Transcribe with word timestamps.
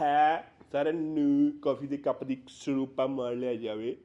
ਹੈ 0.00 0.52
ਸਾਰਿਆਂ 0.72 0.94
ਨੂੰ 0.94 1.52
ਕਾਫੀ 1.60 1.86
ਦੇ 1.86 1.96
ਕੱਪ 1.96 2.24
ਦੀ 2.24 2.42
ਸਰੂਪਾ 2.48 3.06
ਮਾਰ 3.06 3.34
ਲਿਆ 3.34 3.54
ਜਾਵੇ 3.54 3.96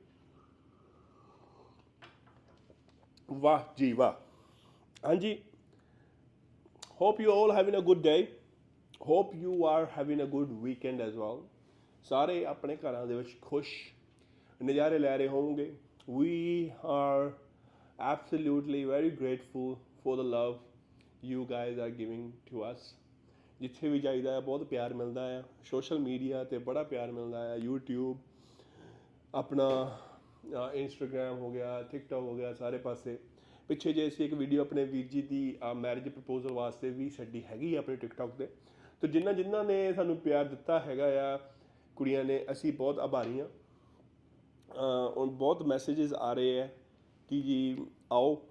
ਵਾਹ 3.31 3.63
ਜੀ 3.77 3.93
ਵਾਹ 3.93 4.13
ਹਾਂਜੀ 5.05 5.37
hope 7.01 7.21
you 7.21 7.31
all 7.31 7.51
having 7.51 7.77
a 7.77 7.81
good 7.81 8.01
day 8.01 8.27
hope 9.01 9.35
you 9.35 9.65
are 9.65 9.87
having 9.97 10.21
a 10.21 10.25
good 10.25 10.51
weekend 10.51 11.01
as 11.01 11.15
well 11.15 11.41
ਸਾਰੇ 12.03 12.45
ਆਪਣੇ 12.45 12.75
ਘਰਾਂ 12.75 13.07
ਦੇ 13.07 13.15
ਵਿੱਚ 13.15 13.37
ਖੁਸ਼ 13.41 13.69
ਨਜ਼ਾਰੇ 14.63 14.99
ਲੈ 14.99 15.17
ਰਹੇ 15.17 15.27
ਹੋਵੋਗੇ 15.27 15.75
we 16.09 16.71
are 16.83 17.33
absolutely 17.99 18.83
very 18.83 19.11
grateful 19.11 19.77
for 20.03 20.15
the 20.17 20.23
love 20.23 20.55
you 21.21 21.45
guys 21.45 21.77
are 21.77 21.91
giving 21.91 22.33
to 22.47 22.63
us 22.63 22.93
ਜਿੱਥੇ 23.61 23.89
ਵੀ 23.89 23.99
ਜਾਈਦਾ 23.99 24.31
ਹੈ, 24.31 24.39
ਬਹੁਤ 24.39 24.63
ਪਿਆਰ 24.63 24.93
ਮਿਲਦਾ 24.93 25.27
ਹੈ 25.29 25.43
ਸੋਸ਼ਲ 25.63 25.99
ਮੀਡੀਆ 25.99 26.43
ਤੇ 26.43 26.57
ਬੜਾ 26.57 26.83
ਪਿਆਰ 26.83 27.11
ਮਿਲਦਾ 27.11 27.43
ਹੈ 27.43 27.57
YouTube, 27.57 28.17
ਆਪਣਾ 29.35 29.97
ਇੰਸਟਾਗ੍ਰam 30.73 31.39
ਹੋ 31.39 31.51
ਗਿਆ 31.51 31.81
ਟਿਕਟੌਕ 31.83 32.23
ਹੋ 32.23 32.35
ਗਿਆ, 32.35 32.53
ਸਾਰੇ 32.53 32.77
ਪਾਸੇ। 32.77 33.17
ਪਿੱਛੇ 33.67 33.93
ਜੇ 33.93 34.07
ਅਸੀਂ 34.07 34.25
ਇੱਕ 34.25 34.33
ਵੀਡੀਓ 34.33 34.61
ਆਪਣੇ 34.61 34.85
ਵੀਰ 34.85 35.07
ਜੀ 35.07 35.21
ਦੀ 35.21 35.57
ਮੈਰਿਜ 35.75 36.09
ਪ੍ਰਪੋਜ਼ਲ 36.09 36.51
ਵਾਸਤੇ 36.51 36.89
ਵੀ 36.89 37.09
ਛੱਡੀ 37.09 37.43
ਹੈਗੀ 37.43 37.75
ਆ 37.75 37.79
ਆਪਣੇ 37.79 37.95
ਟਿਕਟੌਕ 37.95 38.31
ਤੇ। 38.31 38.47
ਤੇ 39.01 39.07
ਜਿਨ੍ਹਾਂ 39.07 39.33
ਜਿਨ੍ਹਾਂ 39.33 39.63
ਨੇ 39.63 39.93
ਸਾਨੂੰ 39.93 40.17
ਪਿਆਰ 40.17 40.45
ਦਿੱਤਾ 40.45 40.79
ਹੈਗਾ 40.79 41.35
ਆ, 41.35 41.37
ਕੁੜੀਆਂ 41.95 42.23
ਨੇ, 42.23 42.45
ਅਸੀਂ 42.51 42.73
ਬਹੁਤ 42.73 42.99
ਆਭਾਰੀ 42.99 43.39
ਆ 43.39 43.47
ਉਹ 45.15 45.27
ਬਹੁਤ 45.27 45.63
ਮੈਸੇजेस 45.63 46.13
ਆ 46.15 46.33
ਰਹੇ 46.33 46.61
ਆ 46.61 46.67
ਕਿ 47.27 47.41
ਜੀ 47.41 47.85
ਆਓ, 48.11 48.41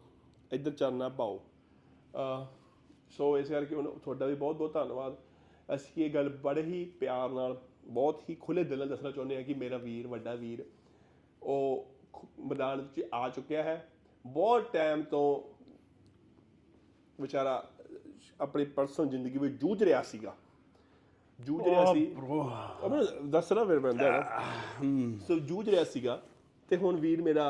ਇੱਧਰ 0.52 0.70
ਚਰਨਾ 0.70 1.08
ਪਾਓ। 1.08 1.40
ਅਹ 2.14 2.44
ਸੋ 3.10 3.36
ਇਸ 3.38 3.48
ਕਰਕੇ 3.48 3.74
ਤੁਹਾਡਾ 3.74 4.26
ਵੀ 4.26 4.34
ਬਹੁਤ 4.34 4.56
ਬਹੁਤ 4.56 4.72
ਧੰਨਵਾਦ। 4.74 5.16
ਅਸੀਂ 5.68 6.04
ਇਹ 6.04 6.10
ਗੱਲ 6.14 6.28
ਬੜੇ 6.42 6.62
ਹੀ 6.62 6.84
ਪਿਆਰ 7.00 7.30
ਨਾਲ 7.30 7.60
ਬਹੁਤ 7.86 8.22
ਹੀ 8.30 8.34
ਖੁੱਲੇ 8.34 8.64
ਦਿਲ 8.64 8.78
ਨਾਲ 8.78 8.88
ਦੱਸਣਾ 8.88 9.10
ਚਾਹੁੰਦੇ 9.10 9.36
ਹਾਂ 9.36 9.42
ਕਿ 9.42 9.54
ਮੇਰਾ 9.54 9.76
ਵੀਰ 9.76 10.06
ਵੱਡਾ 10.06 10.34
ਵੀਰ 10.34 10.64
ਉਹ 11.42 11.86
ਮੈਦਾਨ 12.48 12.80
ਵਿੱਚ 12.80 13.08
ਆ 13.14 13.28
ਚੁੱਕਿਆ 13.28 13.62
ਹੈ। 13.62 13.88
ਬਹੁਤ 14.24 14.72
ਟਾਈਮ 14.72 15.02
ਤੋਂ 15.02 15.40
ਵਿਚਾਰਾ 17.20 17.70
ਆਪਣੀ 18.40 18.64
ਪਰਸਨਲ 18.64 19.08
ਜ਼ਿੰਦਗੀ 19.08 19.38
ਵਿੱਚ 19.38 19.54
ਜੂਝ 19.54 19.82
ਰਿਹਾ 19.82 20.02
ਸੀਗਾ। 20.02 20.34
ਜੂਝ 21.38 21.62
ਰਿਹਾ 21.64 21.92
ਸੀ। 21.92 22.04
ਅਬੇ 22.86 23.04
ਦੱਸਣਾ 23.30 23.64
ਫਿਰ 23.64 23.78
ਬੰਦਾ 23.78 24.42
ਸੋ 25.28 25.38
ਜੂਝ 25.38 25.68
ਰਿਹਾ 25.68 25.84
ਸੀਗਾ 25.84 26.20
ਤੇ 26.68 26.76
ਹੁਣ 26.76 26.96
ਵੀਰ 26.96 27.22
ਮੇਰਾ 27.22 27.46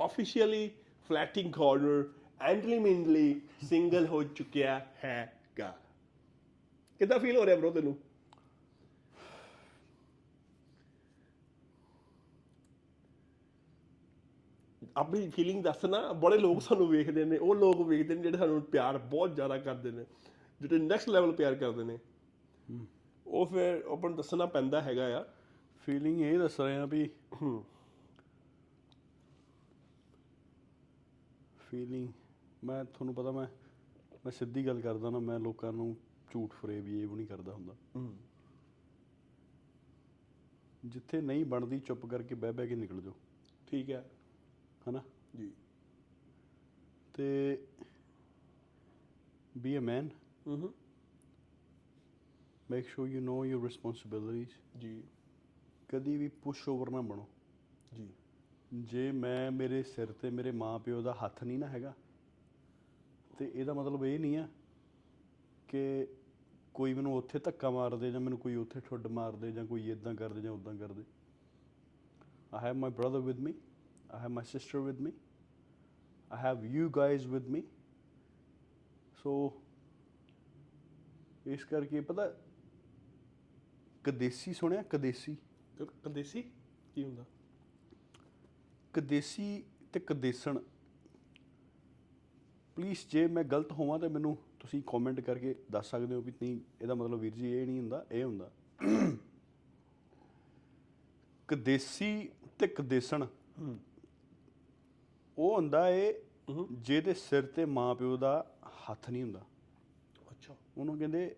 ਆਫੀਸ਼ੀਅਲੀ 0.00 0.70
ਫਲੈਟਿੰਗ 1.08 1.52
ਕਾਰਨਰ 1.52 2.04
ਐਂਡਲੀ 2.40 2.78
ਮਿੰਡਲੀ 2.78 3.40
ਸਿੰਗਲ 3.68 4.06
ਹੋ 4.06 4.22
ਚੁੱਕਿਆ 4.22 4.78
ਹੈਗਾ। 5.04 5.74
ਕਿੱਦਾਂ 7.00 7.18
ਫੀਲ 7.18 7.36
ਹੋ 7.36 7.46
ਰਿਹਾ 7.46 7.56
ਬ్రో 7.56 7.72
ਤੈਨੂੰ? 7.72 7.96
ਆਪਣੀ 14.96 15.28
ਫੀਲਿੰਗ 15.30 15.62
ਦੱਸਣਾ 15.64 16.00
ਬੜੇ 16.12 16.38
ਲੋਕ 16.38 16.60
ਸਾਨੂੰ 16.62 16.88
ਵੇਖਦੇ 16.88 17.24
ਨੇ 17.24 17.36
ਉਹ 17.36 17.54
ਲੋਕ 17.54 17.80
ਵੇਖਦੇ 17.80 18.14
ਨੇ 18.14 18.22
ਜਿਹੜੇ 18.22 18.38
ਸਾਨੂੰ 18.38 18.62
ਪਿਆਰ 18.62 18.98
ਬਹੁਤ 18.98 19.34
ਜ਼ਿਆਦਾ 19.34 19.58
ਕਰਦੇ 19.58 19.90
ਨੇ 19.90 20.04
ਜਿਹੜੇ 20.60 20.78
ਨੈਕਸਟ 20.78 21.08
ਲੈਵਲ 21.08 21.32
ਪਿਆਰ 21.32 21.54
ਕਰਦੇ 21.54 21.84
ਨੇ। 21.84 21.98
ਉਹ 23.26 23.46
ਫਿਰ 23.46 23.82
ਆਪਾਂ 23.92 24.10
ਨੂੰ 24.10 24.16
ਦੱਸਣਾ 24.16 24.46
ਪੈਂਦਾ 24.46 24.80
ਹੈਗਾ 24.82 25.20
ਆ। 25.20 25.24
ਫੀਲਿੰਗ 25.86 26.20
ਇਹ 26.20 26.38
ਦੱਸ 26.38 26.60
ਰਹੇ 26.60 26.76
ਆ 26.76 26.84
ਵੀ 26.86 27.08
ਫੀਲਿੰਗ 31.70 32.08
ਮੈਂ 32.62 32.84
ਤੁਹਾਨੂੰ 32.84 33.14
ਪਤਾ 33.14 33.30
ਮੈਂ 33.30 33.46
ਮੈਂ 34.24 34.32
ਸਿੱਧੀ 34.32 34.66
ਗੱਲ 34.66 34.80
ਕਰਦਾ 34.80 35.10
ਨਾ 35.10 35.18
ਮੈਂ 35.18 35.38
ਲੋਕਾਂ 35.40 35.72
ਨੂੰ 35.72 35.94
ਝੂਠ 36.30 36.52
ਫਰੇਬ 36.52 36.88
ਇਹ 36.88 37.06
ਵੀ 37.06 37.14
ਨਹੀਂ 37.16 37.26
ਕਰਦਾ 37.26 37.52
ਹੁੰਦਾ। 37.52 37.74
ਜਿੱਥੇ 40.82 41.20
ਨਹੀਂ 41.20 41.44
ਬਣਦੀ 41.44 41.78
ਚੁੱਪ 41.80 42.06
ਕਰਕੇ 42.06 42.34
ਬਹਿ 42.34 42.52
ਬਹਿ 42.52 42.68
ਕੇ 42.68 42.74
ਨਿਕਲ 42.74 43.00
ਜਾਓ। 43.00 43.14
ਠੀਕ 43.66 43.90
ਹੈ। 43.90 44.04
ਹਨਾ? 44.88 45.02
ਜੀ। 45.36 45.50
ਤੇ 47.14 47.58
be 49.56 49.76
a 49.78 49.80
man 49.80 50.08
who 50.46 50.72
make 52.70 52.88
sure 52.88 53.08
you 53.08 53.20
know 53.20 53.44
your 53.44 53.62
responsibilities 53.64 54.80
ਜੀ। 54.80 55.02
ਕਦੀ 55.88 56.16
ਵੀ 56.16 56.28
ਪੁਸ਼ 56.42 56.68
ਓਵਰ 56.68 56.90
ਨਾ 56.90 57.00
ਬਣੋ। 57.00 57.26
ਜੀ। 57.94 58.08
ਜੇ 58.82 59.10
ਮੈਂ 59.12 59.50
ਮੇਰੇ 59.50 59.82
ਸਿਰ 59.82 60.12
ਤੇ 60.12 60.30
ਮੇਰੇ 60.30 60.50
ਮਾਪਿਓ 60.50 61.02
ਦਾ 61.02 61.14
ਹੱਥ 61.24 61.42
ਨਹੀਂ 61.44 61.58
ਨਾ 61.58 61.66
ਹੈਗਾ 61.66 61.94
ਤੇ 63.40 63.50
ਇਹਦਾ 63.54 63.72
ਮਤਲਬ 63.74 64.04
ਇਹ 64.04 64.18
ਨਹੀਂ 64.20 64.36
ਆ 64.36 64.48
ਕਿ 65.68 66.06
ਕੋਈ 66.74 66.94
ਮੈਨੂੰ 66.94 67.14
ਉੱਥੇ 67.16 67.38
ਧੱਕਾ 67.38 67.70
ਮਾਰ 67.70 67.96
ਦੇ 67.96 68.10
ਜਾਂ 68.10 68.20
ਮੈਨੂੰ 68.20 68.38
ਕੋਈ 68.38 68.54
ਉੱਥੇ 68.54 68.80
ਠੁੱਡ 68.80 69.06
ਮਾਰ 69.06 69.36
ਦੇ 69.36 69.52
ਜਾਂ 69.52 69.64
ਕੋਈ 69.66 69.90
ਇਦਾਂ 69.90 70.14
ਕਰ 70.14 70.32
ਦੇ 70.32 70.40
ਜਾਂ 70.40 70.52
ਉਦਾਂ 70.52 70.74
ਕਰ 70.74 70.92
ਦੇ 70.92 71.04
I 72.52 72.60
have 72.60 72.76
my 72.76 72.90
brother 72.90 73.20
with 73.20 73.38
me. 73.38 73.54
I 74.10 74.18
have 74.18 74.32
my 74.32 74.42
sister 74.42 74.82
with 74.82 75.00
me. 75.00 75.12
I 76.30 76.38
have 76.38 76.64
you 76.64 76.90
guys 76.90 77.26
with 77.26 77.48
me. 77.48 77.62
So 79.18 79.34
ਇਸ 81.46 81.64
ਕਰਕੇ 81.64 82.00
ਪਤਾ 82.00 82.30
ਕਦੇਸੀ 84.04 84.52
ਸੁਣਿਆ 84.52 84.82
ਕਦੇਸੀ 84.82 85.36
ਕੰਦੇਸੀ 86.02 86.42
ਕੀ 86.94 87.04
ਹੁੰਦਾ 87.04 87.24
ਕਦੇਸੀ 88.94 89.64
ਤੇ 89.92 90.00
ਕਦੇਸਣ 90.00 90.58
ਪਲੀਜ਼ 92.80 92.98
ਜੇ 93.10 93.26
ਮੈਂ 93.26 93.44
ਗਲਤ 93.44 93.72
ਹੋਵਾਂ 93.72 93.98
ਤੇ 93.98 94.08
ਮੈਨੂੰ 94.08 94.36
ਤੁਸੀਂ 94.60 94.82
ਕਮੈਂਟ 94.86 95.20
ਕਰਕੇ 95.20 95.54
ਦੱਸ 95.70 95.90
ਸਕਦੇ 95.90 96.14
ਹੋ 96.14 96.20
ਵੀ 96.20 96.32
ਨਹੀਂ 96.42 96.60
ਇਹਦਾ 96.82 96.94
ਮਤਲਬ 96.94 97.18
ਵੀਰ 97.18 97.34
ਜੀ 97.34 97.52
ਇਹ 97.52 97.66
ਨਹੀਂ 97.66 97.80
ਹੁੰਦਾ 97.80 98.06
ਇਹ 98.12 98.24
ਹੁੰਦਾ। 98.24 98.50
ਕਦੇਸੀ 101.48 102.28
ਤੇ 102.58 102.66
ਕਦੇਸਣ। 102.66 103.26
ਉਹ 105.38 105.56
ਹੁੰਦਾ 105.56 105.88
ਏ 105.90 106.12
ਜਿਹਦੇ 106.72 107.14
ਸਿਰ 107.14 107.46
ਤੇ 107.46 107.64
ਮਾਪਿਓ 107.64 108.16
ਦਾ 108.16 108.32
ਹੱਥ 108.90 109.10
ਨਹੀਂ 109.10 109.22
ਹੁੰਦਾ। 109.22 109.40
ਅੱਛਾ। 110.30 110.56
ਉਹਨੂੰ 110.78 110.98
ਕਹਿੰਦੇ 110.98 111.36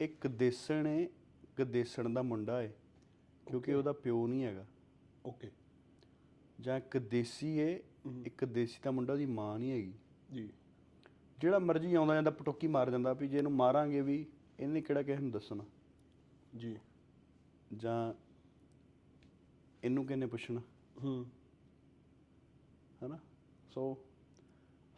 ਇੱਕ 0.00 0.20
ਕਦੇਸਣ 0.20 0.86
ਏ 0.86 1.08
ਕਦੇਸਣ 1.56 2.08
ਦਾ 2.10 2.22
ਮੁੰਡਾ 2.22 2.62
ਏ 2.62 2.70
ਕਿਉਂਕਿ 3.46 3.74
ਉਹਦਾ 3.74 3.92
ਪਿਓ 3.92 4.26
ਨਹੀਂ 4.26 4.44
ਹੈਗਾ। 4.44 4.66
ਓਕੇ 5.26 5.50
ਜਾਂ 6.60 6.76
ਇੱਕ 6.76 6.98
ਦੇਸੀ 6.98 7.56
ਏ 7.58 7.82
ਇੱਕ 8.26 8.44
ਦੇਸੀ 8.44 8.78
ਦਾ 8.84 8.90
ਮੁੰਡਾ 8.90 9.12
ਉਹਦੀ 9.12 9.26
ਮਾਂ 9.26 9.58
ਨਹੀਂ 9.58 9.70
ਹੈਗੀ। 9.70 9.92
ਜੀ। 10.32 10.52
ਜਿਹੜਾ 11.38 11.58
ਮਰਜ਼ੀ 11.58 11.94
ਆਉਂਦਾ 11.94 12.14
ਜਾਂਦਾ 12.14 12.30
ਪਟੋਕੀ 12.30 12.66
ਮਾਰ 12.66 12.90
ਜਾਂਦਾ 12.90 13.12
ਵੀ 13.12 13.28
ਜੇ 13.28 13.38
ਇਹਨੂੰ 13.38 13.52
ਮਾਰਾਂਗੇ 13.52 14.00
ਵੀ 14.00 14.26
ਇਹਨੇ 14.60 14.80
ਕਿਹੜਾ 14.80 15.02
ਕਿਸੇ 15.02 15.22
ਨੂੰ 15.22 15.30
ਦੱਸਣਾ? 15.30 15.64
ਜੀ। 16.56 16.78
ਜਾਂ 17.76 18.14
ਇਹਨੂੰ 19.84 20.06
ਕਿਹਨੇ 20.06 20.26
ਪੁੱਛਣਾ? 20.26 20.60
ਹੂੰ। 21.02 21.26
ਹਨਾ? 23.04 23.18
ਸੋ 23.70 23.98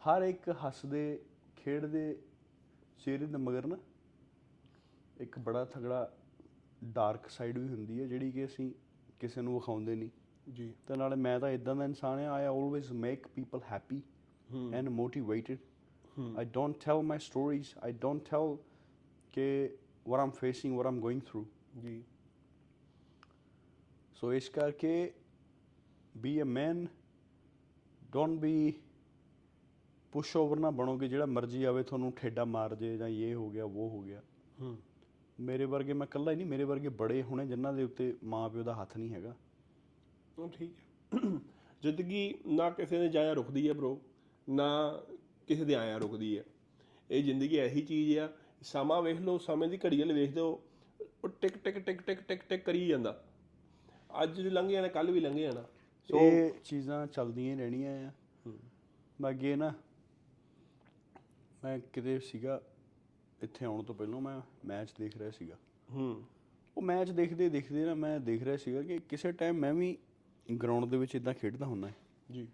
ਹਰ 0.01 0.21
ਇੱਕ 0.21 0.55
ਹੱਸਦੇ 0.65 1.21
ਖੇਡਦੇ 1.55 2.21
ਚਿਹਰੇ 3.05 3.25
ਦੇ 3.25 3.37
ਮਗਰ 3.37 3.65
ਨਾ 3.67 3.77
ਇੱਕ 5.21 5.39
ਬੜਾ 5.39 5.65
ਤਗੜਾ 5.65 6.13
ਡਾਰਕ 6.83 7.29
ਸਾਈਡ 7.29 7.57
ਵੀ 7.57 7.67
ਹੁੰਦੀ 7.67 8.01
ਹੈ 8.01 8.05
ਜਿਹੜੀ 8.07 8.31
ਕਿ 8.31 8.45
ਅਸੀਂ 8.45 8.73
ਕਿਸੇ 9.19 9.41
ਨੂੰ 9.41 9.53
ਵਿਖਾਉਂਦੇ 9.53 9.95
ਨਹੀਂ। 9.95 10.09
ਜੀ। 10.51 10.73
ਤੇ 10.87 10.95
ਨਾਲੇ 10.95 11.15
ਮੈਂ 11.15 11.39
ਤਾਂ 11.39 11.49
ਇਦਾਂ 11.49 11.75
ਦਾ 11.75 11.85
ਇਨਸਾਨ 11.85 12.19
ਆ 12.19 12.33
I 12.33 12.45
always 12.45 12.91
make 12.91 13.27
people 13.27 13.59
happy 13.71 14.01
and 14.73 14.89
motivated 14.89 15.57
I 16.37 16.45
don't 16.45 16.75
tell 16.85 17.01
my 17.01 17.19
stories 17.19 17.67
I 17.83 17.91
don't 17.91 18.21
tell 18.29 18.57
ਕਿ 19.31 19.69
what 20.11 20.21
I'm 20.21 20.31
facing 20.31 20.77
what 20.77 20.91
I'm 20.91 21.01
going 21.05 21.21
through. 21.21 21.45
ਜੀ 21.81 22.03
ਸੋ 24.15 24.33
ਇਸ 24.33 24.49
ਕਰਕੇ 24.49 25.13
be 26.17 26.41
a 26.41 26.43
man 26.43 26.87
don't 28.11 28.39
be 28.39 28.73
push 30.11 30.37
over 30.37 30.59
ਨਾ 30.59 30.71
ਬਣੋਗੇ 30.71 31.07
ਜਿਹੜਾ 31.07 31.25
ਮਰਜ਼ੀ 31.25 31.63
ਆਵੇ 31.63 31.83
ਤੁਹਾਨੂੰ 31.83 32.11
ਠੇਡਾ 32.11 32.45
ਮਾਰ 32.45 32.75
ਜੇ 32.75 32.97
ਜਾਂ 32.97 33.07
ਇਹ 33.07 33.35
ਹੋ 33.35 33.49
ਗਿਆ 33.49 33.65
ਉਹ 33.65 33.89
ਹੋ 33.89 34.01
ਗਿਆ 34.01 34.21
ਹੂੰ 34.61 34.77
ਮੇਰੇ 35.39 35.65
ਵਰਗੇ 35.65 35.93
ਮੈਂ 35.93 36.07
ਇਕੱਲਾ 36.07 36.31
ਹੀ 36.31 36.35
ਨਹੀਂ 36.35 36.47
ਮੇਰੇ 36.47 36.63
ਵਰਗੇ 36.63 36.89
ਬੜੇ 36.89 37.23
ਹੋਣੇ 37.23 37.45
ਜਿਨ੍ਹਾਂ 37.45 37.73
ਦੇ 37.73 37.83
ਉੱਤੇ 37.83 38.17
ਮਾਂ 38.23 38.49
ਪਿਓ 38.49 38.63
ਦਾ 38.63 38.81
ਹੱਥ 38.81 38.97
ਨਹੀਂ 38.97 39.13
ਹੈਗਾ 39.13 39.35
ਉਹ 40.39 40.49
ਠੀਕ 40.49 40.71
ਹੈ 40.71 41.19
ਜ਼ਿੰਦਗੀ 41.81 42.33
ਨਾ 42.47 42.69
ਕਿਸੇ 42.69 42.99
ਨੇ 42.99 43.07
ਜਾਇਆ 43.07 43.33
ਰੁਕਦੀ 43.33 43.67
ਹੈ 43.67 43.73
ਬ్రో 43.73 43.97
ਨਾ 44.49 45.01
ਕਿਸੇ 45.47 45.65
ਦੇ 45.65 45.75
ਆਇਆ 45.75 45.97
ਰੁਕਦੀ 45.97 46.37
ਹੈ। 46.37 46.43
ਇਹ 47.11 47.23
ਜ਼ਿੰਦਗੀ 47.23 47.57
ਐਸੀ 47.57 47.81
ਚੀਜ਼ 47.81 48.19
ਆ 48.19 48.29
ਸਮਾਂ 48.61 49.01
ਵੇਖ 49.01 49.19
ਲਓ 49.19 49.37
ਸਮੇਂ 49.37 49.69
ਦੀ 49.69 49.77
ਘੜੀ 49.77 49.99
ਵੱਲ 49.99 50.13
ਵੇਖ 50.13 50.35
ਲਓ 50.35 50.63
ਉਹ 51.23 51.29
ਟਿਕ 51.29 51.57
ਟਿਕ 51.57 51.79
ਟਿਕ 51.79 52.01
ਟਿਕ 52.01 52.21
ਟਿਕ 52.21 52.41
ਟਿਕ 52.43 52.65
ਕਰੀ 52.65 52.87
ਜਾਂਦਾ। 52.87 53.23
ਅੱਜ 54.23 54.41
ਵੀ 54.41 54.49
ਲੰਘ 54.49 54.69
ਜਾਣਾ 54.69 54.87
ਕੱਲ 54.87 55.11
ਵੀ 55.11 55.19
ਲੰਘ 55.19 55.37
ਜਾਣਾ। 55.37 55.61
ਸੋ 56.11 56.17
ਇਹ 56.17 56.51
ਚੀਜ਼ਾਂ 56.63 57.07
ਚੱਲਦੀਆਂ 57.07 57.57
ਰਹਿਣੀਆਂ 57.57 58.07
ਆ। 58.07 58.11
ਅੱਗੇ 59.29 59.55
ਨਾ 59.55 59.73
ਮੈਂ 61.63 61.79
ਕਿਤੇ 61.93 62.19
ਸੀਗਾ 62.19 62.61
ਇੱਥੇ 63.43 63.65
ਆਉਣ 63.65 63.83
ਤੋਂ 63.83 63.95
ਪਹਿਲਾਂ 63.95 64.21
ਮੈਂ 64.21 64.41
ਮੈਚ 64.65 64.89
ਦੇਖ 64.99 65.17
ਰਿਹਾ 65.17 65.31
ਸੀਗਾ। 65.31 65.57
ਹੂੰ। 65.91 66.23
ਉਹ 66.77 66.81
ਮੈਚ 66.81 67.09
ਦੇਖਦੇ 67.09 67.49
ਦੇਖਦੇ 67.49 67.85
ਨਾ 67.85 67.93
ਮੈਂ 67.93 68.19
ਦੇਖ 68.19 68.43
ਰਿਹਾ 68.43 68.57
ਸੀਗਾ 68.57 68.81
ਕਿ 68.81 68.99
ਕਿਸੇ 69.09 69.31
ਟਾਈਮ 69.31 69.55
ਮੈਂ 69.55 69.73
ਵੀ 69.73 69.97
ਗਰਾਊਂਡ 70.63 70.85
ਦੇ 70.85 70.97
ਵਿੱਚ 70.97 71.15
ਇਦਾਂ 71.15 71.33
ਖੇਡਦਾ 71.33 71.65
ਹੁੰਦਾ। 71.65 71.91
ਜੀ। 72.31 72.47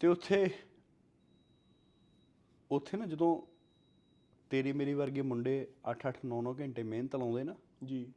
ਤੇ 0.00 0.06
ਉੱਥੇ 0.06 0.50
ਉੱਥੇ 2.70 2.96
ਨਾ 2.96 3.06
ਜਦੋਂ 3.06 3.42
ਤੇਰੇ 4.50 4.72
ਮੇਰੇ 4.72 4.94
ਵਰਗੇ 4.94 5.22
ਮੁੰਡੇ 5.22 5.68
8-8 5.90 6.14
9-9 6.26 6.54
ਘੰਟੇ 6.60 6.82
ਮਿਹਨਤ 6.82 7.16
ਲਾਉਂਦੇ 7.16 7.44
ਨਾ 7.44 7.54
ਜੀ। 7.84 8.12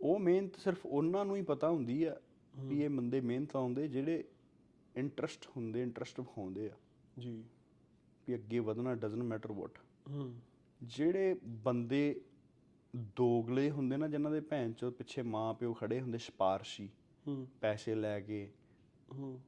ਉਹ 0.00 0.18
ਮਿਹਨਤ 0.18 0.56
ਸਿਰਫ 0.56 0.86
ਉਹਨਾਂ 0.86 1.24
ਨੂੰ 1.24 1.36
ਹੀ 1.36 1.42
ਪਤਾ 1.42 1.70
ਹੁੰਦੀ 1.70 2.04
ਆ 2.04 2.20
ਵੀ 2.58 2.82
ਇਹ 2.82 2.90
ਬੰਦੇ 2.90 3.20
ਮਿਹਨਤ 3.20 3.56
ਲਾਉਂਦੇ 3.56 3.88
ਜਿਹੜੇ 3.88 4.24
ਇੰਟਰਸਟ 4.96 5.46
ਹੁੰਦੇ 5.56 5.82
ਇੰਟਰਸਟ 5.82 6.20
ਵਿਖਾਉਂਦੇ 6.20 6.70
ਆ। 6.70 6.76
ਜੀ। 7.18 7.44
ਵੀ 8.28 8.34
ਅੱਗੇ 8.34 8.58
ਵਧਣਾ 8.58 8.94
ਡਸਨਟ 8.94 9.22
ਮੈਟਰ 9.22 9.52
ਵਾਟ 9.52 9.78
ਹੂੰ। 10.10 10.40
ਜਿਹੜੇ 10.82 11.36
ਬੰਦੇ 11.44 12.20
ਦੋਗਲੇ 12.96 13.70
ਹੁੰਦੇ 13.70 13.96
ਨਾ 13.96 14.08
ਜਿਨ੍ਹਾਂ 14.08 14.32
ਦੇ 14.32 14.40
ਭੈਣ 14.40 14.72
ਚੋਂ 14.72 14.92
ਪਿੱਛੇ 14.92 15.22
ਮਾਂ 15.22 15.54
ਪਿਓ 15.54 15.72
ਖੜੇ 15.72 16.00
ਹੁੰਦੇ 16.00 16.18
ਸਿਫਾਰਸ਼ੀ। 16.18 16.88
ਪੈਸੇ 17.60 17.94
ਲੈ 17.94 18.20
ਕੇ। 18.20 18.50
ਹੂੰ। 19.12 19.40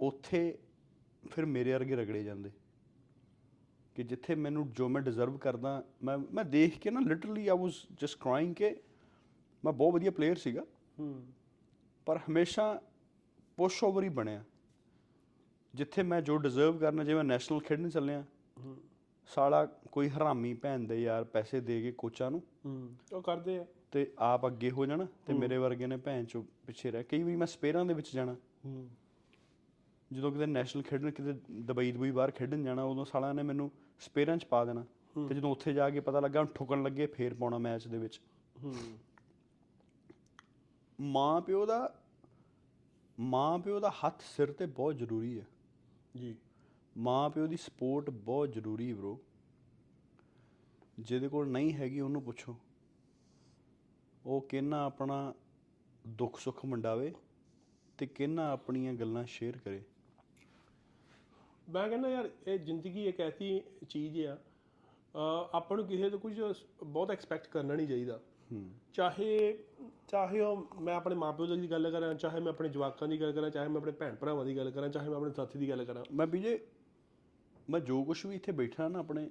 ਉੱਥੇ 0.00 0.58
ਫਿਰ 1.30 1.46
ਮੇਰੇ 1.46 1.72
ਵਰਗੇ 1.72 1.96
ਰਗੜੇ 1.96 2.24
ਜਾਂਦੇ। 2.24 2.50
ਕਿ 3.94 4.02
ਜਿੱਥੇ 4.02 4.34
ਮੈਨੂੰ 4.34 4.72
ਜੋ 4.72 4.88
ਮੈਂ 4.88 5.02
ਡਿਜ਼ਰਵ 5.02 5.38
ਕਰਦਾ 5.38 5.84
ਮੈਂ 6.04 6.18
ਮੈਂ 6.18 6.44
ਦੇਖ 6.44 6.78
ਕੇ 6.78 6.90
ਨਾ 6.90 7.00
literally 7.00 7.48
I 7.48 7.58
was 7.58 7.86
just 8.00 8.18
crying 8.20 8.54
ਕਿ 8.54 8.76
ਮੈਂ 9.64 9.72
ਬਹੁਤ 9.72 9.94
ਵਧੀਆ 9.94 10.10
ਪਲੇਅਰ 10.10 10.36
ਸੀਗਾ। 10.36 10.64
ਹੂੰ। 10.98 11.26
ਪਰ 12.06 12.16
ਹਮੇਸ਼ਾ 12.16 12.82
ਪੁਸ਼ 13.56 13.84
ਓਵਰ 13.84 14.02
ਹੀ 14.02 14.08
ਬਣਿਆ। 14.08 14.44
ਜਿੱਥੇ 15.74 16.02
ਮੈਂ 16.02 16.20
ਜੋ 16.20 16.38
ਡਿਜ਼ਰਵ 16.38 16.78
ਕਰਨਾ 16.78 17.04
ਜਿਵੇਂ 17.04 17.24
ਨੈਸ਼ਨਲ 17.24 17.60
ਖੇਡਣ 17.60 17.88
ਚੱਲਿਆ। 17.88 18.24
ਹੂੰ। 18.64 18.76
ਸਾਲਾ 19.26 19.66
ਕੋਈ 19.66 20.08
ਹਰਾਮੀ 20.08 20.54
ਭੈਣ 20.54 20.80
ਦੇ 20.80 21.02
ਯਾਰ 21.02 21.24
ਪੈਸੇ 21.24 21.60
ਦੇ 21.60 21.82
ਕੇ 21.82 21.92
ਕੋਚਾਂ 21.92 22.30
ਨੂੰ। 22.30 22.42
ਉਹ 23.12 23.22
ਕਰਦੇ 23.22 23.58
ਆ। 23.58 23.66
ਤੇ 23.96 24.12
ਆਪ 24.18 24.46
ਅੱਗੇ 24.46 24.70
ਹੋ 24.70 24.86
ਜਾਣਾ 24.86 25.06
ਤੇ 25.26 25.32
ਮੇਰੇ 25.32 25.56
ਵਰਗੇ 25.56 25.86
ਨੇ 25.86 25.96
ਭੈਣ 25.96 26.24
ਚੋਂ 26.24 26.42
ਪਿੱਛੇ 26.66 26.90
ਰਹਿ। 26.90 27.04
ਕਈ 27.04 27.22
ਵਾਰੀ 27.22 27.36
ਮੈਂ 27.36 27.46
ਸਪੇਰਾਂ 27.46 27.84
ਦੇ 27.84 27.94
ਵਿੱਚ 27.94 28.12
ਜਾਣਾ। 28.14 28.36
ਜਦੋਂ 30.12 30.32
ਕਿਤੇ 30.32 30.46
ਨੈਸ਼ਨਲ 30.46 30.82
ਖੇਡਣ 30.82 31.10
ਕਿਤੇ 31.10 31.32
ਦੁਬਈ 31.50 31.92
ਦੁਬਈ 31.92 32.10
ਬਾਹਰ 32.10 32.30
ਖੇਡਣ 32.30 32.64
ਜਾਣਾ 32.64 32.82
ਉਦੋਂ 32.82 33.04
ਸਾਲਿਆਂ 33.04 33.34
ਨੇ 33.34 33.42
ਮੈਨੂੰ 33.42 33.70
ਸਪੇਰਾਂ 34.00 34.36
'ਚ 34.36 34.44
ਪਾ 34.44 34.64
ਦੇਣਾ। 34.64 34.84
ਤੇ 35.28 35.34
ਜਦੋਂ 35.34 35.50
ਉੱਥੇ 35.50 35.72
ਜਾ 35.72 35.90
ਕੇ 35.90 36.00
ਪਤਾ 36.00 36.20
ਲੱਗਾ 36.20 36.44
ਠੁਕਣ 36.44 36.82
ਲੱਗੇ 36.82 37.06
ਫੇਰ 37.06 37.34
ਪਾਉਣਾ 37.34 37.58
ਮੈਚ 37.58 37.88
ਦੇ 37.88 37.98
ਵਿੱਚ। 37.98 38.20
ਮਾਂ 41.00 41.40
ਪਿਓ 41.40 41.66
ਦਾ 41.66 42.02
ਮਾਂ 43.20 43.58
ਪਿਓ 43.58 43.80
ਦਾ 43.80 43.90
ਹੱਥ 43.90 44.22
ਸਿਰ 44.36 44.52
ਤੇ 44.52 44.66
ਬਹੁਤ 44.66 44.96
ਜ਼ਰੂਰੀ 44.96 45.40
ਹੈ। 45.40 45.46
ਜੀ। 46.16 46.34
ਮਾਂ 46.96 47.30
ਪਿਓ 47.30 47.46
ਦੀ 47.46 47.56
ਸਪੋਰਟ 47.56 48.10
ਬਹੁਤ 48.10 48.52
ਜ਼ਰੂਰੀ 48.52 48.92
ਬ్రో 48.92 49.16
ਜਿਹਦੇ 50.98 51.28
ਕੋਲ 51.28 51.48
ਨਹੀਂ 51.48 51.72
ਹੈਗੀ 51.74 52.00
ਉਹਨੂੰ 52.00 52.22
ਪੁੱਛੋ। 52.22 52.56
ਉਹ 54.26 54.40
ਕਿੰਨਾ 54.40 54.84
ਆਪਣਾ 54.84 55.34
ਦੁੱਖ 56.08 56.38
ਸੁੱਖ 56.40 56.64
ਮੰਡਾਵੇ 56.64 57.12
ਤੇ 57.98 58.06
ਕਿੰਨਾ 58.06 58.50
ਆਪਣੀਆਂ 58.52 58.94
ਗੱਲਾਂ 58.94 59.24
ਸ਼ੇਅਰ 59.24 59.58
ਕਰੇ। 59.58 59.82
ਮੈਂ 61.68 61.88
ਕਹਿੰਦਾ 61.88 62.08
ਯਾਰ 62.08 62.28
ਇਹ 62.46 62.58
ਜ਼ਿੰਦਗੀ 62.58 63.06
ਇੱਕ 63.06 63.20
ਐਸੀ 63.20 63.60
ਚੀਜ਼ 63.88 64.20
ਆ 64.26 64.36
ਆਪਾਂ 65.54 65.76
ਨੂੰ 65.76 65.86
ਕਿਸੇ 65.86 66.10
ਤੋਂ 66.10 66.18
ਕੁਝ 66.18 66.40
ਬਹੁਤ 66.84 67.10
ਐਕਸਪੈਕਟ 67.10 67.46
ਕਰਨਾ 67.46 67.74
ਨਹੀਂ 67.74 67.88
ਚਾਹੀਦਾ। 67.88 68.20
ਚਾਹੇ 68.92 69.58
ਚਾਹੇ 70.08 70.40
ਉਹ 70.40 70.66
ਮੈਂ 70.80 70.94
ਆਪਣੇ 70.94 71.14
ਮਾਪਿਓ 71.14 71.46
ਦੀ 71.46 71.70
ਗੱਲ 71.70 71.90
ਕਰਾਂ 71.90 72.14
ਚਾਹੇ 72.14 72.40
ਮੈਂ 72.40 72.52
ਆਪਣੇ 72.52 72.68
ਜਵਾਕਾਂ 72.68 73.08
ਦੀ 73.08 73.20
ਗੱਲ 73.20 73.32
ਕਰਾਂ 73.32 73.50
ਚਾਹੇ 73.50 73.68
ਮੈਂ 73.68 73.76
ਆਪਣੇ 73.76 73.92
ਭੈਣ 73.92 74.14
ਭਰਾਵਾਂ 74.14 74.44
ਦੀ 74.44 74.56
ਗੱਲ 74.56 74.70
ਕਰਾਂ 74.70 74.88
ਚਾਹੇ 74.88 75.08
ਮੈਂ 75.08 75.16
ਆਪਣੇ 75.16 75.32
ਸਾਥੀ 75.32 75.58
ਦੀ 75.58 75.68
ਗੱਲ 75.70 75.84
ਕਰਾਂ। 75.84 76.04
ਮੈਂ 76.12 76.26
ਵੀਜੇ 76.26 76.58
ਮੈਂ 77.70 77.80
ਜੋ 77.80 78.02
ਕੁਝ 78.04 78.24
ਵੀ 78.26 78.34
ਇੱਥੇ 78.34 78.52
ਬੈਠਾ 78.52 78.88
ਨਾ 78.88 78.98
ਆਪਣੇ 78.98 79.30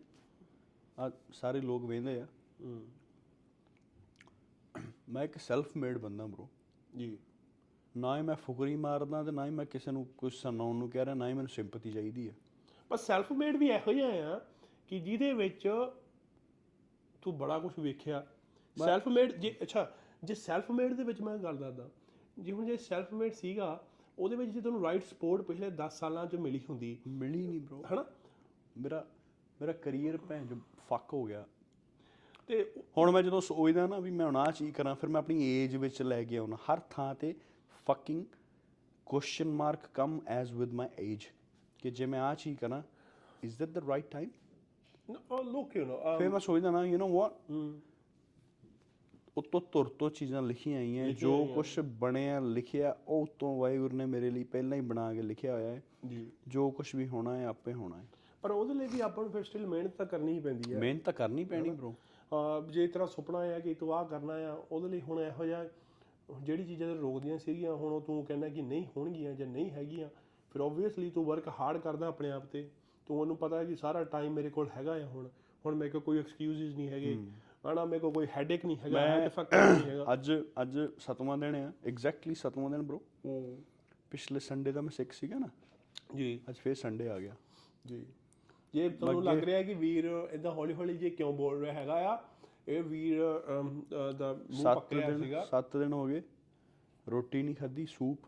ਆ 1.00 1.12
ਸਾਰੇ 1.34 1.62
ਲੋਕ 1.62 1.86
ਵੇਂਦੇ 1.86 2.20
ਆ। 2.22 2.28
ਹੂੰ। 2.62 2.86
ਮੈਂ 5.10 5.24
ਇੱਕ 5.24 5.38
ਸੈਲਫ 5.38 5.78
ਮੇਡ 5.78 5.98
ਬੰਦਾ 5.98 6.26
ਬ్రో 6.26 6.48
ਜੀ। 6.98 7.18
ਨਾ 7.98 8.18
ਹੀ 8.18 8.22
ਮੈਂ 8.22 8.36
ਫੁਕਰੀ 8.36 8.76
ਮਾਰਦਾ 8.76 9.24
ਤੇ 9.24 9.32
ਨਾ 9.32 9.46
ਹੀ 9.46 9.52
ਮੈਂ 9.52 9.66
ਕਿਸੇ 9.66 9.92
ਨੂੰ 9.92 10.06
ਕੁਝ 10.18 10.34
ਸੁਣਾਉਣ 10.34 10.76
ਨੂੰ 10.76 10.90
ਕਹਿ 10.90 11.06
ਰਿਹਾ 11.06 11.16
ਨਾ 11.16 11.28
ਹੀ 11.28 11.34
ਮੈਨੂੰ 11.34 11.50
ਸਿੰਪਥੀ 11.50 11.92
ਚਾਹੀਦੀ 11.92 12.30
ਹੈ 12.30 12.36
ਪਰ 12.90 12.98
ਸੈਲਫ 12.98 13.32
ਮੇਡ 13.32 13.56
ਵੀ 13.56 13.68
ਇਹੋ 13.68 13.94
ਜਿਹਾ 13.94 14.36
ਆ 14.36 14.42
ਕਿ 14.88 15.00
ਜਿਹਦੇ 15.00 15.34
ਵਿੱਚ 15.34 15.70
ਤੂੰ 17.22 17.38
ਬੜਾ 17.38 17.60
ਕੁਝ 17.60 17.80
ਵੇਖਿਆ। 17.80 18.28
ਸੈਲਫ 18.78 19.08
ਮੇਡ 19.08 19.32
ਜੇ 19.32 19.56
ਅੱਛਾ 19.62 19.92
ਜੇ 20.24 20.34
ਸੈਲਫ 20.34 20.72
ਮੇਡ 20.72 20.94
ਦੇ 20.94 21.04
ਵਿੱਚ 21.04 21.22
ਮੈਂ 21.22 21.38
ਗੱਲ 21.38 21.58
ਦੱਸਦਾ 21.58 21.90
ਜੇ 22.40 22.52
ਹੁਣ 22.52 22.66
ਜੇ 22.66 22.78
ਸੈਲਫ 22.78 23.14
ਮੇਡ 23.14 23.34
ਸੀਗਾ 23.34 23.88
ਉਹਦੇ 24.20 24.36
ਵਿੱਚ 24.36 24.52
ਜੇ 24.52 24.62
ਤੁਹਾਨੂੰ 24.62 24.82
ਰਾਈਟ 24.82 25.04
ਸਪੋਰਟ 25.04 25.42
ਪਿਛਲੇ 25.42 25.70
10 25.70 25.90
ਸਾਲਾਂ 25.90 26.26
'ਚ 26.26 26.36
ਮਿਲੀ 26.36 26.62
ਹੁੰਦੀ। 26.70 26.98
ਮਿਲੀ 27.08 27.42
ਨਹੀਂ 27.42 27.62
ਬ్రో 27.62 27.84
ਹਨਾ? 27.94 28.06
ਮੇਰਾ 28.78 29.08
ਮੇਰਾ 29.62 29.72
ਕੈਰੀਅਰ 29.72 30.18
ਭੈਣ 30.18 30.46
ਜੋ 30.46 30.56
ਫੱਕ 30.90 31.14
ਹੋ 31.14 31.24
ਗਿਆ। 31.24 31.46
ਤੇ 32.48 32.72
ਹੁਣ 32.98 33.12
ਮੈਂ 33.12 33.24
ਜਦੋਂ 33.24 33.42
ਸੋਚਦਾ 33.42 33.88
ਨਾ 33.88 34.00
ਵੀ 34.00 34.12
ਮੈਂ 34.12 34.26
ਹੁਣ 34.26 34.36
ਆ 34.36 34.52
ਚੀਜ਼ 34.52 34.72
ਕਰਾਂ 34.72 34.96
ਫਿਰ 34.96 35.10
ਮੈਂ 35.10 35.20
ਆਪਣੀ 35.20 35.64
ਏਜ 35.64 35.76
ਵਿੱਚ 35.76 36.02
ਲੈ 36.02 36.24
ਕੇ 36.24 36.38
ਆਉਣਾ 36.38 36.56
ਹਰ 36.56 36.80
ਥਾਂ 36.80 37.16
ਤੇ 37.16 37.36
fucking 37.88 38.26
question 39.06 39.52
mark 39.52 39.80
come 39.94 40.20
as 40.28 40.54
with 40.54 40.74
my 40.74 40.88
age 41.00 41.20
ਕਿ 41.84 41.92
ਜੇ 41.92 42.06
ਮੈਂ 42.06 42.22
ਆ 42.22 42.36
ਚੀਜ਼ 42.36 42.60
ਕਰਾਂ 42.60 42.82
is 43.44 43.58
that 43.58 43.70
the 43.70 43.78
right 43.78 44.06
time 44.12 44.30
no 45.12 45.44
look 45.44 45.76
you 45.76 45.86
know 45.86 45.98
ਫਿਰ 46.18 46.30
ਮੈਂ 46.30 46.40
ਸੋਚਦਾ 46.40 46.72
ਨਾ 46.72 46.86
ਯੂ 46.86 46.98
ਨੋ 46.98 47.10
ਵਾਟ 47.10 47.34
ਉਤੋਂ 49.38 49.62
ਤੁਰ 49.62 49.86
ਤੋਂ 49.88 50.10
ਚੀਜ਼ਾਂ 50.10 50.42
ਲਿਖੀਆਂ 50.42 50.80
ਆਈਆਂ 50.80 51.10
ਜੋ 51.10 51.46
ਕੁਝ 51.46 51.80
ਬਣਿਆ 51.80 52.40
ਲਿਖਿਆ 52.40 52.98
ਉਹ 53.08 53.24
ਉਤੋਂ 53.24 53.60
ਵਾਹਿਗੁਰੂ 53.60 53.98
ਨੇ 53.98 54.06
ਮੇਰੇ 54.06 54.30
ਲਈ 54.30 54.44
ਪਹਿਲਾਂ 54.44 54.78
ਹੀ 54.78 54.82
ਬਣਾ 54.82 55.14
ਕੇ 55.14 55.22
ਲਿਖਿਆ 55.22 55.54
ਹੋਇਆ 55.54 55.72
ਹੈ। 55.72 55.84
ਜੀ। 56.08 56.32
ਜੋ 56.48 56.72
ਕੁਝ 56.72 56.96
ਵੀ 56.96 57.08
ਹੋਣਾ 57.08 57.38
ਹੈ 57.38 57.46
ਆਪੇ 57.46 57.74
ਹੋਣਾ 57.74 57.98
ਹੈ। 57.98 58.06
ਪਰ 58.42 58.52
ਉਹਦੇ 58.52 58.74
ਲਈ 58.74 58.88
ਵੀ 58.88 59.00
ਆਪਾਂ 59.00 59.24
ਨੂੰ 59.24 59.34
ਫਿਰ 59.34 59.44
ਸਟਿਲ 59.44 59.68
ਮਿਹਨਤ 59.68 59.92
ਤਾਂ 59.92 60.06
ਕਰਨੀ 60.06 60.34
ਹੀ 60.34 60.40
ਪੈਂਦੀ 60.40 60.74
ਹੈ। 60.74 60.80
ਮਿਹਨਤ 60.80 61.02
ਤਾਂ 61.02 61.14
ਕਰਨੀ 61.14 61.44
ਪੈਣੀ 61.44 61.70
ਬ్రో 61.70 61.94
ਜੇ 62.70 62.88
ਤੇਰਾ 62.88 63.06
ਸੁਪਨਾ 63.06 63.38
ਆ 63.38 63.60
ਕਿ 63.60 63.74
ਤੂੰ 63.74 63.94
ਆਹ 63.94 64.06
ਕਰਨਾ 64.06 64.34
ਆ 64.34 64.54
ਉਹਦੇ 64.72 64.88
ਲਈ 64.90 65.02
ਹੁਣ 65.02 65.20
ਇਹੋ 65.20 65.46
ਜਿਹਾ 65.46 65.66
ਜਿਹੜੀ 66.42 66.64
ਚੀਜ਼ਾਂ 66.66 66.96
ਤੇ 66.96 67.02
ਰੋਕਦੀਆਂ 67.02 67.38
ਸੀਗੀਆਂ 67.38 67.74
ਹੁਣ 67.74 67.94
ਉਹ 67.94 68.02
ਤੂੰ 68.02 68.26
ਕਹਿੰਦਾ 68.26 68.50
ਕਿ 68.50 68.62
ਨਹੀਂ 68.62 68.86
ਹੋਣਗੀਆਂ 68.98 69.34
ਜਾਂ 69.34 69.48
ਨਹੀਂ 69.48 69.72
ਹੈਗੀਆਂ 69.72 70.10
ਫਿਰ 70.52 70.62
ਆਬਵੀਅਸਲੀ 70.62 71.10
ਤੂੰ 71.10 71.26
ਵਰਕ 71.26 71.48
ਹਾਰਡ 71.48 71.78
ਕਰਦਾ 71.78 72.08
ਆਪਣੇ 72.08 72.32
ਆਪ 72.32 72.46
ਤੇ। 72.46 72.70
ਤੂੰ 73.06 73.20
ਉਹਨੂੰ 73.20 73.38
ਪਤਾ 73.38 73.60
ਹੈ 73.60 73.66
ਕਿ 73.66 73.76
ਸਾਰਾ 73.76 74.04
ਟਾਈਮ 74.04 74.34
ਮੇਰੇ 74.34 74.50
ਕੋਲ 74.50 74.70
ਹੈਗਾ 74.78 74.94
ਆ 74.94 75.06
ਹੁਣ। 75.06 75.30
ਹੁਣ 75.66 75.76
ਮੇਰੇ 75.76 75.90
ਕੋਲ 75.92 76.02
ਕੋਈ 76.02 76.20
ਐਕਸਕਿਊਜ਼ਸ 76.20 76.76
ਨਹੀਂ 76.76 76.90
ਹੈਗੇ। 76.90 77.16
ਹਨਾ 77.72 77.86
ਮੇਰੇ 77.86 78.00
ਕੋਲ 78.00 78.14
ਕੋਈ 78.14 78.28
ਹੈਡੇਕ 78.38 78.66
ਨਹੀਂ 78.66 78.78
ਹੈਗਾ 78.78 79.02
ਹੈਡ 79.02 79.30
ਫੈਕਟਰ 79.32 79.58
ਨਹੀਂ 79.58 79.90
ਹੈਗਾ। 79.90 80.06
ਅੱਜ 80.14 80.32
ਅੱਜ 80.62 80.80
ਸਤਵਾਂ 81.00 81.38
ਦਿਨ 81.38 81.56
ਆ 81.56 81.72
ਐਗਜ਼ੈਕਟਲੀ 81.88 82.36
ਸਤਵਾਂ 82.36 82.70
ਦਿਨ 82.70 82.82
ਬ్రో 82.82 83.00
ਹੂੰ। 83.26 83.64
ਪਿਛਲੇ 84.12 84.40
ਸੰਡੇ 84.40 84.72
ਦਾ 84.72 84.82
ਮੈਂ 84.82 84.90
ਸਿੱਖ 84.90 85.12
ਸੀਗਾ 85.12 85.38
ਨਾ। 85.38 85.48
ਜੀ। 86.16 86.40
ਅੱਜ 86.50 86.56
ਫੇਰ 86.56 86.76
ਸੰਡੇ 86.76 87.10
ਆ 87.10 87.20
ਗਿਆ। 87.20 87.36
ਜੀ। 87.86 88.06
ਜੇ 88.76 88.88
ਤੁਹਾਨੂੰ 88.92 89.24
ਲੱਗ 89.24 89.44
ਰਿਹਾ 89.44 89.62
ਕਿ 89.64 89.74
ਵੀਰ 89.74 90.06
ਇਦਾਂ 90.34 90.52
ਹੌਲੀ 90.52 90.74
ਹੌਲੀ 90.74 90.98
ਜੇ 90.98 91.10
ਕਿਉਂ 91.10 91.32
ਬੋਲ 91.34 91.60
ਰਿਹਾ 91.60 91.74
ਹੈਗਾ 91.74 91.94
ਆ 92.10 92.18
ਇਹ 92.68 92.82
ਵੀਰ 92.84 93.20
ਦਾ 94.18 94.34
ਮੂੰਹ 94.34 94.76
ਪੱਕਿਆ 94.76 95.18
ਸੀਗਾ। 95.18 95.44
ਸੱਤ 95.46 95.78
ਦਿਨ 95.78 95.94
ਹੋ 95.94 96.06
ਗਏ 96.08 96.22
ਰੋਟੀ 97.08 97.42
ਨਹੀਂ 97.44 97.56
ਖਾਧੀ 97.56 97.86
ਸੂਪ 97.86 98.28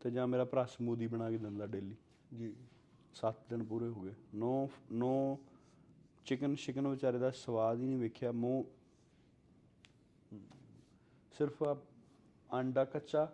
ਤੇ 0.00 0.10
ਜਾਂ 0.10 0.26
ਮੇਰਾ 0.26 0.44
ਭਰਾ 0.44 0.64
ਸਮੂਦੀ 0.66 1.06
ਬਣਾ 1.06 1.30
ਕੇ 1.30 1.38
ਦਿੰਦਾ 1.38 1.66
ਡੇਲੀ 1.66 1.96
ਜੀ। 2.38 2.54
ਸੱਤ 3.14 3.48
ਦਿਨ 3.50 3.64
ਪੂਰੇ 3.64 3.88
ਹੋ 3.88 4.00
ਗਏ। 4.00 4.14
ਨੋ 4.34 4.68
ਨੋ 4.92 5.38
ਚਿਕਨ 6.26 6.54
ਸ਼ਿਕਨ 6.56 6.88
ਵਿਚਾਰੇ 6.88 7.18
ਦਾ 7.18 7.30
ਸਵਾਦ 7.30 7.80
ਹੀ 7.80 7.86
ਨਹੀਂ 7.86 7.98
ਵੇਖਿਆ 7.98 8.32
ਮੂੰਹ। 8.34 8.64
ਸਿਰਫ 11.32 11.62
ਆ 11.62 11.76
ਆਂਡਾ 12.50 12.84
ਕੱਚਾ 12.84 13.26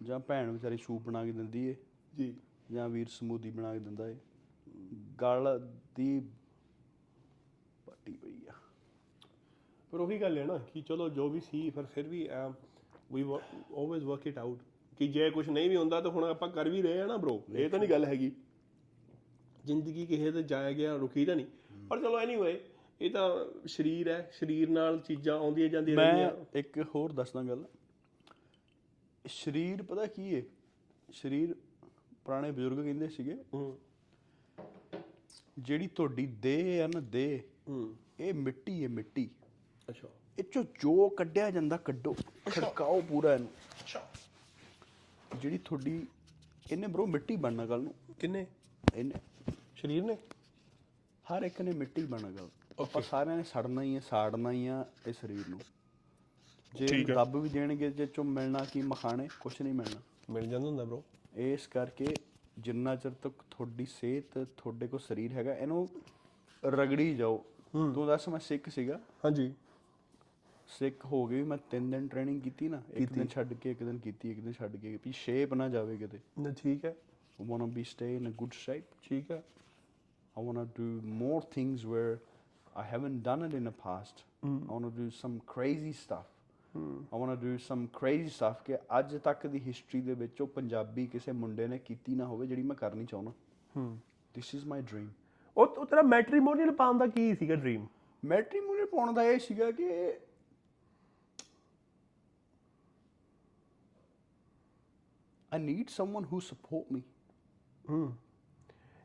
ਜਾਂ 0.00 0.18
ਭੈਣ 0.20 0.50
ਵਿਚਾਰੀ 0.50 0.76
ਸੂਪ 0.76 1.02
ਬਣਾ 1.02 1.24
ਕੇ 1.24 1.32
ਦਿੰਦੀ 1.32 1.66
ਏ। 1.66 1.76
ਜੀ। 2.16 2.34
ਜਾਂ 2.72 2.88
ਵੀਰ 2.88 3.08
ਸਮੂਦੀ 3.08 3.50
ਬਣਾ 3.50 3.72
ਕੇ 3.72 3.78
ਦਿੰਦਾ 3.78 4.08
ਏ। 4.08 4.16
ਗਲ 5.22 5.70
ਦੀ 5.94 6.20
ਪੱਟੀ 7.86 8.12
ਪਈ 8.12 8.46
ਆ। 8.48 8.52
ਪਰ 9.90 10.00
ਉਹੀ 10.00 10.20
ਗੱਲ 10.20 10.38
ਹੈ 10.38 10.44
ਨਾ 10.44 10.58
ਕਿ 10.58 10.82
ਚਲੋ 10.82 11.08
ਜੋ 11.08 11.28
ਵੀ 11.28 11.40
ਸੀ 11.40 11.70
ਪਰ 11.70 11.82
ਫਿਰ 11.84 12.08
ਵੀ 12.08 12.28
we 13.12 13.22
always 13.22 14.04
work 14.04 14.26
it 14.26 14.38
out 14.38 14.62
ਕਿ 14.98 15.08
ਜੇ 15.08 15.30
ਕੁਝ 15.30 15.48
ਨਹੀਂ 15.48 15.70
ਵੀ 15.70 15.76
ਹੁੰਦਾ 15.76 16.00
ਤਾਂ 16.00 16.10
ਹੁਣ 16.10 16.24
ਆਪਾਂ 16.24 16.48
ਕਰ 16.48 16.68
ਵੀ 16.68 16.82
ਰਹੇ 16.82 17.00
ਆ 17.00 17.06
ਨਾ 17.06 17.16
ਬ్రో 17.16 17.40
ਇਹ 17.54 17.70
ਤਾਂ 17.70 17.78
ਨਹੀਂ 17.78 17.90
ਗੱਲ 17.90 18.04
ਹੈਗੀ। 18.04 18.32
ਜ਼ਿੰਦਗੀ 19.64 20.06
ਕਿਸੇ 20.06 20.32
ਤੇ 20.32 20.42
ਜਾਇਆ 20.42 20.72
ਗਿਆ 20.72 20.96
ਰੁਕੀ 20.96 21.24
ਤਾਂ 21.24 21.36
ਨਹੀਂ। 21.36 21.46
ਪਰ 21.90 22.00
ਚਲੋ 22.00 22.18
ਐਨੀਵੇ 22.18 22.64
ਇਹ 23.00 23.10
ਤਾਂ 23.10 23.30
ਸਰੀਰ 23.68 24.08
ਹੈ 24.08 24.30
ਸਰੀਰ 24.40 24.70
ਨਾਲ 24.70 24.98
ਚੀਜ਼ਾਂ 24.98 25.38
ਆਉਂਦੀਆਂ 25.38 25.68
ਜਾਂਦੀਆਂ 25.68 25.96
ਮੈਂ 25.96 26.12
ਰਹਿੰਦੀਆਂ। 26.12 26.58
ਇੱਕ 26.58 26.78
ਹੋਰ 26.94 27.12
ਦੱਸਦਾ 27.12 27.42
ਗੱਲ। 27.42 27.64
ਸਰੀਰ 29.28 29.82
ਪਤਾ 29.82 30.06
ਕੀ 30.06 30.34
ਏ? 30.34 30.50
ਸਰੀਰ 31.12 31.56
ਪੁਰਾਣੇ 32.28 32.50
ਬਜ਼ੁਰਗ 32.50 32.84
ਕਹਿੰਦੇ 32.84 33.08
ਸੀਗੇ 33.08 33.36
ਜਿਹੜੀ 35.58 35.86
ਤੁਹਾਡੀ 35.86 36.26
ਦੇਹ 36.26 36.84
ਆ 36.84 36.86
ਨਾ 36.86 37.00
ਦੇਹ 37.00 37.40
ਹੂੰ। 37.68 37.96
ਇਹ 38.20 38.34
ਮਿੱਟੀ 38.34 38.84
ਹੈ 38.84 38.88
ਮਿੱਟੀ। 38.88 39.30
ਅੱਛਾ। 39.88 40.08
ਇਹ 40.38 40.44
ਚੋਂ 40.44 40.64
ਜੋ 40.80 41.08
ਕੱਢਿਆ 41.08 41.50
ਜਾਂਦਾ 41.50 41.76
ਕੱਢੋ 41.76 42.16
ਖੜਕਾਓ 42.46 43.00
ਪੂਰਾ 43.00 43.34
ਇਹਨੂੰ। 43.34 43.48
ਅੱਛਾ। 43.48 44.10
ਜਿਹੜੀ 45.36 45.58
ਤੁਹਾਡੀ 45.58 46.06
ਇਹਨੇ 46.72 46.86
ਬਰੋ 46.86 47.06
ਮਿੱਟੀ 47.06 47.36
ਬਣਨਾ 47.36 47.66
ਕੱਲ 47.66 47.82
ਨੂੰ। 47.82 47.94
ਕਿੰਨੇ? 48.20 48.46
ਇਹਨੇ। 48.94 49.14
ਸਰੀਰ 49.76 50.02
ਨੇ? 50.02 50.18
ਹਰ 51.32 51.42
ਇੱਕ 51.42 51.60
ਨੇ 51.62 51.72
ਮਿੱਟੀ 51.72 52.02
ਬਣਨਾ 52.02 52.30
ਕੱਲ 52.30 52.48
ਆਪਾਂ 52.80 53.02
ਸਾਰਿਆਂ 53.02 53.36
ਨੇ 53.36 53.42
ਸੜਨਾ 53.42 53.82
ਹੀ 53.82 53.94
ਹੈ 53.94 54.00
ਸਾੜਨਾ 54.00 54.50
ਹੀ 54.52 54.66
ਆ 54.66 54.86
ਇਹ 55.06 55.12
ਸਰੀਰ 55.12 55.48
ਨੂੰ। 55.48 55.60
ਜੇ 56.74 57.04
ਦੱਬ 57.04 57.36
ਵੀ 57.36 57.48
ਦੇਣਗੇ 57.48 57.90
ਜੇ 57.90 58.06
ਚੋਂ 58.06 58.24
ਮਿਲਣਾ 58.24 58.64
ਕੀ 58.64 58.82
ਮਖਾਣੇ 58.82 59.28
ਕੁਛ 59.40 59.62
ਨਹੀਂ 59.62 59.74
ਮਿਲਣਾ। 59.74 60.00
ਮਿਲ 60.32 60.46
ਜਾਂਦਾ 60.46 60.68
ਹੁੰਦਾ 60.68 60.84
ਬ్రో 60.84 61.02
ਇਸ 61.34 61.66
ਕਰਕੇ 61.66 62.14
ਜਿੰਨਾ 62.58 62.96
ਚਿਰ 62.96 63.12
ਤੱਕ 63.12 63.34
ਤੁਹਾਡੀ 63.50 63.86
ਸਿਹਤ 63.86 64.46
ਤੁਹਾਡੇ 64.56 64.86
ਕੋਲ 64.88 65.00
ਸਰੀਰ 65.00 65.32
ਹੈਗਾ 65.32 65.54
ਇਹਨੂੰ 65.54 65.88
ਰਗੜੀ 66.64 67.14
ਜਾਓ। 67.14 67.44
ਤੂੰ 67.94 68.06
ਦੱਸ 68.06 68.28
ਮੈਂ 68.28 68.38
ਸਿੱਖ 68.38 68.68
ਸੀਗਾ। 68.68 69.00
ਹਾਂਜੀ। 69.24 69.54
ਸਿੱਖ 70.68 71.06
ਹੋ 71.06 71.26
ਗਈ 71.26 71.42
ਮੈਂ 71.42 71.58
ਤਿੰਨ 71.70 71.90
ਦਿਨ 71.90 72.08
ਟ੍ਰੇਨਿੰਗ 72.08 72.42
ਕੀਤੀ 72.42 72.68
ਨਾ 72.68 72.82
ਇੱਕ 72.94 73.12
ਦਿਨ 73.12 73.26
ਛੱਡ 73.26 73.54
ਕੇ 73.54 73.70
ਇੱਕ 73.70 73.82
ਦਿਨ 73.82 73.98
ਕੀਤੀ 73.98 74.30
ਇੱਕ 74.30 74.40
ਦਿਨ 74.40 74.52
ਛੱਡ 74.52 74.76
ਕੇ 74.76 74.98
ਵੀ 75.04 75.12
ਸ਼ੇਪ 75.12 75.54
ਨਾ 75.54 75.68
ਜਾਵੇ 75.68 75.96
ਕਿਤੇ। 75.96 76.18
ਨਾ 76.38 76.50
ਠੀਕ 76.50 76.84
ਹੈ। 76.84 76.96
I 77.38 77.44
want 77.50 77.58
to 77.58 77.66
be 77.66 77.82
stay 77.84 78.20
in 78.20 78.26
a 78.26 78.32
good 78.42 78.50
shape. 78.50 78.82
ਠੀਕ 79.02 79.30
ਹੈ। 79.30 79.42
I 80.36 80.40
want 80.40 80.58
to 80.58 80.64
do 80.64 80.88
more 81.22 81.40
things 81.56 81.84
where 81.84 82.18
I 82.76 82.84
haven't 82.94 83.22
done 83.22 83.48
it 83.48 83.54
in 83.60 83.70
the 83.70 83.74
past. 83.86 84.24
I 84.44 84.72
want 84.72 84.84
to 84.84 84.90
do 84.90 85.10
some 85.22 85.40
crazy 85.54 85.92
stuff. 86.06 86.26
I 86.86 87.20
want 87.20 87.36
to 87.36 87.46
do 87.46 87.54
some 87.54 87.82
crazy 87.82 88.26
stuff 88.26 88.64
ਕਿ 88.64 88.76
ਅੱਜ 88.98 89.16
ਤੱਕ 89.16 89.46
ਦੀ 89.46 89.60
history 89.60 90.00
ਦੇ 90.00 90.14
ਵਿੱਚ 90.14 90.40
ਉਹ 90.40 90.46
ਪੰਜਾਬੀ 90.46 91.06
ਕਿਸੇ 91.06 91.32
ਮੁੰਡੇ 91.32 91.66
ਨੇ 91.66 91.78
ਕੀਤੀ 91.78 92.14
ਨਾ 92.14 92.24
ਹੋਵੇ 92.24 92.46
ਜਿਹੜੀ 92.46 92.62
ਮੈਂ 92.62 92.76
ਕਰਨੀ 92.76 93.06
ਚਾਹੁੰਦਾ। 93.06 93.32
ਹੂੰ। 93.76 93.98
This 94.38 94.60
is 94.60 94.74
my 94.74 94.84
dream. 94.84 95.08
ਉਹ 95.56 95.66
ਉਹ 95.66 95.86
ਤੇਰਾ 95.86 96.02
ਮੈਟ੍ਰੀਮੋਨੀਅਲ 96.02 96.70
ਪਾਉਣ 96.70 96.98
ਦਾ 96.98 97.06
ਕੀ 97.06 97.34
ਸੀਗਾ 97.34 97.54
ਡ੍ਰੀਮ 97.54 97.86
ਮੈਟ੍ਰੀਮੋਨੀਅਲ 98.24 98.86
ਪਾਉਣ 98.86 99.12
ਦਾ 99.12 99.22
ਇਹ 99.22 99.38
ਸੀਗਾ 99.38 99.70
ਕਿ 99.70 100.14
I 105.56 105.60
need 105.60 105.84
someone 105.84 106.24
who 106.24 106.36
support 106.36 106.96
me. 106.96 107.00
ਹੂੰ। 107.90 108.16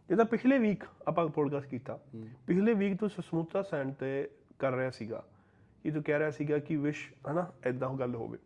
ਜਿਹਦਾ 0.08 0.24
ਪਿਛਲੇ 0.24 0.58
ਵੀਕ 0.58 0.84
ਆਪਾਂ 1.08 1.28
ਪੋਡਕਾਸਟ 1.28 1.68
ਕੀਤਾ। 1.68 2.00
ਪਿਛਲੇ 2.48 2.74
ਵੀਕ 2.74 3.00
ਤੂੰ 3.00 3.10
ਸਮੂਥਾ 3.10 3.62
ਸੈਂਡ 3.62 3.94
ਤੇ 3.94 4.30
ਕਰ 4.60 4.72
ਰਿਹਾ 4.72 4.90
ਸੀਗਾ। 4.90 5.26
ਕਿ 5.84 5.92
ਤੂੰ 5.92 6.04
ਕਹਿ 6.04 6.20
ਰਿਹਾ 6.20 6.32
ਸੀਗਾ 6.32 6.58
ਕਿ 6.60 6.76
ਵਿਸ਼ 6.76 7.14
ਹਨਾ 7.32 7.52
ਐਦਾਂ 7.64 7.94
ਗੱਲ 7.94 8.16
ਹੋਵੇ। 8.16 8.38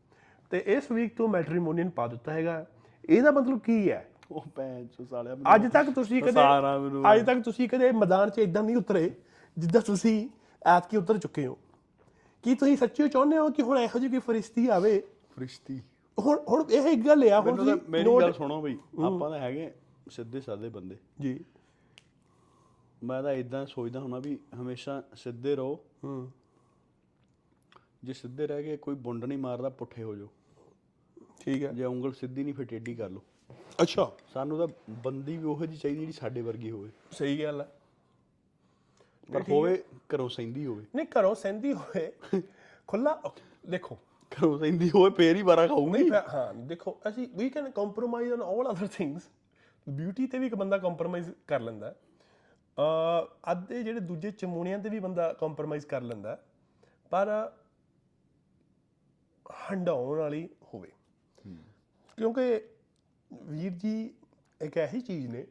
ਤੇ 0.49 0.63
ਇਸ 0.65 0.91
ਵੀਕ 0.91 1.17
ਤੂੰ 1.17 1.29
ਮੈਟ੍ਰੀਮੋਨੀਅਲ 1.29 1.89
ਪਾ 1.89 2.07
ਦਿੱਤਾ 2.07 2.33
ਹੈਗਾ। 2.33 2.65
ਇਹਦਾ 3.09 3.31
ਮਤਲਬ 3.31 3.59
ਕੀ 3.59 3.91
ਹੈ? 3.91 4.09
ਉਹ 4.31 4.45
ਭੈਣ 4.55 4.85
ਚੋ 4.85 5.05
ਸਾਲਿਆ 5.05 5.37
ਅੱਜ 5.55 5.71
ਤੱਕ 5.71 5.89
ਤੁਸੀਂ 5.89 6.23
ਕਦੇ। 6.23 6.41
ਅੱਜ 7.13 7.25
ਤੱਕ 7.25 7.41
ਤੁਸੀਂ 7.41 7.69
ਕਦੇ 7.69 7.91
ਮੈਦਾਨ 7.91 8.29
'ਚ 8.29 8.39
ਇਦਾਂ 8.39 8.63
ਨਹੀਂ 8.63 8.77
ਉਤਰੇ 8.77 9.11
ਜਿੱਦਾਂ 9.57 9.81
ਤੁਸੀਂ 9.81 10.29
ਐਤਕੀ 10.65 10.97
ਉਤਰ 10.97 11.17
ਚੁੱਕੇ 11.17 11.47
ਹੋ। 11.47 11.57
ਕੀ 12.43 12.55
ਤੁਸੀਂ 12.55 12.77
ਸੱਚੀ 12.77 13.09
ਚਾਹੁੰਦੇ 13.09 13.37
ਹੋ 13.37 13.49
ਕਿ 13.49 13.61
ਹੁਣ 13.61 13.79
ਇਹੋ 13.79 13.99
ਜਿਹੀ 13.99 14.11
ਕੋਈ 14.11 14.19
ਫਰਿਸ਼ਤੀ 14.19 14.67
ਆਵੇ? 14.67 15.03
ਫਰਿਸ਼ਤੀ। 15.35 15.81
ਹੁਣ 16.19 16.39
ਹੁਣ 16.47 16.71
ਇਹ 16.71 16.81
ਇੱਕ 16.81 17.07
ਗੱਲ 17.07 17.29
ਆ 17.31 17.41
ਹੁਣ 17.41 17.55
ਤੁਸੀਂ 17.55 17.75
ਮੇਰੀ 17.89 18.21
ਗੱਲ 18.21 18.33
ਸੁਣੋ 18.33 18.61
ਬਈ 18.61 18.77
ਆਪਾਂ 19.05 19.29
ਤਾਂ 19.29 19.39
ਹੈਗੇ 19.39 19.73
ਸਿੱਧੇ 20.09 20.41
ਸਾਦੇ 20.41 20.69
ਬੰਦੇ। 20.69 20.97
ਜੀ। 21.21 21.39
ਮੈਂ 23.03 23.23
ਤਾਂ 23.23 23.31
ਇਦਾਂ 23.31 23.65
ਸੋਚਦਾ 23.65 23.99
ਹੁਣਾ 23.99 24.19
ਵੀ 24.19 24.39
ਹਮੇਸ਼ਾ 24.61 25.03
ਸਿੱਧੇ 25.15 25.55
ਰਹੋ। 25.55 25.79
ਹੂੰ। 26.03 26.31
ਜੇ 28.03 28.13
ਸਿੱਧੇ 28.13 28.47
ਰਹਿ 28.47 28.63
ਕੇ 28.63 28.77
ਕੋਈ 28.77 28.95
ਬੁੰਡ 28.95 29.25
ਨਹੀਂ 29.25 29.37
ਮਾਰਦਾ 29.37 29.69
ਪੁੱਠੇ 29.69 30.03
ਹੋ 30.03 30.15
ਜਾਓ। 30.15 30.27
ਠੀਕ 31.39 31.63
ਹੈ। 31.63 31.71
ਜੇ 31.71 31.85
ਉਂਗਲ 31.85 32.11
ਸਿੱਧੀ 32.11 32.43
ਨਹੀਂ 32.43 32.53
ਫਿਰ 32.53 32.65
ਟੇਢੀ 32.65 32.95
ਕਰ 32.95 33.09
ਲਓ। 33.09 33.21
ਅੱਛਾ। 33.81 34.11
ਸਾਨੂੰ 34.33 34.57
ਤਾਂ 34.57 34.67
ਬੰਦੀ 34.89 35.37
ਵੀ 35.37 35.43
ਉਹੋ 35.43 35.65
ਜਿਹੀ 35.65 35.77
ਚਾਹੀਦੀ 35.77 35.99
ਜਿਹੜੀ 35.99 36.11
ਸਾਡੇ 36.11 36.41
ਵਰਗੀ 36.41 36.71
ਹੋਵੇ। 36.71 36.89
ਸਹੀ 37.11 37.43
ਗੱਲ 37.43 37.61
ਹੈ। 37.61 37.67
ਪਰ 39.33 39.43
ਹੋਵੇ 39.51 39.83
ਘਰੋਂ 40.15 40.29
ਸੈਂਦੀ 40.29 40.65
ਹੋਵੇ। 40.65 40.85
ਨਹੀਂ 40.95 41.07
ਘਰੋਂ 41.19 41.35
ਸਹਿੰਦੀ 41.35 41.73
ਹੋਏ 41.73 42.11
ਖੁੱਲਾ 42.87 43.21
ਦੇਖੋ। 43.69 43.97
ਘਰੋਂ 44.31 44.59
ਸੈਂਦੀ 44.59 44.89
ਹੋਵੇ 44.89 45.09
ਫੇਰ 45.09 45.35
ਹੀ 45.35 45.43
ਬਾਰਾ 45.43 45.67
ਖਾਊਂਗੀ। 45.67 46.09
ਨਹੀਂ 46.09 46.11
ਹਾਂ 46.33 46.53
ਦੇਖੋ 46.53 46.99
ਅਸੀਂ 47.07 47.27
ਵੀ 47.35 47.49
can 47.49 47.69
compromise 47.69 48.33
on 48.33 48.41
all 48.41 48.71
other 48.71 48.87
things 48.87 49.21
beauty 49.89 50.27
ਤੇ 50.27 50.39
ਵੀ 50.39 50.45
ਇੱਕ 50.45 50.55
ਬੰਦਾ 50.55 50.77
ਕੰਪਰੋਮਾਈਜ਼ 50.77 51.29
ਕਰ 51.47 51.59
ਲੈਂਦਾ। 51.59 51.95
ਅ 52.77 53.51
ਅੱਧੇ 53.51 53.83
ਜਿਹੜੇ 53.83 53.99
ਦੂਜੇ 53.99 54.31
ਚਮੂਣਿਆਂ 54.31 54.79
ਤੇ 54.79 54.89
ਵੀ 54.89 54.99
ਬੰਦਾ 54.99 55.33
ਕੰਪਰੋਮਾਈਜ਼ 55.33 55.85
ਕਰ 55.85 56.01
ਲੈਂਦਾ। 56.01 56.43
ਪਰ 57.09 57.51
ਹੰਡਾਉਣ 59.51 60.17
ਵਾਲੀ 60.17 60.49
ਹੋਵੇ। 60.73 60.91
ਕਿਉਂਕਿ 62.17 62.61
ਵੀਰ 63.43 63.71
ਜੀ 63.71 64.13
ਇੱਕ 64.61 64.77
ਐਸੀ 64.77 65.01
ਚੀਜ਼ 65.01 65.27
ਨੇ 65.27 65.47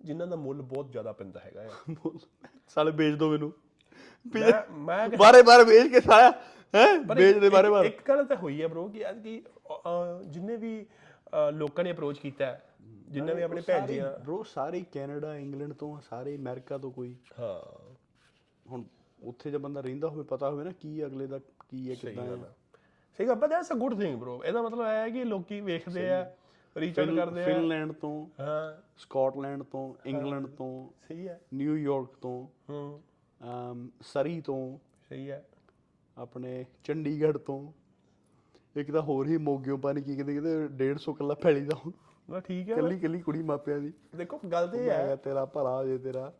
ਜਿਨ੍ਹਾਂ 0.00 0.28
ਦਾ 0.28 0.36
ਮੁੱਲ 0.36 0.62
ਬਹੁਤ 0.62 0.92
ਜ਼ਿਆਦਾ 0.92 1.12
ਪੈਂਦਾ 1.12 1.40
ਹੈਗਾ 1.40 1.66
ਆ। 1.66 2.10
ਸਾਲੇ 2.68 2.92
ਵੇਚ 2.92 3.14
ਦੋ 3.14 3.30
ਮੈਨੂੰ। 3.30 3.52
ਮੈਂ 4.72 5.08
ਬਾਰੇ 5.08 5.42
ਬਾਰੇ 5.42 5.64
ਵੇਚ 5.64 5.92
ਕੇ 5.92 6.00
ਸਾਇਆ। 6.00 6.30
ਹੈ? 6.74 6.98
ਵੇਚ 6.98 7.38
ਦੇ 7.38 7.50
ਬਾਰੇ 7.50 7.70
ਬਾਰੇ 7.70 7.88
ਇੱਕ 7.88 8.08
ਗੱਲ 8.08 8.24
ਤਾਂ 8.24 8.36
ਹੋਈ 8.36 8.62
ਹੈ 8.62 8.68
ਬ్రో 8.68 8.88
ਕਿ 8.88 9.10
ਅੱਜ 9.10 9.22
ਕੀ 9.22 9.42
ਜਿੰਨੇ 10.26 10.56
ਵੀ 10.56 10.86
ਲੋਕਾਂ 11.52 11.84
ਨੇ 11.84 11.92
ਅਪਰੋਚ 11.92 12.18
ਕੀਤਾ 12.18 12.46
ਹੈ, 12.46 12.70
ਜਿੰਨੇ 13.08 13.34
ਵੀ 13.34 13.42
ਆਪਣੇ 13.42 13.60
ਭੈਣ 13.60 13.86
ਜੀਆਂ 13.86 14.18
ਬ్రో 14.18 14.42
ਸਾਰੇ 14.42 14.84
ਕੈਨੇਡਾ 14.92 15.36
ਇੰਗਲੈਂਡ 15.36 15.72
ਤੋਂ 15.72 15.96
ਆ, 15.96 16.00
ਸਾਰੇ 16.10 16.36
ਅਮਰੀਕਾ 16.36 16.78
ਤੋਂ 16.78 16.92
ਕੋਈ। 16.92 17.16
ਹਾਂ। 17.38 17.94
ਹੁਣ 18.70 18.84
ਉੱਥੇ 19.22 19.50
ਜੇ 19.50 19.58
ਬੰਦਾ 19.58 19.80
ਰਹਿੰਦਾ 19.80 20.08
ਹੋਵੇ 20.08 20.22
ਪਤਾ 20.22 20.50
ਹੋਵੇ 20.50 20.64
ਨਾ 20.64 20.72
ਕੀ 20.72 21.06
ਅਗਲੇ 21.06 21.26
ਦਾ 21.26 21.40
ਕੀ 21.68 21.90
ਹੈ 21.90 21.94
ਕਿਦਾਂ 21.94 22.24
ਹੈ। 22.24 22.54
ਸਹੀ 23.18 23.26
ਗੱਲ 23.26 23.34
but 23.34 23.50
that's 23.50 23.72
a 23.72 23.74
good 23.74 24.00
thing 24.00 24.22
bro 24.22 24.42
ਇਹਦਾ 24.44 24.62
ਮਤਲਬ 24.62 24.80
ਇਹ 24.80 24.84
ਹੈ 24.84 25.10
ਕਿ 25.10 25.24
ਲੋਕੀ 25.24 25.60
ਵੇਖਦੇ 25.60 26.10
ਆ 26.10 26.34
ਰੀਚ 26.76 27.00
ਆਊਟ 27.00 27.08
ਕਰਦੇ 27.08 27.42
ਆ। 27.42 27.44
ਫਿਨਲੈਂਡ 27.44 27.92
ਤੋਂ 27.92 28.26
ਹਾਂ। 28.40 28.82
ਸਕਾਟਲੈਂਡ 28.98 29.62
ਤੋਂ 29.62 29.94
ਇੰਗਲੈਂਡ 30.06 30.46
ਤੋਂ 30.46 30.88
ਸਹੀ 31.08 31.28
ਹੈ 31.28 31.40
ਨਿਊਯਾਰਕ 31.54 32.08
ਤੋਂ 32.20 32.46
ਹੂੰ। 32.70 33.02
ਅਮ, 33.40 33.90
ਸਰੀ 34.00 34.40
ਤੋਂ 34.40 34.78
ਸਹੀ 35.08 35.30
ਹੈ 35.30 35.46
ਆਪਣੇ 36.16 36.64
ਚੰਡੀਗੜ੍ਹ 36.84 37.38
ਤੋਂ। 37.38 37.72
ਇੱਕ 38.76 38.92
ਤਾਂ 38.92 39.02
ਹੋਰ 39.02 39.26
ਹੀ 39.26 39.36
ਮੋਗਿਓ 39.36 39.76
ਪਾਣੀ 39.76 40.02
ਕੀ 40.02 40.16
ਕਹਿੰਦੇ 40.16 40.32
ਕਹਿੰਦੇ 40.32 40.68
150 40.68 41.12
ਕਿੱਲਾ 41.12 41.34
ਫੈਲੀ 41.34 41.60
ਦਾ 41.60 41.90
ਨਾ 42.30 42.40
ਠੀਕ 42.40 42.70
ਹੈ 42.70 42.74
ਕੱਲੀ 42.74 42.98
ਕੱਲੀ 42.98 43.20
ਕੁੜੀ 43.20 43.42
ਮਾਪਿਆਂ 43.42 43.78
ਦੀ। 43.78 43.92
ਦੇਖੋ 44.16 44.40
ਗੱਲ 44.52 44.68
ਤੇ 44.68 44.90
ਹੈ। 44.90 45.16
ਤੇਰਾ 45.16 45.44
ਭਰਾ 45.44 45.84
ਜੇ 45.84 45.98
ਤੇਰਾ। 45.98 46.32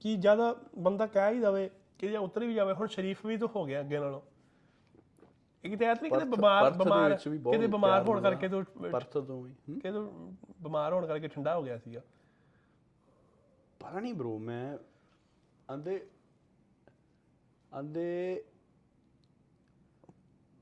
ਕਿ 0.00 0.16
ਜ਼ਿਆਦਾ 0.16 0.56
ਬੰਦਾ 0.78 1.06
ਕਹਿ 1.06 1.34
ਹੀ 1.34 1.40
ਦਵੇ 1.40 1.70
ਕਿ 1.98 2.08
ਜੇ 2.08 2.16
ਉਤਰ 2.16 2.44
ਵੀ 2.44 2.54
ਜਾਵੇ 2.54 2.72
ਹੁਣ 2.72 2.86
ਸ਼ਰੀਫ 2.86 3.26
ਵੀ 3.26 3.36
ਤਾਂ 3.36 3.48
ਹੋ 3.56 3.64
ਗਿਆ 3.64 3.80
ਅੱਗੇ 3.80 3.98
ਨਾਲੋਂ। 3.98 4.20
ਇੱਕ 5.64 5.78
ਤੇ 5.78 5.84
ਐਤ 5.84 6.02
ਨਹੀਂ 6.02 6.12
ਕਿਤੇ 6.12 6.24
ਬਿਮਾਰ 6.24 6.70
ਬਿਮਾਰ 6.70 7.16
ਕਿਤੇ 7.16 7.66
ਬਿਮਾਰ 7.66 8.02
ਹੋਣ। 8.02 8.20
ਕਰਕੇ 8.22 8.48
ਤੂੰ 8.48 8.64
ਪਰਥ 8.64 9.18
ਤੋਂ 9.18 9.42
ਵੀ 9.42 9.52
ਹਮ? 9.52 9.78
ਕਿਤੇ 9.78 9.98
ਬਿਮਾਰ 10.62 10.92
ਹੋਣ 10.92 11.06
ਕਰਕੇ 11.06 11.28
ਠੰਡਾ 11.28 11.56
ਹੋ 11.56 11.62
ਗਿਆ 11.62 11.78
ਸੀਗਾ। 11.78 12.00
ਪਤਾ 13.80 14.00
ਨਹੀਂ 14.00 14.14
ਬ్రో 14.14 14.38
ਮੈਂ 14.38 14.78
ਆਂਦੇ 15.72 16.06
ਆਂਦੇ 17.74 18.44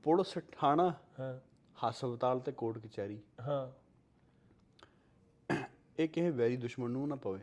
ਪੁਲਿਸ 0.03 0.37
ਥਾਣਾ 0.51 0.93
ਹਾਂ। 1.19 1.39
ਹਸਪਤਾਲ 1.89 2.39
ਤੇ 2.39 2.51
ਕੋਰਟ 2.51 2.77
ਕਚਹਿਰੀ। 2.77 3.21
ਹਾਂ। 3.41 3.87
ਇਹ 5.99 6.09
ਕਿਸੇ 6.09 6.29
ਵੈਰੀ 6.29 6.57
ਦੁਸ਼ਮਣ 6.57 6.89
ਨੂੰ 6.89 7.07
ਨਾ 7.07 7.15
ਪਵੇ। 7.15 7.39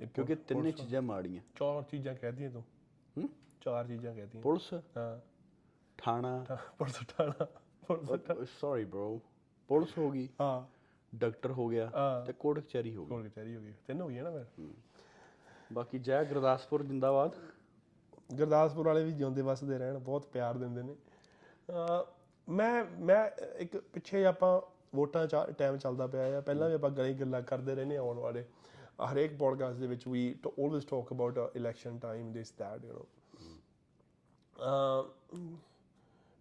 ਇਹ 0.00 0.06
ਕਿਉਂਕਿ 0.06 0.34
ਤਿੰਨੇ 0.34 0.72
ਚੀਜ਼ਾਂ 0.72 1.02
ਮਾੜੀਆਂ। 1.02 1.42
ਚਾਰ 1.56 1.82
ਚੀਜ਼ਾਂ 1.82 2.14
ਕਹਿਦੀਆਂ 2.14 2.50
ਤੂੰ। 2.50 2.62
ਹੂੰ? 3.18 3.28
ਚਾਰ 3.60 3.86
ਚੀਜ਼ਾਂ 3.86 4.14
ਕਹਿਦੀਆਂ 4.14 4.42
ਪੁਲਿਸ? 4.42 4.74
ਹਾਂ। 4.74 5.29
ਥਾਣਾ 6.02 6.46
ਪੁਲਿਸ 6.78 6.96
ਠਾਣਾ 7.08 7.44
ਪੁਲਿਸ 7.88 8.48
ਸੌਰੀ 8.60 8.84
ਬ్రో 8.84 9.18
ਪੁਲਿਸ 9.68 9.98
ਹੋ 9.98 10.10
ਗਈ 10.10 10.28
ਹਾਂ। 10.40 10.80
ਡਾਕਟਰ 11.16 11.52
ਹੋ 11.52 11.68
ਗਿਆ 11.68 11.90
ਹਾਂ। 11.94 12.26
ਤੇ 12.26 12.32
ਕੋਰਟ 12.32 12.58
ਕਚਹਿਰੀ 12.58 12.96
ਹੋ 12.96 13.04
ਗਈ। 13.04 13.08
ਕੋਲ 13.08 13.28
ਕਚਹਿਰੀ 13.28 13.56
ਹੋ 13.56 13.60
ਗਈ 13.60 13.74
ਤਿੰਨ 13.86 14.00
ਹੋ 14.00 14.08
ਗਈਆਂ 14.08 14.24
ਨਾ 14.24 14.30
ਫਿਰ। 14.30 14.68
ਬਾਕੀ 15.72 15.98
ਜੈ 15.98 16.24
ਗੁਰਦਾਸਪੁਰ 16.24 16.82
ਜਿੰਦਾਬਾਦ। 16.82 17.30
ਗੁਰਦਾਸਪੁਰ 18.34 18.86
ਵਾਲੇ 18.86 19.04
ਵੀ 19.04 19.12
ਜਿਉਂਦੇ 19.12 19.42
ਵਸਦੇ 19.42 19.78
ਰਹਿਣ 19.78 19.98
ਬਹੁਤ 19.98 20.26
ਪਿਆਰ 20.26 20.58
ਦਿੰਦੇ 20.58 20.82
ਨੇ। 20.82 20.94
ਅਹ 20.94 22.12
ਮੈਂ 22.48 22.84
ਮੈਂ 22.84 23.30
ਇੱਕ 23.56 23.76
ਪਿੱਛੇ 23.76 24.24
ਆਪਾਂ 24.26 24.60
ਵੋਟਾਂ 24.96 25.26
ਚ 25.26 25.36
ਟਾਈਮ 25.58 25.76
ਚੱਲਦਾ 25.76 26.06
ਪਿਆ 26.06 26.38
ਆ। 26.38 26.40
ਪਹਿਲਾਂ 26.40 26.68
ਵੀ 26.68 26.74
ਆਪਾਂ 26.74 26.90
ਗਲੀ 26.90 27.14
ਗੱਲਾਂ 27.14 27.42
ਕਰਦੇ 27.42 27.74
ਰਹਿੰਦੇ 27.74 27.96
ਆਉਣ 27.96 28.18
ਵਾਲੇ। 28.18 28.44
ਹਰੇਕ 29.12 29.38
ਪੋਡਕਾਸਟ 29.38 29.78
ਦੇ 29.78 29.86
ਵਿੱਚ 29.86 30.08
ਵੀ 30.08 30.36
always 30.46 30.84
talk 30.84 31.12
about 31.12 31.38
election 31.56 31.98
time 31.98 32.32
this 32.32 32.54
that 32.58 32.84
you 32.84 32.92
know 32.92 33.06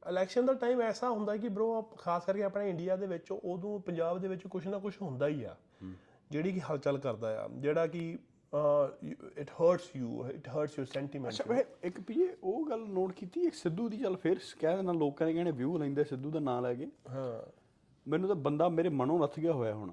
election 0.10 0.46
the 0.46 0.54
time 0.54 0.82
ਐਸਾ 0.82 1.10
ਹੁੰਦਾ 1.10 1.38
ਕਿ 1.38 1.50
ਬ్రో 1.50 1.82
ਖਾਸ 1.82 2.26
ਕਰਕੇ 2.26 2.44
ਆਪਣੇ 2.44 2.70
ਇੰਡੀਆ 2.70 2.96
ਦੇ 2.96 3.08
ਵਿੱਚ 3.08 3.32
ਉਦੋਂ 3.32 3.80
ਪੰਜਾਬ 3.80 4.20
ਦੇ 4.20 4.28
ਵਿੱਚ 4.28 4.48
ਕੁਝ 4.48 4.68
ਨਾ 4.68 4.78
ਕੁਝ 4.78 4.94
ਹੁੰਦਾ 5.02 5.28
ਹੀ 5.28 5.44
ਆ। 5.44 5.56
ਜਿਹੜੀ 6.32 6.52
ਕਿ 6.52 6.60
ਹਲਚਲ 6.60 6.98
ਕਰਦਾ 6.98 7.46
ਆ 7.46 7.48
ਜਿਹੜਾ 7.48 7.88
ਕਿ 7.88 8.18
it 9.38 9.50
hurts 9.50 9.96
you 9.96 10.28
it 10.28 10.50
hurts 10.50 10.80
your 10.80 10.86
sentiment 10.86 11.34
ਅੱਛਾ 11.34 11.54
ਵੇ 11.54 11.66
ਇੱਕ 11.84 12.02
ਪੀਏ 12.02 12.36
ਉਹ 12.44 12.70
ਗੱਲ 12.70 12.80
ਨੋਟ 12.80 13.12
ਕੀਤੀ 13.12 13.42
ਇੱਕ 13.42 13.56
ਸਿੱਧੂ 13.56 13.90
ਦੀ 13.90 13.98
ਚੱਲ 13.98 14.18
ਫੇਰ 14.18 14.38
ਕਹਿ 14.60 14.76
ਦੇਣਾ 14.76 14.92
ਲੋਕਾਂ 14.92 15.28
ਨੇ 15.28 15.34
ਕਹਿੰਦੇ 15.34 15.52
ਵਿਊ 15.52 15.78
ਲੈਂਦੇ 15.78 16.04
ਸਿੱਧੂ 16.04 16.32
ਦਾ 16.32 16.40
ਨਾਂ 16.40 16.62
ਲੈ 16.62 16.74
ਕੇ। 16.76 16.88
ਹਾਂ। 17.10 17.52
ਮੈਨੂੰ 18.08 18.28
ਤਾਂ 18.28 18.36
ਬੰਦਾ 18.36 18.70
ਮੇਰੇ 18.70 18.90
ਮਨੋਂ 18.90 19.20
ਨੱਥ 19.20 19.40
ਗਿਆ 19.40 19.52
ਹੋਇਆ 19.52 19.74
ਹੁਣ। 19.74 19.92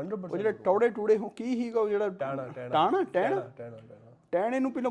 100% 0.00 0.32
ਉਹ 0.32 0.36
ਜਿਹੜੇ 0.36 0.52
ਟੌੜੇ 0.52 0.88
ਟੂੜੇ 0.88 1.16
ਹੋ 1.16 1.28
ਕੀ 1.28 1.44
ਹੀਗਾ 1.44 1.80
ਉਹ 1.80 1.88
ਜਿਹੜਾ 1.88 2.08
ਟਾਣਾ 2.08 2.48
ਟਾਣਾ। 2.48 2.68
ਟਾਣਾ 2.68 3.02
ਟੈਣਾ 3.02 3.40
ਟਾਣਾ। 4.32 4.58
ਨੂੰ 4.58 4.72
ਪਹਿਲਾਂ 4.72 4.90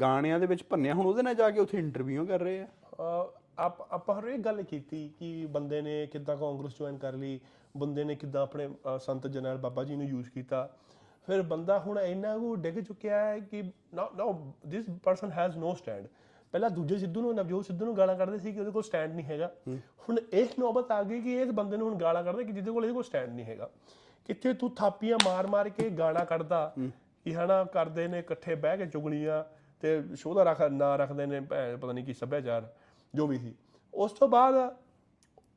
ਗਾਣਿਆਂ 0.00 0.40
ਦੇ 0.40 0.46
ਵਿੱਚ 0.46 0.64
ਭੰਨਿਆ 0.64 0.94
ਹੁਣ 0.94 1.06
ਉਹਦੇ 1.06 1.22
ਨਾਲ 1.22 1.34
ਜਾ 1.34 1.50
ਕੇ 1.50 1.60
ਉੱਥੇ 1.60 1.78
ਇੰਟਰਵਿਊ 1.78 2.26
ਕਰ 2.26 2.40
ਰਹੇ 2.40 2.60
ਆ। 2.60 2.68
ਆਪ 3.58 3.80
ਆਪਾਂ 3.92 4.20
ਹਰ 4.20 4.24
ਇੱਕ 4.24 4.42
ਗੱਲ 4.44 4.62
ਕੀਤੀ 4.62 5.08
ਕਿ 5.18 5.46
ਬੰਦੇ 5.46 5.82
ਨੇ 5.82 6.06
ਕਿੱਦਾਂ 6.06 6.36
ਕਾਂਗਰਸ 6.36 6.78
ਜੁਆਇਨ 6.78 6.98
ਕਰ 6.98 7.12
ਲਈ 7.12 7.40
ਬੰਦੇ 7.76 8.04
ਨੇ 8.04 8.14
ਕਿੱਦਾਂ 8.14 8.42
ਆਪਣੇ 8.42 8.66
ਅਹ, 8.66 8.98
ਸੰਤ 8.98 9.26
ਜਨਰਲ 9.26 9.58
ਬਾਬਾ 9.58 9.84
ਜੀ 9.84 9.96
ਨੂੰ 9.96 10.06
ਯੂਜ਼ 10.06 10.30
ਕੀਤਾ। 10.30 10.68
ਫਿਰ 11.26 11.42
ਬੰਦਾ 11.42 11.78
ਹੁਣ 11.78 11.98
ਇੰਨਾ 11.98 12.38
ਕੁ 12.38 12.54
ਡਿੱਗ 12.56 12.78
ਚੁੱਕਿਆ 12.78 13.24
ਹੈ 13.24 13.38
ਕਿ 13.40 13.62
now 13.94 14.54
this 14.66 14.84
person 15.02 15.30
has 15.30 15.56
no 15.56 15.74
stand 15.74 16.06
ਪਹਿਲਾਂ 16.52 16.70
ਦੂਜੇ 16.70 16.98
ਸਿੱਧੂ 16.98 17.20
ਨੂੰ 17.20 17.34
ਨਵਜੋਤ 17.34 17.66
ਸਿੱਧੂ 17.66 17.84
ਨੂੰ 17.84 17.96
ਗਾਲਾਂ 17.96 18.16
ਕੱਢਦੇ 18.16 18.38
ਸੀ 18.38 18.52
ਕਿ 18.52 18.60
ਉਹਦੇ 18.60 18.70
ਕੋਲ 18.70 18.82
ਸਟੈਂਡ 18.82 19.14
ਨਹੀਂ 19.14 19.26
ਹੈਗਾ। 19.26 19.50
ਹੁਣ 20.08 20.18
ਇਹ 20.32 20.46
ਨੌਬਤ 20.58 20.92
ਆ 20.92 21.02
ਗਈ 21.02 21.20
ਕਿ 21.20 21.40
ਇਸ 21.42 21.50
ਬੰਦੇ 21.50 21.76
ਨੂੰ 21.76 21.88
ਹੁਣ 21.88 21.98
ਗਾਲਾਂ 21.98 22.24
ਕੱਢਦੇ 22.24 22.44
ਕਿ 22.44 22.52
ਜਿਹਦੇ 22.52 22.70
ਕੋਲ 22.70 22.84
ਇਹਦੇ 22.84 22.94
ਕੋਲ 22.94 23.02
ਸਟੈਂਡ 23.02 23.34
ਨਹੀਂ 23.34 23.44
ਹੈਗਾ। 23.44 23.70
ਕਿੱਥੇ 24.24 24.52
ਤੂੰ 24.54 24.70
ਥਾਪੀਆਂ 24.74 25.18
ਮਾਰ-ਮਾਰ 25.24 25.68
ਕੇ 25.68 25.90
ਗਾਲਾਂ 25.90 26.26
ਕੱਢਦਾ 26.26 26.72
ਕਿ 27.24 27.34
ਹਨਾ 27.34 27.64
ਕਰਦੇ 27.64 28.08
ਨੇ 28.08 28.18
ਇਕੱਠੇ 28.18 28.54
ਬਹਿ 28.54 28.76
ਕੇ 28.78 28.86
ਚੁਗਲੀਆਂ 28.86 29.44
ਤੇ 29.80 30.02
ਦਾ 30.34 30.42
ਰੱਖ 30.42 30.62
ਨਾਂ 30.62 30.98
ਰੱਖਦੇ 30.98 31.26
ਨੇ 31.26 31.40
ਭੈਣ 31.40 31.76
ਪਤਾ 31.76 31.92
ਨਹੀਂ 31.92 32.04
ਕੀ 32.04 32.12
ਸੱਭਿਆਚਾਰ। 32.12 32.72
ਜੋ 33.14 33.26
ਵੀ 33.26 33.38
ਸੀ। 33.38 33.54
ਉਸ 33.94 34.12
ਤੋਂ 34.12 34.28
ਬਾਅਦ 34.28 34.54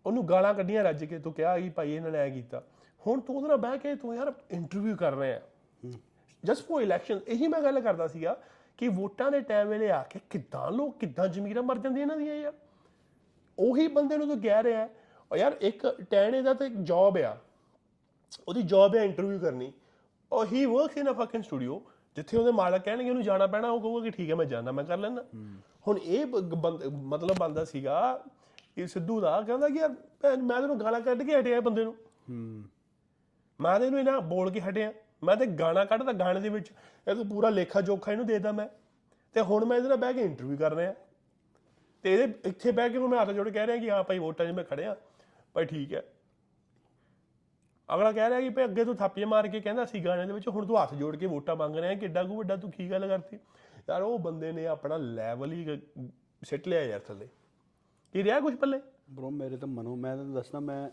ਉਹਨੂੰ 0.06 0.28
ਗਾਲਾਂ 0.30 0.54
ਕੱਢੀਆਂ 0.54 0.84
ਰੱਜ 0.84 1.04
ਕੇ 1.06 1.20
ਤੂੰ 1.20 1.34
ਕਿਹਾ 1.34 1.58
ਕਿ 1.60 1.70
ਭਾਈ 1.70 1.94
ਇਹਨਾਂ 1.94 2.12
ਨੇ 2.12 2.18
ਐ 2.18 2.30
ਕੀਤਾ। 2.30 2.62
ਹੁਣ 3.02 3.20
ਤੂੰ 3.20 3.36
ਉਹਦੇ 3.36 3.48
ਨਾਲ 3.48 3.58
ਬਹਿ 3.58 3.78
ਕੇ 3.78 3.96
ਤੂੰ 3.96 4.16
ਯਾਰ 4.16 4.34
ਇੰਟਰਵਿਊ 4.52 4.96
ਕਰ 4.96 5.16
ਰਿਹਾ 5.16 5.40
ਜਸਟ 6.44 6.68
ਫॉर 6.68 6.82
ਇਲੈਕਸ਼ਨ 6.82 7.20
ਇਹੀ 7.28 7.48
ਮੈਂ 7.48 7.62
ਗੱਲ 7.62 7.80
ਕਰਦਾ 7.80 8.08
ਸੀਗਾ 8.08 8.38
ਕਿ 8.78 8.88
ਵੋਟਾਂ 8.88 9.32
ਦੇ 9.32 9.40
ਟਾਈਮ 9.42 9.68
ਵੇਲੇ 9.68 9.90
ਆ 9.92 10.02
ਕੇ 10.04 10.20
ਕਿੱਦਾਂ 10.30 10.72
ਲੋਕ 10.72 10.98
ਕਿੱਦਾਂ 10.98 11.28
ਜ਼ਮੀਰਾਂ 11.28 11.64
ਮਰ 11.64 11.78
ਜਾਂਦੀਆਂ 11.78 12.06
ਇਹਨਾਂ 12.06 12.18
ਦੀਆਂ 12.18 12.36
ਯਾਰ। 12.36 12.54
ਉਹੀ 13.58 13.88
ਬੰਦੇ 13.88 14.18
ਨੂੰ 14.18 14.28
ਤੂੰ 14.28 14.42
ਕਹਿ 14.42 14.64
ਰਿਹਾ 14.64 14.88
ਉਹ 15.32 15.38
ਯਾਰ 15.38 15.56
ਇੱਕ 15.62 15.86
ਟੈਣੇ 16.10 16.42
ਦਾ 16.42 16.54
ਤੇ 16.54 16.70
ਜੌਬ 16.70 17.18
ਆ। 17.18 17.38
ਉਹਦੀ 18.48 18.62
ਜੌਬ 18.64 18.96
ਹੈ 18.96 19.04
ਇੰਟਰਵਿਊ 19.04 19.40
ਕਰਨੀ। 19.40 19.72
Or 20.32 20.48
he 20.52 20.66
works 20.66 20.98
in 20.98 21.12
a 21.12 21.14
fucking 21.14 21.44
studio 21.44 21.82
ਜਿੱਥੇ 22.16 22.38
ਉਹਦੇ 22.38 22.52
ਮਾਲਕ 22.52 22.84
ਕਹਿਣਗੇ 22.84 23.10
ਉਹਨੂੰ 23.10 23.24
ਜਾਣਾ 23.24 23.48
ਪੈਣਾ 23.48 23.70
ਉਹ 23.70 23.80
ਕਹੂਗਾ 23.82 24.04
ਕਿ 24.04 24.10
ਠੀਕ 24.12 24.30
ਹੈ 24.30 24.36
ਮੈਂ 24.36 24.46
ਜਾਣਾ 24.46 24.72
ਮੈਂ 24.72 24.84
ਕਰ 24.84 24.98
ਲੈਂਦਾ। 24.98 25.24
ਹੁਣ 25.88 25.98
ਇਹ 25.98 26.26
ਮਤਲਬ 26.26 27.38
ਬੰਦਾ 27.40 27.64
ਸੀਗਾ 27.66 28.24
ਇਹ 28.78 28.88
ਸਿੱਧੂ 28.88 29.20
ਦਾ 29.22 29.40
ਕਹਿੰਦਾ 29.42 29.70
ਕਿ 29.70 29.80
ਯਾਰ 29.80 30.38
ਮੈਂ 30.38 30.60
ਤੈਨੂੰ 30.62 30.80
ਗਾਲਾਂ 30.80 31.00
ਕੱਢ 31.02 31.24
ਕੇ 31.24 31.40
ਹਟਿਆ 31.40 31.62
ਬੰਦੇ 31.62 31.84
ਨੂੰ। 31.84 31.96
ਮੈਂ 33.60 33.80
ਤੇ 33.80 33.86
ਇਹਨੂੰ 33.86 34.00
ਇਹਨਾਂ 34.00 34.20
ਬੋਲ 34.22 34.52
ਕੇ 34.52 34.62
ਹਟਿਆ। 34.62 34.92
ਮੈਂ 35.24 35.36
ਤੇ 35.36 35.46
ਗਾਣਾ 35.46 35.86
ਕੱਢਦਾ 35.86 36.12
ਗਾਣੇ 36.20 36.40
ਦੇ 36.40 36.50
ਵਿੱਚ 36.50 36.72
ਇਹ 37.08 37.16
ਤੂੰ 37.16 37.28
ਪੂਰਾ 37.30 37.50
ਲੇਖਾ 37.50 37.82
ਜੋਖਾ 37.82 38.12
ਇਹਨੂੰ 38.12 38.26
ਦੇਦਾ 38.26 38.52
ਮੈਂ। 38.52 38.68
ਤੇ 39.36 39.42
ਹੁਣ 39.42 39.66
ਮੈਂ 39.66 39.78
ਇਹਦੇ 39.78 39.90
ਨਾਲ 39.90 39.98
ਬਹਿ 39.98 40.14
ਕੇ 40.14 40.22
ਇੰਟਰਵਿਊ 40.22 40.58
ਕਰ 40.58 40.74
ਰਿਹਾ। 40.76 40.94
ਤੇ 42.04 42.14
ਇਹਦੇ 42.14 42.50
ਇੱਥੇ 42.50 42.72
ਬਹਿ 42.72 42.90
ਕੇ 42.90 43.00
ਮੈਂ 43.00 43.22
ਹੱਥ 43.22 43.30
ਜੋੜ 43.30 43.46
ਕੇ 43.46 43.52
ਕਹਿ 43.52 43.68
ਰਿਹਾ 43.68 43.78
ਕਿ 43.78 43.90
ਹਾਂ 43.92 44.04
ਭਾਈ 44.04 44.20
ਵੋਟਾਂ 44.20 44.46
'ਚ 44.46 44.52
ਮੈਂ 44.52 44.64
ਖੜਿਆ। 44.64 44.96
ਭਾਈ 45.56 45.66
ਠੀਕ 45.66 45.94
ਹੈ। 45.94 46.04
ਅਗਲਾ 47.96 48.12
ਕਹਿ 48.12 48.30
ਰਿਹਾ 48.30 48.42
ਕਿ 48.42 48.50
ਭਾਈ 48.50 48.64
ਅੱਗੇ 48.66 48.86
ਤੂੰ 48.86 48.96
ਥਾਪੀਆਂ 48.96 49.28
ਮਾਰ 49.28 49.48
ਕੇ 49.48 49.60
ਕਹਿੰਦਾ 49.62 49.86
ਸੀ 49.86 50.06
ਗਾਣੇ 50.06 50.26
ਦੇ 50.26 50.34
ਵਿੱਚ 50.34 50.48
ਹੁਣ 50.48 50.66
ਤੂੰ 50.66 50.84
ਹੱਥ 50.84 50.94
ਜੋੜ 50.94 51.16
ਕੇ 51.16 51.26
ਵੋਟਾਂ 51.26 51.56
ਮੰਗ 51.56 51.76
ਰਿਹਾ 51.76 51.94
ਕਿੱਡਾ 51.94 52.24
ਕੁ 52.24 52.38
ਵੱਡਾ 52.38 52.56
ਤੂੰ 52.56 52.72
ਕੀ 52.72 52.92
ਗੱਲ 52.92 53.08
ਕਰਤੀ? 53.08 53.38
ਯਾਰ 53.90 54.02
ਉਹ 54.02 54.20
ਬੰਦੇ 54.20 54.52
ਨੇ 54.52 54.68
ਆਪਣਾ 54.68 54.98
ਲੈਵਲ 54.98 55.52
ਹੀ 55.52 55.82
ਸਿੱਟ 56.44 56.68
ਲਿਆ 56.68 56.84
ਯਾਰ 56.84 57.00
ਥੱਲੇ। 57.00 57.28
ਕੀ 58.14 58.24
ਰਿਹਾ 58.24 58.40
ਕੁਝ 58.40 58.56
ਪੱਲੇ? 58.56 58.82
ਬ్రో 59.12 59.30
ਮੇਰੇ 59.30 59.58
ਤਾਂ 59.58 59.68
ਮਨੋਂ 59.68 59.98
ਮੈਂ 59.98 60.16
ਤੁਹਾਨੂੰ 60.16 60.36
ਦੱਸਣਾ 60.36 60.60
ਮੈਂ 60.60 60.90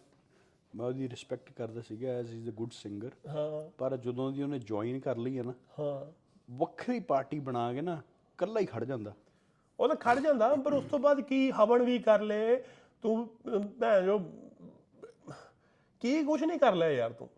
ਮੈਂ 0.77 0.87
ਉਹਦੀ 0.87 1.09
ਰਿਸਪੈਕਟ 1.09 1.53
ਕਰਦਾ 1.53 1.81
ਸੀਗਾ 1.81 2.09
as 2.09 2.35
is 2.35 2.51
a 2.51 2.53
good 2.53 2.71
singer 2.73 3.11
ਹਾਂ। 3.29 3.71
ਪਰ 3.79 3.97
ਜਦੋਂ 3.97 4.33
ਦੀ 4.33 4.43
ਉਹਨੇ 4.43 4.59
ਜੁਆਇਨ 4.59 5.01
ਕਰ 5.01 5.17
ਲਈ 5.17 5.39
ਹੈ 5.39 5.43
ਨਾ 5.43 5.55
ਹਾਂ। 5.81 6.13
ਵੱਖਰੀ 6.51 7.01
ਪਾਰਟੀ 7.01 7.39
ਬਣਾ 7.39 7.73
ਕੇ 7.73 7.81
ਨਾ 7.81 7.95
ਇਕੱਲਾ 7.95 8.61
ਹੀ 8.61 8.67
ਖੜ 8.67 8.85
ਜਾਂਦਾ। 8.85 9.13
ਉਹ 9.81 9.89
ਤਾਂ 9.89 9.97
ਖੜ 9.97 10.19
ਜਾਂਦਾ 10.19 10.55
ਪਰ 10.55 10.73
ਉਸ 10.73 10.85
ਤੋਂ 10.85 10.99
ਬਾਅਦ 10.99 11.21
ਕੀ 11.21 11.51
ਹਵਨ 11.51 11.83
ਵੀ 11.83 11.99
ਕਰ 11.99 12.21
ਲੇ 12.21 12.65
ਤੂੰ 13.03 13.31
ਭੈਣ 13.81 14.05
ਜੋ 14.05 14.19
ਕੀ 16.01 16.25
ਕੁਛ 16.25 16.43
ਨਹੀਂ 16.43 16.59
ਕਰ 16.59 16.75
ਲਿਆ 16.75 16.91
ਯਾਰ 16.91 17.13
ਤੂੰ? 17.13 17.29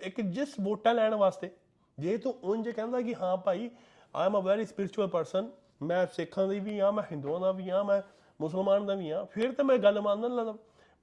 ਇੱਕ 0.00 0.20
ਜਿਸ 0.20 0.48
ਵੋਟਾਂ 0.60 0.94
ਲੈਣ 0.94 1.14
ਵਾਸਤੇ, 1.14 1.50
ਜੇ 1.98 2.18
ਤੂੰ 2.18 2.34
ਉਂਝ 2.42 2.68
ਕਹਿੰਦਾ 2.68 3.02
ਕਿ 3.02 3.14
ਹਾਂ 3.14 3.36
ਭਾਈ 3.36 3.70
I 4.14 4.26
am 4.26 4.38
a 4.38 4.42
very 4.42 4.64
spiritual 4.64 5.08
person 5.08 5.50
ਮੈਂ 5.82 6.06
ਸਿੱਖਾਂ 6.06 6.48
ਦੀ 6.48 6.60
ਵੀ 6.60 6.78
ਆ 6.78 6.90
ਮੈਂ 6.90 7.04
ਹਿੰਦੂਆਂ 7.12 7.40
ਦਾ 7.40 7.52
ਵੀ 7.52 7.68
ਆ 7.68 7.82
ਮੈਂ 7.82 8.02
ਮੁਸਲਮਾਨ 8.40 8.86
ਦਾ 8.86 8.94
ਵੀ 8.94 9.10
ਆ 9.10 9.24
ਫਿਰ 9.24 9.52
ਤਾਂ 9.52 9.64
ਮੈਂ 9.64 9.78
ਗੱਲ 9.78 10.00
ਮੰਨਣ 10.00 10.34
ਲੱਗਦਾ 10.34 10.54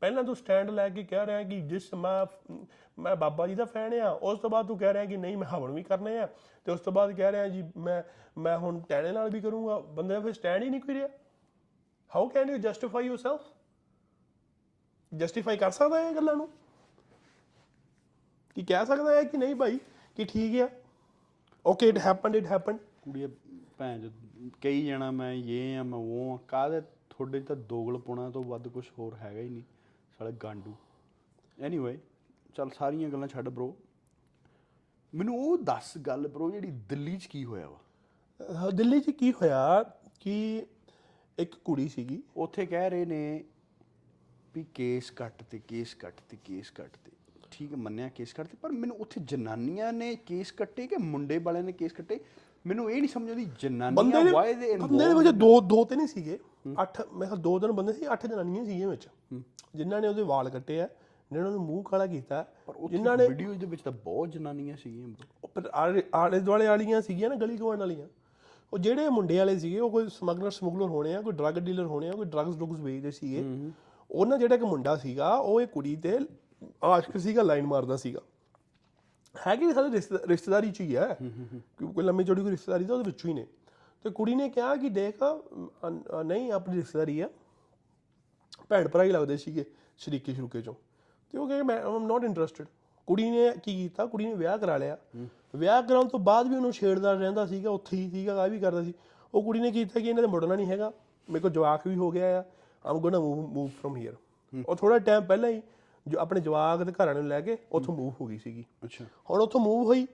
ਪਹਿਲਾਂ 0.01 0.23
ਤੂੰ 0.23 0.35
ਸਟੈਂਡ 0.35 0.69
ਲੈ 0.69 0.89
ਕੇ 0.89 1.03
ਕਹਿ 1.03 1.25
ਰਿਹਾ 1.25 1.43
ਕਿ 1.43 1.61
ਜਿਸ 1.61 1.93
ਮੈਂ 1.93 2.25
ਮੈਂ 2.99 3.15
ਬਾਬਾ 3.15 3.47
ਜੀ 3.47 3.55
ਦਾ 3.55 3.65
ਫੈਨ 3.65 3.99
ਆ 3.99 4.09
ਉਸ 4.09 4.39
ਤੋਂ 4.39 4.49
ਬਾਅਦ 4.49 4.67
ਤੂੰ 4.67 4.77
ਕਹਿ 4.77 4.93
ਰਿਹਾ 4.93 5.05
ਕਿ 5.05 5.17
ਨਹੀਂ, 5.17 5.37
ਮੈਂ 5.37 5.47
ਹਵਨ 5.47 5.71
ਵੀ 5.71 5.83
ਕਰਨੇ 5.83 6.17
ਆ, 6.19 6.27
ਤੇ 6.65 6.71
ਉਸ 6.71 6.79
ਤੋਂ 6.79 6.93
ਬਾਅਦ 6.93 7.11
ਕਹਿ 7.11 7.31
ਰਿਹਾ 7.31 7.47
ਜੀ, 7.47 7.63
ਮੈਂ 7.77 8.03
ਮੈਂ 8.37 8.57
ਹੁਣ 8.57 8.79
ਟੈਣੇ 8.79 9.11
ਨਾਲ 9.11 9.29
ਵੀ 9.29 9.41
ਕਰੂੰਗਾ, 9.41 9.79
ਬੰਦੇ 9.79 10.13
ਦਾ 10.13 10.19
ਫਿਰ 10.19 10.33
ਸਟੈਂਡ 10.33 10.63
ਹੀ 10.63 10.69
ਨਹੀਂ 10.69 10.81
ਕੋਈ 10.81 10.95
ਰਿਹਾ। 10.95 11.07
How 12.15 12.29
can 12.29 12.49
you 12.49 12.57
justify 12.57 13.05
yourself 13.05 13.41
justify 15.13 15.57
ਕਰ 15.57 15.71
ਸਕਦਾ 15.71 16.01
ਹੈ 16.01 16.09
ਇਹ 16.09 16.15
ਗੱਲਾਂ 16.15 16.35
ਨੂੰ? 16.35 16.49
ਕੀ 18.59 18.65
ਕਹਿ 18.65 18.85
ਸਕਦਾ 18.85 19.15
ਹੈ 19.15 19.23
ਕਿ 19.23 19.37
ਨਹੀਂ 19.37 19.55
ਭਾਈ? 19.55 19.79
ਕਿ 20.15 20.25
ਠੀਕ 20.25 20.61
ਆ? 20.61 20.69
Okay 21.65 21.87
it 21.89 21.97
happened 21.97 22.35
it 22.35 22.45
happened 22.45 22.77
ਕੁੜੀਏ 23.01 23.27
ਭੈਣ 23.77 24.01
ਚੋ 24.01 24.09
ਕਈ 24.61 24.85
ਜਣਾ 24.85 25.11
ਮੈਂ 25.11 25.33
ਇਹ 25.33 25.77
ਆ 25.77 25.83
ਮੈਂ 25.83 25.99
ਉਹ 25.99 26.39
ਆ। 26.43 26.45
ਕਾਹਦੇ 26.47 26.81
ਤੁਹਾਡੇ 26.81 27.39
'ਚ 27.39 27.47
ਤਾਂ 27.47 27.55
ਦੋਗਲ 27.55 27.97
ਪੁਣਾ 27.97 28.29
ਤੋਂ 28.29 28.43
ਵੱਧ 28.43 28.67
ਕੁਝ 28.67 28.89
ਹੋਰ 28.99 29.15
ਹੈਗਾ 29.15 29.39
ਹੀ 29.39 29.49
ਨਹੀਂ 29.49 29.63
ਸਾਲੇ 30.19 30.31
ਗਾਂਡੂ। 30.31 30.75
ਐਨੀਵੇ 31.61 31.99
ਚੱਲ 32.55 32.69
ਸਾਰੀਆਂ 32.69 33.09
ਗੱਲਾਂ 33.09 33.27
ਛੱਡ 33.27 33.49
ਬ్రో 33.49 33.71
ਮੈਨੂੰ 35.15 35.37
ਉਹ 35.39 35.57
ਦੱਸ 35.57 35.97
ਗੱਲ 35.97 36.27
ਬ్రో 36.27 36.51
ਜਿਹੜੀ 36.51 36.71
ਦਿੱਲੀ 36.71 37.17
'ਚ 37.17 37.25
ਕੀ 37.25 37.45
ਹੋਇਆ 37.45 37.69
ਵਾ? 37.69 37.77
ਅਹ 38.41 38.71
ਦਿੱਲੀ 38.71 38.99
'ਚ 38.99 39.09
ਕੀ 39.09 39.31
ਹੋਇਆ 39.31 39.83
ਕਿ 40.19 40.65
ਇੱਕ 41.39 41.55
ਕੁੜੀ 41.55 41.89
ਸੀਗੀ। 41.89 42.23
ਉੱਥੇ 42.37 42.65
ਕਹਿ 42.65 42.89
ਰਹੇ 42.89 43.05
ਨੇ 43.05 43.43
ਵੀ 44.55 44.65
ਕੇਸ 44.73 45.11
ਕੱਟ 45.11 45.43
ਤੇ 45.43 45.59
ਕੇਸ 45.59 45.93
ਕੱਟ 45.93 46.21
ਤੇ 46.29 46.37
ਕੇਸ 46.43 46.71
ਕੱਟ 46.71 46.97
ਤੇ। 47.05 47.11
ਠੀਕ 47.59 47.73
ਮੰਨਿਆ 47.75 48.07
ਕੇਸ 48.15 48.33
ਕੱਟ 48.33 48.47
ਤੇ 48.47 48.57
ਪਰ 48.61 48.71
ਮੈਨੂੰ 48.71 48.95
ਉੱਥੇ 48.99 49.21
ਜਨਾਨੀਆਂ 49.21 49.91
ਨੇ 49.93 50.15
ਕੇਸ 50.25 50.51
ਕੱਟੇ 50.51 50.85
ਕਿ 50.87 50.97
ਮੁੰਡੇ 50.97 51.37
ਵਾਲਿਆਂ 51.37 51.63
ਨੇ 51.63 51.71
ਕੇਸ 51.71 51.91
ਕੱਟੇ? 51.93 52.19
ਮੈਨੂੰ 52.67 52.89
ਇਹ 52.91 52.97
ਨਹੀਂ 52.97 53.09
ਸਮਝ 53.09 53.29
ਆਉਂਦੀ 53.29 53.45
ਬੰਦੇ 53.45 53.57
ਜਨਾਨੀਆਂ 53.61 54.23
ਦੇ 54.25 54.31
ਵਾਈ 54.31 54.53
ਦੇ 54.53 54.75
ਬੰਦੇ 54.77 55.07
ਦੇ 55.07 55.13
ਵਿੱਚ 55.13 55.29
ਦੋ 55.37 55.59
ਦੋ 55.61 55.83
ਤੇ 55.85 55.95
ਨਹੀਂ 55.95 56.07
ਸੀਗੇ। 56.07 56.37
ਅੱਠ 56.81 57.01
ਮੈਂ 57.01 57.27
ਕਿਹਾ 57.27 57.39
ਦੋ 57.41 57.57
ਦਿਨ 57.59 57.71
ਬੰਦੇ 57.71 57.93
ਸੀ 57.93 58.07
ਅੱਠ 58.13 58.25
ਜਨਾਨੀਆਂ 58.27 58.63
ਸੀਗੀਆਂ 58.65 58.87
ਵਿੱਚ। 58.89 59.07
ਜਿਨ੍ਹਾਂ 59.75 60.01
ਨੇ 60.01 60.07
ਉਹਦੇ 60.07 60.23
ਵਾਲ 60.23 60.49
ਕੱਟੇ 60.49 60.79
ਆ 60.81 60.87
ਜਿਨ੍ਹਾਂ 61.31 61.51
ਨੇ 61.51 61.57
ਮੂੰਹ 61.57 61.83
ਕਾਲਾ 61.83 62.07
ਕੀਤਾ 62.07 62.41
ਪਰ 62.67 62.73
ਜਿਨ੍ਹਾਂ 62.91 63.17
ਨੇ 63.17 63.27
ਵੀਡੀਓ 63.27 63.53
ਦੇ 63.53 63.65
ਵਿੱਚ 63.65 63.81
ਤਾਂ 63.81 63.91
ਬਹੁਤ 63.91 64.31
ਜਨਾਨੀਆਂ 64.31 64.77
ਸੀਗੀਆਂ 64.77 65.47
ਪਰ 65.55 65.69
ਆਲੇ 65.73 66.03
ਆਲੇ 66.15 66.39
ਦੁਆਲੇ 66.39 66.67
ਵਾਲੀਆਂ 66.67 67.01
ਸੀਗੀਆਂ 67.01 67.29
ਨਾ 67.29 67.35
ਗਲੀ 67.35 67.57
ਗਵਾਣ 67.57 67.77
ਵਾਲੀਆਂ। 67.77 68.07
ਉਹ 68.73 68.79
ਜਿਹੜੇ 68.79 69.09
ਮੁੰਡੇ 69.09 69.37
ਵਾਲੇ 69.37 69.57
ਸੀਗੇ 69.59 69.79
ਉਹ 69.79 69.89
ਕੋਈ 69.89 70.07
ਸਮਗਲਰ 70.09 70.51
ਸਮਗਲਰ 70.51 70.89
ਹੋਣੇ 70.89 71.13
ਆ 71.15 71.21
ਕੋਈ 71.21 71.33
ਡਰੱਗ 71.33 71.55
ਡੀਲਰ 71.59 71.85
ਹੋਣੇ 71.85 72.09
ਆ 72.09 72.11
ਕੋਈ 72.11 72.25
ਡਰੱਗਸ 72.25 72.55
ਡਰੁਗਸ 72.55 72.79
ਵੇਚਦੇ 72.79 73.11
ਸੀਗੇ। 73.11 73.43
ਉਹਨਾਂ 74.09 74.37
ਜਿਹੜਾ 74.37 74.55
ਇੱਕ 74.55 74.63
ਮੁੰਡਾ 74.63 74.95
ਸੀਗਾ 74.95 75.33
ਉਹ 75.35 75.61
ਇਹ 75.61 75.67
ਕੁੜੀ 75.67 75.95
ਤੇ 75.95 76.17
ਆਸ਼ਕ 76.83 77.17
ਸੀਗਾ 77.17 77.41
ਲਾਈਨ 77.41 77.65
ਮਾਰਦਾ 77.65 77.97
ਸੀਗਾ। 77.97 78.19
ਹੈਗੀ 79.47 79.73
ਸਾਡੇ 79.73 79.91
ਰਿਸ਼ਤੇ- 79.91 80.27
ਰਿਸ਼ਤੇਦਾਰੀ 80.27 80.71
ਚ 80.71 80.81
ਹੀ 80.81 80.95
ਹੈ। 80.95 81.17
ਕੋਈ 81.95 82.03
ਲੰਮੀ 82.03 82.23
ਚੌੜੀ 82.23 82.41
ਕੋਈ 82.41 82.51
ਰਿਸ਼ਤੇਦਾਰੀ 82.51 82.85
ਤਾਂ 82.85 82.95
ਉਹਦੇ 82.95 83.05
ਵਿੱਚੋਂ 83.05 83.29
ਹੀ 83.29 83.35
ਨੇ। 83.35 83.47
ਤੇ 84.03 84.09
ਕੁੜੀ 84.09 84.35
ਨੇ 84.35 84.49
ਕਿਹਾ 84.49 84.75
ਕਿ 84.75 84.89
ਦੇਖ 84.89 85.15
ਨਹੀਂ 86.25 86.51
ਆਪਣੀ 86.51 86.75
ਰਿਸ਼ਤੇਦਾਰੀ 86.75 87.19
ਆ 87.19 87.29
ਭੈਣ 88.69 88.87
ਭਰਾ 88.87 89.03
ਹੀ 89.03 89.11
ਲੱਗਦੇ 89.11 89.37
ਸੀਗੇ 89.37 89.65
ਸ਼ਰੀਕੇ 89.97 90.33
ਸ਼ਰੂਕੇ 90.33 90.61
ਚੋਂ। 90.61 90.73
ਤੇ 91.31 91.37
ਉਹ 91.37 91.49
ਕਹੇ 91.49 91.61
ਮੈਂ 91.61 91.83
ਆਮ 91.83 92.07
ਨਾਟ 92.07 92.23
ਇੰਟਰਸਟਿਡ 92.23 92.67
ਕੁੜੀ 93.07 93.31
ਨੇ 93.31 93.51
ਕੀ 93.63 93.73
ਕੀਤਾ? 93.73 94.05
ਕੁੜੀ 94.05 94.25
ਨੇ 94.25 94.33
ਵਿਆਹ 94.33 94.57
ਕਰਾ 94.57 94.77
ਲਿਆ। 94.77 94.97
ਵਿਆਹ 95.55 95.83
ਕਰਾਉਣ 95.83 96.07
ਤੋਂ 96.07 96.19
ਬਾਅਦ 96.19 96.47
ਵੀ 96.47 96.55
ਉਹਨੂੰ 96.55 96.71
ਛੇੜਦਾ 96.71 97.13
ਰਹਿੰਦਾ 97.13 97.45
ਸੀਗਾ 97.45 97.69
ਉੱਥੇ 97.69 97.97
ਹੀ 97.97 98.09
ਸੀਗਾ 98.09 98.43
ਆ 98.43 98.47
ਵੀ 98.47 98.59
ਕਰਦਾ 98.59 98.83
ਸੀ। 98.83 98.93
ਉਹ 99.33 99.43
ਕੁੜੀ 99.43 99.59
ਨੇ 99.59 99.71
ਕੀਤਾ 99.71 99.99
ਕਿ 99.99 100.09
ਇਹਨਾਂ 100.09 100.23
ਦੇ 100.23 100.27
ਮੁੜਨਾ 100.27 100.55
ਨਹੀਂ 100.55 100.67
ਹੈਗਾ। 100.67 100.93
ਮੇਰੇ 101.29 101.39
ਕੋਲ 101.39 101.51
ਜਵਾਕ 101.51 101.87
ਵੀ 101.87 101.95
ਹੋ 101.95 102.11
ਗਿਆ 102.11 102.41
ਆ। 102.41 102.43
I'm 102.85 102.97
gonna 102.97 103.19
move 103.19 103.47
move 103.47 103.69
from 103.69 103.97
here 103.97 104.15
ਉਹ 104.65 104.75
ਥੋੜਾ 104.75 104.99
ਟਾਈਮ 104.99 105.21
ਪਹਿਲਾਂ 105.21 105.49
ਹੀ 105.49 105.61
ਜੋ 106.07 106.19
ਆਪਣੇ 106.19 106.41
ਜਵਾਕ 106.41 106.83
ਦੇ 106.83 106.91
ਘਰਾਂ 106.91 107.13
ਨੂੰ 107.13 107.27
ਲੈ 107.27 107.41
ਕੇ 107.41 107.57
ਉੱਥੋਂ 107.71 107.95
ਮੂਵ 107.95 108.13
ਹੋ 108.21 108.25
ਗਈ 108.25 108.37
ਸੀਗੀ। 108.37 108.65
ਅੱਛਾ। 108.83 109.05
ਹੁਣ 109.29 109.41
ਉੱਥੋਂ 109.41 109.61
ਮੂਵ 109.61 109.85
ਹੋਈ 109.85 110.07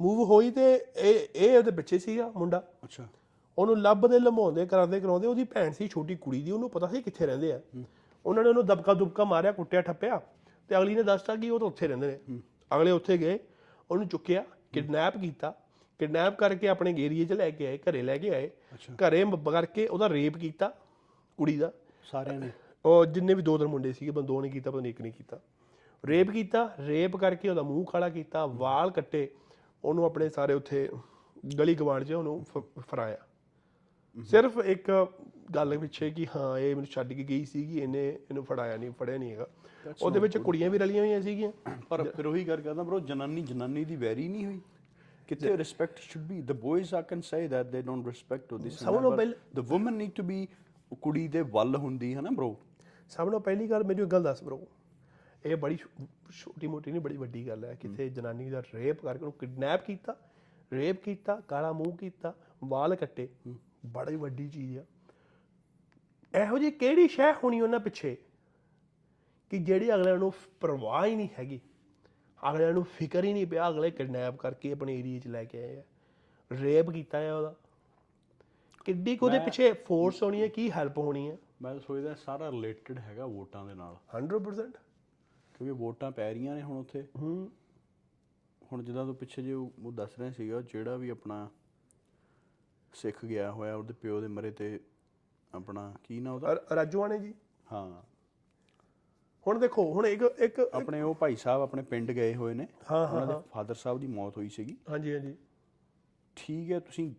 ਮੂਵ 0.00 0.24
ਹੋਈ 0.30 0.50
ਤੇ 0.50 0.86
ਇਹ 0.96 1.28
ਇਹ 1.36 1.58
ਉਹਦੇ 1.58 1.70
ਪਿੱਛੇ 1.70 1.98
ਸੀਗਾ 1.98 2.32
ਮੁੰਡਾ। 2.36 2.68
ਅੱਛਾ। 2.84 3.04
ਉਹਨੂੰ 3.58 3.80
ਲੱਭਦੇ 3.82 4.18
ਲਮਾਉਂਦੇ 4.18 4.66
ਕਰਾਉਂਦੇ 4.66 5.00
ਕਰਾਉਂਦੇ 5.00 5.26
ਉਹਦੀ 5.26 5.44
ਭੈਣ 5.44 5.72
ਸੀ 5.72 5.88
ਛੋਟੀ 5.88 6.14
ਕੁੜੀ 6.14 6.42
ਦੀ 6.42 6.50
ਉਹਨੂੰ 6.50 6.70
ਪਤਾ 6.70 6.86
ਸੀ 6.86 7.02
ਕਿੱਥੇ 7.02 7.26
ਰਹਿੰਦੇ 7.26 7.52
ਆ। 7.52 7.60
ਉਹਨਾਂ 8.26 8.42
ਨੇ 8.42 8.48
ਉਹਨੂੰ 8.48 8.66
ਦਬਕਾ 8.66 8.94
ਦੁਬਕਾ 8.94 9.24
ਮਾਰਿਆ 9.24 9.52
ਕੁੱਟਿਆ 9.52 9.80
ਠੱਪਿਆ। 9.80 10.20
ਤੇ 10.68 10.78
ਅਗਲੀ 10.78 10.94
ਨੇ 10.94 11.02
ਦੱਸਤਾ 11.02 11.36
ਕਿ 11.36 11.50
ਉਹ 11.50 11.58
ਤਾਂ 11.58 11.66
ਉੱਥੇ 11.66 11.88
ਰਹਿੰਦੇ 11.88 12.06
ਨੇ। 12.06 12.40
ਅਗਲੇ 12.76 12.90
ਉੱਥੇ 12.90 13.18
ਗਏ 13.18 13.38
ਉਹਨੂੰ 13.90 14.08
ਚੁੱਕਿਆ 14.08 14.44
ਕਿਡਨੈਪ 14.72 15.16
ਕੀਤਾ। 15.16 15.54
ਕਿਡਨੈਪ 15.98 16.36
ਕਰਕੇ 16.36 16.68
ਆਪਣੇ 16.68 16.94
ਏਰੀਏ 16.98 17.24
'ਚ 17.24 17.32
ਲੈ 17.32 17.50
ਕੇ 17.50 17.66
ਆਏ 17.66 17.78
ਘਰੇ 17.78 18.02
ਲੈ 18.02 18.18
ਕੇ 18.18 18.30
ਆਏ। 18.30 18.50
ਘਰੇ 18.94 19.24
ਕਰਕੇ 19.52 19.86
ਉਹਦਾ 19.86 20.08
ਰੇਪ 20.08 20.36
ਕੀਤਾ 20.36 20.68
ਕੁੜੀ 21.38 21.56
ਦਾ। 21.56 21.72
ਸਾਰਿਆਂ 22.04 22.40
ਨੇ? 22.40 22.50
ਉਹ 22.86 23.06
ਜਿੰਨੇ 23.06 23.34
ਵੀ 23.34 23.42
ਦੋ 23.42 23.58
ਤਿੰਨ 23.58 23.68
ਮੁੰਡੇ 23.68 23.92
ਸੀਗੇ 23.92 24.10
ਬੰਦ 24.10 24.26
ਦੋ 24.26 24.40
ਨੇ 24.40 24.48
ਕੀਤਾ 24.48 24.70
ਪਤਾ 24.70 24.80
ਨਹੀਂ 24.80 24.90
ਇੱਕ 24.90 25.00
ਨੇ 25.00 25.10
ਕੀਤਾ। 25.10 25.40
ਰੇਪ 26.06 26.30
ਕੀਤਾ 26.30 26.74
ਰੇਪ 26.80 27.16
ਕਰਕੇ 27.16 27.48
ਉਹਦਾ 27.48 27.62
ਮੂੰਹ 27.62 27.84
ਕਾਲਾ 27.84 28.08
ਕੀਤਾ 28.08 28.46
ਵਾਲ 28.46 28.90
ਕੱਟੇ 28.90 29.30
ਉਹਨੂੰ 29.84 30.04
ਆਪਣੇ 30.04 30.28
ਸਾਰੇ 30.28 30.54
ਉੱਥੇ 30.54 30.90
ਗਲੀ 31.58 31.74
ਗਵਾੜ 31.74 32.04
'ਚ 32.04 32.12
ਉਹਨੂੰ 32.12 32.46
ਫਰਾਇਆ 32.78 33.18
ਸਿਰਫ 34.22 34.58
ਇੱਕ 34.58 35.06
ਗੱਲ 35.54 35.78
ਪਿੱਛੇ 35.78 36.10
ਕਿ 36.10 36.26
ਹਾਂ 36.36 36.58
ਇਹ 36.58 36.74
ਮੈਨੂੰ 36.74 36.86
ਛੱਡ 36.86 37.12
ਕੇ 37.12 37.24
ਗਈ 37.24 37.44
ਸੀਗੀ 37.44 37.78
ਇਹਨੇ 37.78 38.08
ਇਹਨੂੰ 38.08 38.44
ਫੜਾਇਆ 38.44 38.76
ਨਹੀਂ 38.76 38.90
ਫੜਿਆ 38.90 39.18
ਨਹੀਂ 39.18 39.30
ਹੈਗਾ। 39.30 39.46
ਉਹਦੇ 40.02 40.20
ਵਿੱਚ 40.20 40.38
ਕੁੜੀਆਂ 40.38 40.70
ਵੀ 40.70 40.78
ਰਲੀਆਂ 40.78 41.04
ਹੋਈਆਂ 41.04 41.22
ਸੀਗੀਆਂ। 41.22 41.52
ਪਰ 41.88 42.02
ਫਿਰ 42.04 42.26
ਉਹੀ 42.26 42.48
ਗੱਲ 42.48 42.60
ਕਰਦਾ 42.60 42.82
ਬ్రో 42.82 42.98
ਜਨਾਨੀ 42.98 43.42
ਜਨਾਨੀ 43.42 43.84
ਦੀ 43.84 43.96
ਵੈਰੀ 43.96 44.28
ਨਹੀਂ 44.28 44.46
ਹੋਈ। 44.46 44.60
ਕਿਤੇ 45.28 45.58
respect 45.58 45.98
should 45.98 46.26
be 46.26 46.42
the 46.42 46.52
boys 46.52 46.94
ਆ 46.94 47.02
can 47.02 47.20
say 47.20 47.48
that 47.48 47.66
they 47.66 47.82
don't 47.82 48.06
respect 48.06 48.48
to 48.48 48.58
this 48.58 48.78
ਸਭ 48.78 49.00
ਨੂੰ 49.00 49.16
ਪਹਿਲ 49.16 49.34
the 49.54 49.72
woman 49.72 49.94
need 49.94 50.10
to 50.10 50.22
be 50.22 50.48
ਕੁੜੀ 51.00 51.28
ਦੇ 51.28 51.42
ਵੱਲ 51.42 51.76
ਹੁੰਦੀ 51.76 52.14
ਹੈ 52.14 52.20
ਨਾ 52.20 52.30
ਬ్రో 52.30 52.54
ਸਭ 53.08 53.30
ਤੋਂ 53.30 53.40
ਪਹਿਲੀ 53.40 53.70
ਗੱਲ 53.70 53.84
ਮੈਨੂੰ 53.84 54.04
ਇੱਕ 54.04 54.12
ਗੱਲ 54.12 54.22
ਦੱਸ 54.22 54.42
ਬਰੋ 54.42 54.68
ਇਹ 55.44 55.56
ਬੜੀ 55.56 55.76
ਛੋਟੀ 56.32 56.66
ਮੋਟੀ 56.66 56.90
ਨਹੀਂ 56.90 57.02
ਬੜੀ 57.02 57.16
ਵੱਡੀ 57.16 57.48
ਗੱਲ 57.48 57.64
ਹੈ। 57.64 57.74
ਕਿਤੇ 57.74 58.08
ਜਨਾਨੀ 58.08 58.50
ਦਾ 58.50 58.62
ਰੇਪ 58.74 59.02
ਕਰਕੇ 59.02 59.24
ਉਹਨੂੰ 59.24 59.32
ਕਿਡਨੈਪ 59.32 59.86
ਕੀਤਾ 59.86 60.16
ਰੇਪ 60.72 61.04
ਕੀਤਾ 61.04 61.40
ਕਾਲਾ 61.48 61.72
ਮੂੰਹ 61.72 61.96
ਕੀਤਾ 61.96 62.34
ਵਾਲ 62.64 62.94
ਕੱਟੇ। 62.94 63.28
ਬੜੀ 63.86 64.16
ਵੱਡੀ 64.16 64.48
ਚੀਜ਼ 64.48 64.78
ਆ। 64.78 64.84
ਇਹੋ 66.34 66.58
ਜਿਹੀ 66.58 66.70
ਕਿਹੜੀ 66.70 67.08
ਸ਼ੈ 67.08 67.32
ਹੋਣੀ 67.32 67.60
ਉਹਨਾਂ 67.60 67.80
ਪਿੱਛੇ? 67.80 68.16
ਕਿ 69.50 69.58
ਜਿਹੜੀ 69.58 69.94
ਅਗਲਿਆਂ 69.94 70.16
ਨੂੰ 70.16 70.32
ਪਰਵਾਹ 70.60 71.06
ਹੀ 71.06 71.16
ਨਹੀਂ 71.16 71.28
ਹੈਗੀ। 71.38 71.60
ਅਗਲਿਆਂ 72.50 72.72
ਨੂੰ 72.72 72.84
ਫਿਕਰ 72.84 73.24
ਹੀ 73.24 73.32
ਨਹੀਂ 73.32 73.46
ਪਿਆ 73.46 73.68
ਅਗਲੇ 73.68 73.90
ਕਿਡਨੈਪ 73.90 74.36
ਕਰਕੇ 74.36 74.72
ਆਪਣੇ 74.72 74.98
ਏਰੀਆ 74.98 75.18
'ਚ 75.18 75.26
ਲੈ 75.26 75.44
ਕੇ 75.44 75.62
ਆਏ 75.62 75.76
ਆ। 75.76 75.82
ਰੇਪ 76.52 76.90
ਕੀਤਾ 76.90 77.18
ਹੈ 77.18 77.34
ਉਹਦਾ। 77.34 77.54
ਕਿੱਡੀ 78.84 79.16
ਕੁ 79.16 79.26
ਉਹਦੇ 79.26 79.38
ਪਿੱਛੇ 79.38 79.72
ਫੋਰਸ 79.72 80.22
ਹੋਣੀ 80.22 80.42
ਹੈ 80.42 80.48
ਕੀ 80.48 80.70
ਹੈਲਪ 80.72 80.98
ਹੋਣੀ 80.98 81.30
ਹੈ? 81.30 81.38
ਮੈਂ 81.62 81.72
ਤਾਂ 81.72 81.80
ਸੋਚਦਾ 81.80 82.14
ਸਾਰਾ 82.14 82.50
ਰਿਲੇਟਡ 82.50 82.98
ਹੈਗਾ 82.98 83.26
ਵੋਟਾਂ 83.26 83.66
ਦੇ 83.66 83.74
ਨਾਲ। 83.74 83.96
100% 84.14 84.78
ਕਿਉਂਕਿ 85.54 85.70
ਵੋਟਾਂ 85.70 86.10
ਪੈ 86.10 86.34
ਰਹੀਆਂ 86.34 86.54
ਨੇ 86.56 86.62
ਹੁਣ 86.62 86.76
ਉੱਥੇ। 86.78 87.06
ਹੂੰ। 87.16 87.50
ਹੁਣ 88.72 88.82
ਜਿੱਦਾਂ 88.82 89.04
ਤੋਂ 89.06 89.14
ਪਿੱਛੇ 89.14 89.42
ਜੇ 89.42 89.52
ਉਹ 89.52 89.92
ਦੱਸ 89.92 90.18
ਰਿਹਾ 90.18 90.30
ਸੀਗਾ 90.30 90.60
ਜਿਹੜਾ 90.60 90.96
ਵੀ 90.96 91.08
ਆਪਣਾ 91.08 91.50
ਸਿੱਖ 92.92 93.24
ਗਿਆ 93.24 93.52
ਹੋਇਆ 93.52 93.76
ਉਹਦੇ 93.76 93.94
ਪਿਓ 93.94 94.20
ਦੇ 94.20 94.28
ਮਰੇ 94.28 94.50
ਤੇ 94.50 94.80
ਆਪਣਾ 95.54 95.94
ਕੀ 96.04 96.20
ਨਾ 96.20 96.32
ਉਹਦਾ? 96.32 96.54
ਰਾਜੂਆਣੇ 96.74 97.18
ਜੀ। 97.18 97.34
ਹਾਂ। 97.72 98.02
ਹੁਣ 99.46 99.58
ਦੇਖੋ 99.58 99.92
ਹੁਣ 99.92 100.06
ਇੱਕ 100.06 100.22
ਇੱਕ 100.22 100.60
ਆਪਣੇ 100.60 101.02
ਉਹ 101.02 101.14
ਭਾਈ 101.14 101.36
ਸਾਹਿਬ 101.36 101.62
ਆਪਣੇ 101.62 101.82
ਪਿੰਡ 101.82 102.10
ਗਏ 102.10 102.34
ਹੋਏ 102.34 102.54
ਨੇ। 102.54 102.66
ਉਹਨਾਂ 102.92 103.26
ਦੇ 103.26 103.34
ਫਾਦਰ 103.52 103.74
ਸਾਹਿਬ 103.74 103.98
ਦੀ 104.00 104.06
ਮੌਤ 104.06 104.36
ਹੋਈ 104.36 104.48
ਸੀਗੀ। 104.48 104.76
ਹਾਂਜੀ 104.90 105.14
ਹਾਂਜੀ। 105.14 105.36
ਠੀਕ 106.36 106.72
ਹੈ 106.72 106.80
ਤੁਸੀਂ 106.80 107.14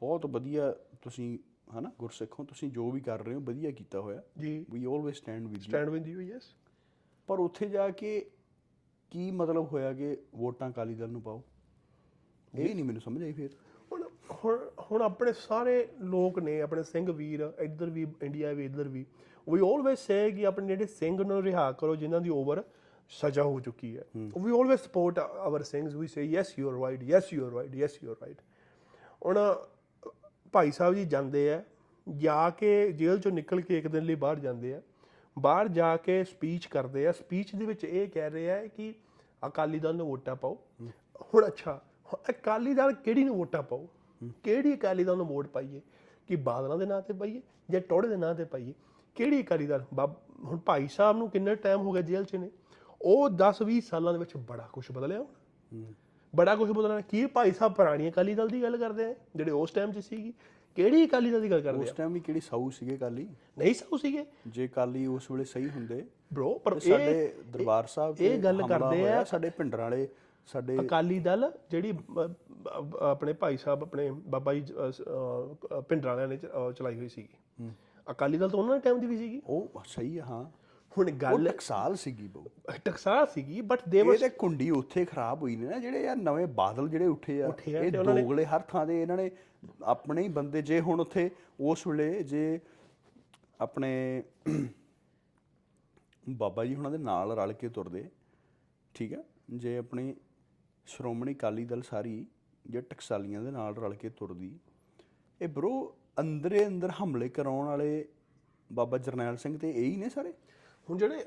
ਬਹੁਤ 0.00 0.26
ਵਧੀਆ 0.26 0.74
ਤੁਸੀਂ 1.02 1.38
ਹਨਾ 1.76 1.90
ਗੁਰਸਿੱਖੋਂ 1.98 2.44
ਤੁਸੀਂ 2.44 2.70
ਜੋ 2.70 2.90
ਵੀ 2.90 3.00
ਕਰ 3.00 3.24
ਰਹੇ 3.24 3.34
ਹੋ 3.34 3.40
ਵਧੀਆ 3.40 3.70
ਕੀਤਾ 3.70 4.00
ਹੋਇਆ। 4.00 4.22
ਜੀ। 4.38 4.64
We 4.70 4.84
always 4.84 5.16
stand 5.16 5.46
with 5.46 5.56
you 5.56 5.62
stand 5.62 5.88
with 5.88 6.08
you 6.08 6.20
yes 6.20 6.54
ਪਰ 7.28 7.38
ਉੱਥੇ 7.38 7.68
ਜਾ 7.68 7.88
ਕੇ 7.90 8.30
ਕੀ 9.10 9.30
ਮਤਲਬ 9.30 9.66
ਹੋਇਆ 9.72 9.92
ਕਿ 9.92 10.16
ਵੋਟਾਂ 10.34 10.70
ਅਕਾਲੀ 10.70 10.94
ਦਲ 10.94 11.08
ਨੂੰ 11.08 11.22
ਪਾਓ? 11.22 11.42
ਇਹ 12.58 12.74
ਨਹੀਂ 12.74 12.84
ਮੈਨੂੰ 12.84 13.02
ਸਮਝ 13.02 13.22
ਆਈ 13.22 13.32
ਫਿਰ। 13.32 13.50
ਹੁਣ 13.92 14.02
ਹੁਣ 14.44 14.68
ਹੁਣ 14.90 15.02
ਆਪਣੇ 15.02 15.32
ਸਾਰੇ 15.32 15.88
ਲੋਕ 16.00 16.38
ਨੇ 16.38 16.60
ਆਪਣੇ 16.60 16.82
ਸਿੰਘ 16.82 17.10
ਵੀਰ 17.12 17.52
ਇੱਧਰ 17.58 17.90
ਵੀ 17.90 18.06
ਇੰਡੀਆ 18.22 18.52
ਵੀ 18.52 18.64
ਇੱਧਰ 18.64 18.88
ਵੀ 18.88 19.04
ਵੀ 19.48 19.60
ਆਲਵੇਸ 19.60 19.98
ਸੇ 19.98 20.30
ਕਿ 20.30 20.46
ਆਪਣੇ 20.46 20.66
ਜਿਹੜੇ 20.66 20.86
ਸਿੰਘ 20.86 21.22
ਨੂੰ 21.22 21.42
ਰਿਹਾ 21.42 21.70
ਕਰੋ 21.72 21.96
ਜਿਨ੍ਹਾਂ 21.96 22.20
ਦੀ 22.20 22.30
ਓਵਰ 22.30 22.62
ਸਜ਼ਾ 23.08 23.42
ਹੋ 23.42 23.60
ਚੁੱਕੀ 23.60 23.96
ਹੈ। 23.96 24.04
We 24.16 24.50
always 24.50 24.80
support 24.80 25.18
our 25.18 25.62
Singhs 25.62 25.94
we 25.94 26.06
say 26.06 26.22
yes 26.22 26.58
you 26.58 26.68
are 26.68 26.80
right 26.80 27.02
yes 27.02 27.32
you 27.32 27.46
are 27.46 27.52
right 27.52 27.74
yes 27.74 27.98
you 28.04 28.10
are 28.10 28.16
right 28.22 28.40
ਹੁਣ 29.26 29.38
ਭਾਈ 30.52 30.70
ਸਾਹਿਬ 30.70 30.94
ਜੀ 30.94 31.04
ਜਾਂਦੇ 31.04 31.52
ਆ, 31.52 31.64
ਜਾ 32.16 32.50
ਕੇ 32.50 32.92
ਜੇਲ੍ਹ 32.92 33.20
ਚੋਂ 33.20 33.32
ਨਿਕਲ 33.32 33.60
ਕੇ 33.60 33.78
ਇੱਕ 33.78 33.88
ਦਿਨ 33.88 34.04
ਲਈ 34.04 34.14
ਬਾਹਰ 34.14 34.38
ਜਾਂਦੇ 34.38 34.74
ਆ। 34.74 34.82
ਬਾਹਰ 35.38 35.68
ਜਾ 35.68 35.96
ਕੇ 35.96 36.24
ਸਪੀਚ 36.24 36.66
ਕਰਦੇ 36.66 37.06
ਆ। 37.06 37.12
ਸਪੀਚ 37.12 37.54
ਦੇ 37.54 37.66
ਵਿੱਚ 37.66 37.84
ਇਹ 37.84 38.08
ਕਹਿ 38.08 38.30
ਰਹੇ 38.30 38.50
ਆ 38.50 38.66
ਕਿ 38.66 38.94
ਅਕਾਲੀ 39.46 39.78
ਦਲ 39.78 39.96
ਨੂੰ 39.96 40.06
ਵੋਟਾਂ 40.06 40.36
ਪਾਓ। 40.36 40.58
ਹੁਣ 41.34 41.46
ਅੱਛਾ, 41.46 41.82
ਹੁਣ 42.06 42.22
ਅਕਾਲੀ 42.30 42.74
ਦਲ 42.74 42.92
ਕਿਹੜੀ 42.92 43.24
ਨੂੰ 43.24 43.36
ਵੋਟਾਂ 43.36 43.62
ਪਾਓ 43.62 43.88
ਕਿਹੜੀ 44.44 44.74
ਅਕਾਲੀ 44.74 45.04
ਦਲ 45.04 45.16
ਨੂੰ 45.16 45.26
ਵੋਟ 45.26 45.46
ਪਾਈਏ? 45.48 45.80
ਕਿ 46.26 46.36
ਬਾਦਲਾਂ 46.36 46.78
ਦੇ 46.78 46.86
ਨਾਂ 46.86 47.02
ਤੇ 47.02 47.12
ਪਾਈਏ 47.12 47.42
ਜਾਂ 47.70 47.80
ਟੋੜੇ 47.80 48.08
ਦੇ 48.08 48.16
ਨਾਂ 48.16 48.34
ਤੇ 48.34 48.44
ਪਾਈਏ? 48.44 48.74
ਕਿਹੜੀ 49.14 49.42
ਅਕਾਲੀ 49.42 49.66
ਦਲ? 49.66 49.84
ਬਾਬ- 49.94 50.44
ਹੁਣ 50.44 50.58
ਭਾਈ 50.58 50.88
ਸਾਹਿਬ 50.88 51.16
ਨੂੰ 51.16 51.30
ਕਿੰਨਾ 51.30 51.54
ਟਾਈਮ 51.54 51.80
ਹੋ 51.80 51.92
ਗਿਆ 51.92 52.02
ਜੇਲ੍ਹ 52.02 52.24
'ਚ 52.24 52.36
ਨੇ? 52.36 52.50
ਉਹ 53.02 53.30
10 53.30 53.62
20 53.62 53.88
ਸਾਲਾਂ 53.88 54.12
ਦੇ 54.12 54.18
ਵਿੱਚ 54.18 54.36
ਬੜਾ 54.36 54.68
ਕੁਝ 54.72 54.84
ਬਦਲਿਆ 54.92 55.18
ਹੁਣ। 55.18 55.26
ਬੜਾ 56.36 56.54
ਕੁਝ 56.56 56.70
ਬਦਲਣਾ 56.70 57.00
ਕੀ 57.00 57.26
ਭਾਈ 57.26 57.52
ਸਾਹਿਬ 57.52 57.74
ਪੁਰਾਣੀ 57.74 58.08
ਅਕਾਲੀ 58.08 58.34
ਦਲ 58.34 58.48
ਦੀ 58.48 58.62
ਗੱਲ 58.62 58.76
ਕਰਦੇ 58.76 59.04
ਆ? 59.04 59.14
ਜਿਹੜੇ 59.36 59.50
ਉਸ 59.50 59.70
ਟਾਈਮ 59.70 59.92
'ਚ 59.92 59.98
ਸੀਗੀ। 59.98 60.32
ਕਿਹੜੀ 60.76 61.06
ਅਕਾਲੀ 61.06 61.30
ਦਲ 61.30 61.40
ਦੀ 61.40 61.50
ਗੱਲ 61.50 61.60
ਕਰਦੇ 61.60 61.82
ਉਸ 61.82 61.90
ਆ? 61.90 61.94
ਟਾਈਮ 61.96 62.12
ਵੀ 62.12 62.20
ਕਿਹੜੀ 62.20 62.40
ਸਾਊ 62.40 62.68
ਸੀਗੇ 62.70 62.96
ਕਾਲੀ 62.96 63.28
ਨਹੀਂ 63.58 63.74
ਸਭ 63.74 63.96
ਸੀਗੇ। 63.98 64.24
ਜੇ 64.46 64.68
ਕਾਲੀ 64.68 65.06
ਉਸ 65.06 65.30
ਵੇਲੇ 65.30 65.44
ਸਹੀ 65.44 65.68
ਹੁੰਦੇ 65.70 66.04
ਬ్రో 66.34 66.48
ਪਰ 66.58 66.78
ਸਾਡੇ 66.78 67.34
ਦਰਬਾਰ 67.48 67.86
ਸਾਹਿਬ 67.86 68.16
ਇਹ 68.20 68.30
ਤੇ 68.30 68.38
ਗੱਲ 68.38 68.60
ਹਮਲਾ 68.62 68.78
ਕਰਦੇ 68.78 69.08
ਆ 69.12 69.24
ਸਾਡੇ 69.24 69.50
ਪਿੰਡਰਾਂ 69.50 69.84
ਵਾਲੇ 69.84 70.08
ਸਾਡੇ 70.46 70.78
ਅਕਾਲੀ 70.80 71.18
ਦਲ 71.18 71.52
ਜਿਹੜੀ 71.70 71.98
ਆਪਣੇ 73.00 73.32
ਭਾਈ 73.32 73.56
ਸਾਹਿਬ 73.56 73.82
ਆਪਣੇ 73.82 74.10
ਬਾਬਾ 74.10 74.54
ਜੀ 74.54 74.74
ਪਿੰਡਰਾਂ 75.88 76.16
ਵਾਲਿਆਂ 76.16 76.28
ਨੇ 76.28 76.38
ਚਲਾਈ 76.72 76.96
ਹੋਈ 76.98 77.08
ਸੀਗੀ। 77.08 77.68
ਅਕਾਲੀ 78.10 78.38
ਦਲ 78.38 78.50
ਤਾਂ 78.50 78.58
ਉਹਨਾਂ 78.58 78.74
ਦੇ 78.74 78.80
ਟਾਈਮ 78.80 79.00
ਦੀ 79.00 79.06
ਵੀ 79.06 79.16
ਸੀਗੀ। 79.18 79.42
ਉਹ 79.46 79.82
ਸਹੀ 79.86 80.18
ਆ 80.18 80.24
ਹਾਂ। 80.24 80.57
ਹੁਣ 80.92 81.06
ਉਹ 81.06 81.16
ਗੱਲ 81.18 81.48
ਟਕਸਾਲ 81.48 81.94
ਸੀਗੀ 81.96 82.26
ਬਹੁ। 82.28 82.72
ਟਕਸਾਲ 82.84 83.26
ਸੀਗੀ 83.26 83.60
ਬਟ 83.62 83.88
ਦੇ 83.88 83.98
ਇਹ 84.00 84.18
ਤੇ 84.18 84.28
ਕੁੰਡੀ 84.28 84.70
ਉੱਥੇ 84.70 85.04
ਖਰਾਬ 85.04 85.42
ਹੋਈ 85.42 85.56
ਨੇ 85.56 85.66
ਨਾ 85.66 85.78
ਜਿਹੜੇ 85.78 86.02
ਯਾਰ 86.02 86.16
ਨਵੇਂ 86.16 86.46
ਬਾਦਲ 86.56 86.88
ਜਿਹੜੇ 86.88 87.06
ਉੱਠੇ 87.06 87.42
ਆ 87.42 87.48
ਉੱਠੇ 87.48 87.76
ਆ 87.76 87.82
ਇਹ 87.82 87.92
ਤੇ 87.92 87.98
ਉਹਨਾਂ 87.98 88.14
ਨੇ- 88.14 88.22
ਦੋਗਲੇ 88.22 88.44
ਹਰ 88.44 88.60
ਥਾਂ 88.60 88.86
ਦੇ 88.86 89.00
ਇਹਨਾਂ 89.02 89.16
ਨੇ 89.16 89.30
ਆਪਣੇ 89.84 90.22
ਹੀ 90.22 90.28
ਬੰਦੇ 90.28 90.62
ਜੇ 90.62 90.80
ਹੁਣ 90.80 91.00
ਉੱਥੇ 91.00 91.30
ਉਸ 91.60 91.86
ਵੇਲੇ 91.86 92.22
ਜੇ 92.22 92.60
ਆਪਣੇ 93.60 94.22
ਬਾਬਾ 96.30 96.64
ਜੀ 96.64 96.74
ਹੁਣਾਂ 96.74 96.90
ਦੇ 96.90 96.98
ਨਾਲ 96.98 97.32
ਰਲ 97.32 97.52
ਕੇ 97.52 97.68
ਤੁਰਦੇ 97.68 98.08
ਠੀਕ 98.94 99.14
ਆ 99.14 99.22
ਜੇ 99.50 99.76
ਆਪਣੀ 99.78 100.14
ਸ਼੍ਰੋਮਣੀ 100.86 101.34
ਅਕਾਲੀ 101.34 101.64
ਦਲ 101.64 101.82
ਸਾਰੀ 101.82 102.24
ਜੇ 102.64 102.80
ਟਕਸਾਲੀਆਂ 102.80 103.42
ਦੇ 103.42 103.50
ਨਾਲ 103.50 103.74
ਰਲ 103.76 103.94
ਕੇ 103.94 104.08
ਤੁਰਦੀ 104.08 104.58
ਇਹ 105.40 105.48
ਬਰੋ 105.48 105.72
ਅੰਦਰੇ 106.20 106.66
ਅੰਦਰ 106.66 106.90
ਹਮਲੇ 107.02 107.28
ਕਰਾਉਣ 107.28 107.66
ਵਾਲੇ 107.66 108.04
ਬਾਬਾ 108.70 108.98
ਜਰਨੈਲ 108.98 109.36
ਸਿੰਘ 109.36 109.56
ਤੇ 109.58 109.70
ਇਹ 109.72 109.96
ਨੇ 109.98 110.08
ਸਾਰੇ? 110.08 110.32
ਹੁਣ 110.90 110.98
ਜਿਹੜੇ 110.98 111.24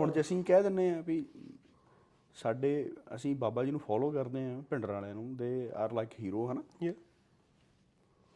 ਹੁਣ 0.00 0.10
ਜੇ 0.10 0.20
ਅਸੀਂ 0.20 0.44
ਕਹਿ 0.44 0.62
ਦਿੰਨੇ 0.62 0.90
ਆ 0.90 1.00
ਵੀ 1.00 1.26
ਸਾਡੇ 2.34 2.92
ਅਸੀਂ 3.14 3.36
ਬਾਬਾ 3.36 3.64
ਜੀ 3.64 3.70
ਨੂੰ 3.70 3.80
ਫੋਲੋ 3.80 4.10
ਕਰਦੇ 4.10 4.44
ਆ 4.44 4.62
ਭਿੰਡਰ 4.70 4.90
ਵਾਲਿਆਂ 4.90 5.14
ਨੂੰ 5.14 5.36
ਦੇ 5.36 5.70
ਆਰ 5.74 5.92
ਲਾਈਕ 5.92 6.10
ਹੀਰੋ 6.20 6.52
ਹਨਾ? 6.52 6.62
Yeah, 6.84 6.96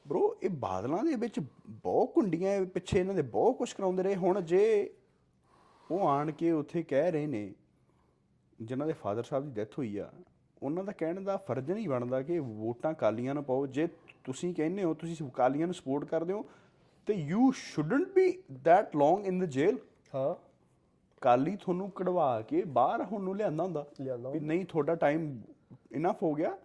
ਬ్రో 0.07 0.21
ਇਹ 0.43 0.51
ਬਾਦਲਾਂ 0.51 1.05
ਦੇ 1.05 1.17
ਵਿੱਚ 1.17 1.41
ਬਹੁਤ 1.69 2.15
ਕੁੰਡੀਆਂ 2.15 2.67
ਪਿੱਛੇ 2.67 3.01
ਇਹਨਾਂ 3.01 3.15
ਦੇ 3.15 3.23
ਬਹੁਤ 3.23 3.57
ਕੁਝ 3.57 3.73
ਕਰਾਉਂਦੇ 3.73 4.03
ਰਹੇ। 4.03 4.17
ਹੁਣ 4.17 4.41
ਜੇ 4.41 4.91
ਉਹ 5.91 6.09
ਆਣ 6.09 6.31
ਕੇ 6.31 6.51
ਉੱਥੇ 6.51 6.83
ਕਹਿ 6.83 7.11
ਰਹੇ 7.11 7.27
ਨੇ 7.27 7.55
ਜਿਨ੍ਹਾਂ 8.63 8.87
ਦੇ 8.87 8.93
ਫਾਦਰ 8.93 9.23
ਸਾਹਿਬ 9.23 9.45
ਦੀ 9.45 9.51
ਡੈਥ 9.51 9.79
ਹੋਈ 9.79 9.97
ਆ 9.97 10.11
ਉਹਨਾਂ 10.63 10.85
ਦਾ 10.85 10.93
ਕਹਿਣ 10.93 11.21
ਦਾ 11.21 11.37
ਫਰਜ਼ 11.37 11.71
ਨਹੀਂ 11.71 11.89
ਬਣਦਾ 11.89 12.23
ਕਿ 12.23 12.39
ਵੋਟਾਂ 12.39 12.95
ਕਾਲੀਆਂ 12.95 13.35
ਨੂੰ 13.35 13.45
ਪਾਓ। 13.45 13.67
ਜੇ 13.67 13.87
ਤੁਸੀਂ 14.25 14.55
ਕਹਿੰਦੇ 14.55 14.85
ਹੋ 14.85 14.95
ਤੁਸੀਂ 14.95 15.31
ਕਾਲੀਆਂ 15.31 15.67
ਨੂੰ 15.67 15.75
ਸਪੋਰਟ 15.75 16.05
ਕਰਦੇ 16.05 16.33
ਹੋ 16.33 16.45
ਤੇ 17.07 17.15
you 17.15 17.51
shouldn't 17.55 18.09
be 18.09 18.33
that 18.65 18.97
long 18.97 19.27
in 19.27 19.39
the 19.39 19.45
jail 19.45 19.79
ਹਾਂ। 20.15 20.50
ਕਾਲੀ 21.23 21.57
ਤੁਹਾਨੂੰ 21.57 21.91
ਕਢਵਾ 21.91 22.41
ਕੇ 22.43 22.63
ਬਾਹਰ 22.69 23.03
ਹੁਣ 23.05 23.23
ਨੂੰ 23.23 23.37
ਲਿਆਂਦਾ 23.37 23.65
ਹੁੰਦਾ 23.65 23.85
ਲਿਆਂਦਾ 24.01 24.31
ਵੀ 24.31 24.41
ਨਹੀਂ 24.41 24.65
ਤੁਹਾਡਾ 24.65 24.95
ਟਾਈਮ 24.95 25.31
ਇਨਫ 25.93 26.23
ਹੋ 26.23 26.33
ਗਿਆ। 26.35 26.57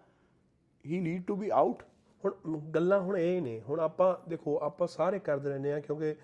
He 0.86 1.00
need 1.00 1.24
to 1.28 1.36
be 1.36 1.50
out 1.54 1.84
ਹੁਣ 2.24 2.60
ਗੱਲਾਂ 2.76 3.00
ਹੁਣ 3.02 3.18
ਇਹ 3.18 3.42
ਨੇ 3.42 3.60
ਹੁਣ 3.70 3.80
ਆਪਾਂ 3.80 4.16
ਦੇਖੋ 4.30 4.58
ਆਪਾਂ 4.64 4.88
ਸਾਰੇ 4.88 5.20
ਕਰਦੇ 5.20 5.50
ਰਹਿੰਦੇ 5.50 5.74
ਆ 5.74 5.80
ਕਿਉਂਕਿ 5.80 6.16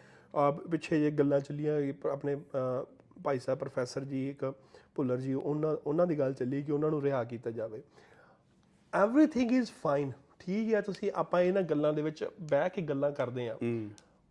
ਪਿੱਛੇ 0.71 0.99
ਜੇ 0.99 1.11
ਗੱਲਾਂ 1.11 1.39
ਚੱਲੀਆਂ 1.39 1.75
ਆਪਣੇ 2.11 2.35
ਭਾਈ 3.23 3.39
ਸਾਹਿਬ 3.39 3.59
ਪ੍ਰੋਫੈਸਰ 3.59 4.03
ਜੀ 4.03 4.29
ਇੱਕ 4.29 4.51
ਭੁੱਲਰ 4.95 5.17
ਜੀ 5.17 5.33
ਉਹਨਾਂ 5.33 5.75
ਉਹਨਾਂ 5.85 6.07
ਦੀ 6.07 6.17
ਗੱਲ 6.19 6.33
ਚੱਲੀ 6.33 6.61
ਕਿ 6.63 6.71
ਉਹਨਾਂ 6.71 6.89
ਨੂੰ 6.91 7.01
ਰਿਹਾ 7.01 7.23
ਕੀਤਾ 7.23 7.51
ਜਾਵੇ। 7.51 7.81
ਐਵਰੀਥਿੰਗ 8.93 9.51
ਇਜ਼ 9.51 9.71
ਫਾਈਨ 9.81 10.11
ਠੀਕ 10.39 10.73
ਹੈ 10.73 10.81
ਤੁਸੀਂ 10.81 11.11
ਆਪਾਂ 11.15 11.41
ਇਹਨਾਂ 11.41 11.61
ਗੱਲਾਂ 11.63 11.93
ਦੇ 11.93 12.01
ਵਿੱਚ 12.01 12.23
ਬਹਿ 12.41 12.69
ਕੇ 12.69 12.81
ਗੱਲਾਂ 12.81 13.11
ਕਰਦੇ 13.11 13.49
ਆ 13.49 13.57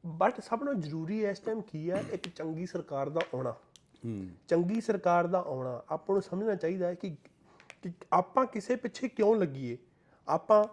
ਬਟ 0.05 0.41
ਸਭ 0.41 0.65
ਤੋਂ 0.65 0.75
ਜ਼ਰੂਰੀ 0.75 1.23
ਇਸ 1.25 1.39
ਟਾਈਮ 1.39 1.61
ਕੀ 1.63 1.91
ਹੈ 1.91 2.03
ਇੱਕ 2.13 2.29
ਚੰਗੀ 2.29 2.67
ਸਰਕਾਰ 2.67 3.09
ਦਾ 3.09 3.21
ਆਉਣਾ। 3.35 3.55
ਚੰਗੀ 4.49 4.81
ਸਰਕਾਰ 4.81 5.27
ਦਾ 5.27 5.39
ਆਉਣਾ, 5.39 5.83
ਆਪਾਂ 5.91 6.15
ਨੂੰ 6.15 6.23
ਸਮਝਣਾ 6.23 6.55
ਚਾਹੀਦਾ 6.55 6.87
ਹੈ 6.87 6.95
ਕਿ 6.95 7.17
ਕਿ 7.83 7.91
ਆਪਾਂ 8.13 8.47
ਕਿਸੇ 8.47 8.77
ਪਿੱਛੇ 8.77 9.09
ਕਿਉਂ 9.09 9.37
ਲੱਗੀਏ? 9.37 9.77
ਆਪਾਂ 10.29 10.65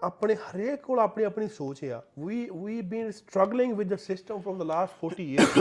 ਆਪਣੇ 0.00 0.34
ਹਰੇਕ 0.34 0.82
ਕੋਲ 0.82 0.98
ਆਪਣੀ 0.98 1.24
ਆਪਣੀ 1.24 1.48
ਸੋਚ 1.48 1.84
ਆ। 1.84 2.02
We 2.18 2.48
we 2.54 2.80
been 2.82 3.10
struggling 3.10 3.72
with 3.72 3.88
the 3.88 3.96
system 3.98 4.40
from 4.40 4.58
the 4.58 4.62
last 4.62 4.92
40 5.00 5.24
years 5.34 5.58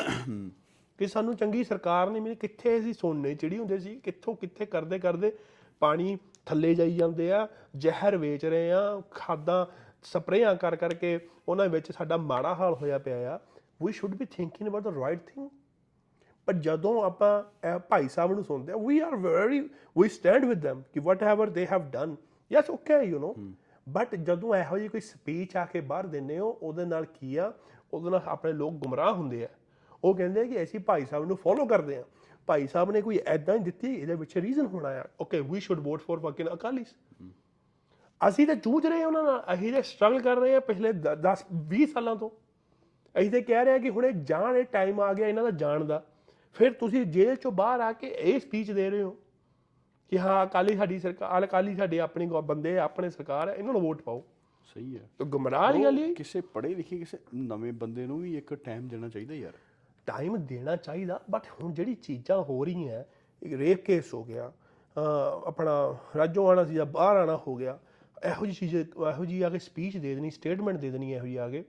ਕਿ 1.00 1.08
ਸਾਨੂੰ 1.08 1.36
ਚੰਗੀ 1.36 1.64
ਸਰਕਾਰ 1.64 2.10
ਨਹੀਂ 2.10 2.22
ਮਿਲੀ, 2.22 2.36
ਕਿੱਥੇ 2.36 2.80
ਅਸੀਂ 2.80 2.94
ਸੋਨੇ 2.94 3.36
ਚਿੜੀ 3.36 3.58
ਹੁੰਦੇ 3.58 3.80
ਸੀ, 3.80 3.96
ਕਿੱਥੋਂ 3.96 4.36
ਕਿੱਥੇ 4.36 4.66
ਕਰਦੇ 4.66 5.00
ਕਰਦੇ 5.00 5.38
ਪਾਣੀ 5.80 6.18
ਥੱਲੇ 6.46 6.76
ਜਾਈ 6.76 6.96
ਜਾਂਦੇ 6.96 7.32
ਆ, 7.32 7.48
ਜ਼ਹਿਰ 7.78 8.18
ਵੇਚ 8.18 8.46
ਰਹੇ 8.46 8.72
ਆ, 8.72 9.02
ਖਾਦਾਂ 9.12 9.66
ਸਪਰੇਆਂ 10.04 10.56
ਕਰ 10.56 10.76
ਕਰਕੇ 10.76 11.20
ਉਹਨਾਂ 11.48 11.68
ਵਿੱਚ 11.70 11.92
ਸਾਡਾ 11.92 12.18
ਮਾੜਾ 12.18 12.54
ਹਾਲ 12.56 12.74
ਹੋਇਆ 12.74 12.98
ਪਿਆ 12.98 13.36
ਆ। 13.36 13.40
We 13.86 13.92
should 13.92 14.16
be 14.16 14.26
thinking 14.26 14.70
about 14.70 14.84
the 14.84 14.88
right 14.88 15.20
thing 15.20 15.50
ਪਰ 16.48 16.54
ਜਦੋਂ 16.54 17.04
ਆਪਾਂ 17.04 17.80
ਭਾਈ 17.80 18.08
ਸਾਹਿਬ 18.08 18.32
ਨੂੰ 18.32 18.44
ਸੁਣਦੇ 18.44 18.74
ਆ 18.74 18.78
we 18.78 19.00
are 19.00 19.16
very 19.16 19.60
we 19.98 20.10
stand 20.10 20.46
with 20.46 20.66
them 20.68 20.82
ਕਿ 20.94 21.00
whatever 21.24 21.50
they 21.50 21.68
have 21.72 21.90
done 21.92 22.16
yes 22.52 22.70
okay 22.70 23.02
you 23.04 23.20
know 23.20 23.34
but 23.88 24.16
ਜਦੋਂ 24.16 24.56
ਇਹੋ 24.56 24.78
ਜਿਹੀ 24.78 24.90
ਕੋਈ 24.90 25.02
ਸਪੀਚ 25.02 25.56
ਆ 25.58 25.66
ਕੇ 25.66 25.82
ਬਾਹਰ 25.82 26.06
ਦਿੰਦੇ 26.06 26.40
ਹੋ 26.40 26.50
ਉਹਦੇ 26.62 26.86
ਨਾਲ 26.86 27.06
ਕੀ 27.06 27.36
ਆ? 27.36 27.52
ਉਹਦੇ 27.94 28.10
ਨਾਲ 28.10 28.22
ਆਪਣੇ 28.26 28.52
ਲੋਕ 28.54 28.74
ਗੁੰਮਰਾਹ 28.74 29.14
ਹੁੰਦੇ 29.14 29.44
ਆ। 29.46 29.48
ਉਹ 30.04 30.16
ਕਹਿੰਦੇ 30.16 30.42
ਆ 30.42 30.44
ਕਿ 30.44 30.62
ਅਸੀਂ 30.64 30.80
ਭਾਈ 30.80 31.06
ਸਾਹਿਬ 31.06 31.26
ਨੂੰ 31.26 31.38
ਫੋਲੋ 31.38 31.66
ਕਰਦੇ 31.66 31.98
ਆ। 31.98 32.04
ਭਾਈ 32.48 32.68
ਸਾਹਿਬ 32.68 32.92
ਨੇ 32.92 33.02
ਕੋਈ 33.02 33.20
ਐਦਾਂ 33.28 33.56
ਹੀ 33.56 33.64
ਦਿੱਤੀ 33.64 33.94
ਇਹਦੇ 33.96 34.16
ਵਿੱਚ 34.16 34.38
ਰੀਜ਼ਨ 34.38 34.66
ਹੋਣਾ 34.66 34.90
ਆ। 34.90 35.04
Okay 35.22 35.42
we 35.42 35.60
should 35.60 35.80
vote 35.80 36.02
for 36.02 36.20
fucking 36.22 36.48
Akalis 36.54 36.94
ਅਸੀਂ 38.22 38.48
ਤਾਂ 38.48 38.56
ਜੂਝ 38.56 38.86
ਰਹੇ 38.86 39.04
ਉਹਨਾਂ 39.04 39.24
ਨਾਲ। 39.24 39.44
ਅਸੀਂ 39.54 39.74
ਤਾਂ 39.74 39.82
ਸਟਰਗਲ 39.82 40.22
ਕਰ 40.22 40.38
ਰਹੇ 40.38 40.56
ਆ 40.56 40.60
ਪਿਛਲੇ 40.60 40.92
10 41.24 41.46
20 41.70 41.86
ਸਾਲਾਂ 41.94 42.16
ਤੋਂ। 42.16 42.30
ਅਸੀਂ 43.16 43.32
ਤਾਂ 43.32 43.42
ਕਹਿ 43.42 43.66
ਰਹੇ 43.66 43.74
ਆ 43.74 43.78
ਕਿ 43.78 43.90
ਹੁਣੇ 43.90 44.12
ਜਾਣ 44.24 44.56
ਇਹ 44.58 44.64
ਟਾਈਮ 44.72 45.00
ਆ 45.02 45.14
ਗਿਆ 45.14 45.28
ਇਹਨਾਂ 45.28 45.44
ਦਾ 45.44 45.52
ਜਾਣ 45.52 45.84
ਦਾ। 45.86 46.04
ਫਿਰ 46.54 46.74
ਤੁਸੀਂ 46.74 47.06
ਜੇਲ੍ਹ 47.06 47.36
ਚੋਂ 47.36 47.52
ਬਾਹਰ 47.52 47.80
ਆ 47.80 47.92
ਕੇ 47.92 48.08
ਇਹ 48.08 48.40
ਸਪੀਚ 48.40 48.72
ਦੇ 48.72 48.90
ਰਹੇ 48.90 49.02
ਹੋ 49.02 49.16
ਕਿ 50.12 50.20
ਹਾਂ 50.20 50.46
ਅਕਾਲੀ 50.46 50.76
ਸਾਡੀ 50.78 51.00
ਸਰਕਾਰ 51.00 51.44
ਅਕਾਲੀ 51.44 51.76
ਸਾਡੇ 51.76 52.00
ਆਪਣੇ 52.00 52.26
ਬੰਦੇ 52.44 52.78
ਆਪਣੇ 52.80 53.10
ਸਰਕਾਰ 53.10 53.50
ਹੈ 53.50 53.54
ਇਹਨਾਂ 53.56 53.74
ਨੂੰ 53.74 53.82
ਵੋਟ 53.82 54.02
ਪਾਓ। 54.02 54.24
ਸਹੀ 54.76 54.96
ਹੈ। 54.98 55.10
ਤਾਂ 55.18 55.26
ਗੁੰਮਰਾਹ 55.26 55.74
ਦੀ 55.74 55.84
ਗੱਲ 55.84 55.98
ਹੀ 55.98 56.14
ਕਿਸੇ 56.16 56.42
ਪੜ੍ਹੇ 56.42 56.74
ਲਿਖੇ 56.76 56.98
ਕਿਸੇ 56.98 57.18
ਨਵੇਂ 57.34 57.74
ਬੰਦੇ 57.74 58.06
ਨੂੰ 58.06 58.20
ਵੀ 58.20 58.38
ਇੱਕ 58.38 58.54
ਟਾਈਮ 58.54 58.88
ਦੇਣਾ 58.88 59.10
ਚਾਹੀਦਾ 59.10 59.34
ਯਾਰ। 59.34 59.54
ਟਾਈਮ 60.08 60.38
ਦੇਣਾ 60.38 60.76
ਚਾਹੀਦਾ 60.76 61.20
ਬਟ 61.30 61.48
ਹੁਣ 61.64 61.74
ਜਿਹੜੀ 61.74 61.96
ਚੀਜ਼ਾਂ 61.96 62.38
ਹੋ 62.44 62.64
ਰਹੀਆਂ 62.66 63.04
ਇੱਕ 63.42 63.54
ਰੇਪ 63.54 63.86
ਕੇਸ 63.86 64.14
ਹੋ 64.14 64.24
ਗਿਆ 64.24 64.52
ਆਪਣਾ 65.46 65.98
ਰਾਜੋਂ 66.18 66.48
ਆਣਾ 66.50 66.64
ਸੀ 66.64 66.74
ਜਾਂ 66.74 66.86
ਬਾਹਰ 66.86 67.18
ਆਣਾ 67.18 67.36
ਹੋ 67.48 67.56
ਗਿਆ 67.56 67.80
ਇਹੋ 68.26 68.46
ਜਿਹੀ 68.46 68.56
ਚੀਜ਼ 68.56 68.76
ਇਹੋ 68.76 69.26
ਜਿਹੀ 69.26 69.42
ਆ 69.42 69.50
ਕੇ 69.50 69.60
ਸਪੀਚ 69.60 69.98
ਦੇ 69.98 70.16
ਦੇਣੀ 70.16 70.30
ਸਟੇਟਮੈਂਟ 70.30 70.78
ਦੇ 70.78 70.90
ਦੇਣੀ 70.90 71.12
ਇਹੋ 71.14 71.26
ਜਿਹੀ 71.26 71.36
ਆ 71.36 71.50
ਕੇ 71.50 71.64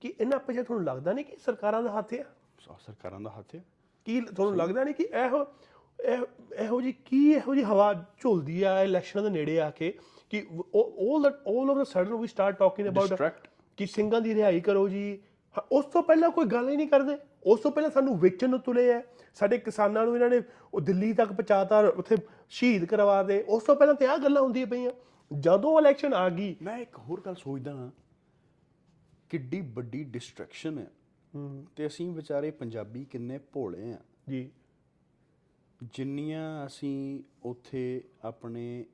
ਕਿ 0.00 0.14
ਇਹਨਾਂ 0.20 0.38
ਪਿੱਛੇ 0.38 0.62
ਤੁਹਾਨੂੰ 0.62 0.84
ਲੱਗਦਾ 0.86 1.12
ਨਹੀਂ 1.12 1.24
ਕਿ 1.24 1.36
ਸਰਕਾਰਾਂ 1.36 1.82
ਦਾ 1.82 1.98
ਹੱਥ 1.98 2.14
ਸ- 2.14 2.80
ਸਰਕਾਰਾਂ 2.86 3.20
ਦਾ 3.20 3.30
ਹੱਥ 3.30 3.54
ਹੈ। 3.54 3.62
ਕੀ 4.04 4.20
ਤੁਹਾਨੂੰ 4.20 4.56
ਲੱਗਦਾ 4.56 4.84
ਨਹੀਂ 4.84 4.94
ਕਿ 4.94 5.02
ਇਹੋ 5.02 5.46
ਇਹ- 6.04 6.26
ਇਹੋ 6.64 6.80
ਜੀ 6.80 6.92
ਕੀ 6.92 7.30
ਇਹੋ 7.30 7.54
ਜੀ 7.54 7.62
ਹਵਾ 7.62 8.06
ਝੁਲਦੀ 8.20 8.62
ਆ 8.62 8.82
ਇਲੈਕਸ਼ਨਾਂ 8.82 9.24
ਦੇ 9.24 9.30
ਨੇੜੇ 9.30 9.60
ਆ 9.60 9.70
ਕੇ 9.70 9.98
ਕਿ 10.30 10.46
all 10.76 11.22
that 11.22 11.34
all 11.48 11.70
of 11.70 11.76
the 11.76 11.82
sudden 11.82 12.14
we 12.14 12.26
start 12.26 12.58
talking 12.58 12.88
about. 12.88 13.08
ਕਿ 13.76 13.86
ਸਿੰਘਾਂ 13.86 14.20
ਦੀ 14.20 14.34
ਰਿਹਾਈ 14.34 14.60
ਕਰੋ 14.60 14.88
ਜੀ। 14.88 15.18
ਉਸ 15.72 15.84
ਤੋਂ 15.84 16.02
ਪਹਿਲਾਂ 16.02 16.30
ਕੋਈ 16.30 16.44
ਗੱਲ 16.44 16.68
ਹੀ 16.68 16.76
ਨਹੀਂ 16.76 16.88
ਕਰਦੇ। 16.88 17.18
ਉਸ 17.46 17.60
ਤੋਂ 17.60 17.70
ਪਹਿਲਾਂ 17.70 17.90
ਸਾਨੂੰ 17.90 18.20
ਵੇਚਣ 18.20 18.50
ਨੂੰ 18.50 18.60
ਤੁਲੇ 18.60 18.92
ਆ। 18.92 19.02
ਸਾਡੇ 19.34 19.58
ਕਿਸਾਨਾਂ 19.58 20.04
ਨੂੰ 20.06 20.14
ਇਹਨਾਂ 20.14 20.30
ਨੇ 20.30 20.42
ਉਹ 20.74 20.80
ਦਿੱਲੀ 20.80 21.12
ਤੱਕ 21.12 21.28
ਪਹੁੰਚਾਤਾ 21.28 21.78
ਉੱਥੇ 21.78 22.16
ਸ਼ਹੀਦ 22.50 22.84
ਕਰਵਾ 22.84 23.22
ਦੇ। 23.22 23.44
ਉਸ 23.48 23.62
ਤੋਂ 23.62 23.76
ਪਹਿਲਾਂ 23.76 23.94
ਤੇ 23.94 24.06
ਆ 24.06 24.16
ਗੱਲਾਂ 24.16 24.42
ਹੁੰਦੀਆਂ 24.42 24.66
ਪਈਆਂ। 24.66 24.90
ਜਦੋਂ 25.40 25.80
ਇਲੈਕਸ਼ਨ 25.80 26.14
ਆ 26.14 26.28
ਗਈ 26.28 26.56
ਮੈਂ 26.62 26.78
ਇੱਕ 26.78 26.98
ਹੋਰ 26.98 27.22
ਗੱਲ 27.26 27.34
ਸੋਚਦਾ 27.34 27.72
ਹਾਂ। 27.72 27.90
ਕਿੱਡੀ 29.30 29.60
ਵੱਡੀ 29.60 30.04
ਡਿਸਟਰੈਕਸ਼ਨ 30.04 30.78
ਹੈ 30.78 30.90
ਤੇ 31.76 31.86
ਅਸੀਂ 31.86 32.12
ਵਿਚਾਰੇ 32.12 32.50
ਪੰਜਾਬੀ 32.50 33.04
ਕਿੰਨੇ 33.04 33.38
ਭੋਲੇ 33.38 33.92
ਆ। 33.92 33.98
ਜੀ। 34.28 34.50
ਜਿੰਨੀਆਂ 35.82 36.66
ਅਸੀਂ 36.66 37.22
ਉੱਥੇ 37.42 38.04
ਆਪਣੇ 38.24 38.86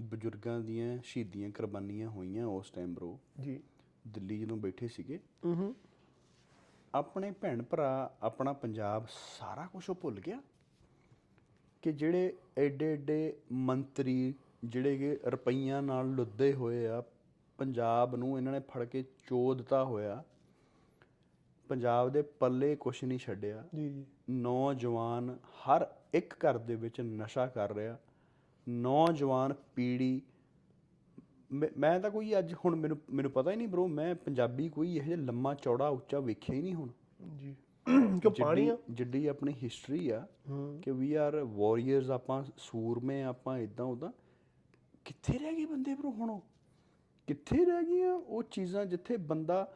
ਬਜ਼ੁਰਗਾਂ 0.00 0.60
ਦੀਆਂ 0.60 0.98
ਸ਼ਹੀਦੀਆਂ 1.04 1.50
ਕੁਰਬਾਨੀਆਂ 1.50 2.08
ਹੋਈਆਂ 2.08 2.46
ਉਸ 2.46 2.70
ਟਾਈਮ 2.70 2.94
ਬਰੋ 2.94 3.18
ਜੀ। 3.40 3.60
ਦਿੱਲੀ 4.08 4.38
ਜਦੋਂ 4.38 4.56
ਬੈਠੇ 4.56 4.88
ਸੀਗੇ 4.88 5.20
ਹੂੰ 5.44 5.74
ਆਪਣੇ 6.94 7.30
ਭੈਣ 7.30 7.62
ਭਰਾ 7.62 8.16
ਆਪਣਾ 8.22 8.52
ਪੰਜਾਬ 8.52 9.06
ਸਾਰਾ 9.38 9.66
ਕੁਝ 9.66 9.90
ਉਹ 9.90 9.94
ਭੁੱਲ 9.94 10.20
ਗਿਆ। 10.20 10.40
ਕਿ 11.82 11.92
ਜਿਹੜੇ 11.92 12.36
ਐਡੇ 12.58 12.92
ਐਡੇ 12.92 13.36
ਮੰਤਰੀ 13.52 14.34
ਜਿਹੜੇ 14.64 14.98
ਕਿ 14.98 15.18
ਰੁਪਈਆਂ 15.26 15.82
ਨਾਲ 15.82 16.08
ਲੁੱਦੇ 16.08 16.52
ਹੋਏ 16.52 16.86
ਆ 16.86 17.02
ਪੰਜਾਬ 17.58 18.16
ਨੂੰ 18.16 18.36
ਇਹਨਾਂ 18.36 18.52
ਨੇ 18.52 18.60
ਫੜ 18.60 18.84
ਕੇ 18.84 19.02
ਚੋਦਤਾ 19.02 19.84
ਹੋਇਆ। 19.84 20.24
ਪੰਜਾਬ 21.70 22.08
ਦੇ 22.08 22.22
ਪੱਲੇ 22.22 22.76
ਕੁਛ 22.76 23.04
ਨਹੀਂ 23.04 23.18
ਛੱਡਿਆ। 23.18 23.64
ਜੀ। 23.76 23.88
ਜੀ 23.88 24.06
ਨੌਜਵਾਨ 24.30 25.38
ਹਰ 25.44 25.86
ਇੱਕ 26.14 26.34
ਘਰ 26.34 26.58
ਦੇ 26.58 26.74
ਵਿੱਚ 26.74 27.00
ਨਸ਼ਾ 27.00 27.46
ਕਰ 27.46 27.74
ਰਿਹਾ। 27.74 27.98
ਨੌਜਵਾਨ 28.68 29.54
ਪੀੜੀ 29.76 30.22
ਮੈਂ- 31.78 32.02
ਤਾਂ 32.02 32.10
ਕੋਈ 32.10 32.38
ਅੱਜ 32.38 32.54
ਹੁਣ 32.54 32.76
ਮੈਨੂੰ 32.76 32.98
ਮੈਨੂੰ 33.10 33.30
ਪਤਾ 33.30 33.50
ਹੀ 33.50 33.56
ਨਹੀਂ 33.56 33.68
ਬ్రో 33.68 33.86
ਮੈਂ 33.86 34.14
ਪੰਜਾਬੀ 34.14 34.68
ਕੋਈ 34.68 34.96
ਇਹੋ 34.96 35.04
ਜਿਹਾ 35.04 35.16
ਲੰਮਾ 35.16 35.54
ਚੌੜਾ 35.54 35.88
ਉੱਚਾ 35.88 36.20
ਵੇਖਿਆ 36.20 36.56
ਹੀ 36.56 36.62
ਨਹੀਂ 36.62 36.74
ਹੁਣ। 36.74 36.88
ਜੀ। 37.36 37.56
ਕਿਉਂ 38.22 38.32
ਪਾਣੀ 38.40 38.68
ਆ? 38.68 38.78
ਜਿੱਡੀ- 38.90 39.30
ਆਪਣੀ 39.30 39.52
ਹਿਸਟਰੀ 39.62 40.10
ਆ 40.10 40.26
ਕਿ 40.82 40.92
ਵੀ 40.92 41.14
ਆਰ 41.14 41.44
ਵਾਰੀਅਰਸ 41.44 42.10
ਆਪਾਂ 42.10 42.44
ਸੂਰਮੇ 42.56 43.22
ਆਪਾਂ 43.22 43.58
ਇਦਾਂ 43.58 43.86
ਉਦਾਂ 43.86 44.12
ਕਿੱਥੇ 45.04 45.38
ਰਹਿ 45.38 45.54
ਗਏ 45.54 45.64
ਬੰਦੇ 45.64 45.94
ਬ్రో 45.94 46.10
ਹੁਣ? 46.10 46.40
ਕਿੱਥੇ 47.26 47.64
ਰਹਿ 47.64 47.82
ਗਈਆਂ 47.82 48.14
ਉਹ 48.14 48.42
ਚੀਜ਼ਾਂ 48.42 48.86
ਜਿੱਥੇ 48.86 49.16
ਬੰਦਾ 49.16 49.72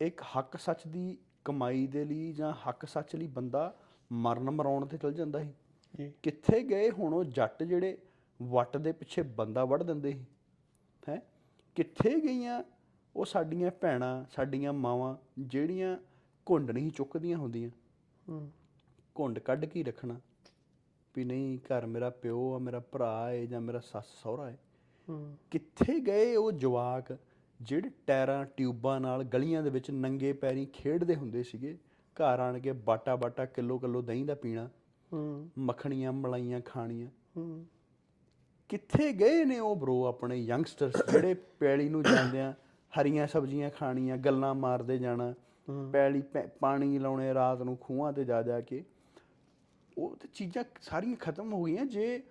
ਇੱਕ 0.00 0.22
ਹੱਕ 0.22 0.56
ਸੱਚ 0.56 0.86
ਦੀ 0.86 1.18
ਕਮਾਈ 1.44 1.86
ਦੇ 1.86 2.04
ਲਈ 2.04 2.32
ਜਾਂ 2.32 2.52
ਹੱਕ 2.52 2.88
ਸੱਚ 2.88 3.16
ਲਈ 3.16 3.26
ਬੰਦਾ 3.26 3.76
ਮਰਨ 4.12 4.50
ਮਰਾਉਣ 4.50 4.86
ਤੇ 4.86 4.98
ਚਲ 4.98 5.12
ਜਾਂਦਾ 5.12 5.42
ਸੀ। 5.42 5.52
ਜੀ। 5.96 6.12
ਕਿੱਥੇ 6.22 6.62
ਗਏ 6.62 6.90
ਹੁਣ 6.90 7.14
ਉਹ 7.14 7.24
ਜੱਟ 7.24 7.62
ਜਿਹੜੇ 7.62 7.98
ਵੱਟ 8.42 8.76
ਦੇ 8.76 8.92
ਪਿੱਛੇ 8.92 9.22
ਬੰਦਾ 9.22 9.64
ਵੜ 9.64 9.82
ਦਿੰਦੇ 9.82 10.12
ਸੀ? 10.12 10.24
ਹੈ? 11.08 11.22
ਕਿੱਥੇ 11.74 12.20
ਗਈਆਂ 12.20 12.64
ਉਹ 13.16 13.24
ਸਾਡੀਆਂ 13.24 13.70
ਭੈਣਾਂ 13.70 14.24
ਸਾਡੀਆਂ 14.30 14.72
ਮਾਵਾਂ 14.72 15.16
ਜਿਹੜੀਆਂ 15.38 15.98
ਘੁੰਡ 16.50 16.70
ਨਹੀਂ 16.70 16.90
ਚੁੱਕਦੀਆਂ 16.90 17.38
ਹੁੰਦੀਆਂ? 17.38 17.70
ਹੂੰ। 18.28 18.50
ਘੁੰਡ 19.18 19.38
ਕੱਢ 19.38 19.64
ਕੇ 19.64 19.82
ਰੱਖਣਾ। 19.82 20.20
ਵੀ 21.16 21.24
ਨਹੀਂ 21.24 21.58
ਘਰ 21.58 21.86
ਮੇਰਾ 21.86 22.10
ਪਿਓ 22.10 22.54
ਆ 22.54 22.58
ਮੇਰਾ 22.58 22.80
ਭਰਾ 22.80 23.28
ਹੈ 23.28 23.44
ਜਾਂ 23.44 23.60
ਮੇਰਾ 23.60 23.80
ਸੱਸ 23.80 24.06
ਸਹੁਰਾ 24.22 24.50
ਹੈ 24.50 24.58
ਹੂੰ। 25.08 25.36
ਕਿੱਥੇ 25.50 26.00
ਗਏ 26.00 26.36
ਉਹ 26.36 26.52
ਜਵਾਕ? 26.52 27.18
ਜਿਹੜੇ 27.64 27.90
ਟਾਇਰਾਂ 28.06 28.44
ਟਿਊਬਾਂ 28.44 29.00
ਨਾਲ 29.00 29.24
ਗਲੀਆਂ 29.24 29.62
ਦੇ 29.62 29.70
ਵਿੱਚ 29.70 29.90
ਨੰਗੇ 29.90 30.32
ਪੈਰੀਂ 30.32 30.66
ਖੇਡਦੇ 30.66 31.16
ਹੁੰਦੇ 31.16 31.42
ਸੀਗੇ 31.42 31.78
ਘਰ 32.14 32.40
ਆਣ 32.40 32.58
ਕੇ 32.58 32.72
ਬਾਟਾ 32.72 33.16
ਬਾਟਾ 33.16 33.44
ਕਿਲੋ 33.44 33.78
ਕਿਲੋ 33.78 34.02
ਦਹੀਂ 34.02 34.26
ਦਾ 34.26 34.34
ਪੀਣਾ 34.34 34.70
ਹੂੰ। 35.12 35.50
ਮੱਖਣੀਆਂ 35.58 36.12
ਮਲਾਈਆਂ 36.12 36.60
ਖਾਣੀਆਂ। 36.60 37.10
ਹੂੰ। 37.36 37.66
ਕਿੱਥੇ 38.68 39.12
ਗਏ 39.12 39.44
ਨੇ 39.44 39.58
ਉਹ 39.58 39.76
ਬ్రో 39.76 39.92
ਆਪਣੇ 39.92 40.36
ਯੰਗਸਟਰਸ 40.36 41.10
ਜਿਹੜੇ 41.12 41.34
ਪੈਲੀ 41.34 41.88
ਨੂੰ 41.88 42.02
ਜਾਂਦਿਆਂ 42.02 42.52
ਹਰੀਆਂ 43.00 43.26
ਸਬਜ਼ੀਆਂ 43.26 43.70
ਖਾਣੀਆਂ 43.70 44.16
ਗੱਲਾਂ 44.16 44.54
ਮਾਰਦੇ 44.54 44.98
ਜਾਣਾ 44.98 45.34
ਪੈਲੀ 45.92 46.22
ਪਾਣੀ 46.60 46.98
ਲਾਉਣੇ 46.98 47.34
ਰਾਤ 47.34 47.62
ਨੂੰ 47.62 47.76
ਖੂਹਾਂ 47.76 48.12
ਤੇ 48.12 48.24
ਜਾ 48.24 48.42
ਜਾ 48.42 48.60
ਕੇ। 48.60 48.84
ਉਹ 49.98 50.16
ਤੇ 50.16 50.28
ਚੀਜ਼ਾਂ 50.32 50.64
ਸਾਰੀਆਂ 50.80 51.16
ਖਤਮ 51.16 51.52
ਹੋ 51.52 51.62
ਗਈਆਂ 51.62 51.84
ਜੇ 51.84 52.22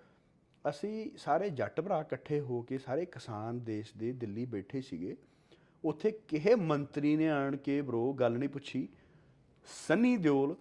ਅਸੀਂ 0.68 1.10
ਸਾਰੇ 1.16 1.50
ਜੱਟ 1.50 1.80
ਭਰਾ 1.80 2.00
ਇਕੱਠੇ 2.00 2.40
ਹੋ 2.40 2.62
ਕੇ 2.62 2.78
ਸਾਰੇ 2.78 3.04
ਕਿਸਾਨ 3.04 3.58
ਦੇਸ਼ 3.60 3.92
ਦੇ 3.96 4.12
ਦਿੱਲੀ 4.12 4.44
ਬੈਠੇ 4.44 4.80
ਸੀਗੇ। 4.80 5.16
ਉੱਥੇ 5.84 6.10
ਕਿਹੇ 6.28 6.54
ਮੰਤਰੀ 6.54 7.16
ਨੇ 7.16 7.28
ਆਣ 7.28 7.56
ਕੇ 7.56 7.80
ਬ్రో 7.82 8.12
ਗੱਲ 8.12 8.38
ਨਹੀਂ 8.38 8.48
ਪੁੱਛੀ। 8.48 8.88
ਸੰਨੀ 9.88 10.16
ਦਿਓਲ 10.16 10.56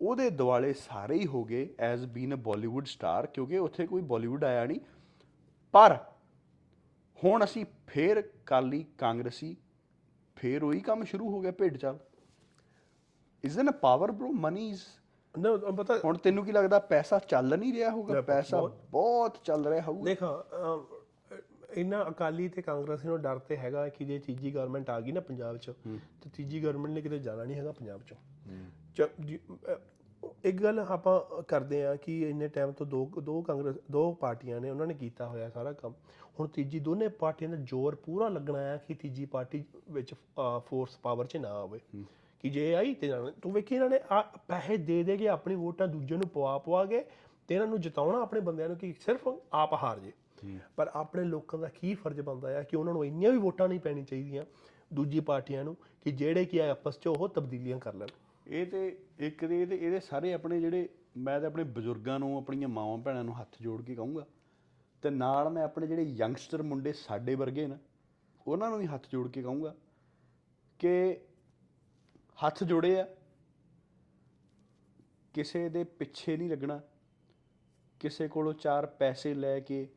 ਉਹਦੇ 0.00 0.30
ਦਿਵਾਲੇ 0.30 0.72
ਸਾਰੇ 0.72 1.18
ਹੀ 1.18 1.26
ਹੋ 1.26 1.44
ਗਏ 1.44 1.68
as 1.78 2.06
been 2.06 2.34
a 2.34 2.36
Bollywood 2.36 2.86
star 2.86 3.26
ਕਿਉਂਕਿ 3.26 3.58
ਉੱਥੇ 3.58 3.86
ਕੋਈ 3.86 4.02
ਬਾਲੀਵੁੱਡ 4.02 4.44
ਆਇਆ 4.44 4.66
ਨਹੀਂ। 4.66 4.80
ਪਰ 5.74 5.96
ਹੁਣ 7.24 7.44
ਅਸੀਂ 7.44 7.64
ਫੇਰ 7.86 8.22
ਕਾਲੀ 8.46 8.84
ਕਾਂਗਰਸੀ 8.98 9.56
ਫੇਰ 10.36 10.62
ਉਹੀ 10.62 10.80
ਕੰਮ 10.80 11.04
ਸ਼ੁਰੂ 11.04 11.30
ਹੋ 11.30 11.40
ਗਿਆ 11.40 11.52
ਭੇਡ 11.52 11.76
ਚਾਲ। 11.76 11.98
Is 13.44 13.58
in 13.58 13.70
a 13.70 13.72
power 13.72 14.12
bro 14.12 14.30
money 14.32 14.68
is 14.68 14.82
ਨਾ 15.38 15.56
ਪਤਾ 15.72 15.98
ਹੁਣ 16.04 16.16
ਤੈਨੂੰ 16.16 16.44
ਕੀ 16.44 16.52
ਲੱਗਦਾ 16.52 16.78
ਪੈਸਾ 16.88 17.18
ਚੱਲ 17.18 17.56
ਨਹੀਂ 17.58 17.72
ਰਿਹਾ 17.72 17.90
ਹੋਊਗਾ? 17.90 18.20
ਪੈਸਾ 18.20 18.60
ਬਹੁਤ 18.90 19.38
ਚੱਲ 19.44 19.66
ਰਿਹਾ 19.66 19.82
ਹੋਊਗਾ। 19.82 20.04
ਦੇਖਾ 20.04 20.44
ਇਹਨਾਂ 21.70 22.04
ਅਕਾਲੀ 22.10 22.48
ਤੇ 22.48 22.62
ਕਾਂਗਰਸੀ 22.62 23.08
ਨੂੰ 23.08 23.20
ਡਰ 23.22 23.38
ਤੇ 23.38 23.56
ਹੈਗਾ 23.56 23.88
ਕਿ 23.88 24.04
ਜੇ 24.04 24.18
ਤੀਜੀ 24.18 24.54
ਗਵਰਨਮੈਂਟ 24.54 24.90
ਆ 24.90 25.00
ਗਈ 25.00 25.12
ਨਾ 25.12 25.20
ਪੰਜਾਬ 25.20 25.56
'ਚ 25.56 25.72
ਤੇ 26.22 26.30
ਤੀਜੀ 26.36 26.62
ਗਵਰਨਮੈਂਟ 26.62 26.94
ਨੇ 26.94 27.00
ਕਿਤੇ 27.00 27.18
ਜਾਣਾ 27.18 27.44
ਨਹੀਂ 27.44 27.56
ਹੈਗਾ 27.56 27.72
ਪੰਜਾਬ 27.72 28.00
'ਚ। 28.02 28.14
ਇੱਕ 30.44 30.62
ਗੱਲ 30.62 30.78
ਆਪਾਂ 30.78 31.42
ਕਰਦੇ 31.42 31.84
ਆ 31.86 31.94
ਕਿ 31.96 32.18
ਇੰਨੇ 32.30 32.48
ਟਾਈਮ 32.48 32.72
ਤੋਂ 32.72 32.86
ਦੋ 32.86 33.04
ਦੋ 33.22 33.40
ਕਾਂਗਰਸ 33.42 33.76
ਦੋ 33.90 34.12
ਪਾਰਟੀਆਂ 34.12 34.60
ਨੇ 34.60 34.70
ਉਹਨਾਂ 34.70 34.86
ਨੇ 34.86 34.94
ਕੀਤਾ 34.94 35.26
ਹੋਇਆ 35.26 35.48
ਸਾਰਾ 35.50 35.72
ਕੰਮ। 35.72 35.92
ਹੁਣ 36.40 36.48
ਤੀਜੀ 36.48 36.78
ਦੋਨੇ 36.80 37.08
ਪਾਰਟੀਆਂ 37.08 37.50
ਦਾ 37.50 37.56
ਜ਼ੋਰ 37.56 37.94
ਪੂਰਾ 37.94 38.28
ਲੱਗਣਾ 38.28 38.58
ਹੈ 38.58 38.76
ਕਿ 38.88 38.94
ਤੀਜੀ 38.94 39.24
ਪਾਰਟੀ 39.26 39.64
ਵਿੱਚ 39.90 40.14
ਫੋਰਸ 40.66 40.96
ਪਾਵਰ 40.96 41.26
'ਚ 41.26 41.36
ਨਾ 41.36 41.48
ਆਵੇ। 41.52 41.80
ਕਿ 42.40 42.50
ਜੇ 42.50 42.74
ਆਈ 42.74 42.94
ਤੇ 42.94 43.06
ਜਾਣਾ 43.06 43.32
ਤੂੰ 43.42 43.52
ਵੇਖੀ 43.52 43.74
ਇਹਨਾਂ 43.74 43.90
ਨੇ 43.90 44.00
ਆ 44.12 44.22
ਪੈਸੇ 44.48 44.76
ਦੇ 44.76 45.02
ਦੇ 45.02 45.16
ਕੇ 45.16 45.28
ਆਪਣੀ 45.28 45.54
ਵੋਟਾਂ 45.54 45.88
ਦੂਜੇ 45.88 46.14
ਨੂੰ 46.14 46.28
ਪਵਾ 46.28 46.58
ਪਵਾ 46.58 46.84
ਕੇ 46.84 47.04
ਤੇ 47.48 47.54
ਇਹਨਾਂ 47.54 47.66
ਨੂੰ 47.66 47.80
ਜਿਤਾਉਣਾ 47.80 48.22
ਆਪਣੇ 48.22 48.40
ਬੰਦਿਆਂ 48.40 48.68
ਨੂੰ 48.68 48.76
ਕਿ 48.76 48.94
ਸਿਰਫ 49.00 49.28
ਆਪ 49.52 49.72
ਹਾਰ 49.72 49.98
ਜੇ। 49.98 50.12
ਪਰ 50.76 50.90
ਆਪਣੇ 50.94 51.24
ਲੋਕਾਂ 51.24 51.58
ਦਾ 51.58 51.68
ਕੀ 51.68 51.94
ਫਰਜ਼ 51.94 52.20
ਬਣਦਾ 52.20 52.50
ਹੈ 52.50 52.62
ਕਿ 52.62 52.76
ਉਹਨਾਂ 52.76 52.92
ਨੂੰ 52.92 53.04
ਇੰਨੀਆਂ 53.06 53.32
ਵੀ 53.32 53.38
ਵੋਟਾਂ 53.38 53.68
ਨਹੀਂ 53.68 53.80
ਪੈਣੀ 53.80 54.04
ਚਾਹੀਦੀਆਂ 54.04 54.44
ਦੂਜੀ 54.94 55.20
ਪਾਰਟੀਆਂ 55.20 55.64
ਨੂੰ 55.64 55.76
ਕਿ 56.04 56.12
ਜਿਹੜੇ 56.12 56.44
ਕਿ 56.44 56.62
ਆਪਸ 56.62 56.98
'ਚ 56.98 57.06
ਉਹ 57.06 57.28
ਤਬਦੀਲੀਆਂ 57.28 57.78
ਕਰ 57.78 57.94
ਲੈਣ। 57.94 58.08
ਇਹ 58.46 58.66
ਤੇ 58.66 58.98
ਇੱਕ 59.18 59.44
ਦੇ 59.44 59.62
ਇਹਦੇ 59.62 59.76
ਇਹਦੇ 59.76 60.00
ਸਾਰੇ 60.00 60.32
ਆਪਣੇ 60.32 60.60
ਜਿਹੜੇ 60.60 60.88
ਮੈਂ 61.16 61.40
ਤਾਂ 61.40 61.48
ਆਪਣੇ 61.48 61.64
ਬਜ਼ੁਰਗਾਂ 61.64 62.18
ਨੂੰ 62.18 62.38
ਆਪਣੀਆਂ 62.38 62.68
ਮਾਵਾਂ 62.68 62.98
ਭੈਣਾਂ 62.98 63.24
ਨੂੰ 63.24 63.40
ਹੱਥ 63.40 63.56
ਜੋੜ 63.60 63.82
ਕੇ 63.82 63.94
ਕਹੂੰਗਾ 63.94 64.26
ਤੇ 65.02 65.10
ਨਾਲ 65.10 65.50
ਮੈਂ 65.50 65.64
ਆਪਣੇ 65.64 65.86
ਜਿਹੜੇ 65.86 66.02
ਯੰਗਸਟਰ 66.02 66.62
ਮੁੰਡੇ 66.62 66.92
ਸਾਡੇ 66.92 67.34
ਵਰਗੇ 67.34 67.66
ਨਾ 67.66 67.78
ਉਹਨਾਂ 68.46 68.70
ਨੂੰ 68.70 68.78
ਵੀ 68.78 68.86
ਹੱਥ 68.86 69.06
ਜੋੜ 69.12 69.28
ਕੇ 69.28 69.42
ਕਹੂੰਗਾ 69.42 69.74
ਕਿ 70.78 71.20
ਹੱਥ 72.46 72.64
ਜੋੜੇ 72.64 73.00
ਆ। 73.00 73.08
ਕਿਸੇ 75.34 75.68
ਦੇ 75.68 75.84
ਪਿੱਛੇ 75.84 76.36
ਨਹੀਂ 76.36 76.50
ਲੱਗਣਾ। 76.50 76.80
ਕਿਸੇ 78.00 78.28
ਕੋਲੋਂ 78.28 78.52
ਚਾਰ 78.52 78.86
ਪੈਸੇ 78.86 79.34
ਲੈ 79.34 79.60
ਕੇ 79.60 79.88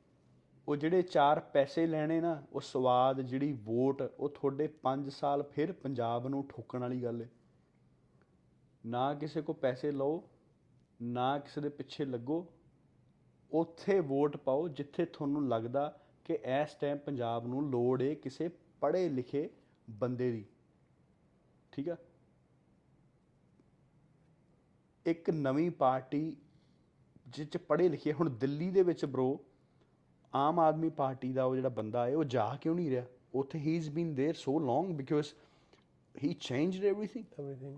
ਉਹ 0.68 0.76
ਜਿਹੜੇ 0.76 1.02
ਚਾਰ 1.02 1.40
ਪੈਸੇ 1.40 1.88
ਲੈਣੇ 1.88 2.22
ਨਾ, 2.22 2.44
ਉਹ 2.54 2.62
ਸਵਾਦ 2.62 3.22
ਜਿਹੜੀ 3.22 3.54
ਵੋਟ, 3.54 4.02
ਉਹ 4.02 4.30
ਤੁਹਾਡੇ 4.30 4.68
5 4.68 5.10
ਸਾਲ 5.10 5.44
ਫਿਰ 5.44 5.72
ਪੰਜਾਬ 5.72 6.28
ਨੂੰ 6.28 6.48
ਠੋਕਣ 6.48 6.80
ਵਾਲੀ 6.80 7.04
ਗੱਲ 7.04 7.22
ਹੈ 7.22 7.30
ਨਾ 8.86 9.14
ਕਿਸੇ 9.14 9.42
ਕੋ 9.42 9.54
ਪੈਸੇ 9.54 9.92
ਲਓ, 9.92 10.30
ਨਾ 11.02 11.40
ਕਿਸੇ 11.40 11.62
ਦੇ 11.62 11.70
ਪਿੱਛੇ 11.70 12.06
ਲੱਗੋ। 12.06 12.54
ਉੱਥੇ 13.52 14.00
ਵੋਟ 14.00 14.38
ਪਾਓ 14.38 14.68
ਜਿੱਥੇ 14.68 15.06
ਤੁਹਾਨੂੰ 15.06 15.48
ਲੱਗਦਾ 15.50 16.00
ਕਿ 16.26 16.34
ਇਸ 16.34 16.74
ਟਾਈਮ 16.74 16.98
ਪੰਜਾਬ 16.98 17.48
ਨੂੰ 17.48 17.70
ਲੋੜ 17.70 18.02
ਏ 18.02 18.16
ਕਿਸੇ 18.16 18.50
ਪੜ੍ਹੇ 18.82 19.10
ਲਿਖੇ 19.10 19.50
ਬੰਦੇ 19.90 20.32
ਦੀ। 20.32 20.46
ਠੀਕ 21.72 21.90
ਆ? 21.90 21.98
ਇੱਕ 25.06 25.30
ਨਵੀਂ 25.30 25.72
ਪਾਰਟੀ 25.72 26.38
ਜਿਹ 27.28 27.46
ਚ 27.46 27.58
ਪੜ੍ਹੇ 27.58 27.90
ਲਿਖੇ 27.90 28.14
ਹੁਣ 28.14 28.30
ਦਿੱਲੀ 28.30 28.72
ਦੇ 28.72 28.84
ਵਿੱਚ 28.84 29.06
ਬ్రੋ 29.06 29.40
ਆਮ 30.36 30.60
ਆਦਮੀ 30.60 30.90
ਪਾਰਟੀ 30.90 31.34
ਦਾ 31.34 31.44
ਉਹ 31.44 31.56
ਜਿਹੜਾ 31.56 31.70
ਬੰਦਾ 31.70 32.08
ਹੈ 32.08 32.18
ਉਹ 32.18 32.24
ਜਾ 32.24 32.58
ਕਿਉਂ 32.62 32.76
ਨਹੀਂ 32.76 32.90
ਰਿਹਾ? 32.90 33.06
ਉੱਥੇ 33.34 33.60
ਹੀ 33.60 33.76
is 33.76 33.90
been 33.90 34.16
there 34.20 34.34
so 34.38 34.60
long 34.60 34.86
because 34.86 35.28
he 36.24 36.34
changed 36.40 36.84
everything 36.84 37.26
everything 37.40 37.76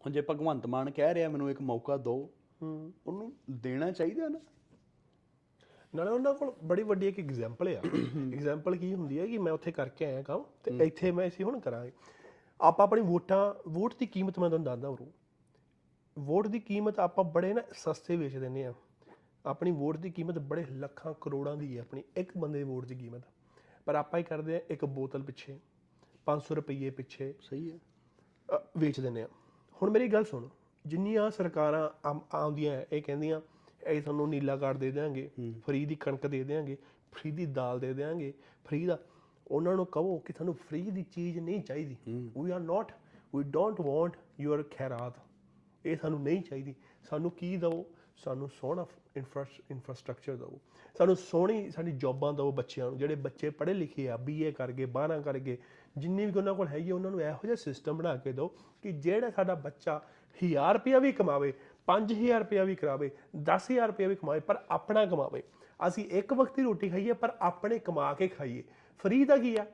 ਹੁਣ 0.00 0.12
ਜੇ 0.12 0.22
ਭਗਵੰਤ 0.30 0.66
ਮਾਨ 0.66 0.90
ਕਹਿ 0.90 1.14
ਰਿਹਾ 1.14 1.28
ਮੈਨੂੰ 1.28 1.50
ਇੱਕ 1.50 1.60
ਮੌਕਾ 1.60 1.96
ਦਿਓ 1.96 2.30
ਹੂੰ। 2.62 2.92
ਉਹਨੂੰ 3.06 3.32
ਦੇਣਾ 3.50 3.90
ਚਾਹੀਦਾ 3.90 4.28
ਨਾ। 4.28 4.40
ਨਾਲੇ 5.94 6.10
ਉਹਨਾਂ 6.10 6.34
ਕੋਲ 6.34 6.52
ਬੜੀ 6.64 6.82
ਵੱਡੀ 6.82 7.08
ਇੱਕ 7.08 7.18
ਐਗਜ਼ਾਮਪਲ 7.18 7.68
ਆ। 7.68 7.82
ਐਗਜ਼ਾਮਪਲ 8.32 8.76
ਕੀ 8.76 8.94
ਹੁੰਦੀ 8.94 9.18
ਹੈ 9.18 9.26
ਕਿ 9.26 9.38
ਮੈਂ 9.38 9.52
ਉੱਥੇ 9.52 9.72
ਕਰਕੇ 9.72 10.04
ਆਇਆ 10.04 10.22
ਕੰਮ 10.22 10.44
ਤੇ 10.64 10.78
ਇੱਥੇ 10.86 11.10
ਮੈਂ 11.10 11.28
ਅਸੀਂ 11.28 11.44
ਹੁਣ 11.44 11.60
ਕਰਾਂਗੇ। 11.60 11.92
ਆਪਾਂ 12.60 12.86
ਆਪਣੀ 12.86 13.00
ਵੋਟਾਂ 13.00 13.70
ਵੋਟ 13.70 13.94
ਦੀ 13.98 14.06
ਕੀਮਤ 14.06 14.38
ਮੈਂ 14.38 14.48
ਤੁਹਾਨੂੰ 14.48 14.64
ਦੱਸਦਾ 14.64 14.90
ਬਰੂ 14.90 15.12
ਵੋਟ 16.16 16.46
ਦੀ 16.46 16.58
ਕੀਮਤ 16.60 16.98
ਆਪਾਂ 17.00 17.24
ਬੜੇ 17.24 17.52
ਨਾ 17.54 17.62
ਸਸਤੇ 17.74 18.16
ਵੇਚ 18.16 18.36
ਦਿੰਦੇ 18.36 18.64
ਆ। 18.66 18.72
ਆਪਣੀ 19.46 19.70
ਵੋਟ 19.70 19.96
ਦੀ 19.96 20.10
ਕੀਮਤ 20.10 20.38
ਬੜੇ 20.38 20.64
ਲੱਖਾਂ 20.70 21.12
ਕਰੋੜਾਂ 21.20 21.56
ਦੀ 21.56 21.76
ਹੈ 21.76 21.80
ਆਪਣੀ 21.80 22.02
ਇੱਕ 22.16 22.36
ਬੰਦੇ 22.38 22.58
ਦੀ 22.58 22.64
ਵੋਟ 22.64 22.84
ਦੀ 22.84 22.94
ਕੀਮਤ। 22.94 23.22
ਪਰ 23.86 23.94
ਆਪਾਂ 23.94 24.18
ਹੀ 24.18 24.24
ਕਰਦੇ 24.24 24.56
ਆ 24.56 24.60
ਇੱਕ 24.70 24.84
ਬੋਤਲ 24.84 25.22
ਪਿੱਛੇ 25.22 25.58
500 26.26 26.56
ਰੁਪਏ 26.56 26.90
ਪਿੱਛੇ 26.90 27.32
ਸਹੀ 27.40 27.70
ਹੈ। 27.72 27.78
ਵੇਚ 28.78 29.00
ਦਿੰਦੇ 29.00 29.22
ਆ। 29.22 29.28
ਹੁਣ 29.82 29.90
ਮੇਰੀ 29.90 30.08
ਗੱਲ 30.08 30.24
ਸੁਣ 30.24 30.48
ਜਿੰਨੀਆਂ 30.86 31.30
ਸਰਕਾਰਾਂ 31.30 31.88
ਆਉਂਦੀਆਂ 32.34 32.80
ਇਹ 32.92 33.02
ਕਹਿੰਦੀਆਂ 33.02 33.40
ਇਹ 33.86 34.02
ਤੁਹਾਨੂੰ 34.02 34.28
ਨੀਲਾ 34.28 34.56
ਕਾਰਡ 34.56 34.78
ਦੇ 34.78 34.90
ਦੇਵਾਂਗੇ 34.90 35.28
ਫ੍ਰੀ 35.66 35.84
ਦੀ 35.86 35.94
ਕਣਕ 35.94 36.26
ਦੇ 36.26 36.42
ਦੇਵਾਂਗੇ 36.44 36.76
ਫ੍ਰੀ 37.12 37.30
ਦੀ 37.30 37.46
ਦਾਲ 37.46 37.80
ਦੇ 37.80 37.92
ਦੇਵਾਂਗੇ 37.94 38.32
ਫ੍ਰੀ 38.64 38.84
ਦਾ 38.86 38.98
ਉਹਨਾਂ 39.48 39.74
ਨੂੰ 39.76 39.86
ਕਹੋ 39.86 40.18
ਕਿ 40.18 40.32
ਤੁਹਾਨੂੰ 40.32 40.54
ਫ੍ਰੀ 40.54 40.90
ਦੀ 40.90 41.02
ਚੀਜ਼ 41.02 41.38
ਨਹੀਂ 41.38 41.62
ਚਾਹੀਦੀ। 41.62 41.96
We 42.38 42.50
are 42.50 42.60
not 42.60 42.92
we 43.36 43.42
don't 43.42 43.80
want 43.80 44.16
your 44.40 44.62
ਖੈਰਾਤ। 44.70 45.18
ਇਹ 45.86 45.96
ਸਾਨੂੰ 45.96 46.22
ਨਹੀਂ 46.22 46.42
ਚਾਹੀਦੀ। 46.42 46.74
ਸਾਨੂੰ 47.10 47.30
ਕੀ 47.30 47.56
ਦਿਓ 47.56 47.84
ਸਾਨੂੰ 48.16 48.48
ਸੋਹਣਾ 48.48 48.86
ਇਨਫਰਾਸਟ੍ਰਕਚਰ 49.16 50.36
ਦਿਓ 50.36 50.58
ਸਾਨੂੰ 50.98 51.16
ਸੋਹਣੀ 51.16 51.70
ਸਾਡੀ 51.70 51.92
ਜੌਬਾਂ 51.92 52.32
ਦਿਓ 52.32 52.50
ਬੱਚਿਆਂ 52.52 52.86
ਨੂੰ 52.86 52.98
ਜਿਹੜੇ 52.98 53.14
ਬੱਚੇ 53.14 53.50
ਪੜ੍ਹੇ 53.50 53.74
ਲਿਖੇ 53.74 54.08
ਆ 54.10 54.16
ਬੀਏ 54.16 54.52
ਕਰਕੇ 54.52 54.86
12 54.86 55.20
ਕਰਕੇ 55.22 55.56
ਜਿੰਨੀ 55.98 56.26
ਵੀ 56.26 56.32
ਉਹਨਾਂ 56.36 56.54
ਕੋਲ 56.54 56.68
ਹੈਗੀ 56.68 56.90
ਆ, 56.90 56.94
ਉਹਨਾਂ 56.94 57.10
ਨੂੰ 57.10 57.20
ਇਹੋ 57.20 57.38
ਜਿਹਾ 57.42 57.54
ਸਿਸਟਮ 57.54 57.96
ਬਣਾ 57.96 58.16
ਕੇ 58.16 58.32
ਦਿਓ 58.32 58.48
ਕਿ 58.82 58.92
ਜਿਹੜਾ 58.92 59.30
ਸਾਡਾ 59.30 59.54
ਬੱਚਾ 59.54 60.00
1000 60.36 60.72
ਰੁਪਇਆ 60.74 60.98
ਵੀ 60.98 61.12
ਕਮਾਵੇ 61.12 61.52
5000 61.86 62.38
ਰੁਪਇਆ 62.38 62.64
ਵੀ 62.64 62.74
ਕਰਾਵੇ 62.74 63.10
10000 63.42 63.86
ਰੁਪਇਆ 63.86 64.08
ਵੀ 64.08 64.14
ਕਮਾਵੇ 64.14 64.40
ਪਰ 64.40 64.62
ਆਪਣਾ 64.70 65.04
ਕਮਾਵੇ। 65.06 65.42
ਅਸੀਂ 65.86 66.04
ਇੱਕ 66.10 66.32
ਵਕਤ 66.32 66.56
ਦੀ 66.56 66.62
ਰੋਟੀ 66.62 66.88
ਖਾਈਏ 66.88 67.12
ਪਰ 67.12 67.36
ਆਪਣੇ 67.40 67.78
ਕਮਾ 67.78 68.12
ਕੇ 68.14 68.28
ਖਾਈਏ। 68.28 68.62
ਫ੍ਰੀ 69.00 69.24
ਦਾ 69.24 69.36
ਕੀ 69.36 69.56
ਆ? 69.56 69.66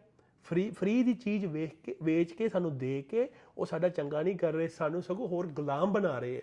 ਫ੍ਰੀ 0.44 0.70
ਫ੍ਰੀ 0.70 1.02
ਦੀ 1.02 1.14
ਚੀਜ਼ 1.14 1.46
ਵੇਖ 1.46 1.74
ਕੇ 1.82 1.94
ਵੇਚ 2.02 2.32
ਕੇ 2.32 2.48
ਸਾਨੂੰ 2.48 2.78
ਦੇ 2.78 3.02
ਕੇ 3.02 3.28
ਉਹ 3.58 3.66
ਸਾਡਾ 3.66 3.88
ਚੰਗਾ 3.88 4.22
ਨਹੀਂ 4.22 4.36
ਕਰ 4.36 4.52
ਰਹੇ 4.52 4.68
ਸਾਨੂੰ 4.68 5.02
ਸਗੋਂ 5.02 5.28
ਹੋਰ 5.28 5.46
ਗੁਲਾਮ 5.46 5.92
ਬਣਾ 5.92 6.18
ਰਹੇ 6.18 6.36
ਆ 6.36 6.40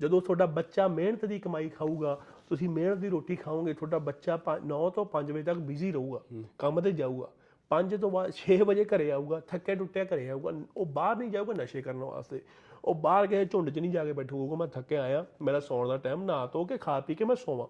ਜਦੋਂ 0.00 0.20
ਤੁਹਾਡਾ 0.20 0.46
ਬੱਚਾ 0.46 0.88
ਮਿਹਨਤ 0.88 1.24
ਦੀ 1.24 1.38
ਕਮਾਈ 1.38 1.68
ਖਾਊਗਾ 1.68 2.20
ਤੁਸੀਂ 2.48 2.68
ਮਿਹਨਤ 2.68 2.98
ਦੀ 2.98 3.08
ਰੋਟੀ 3.08 3.36
ਖਾਓਗੇ 3.36 3.74
ਤੁਹਾਡਾ 3.74 3.98
ਬੱਚਾ 3.98 4.38
9 4.66 4.78
ਤੋਂ 4.94 5.06
5 5.14 5.32
ਵਜੇ 5.32 5.42
ਤੱਕ 5.42 5.58
ਬਿਜ਼ੀ 5.58 5.92
ਰਹੂਗਾ 5.92 6.20
ਕੰਮ 6.58 6.80
ਤੇ 6.80 6.92
ਜਾਊਗਾ। 6.92 7.28
5 7.70 7.96
ਤੋਂ 7.96 8.10
ਬਾਅਦ 8.10 8.32
6 8.36 8.56
ਵਜੇ 8.64 8.84
ਘਰੇ 8.84 9.10
ਆਊਗਾ 9.10 9.40
ਥੱਕਿਆ 9.40 9.74
ਟੁੱਟਿਆ 9.74 10.04
ਘਰੇ 10.04 10.30
ਆਊਗਾ 10.30 10.52
ਉਹ 10.76 10.86
ਬਾਹਰ 10.86 11.16
ਨਹੀਂ 11.16 11.30
ਜਾਊਗਾ 11.30 11.52
ਨਸ਼ੇ 11.52 11.82
ਕਰਨ 11.82 11.98
ਵਾਸਤੇ। 11.98 12.40
ਉਹ 12.84 12.94
ਬਾਹਰ 12.94 13.26
ਗਏ 13.26 13.44
ਝੁੰਡ 13.44 13.70
'ਚ 13.70 13.78
ਨਹੀਂ 13.78 13.90
ਜਾ 13.90 14.04
ਕੇ 14.04 14.12
ਬੈਠੂਗਾ 14.12 14.56
ਮੈਂ 14.56 14.66
ਥੱਕਿਆ 14.68 15.02
ਆਇਆ 15.02 15.24
ਮੇਰਾ 15.42 15.60
ਸੌਣ 15.60 15.88
ਦਾ 15.88 15.96
ਟਾਈਮ 15.96 16.22
ਨਾ 16.24 16.46
ਧੋ 16.46 16.64
ਕੇ 16.64 16.78
ਖਾ 16.78 16.98
ਪੀ 17.00 17.14
ਕੇ 17.14 17.24
ਮੈਂ 17.24 17.36
ਸੋਵਾਂ। 17.36 17.66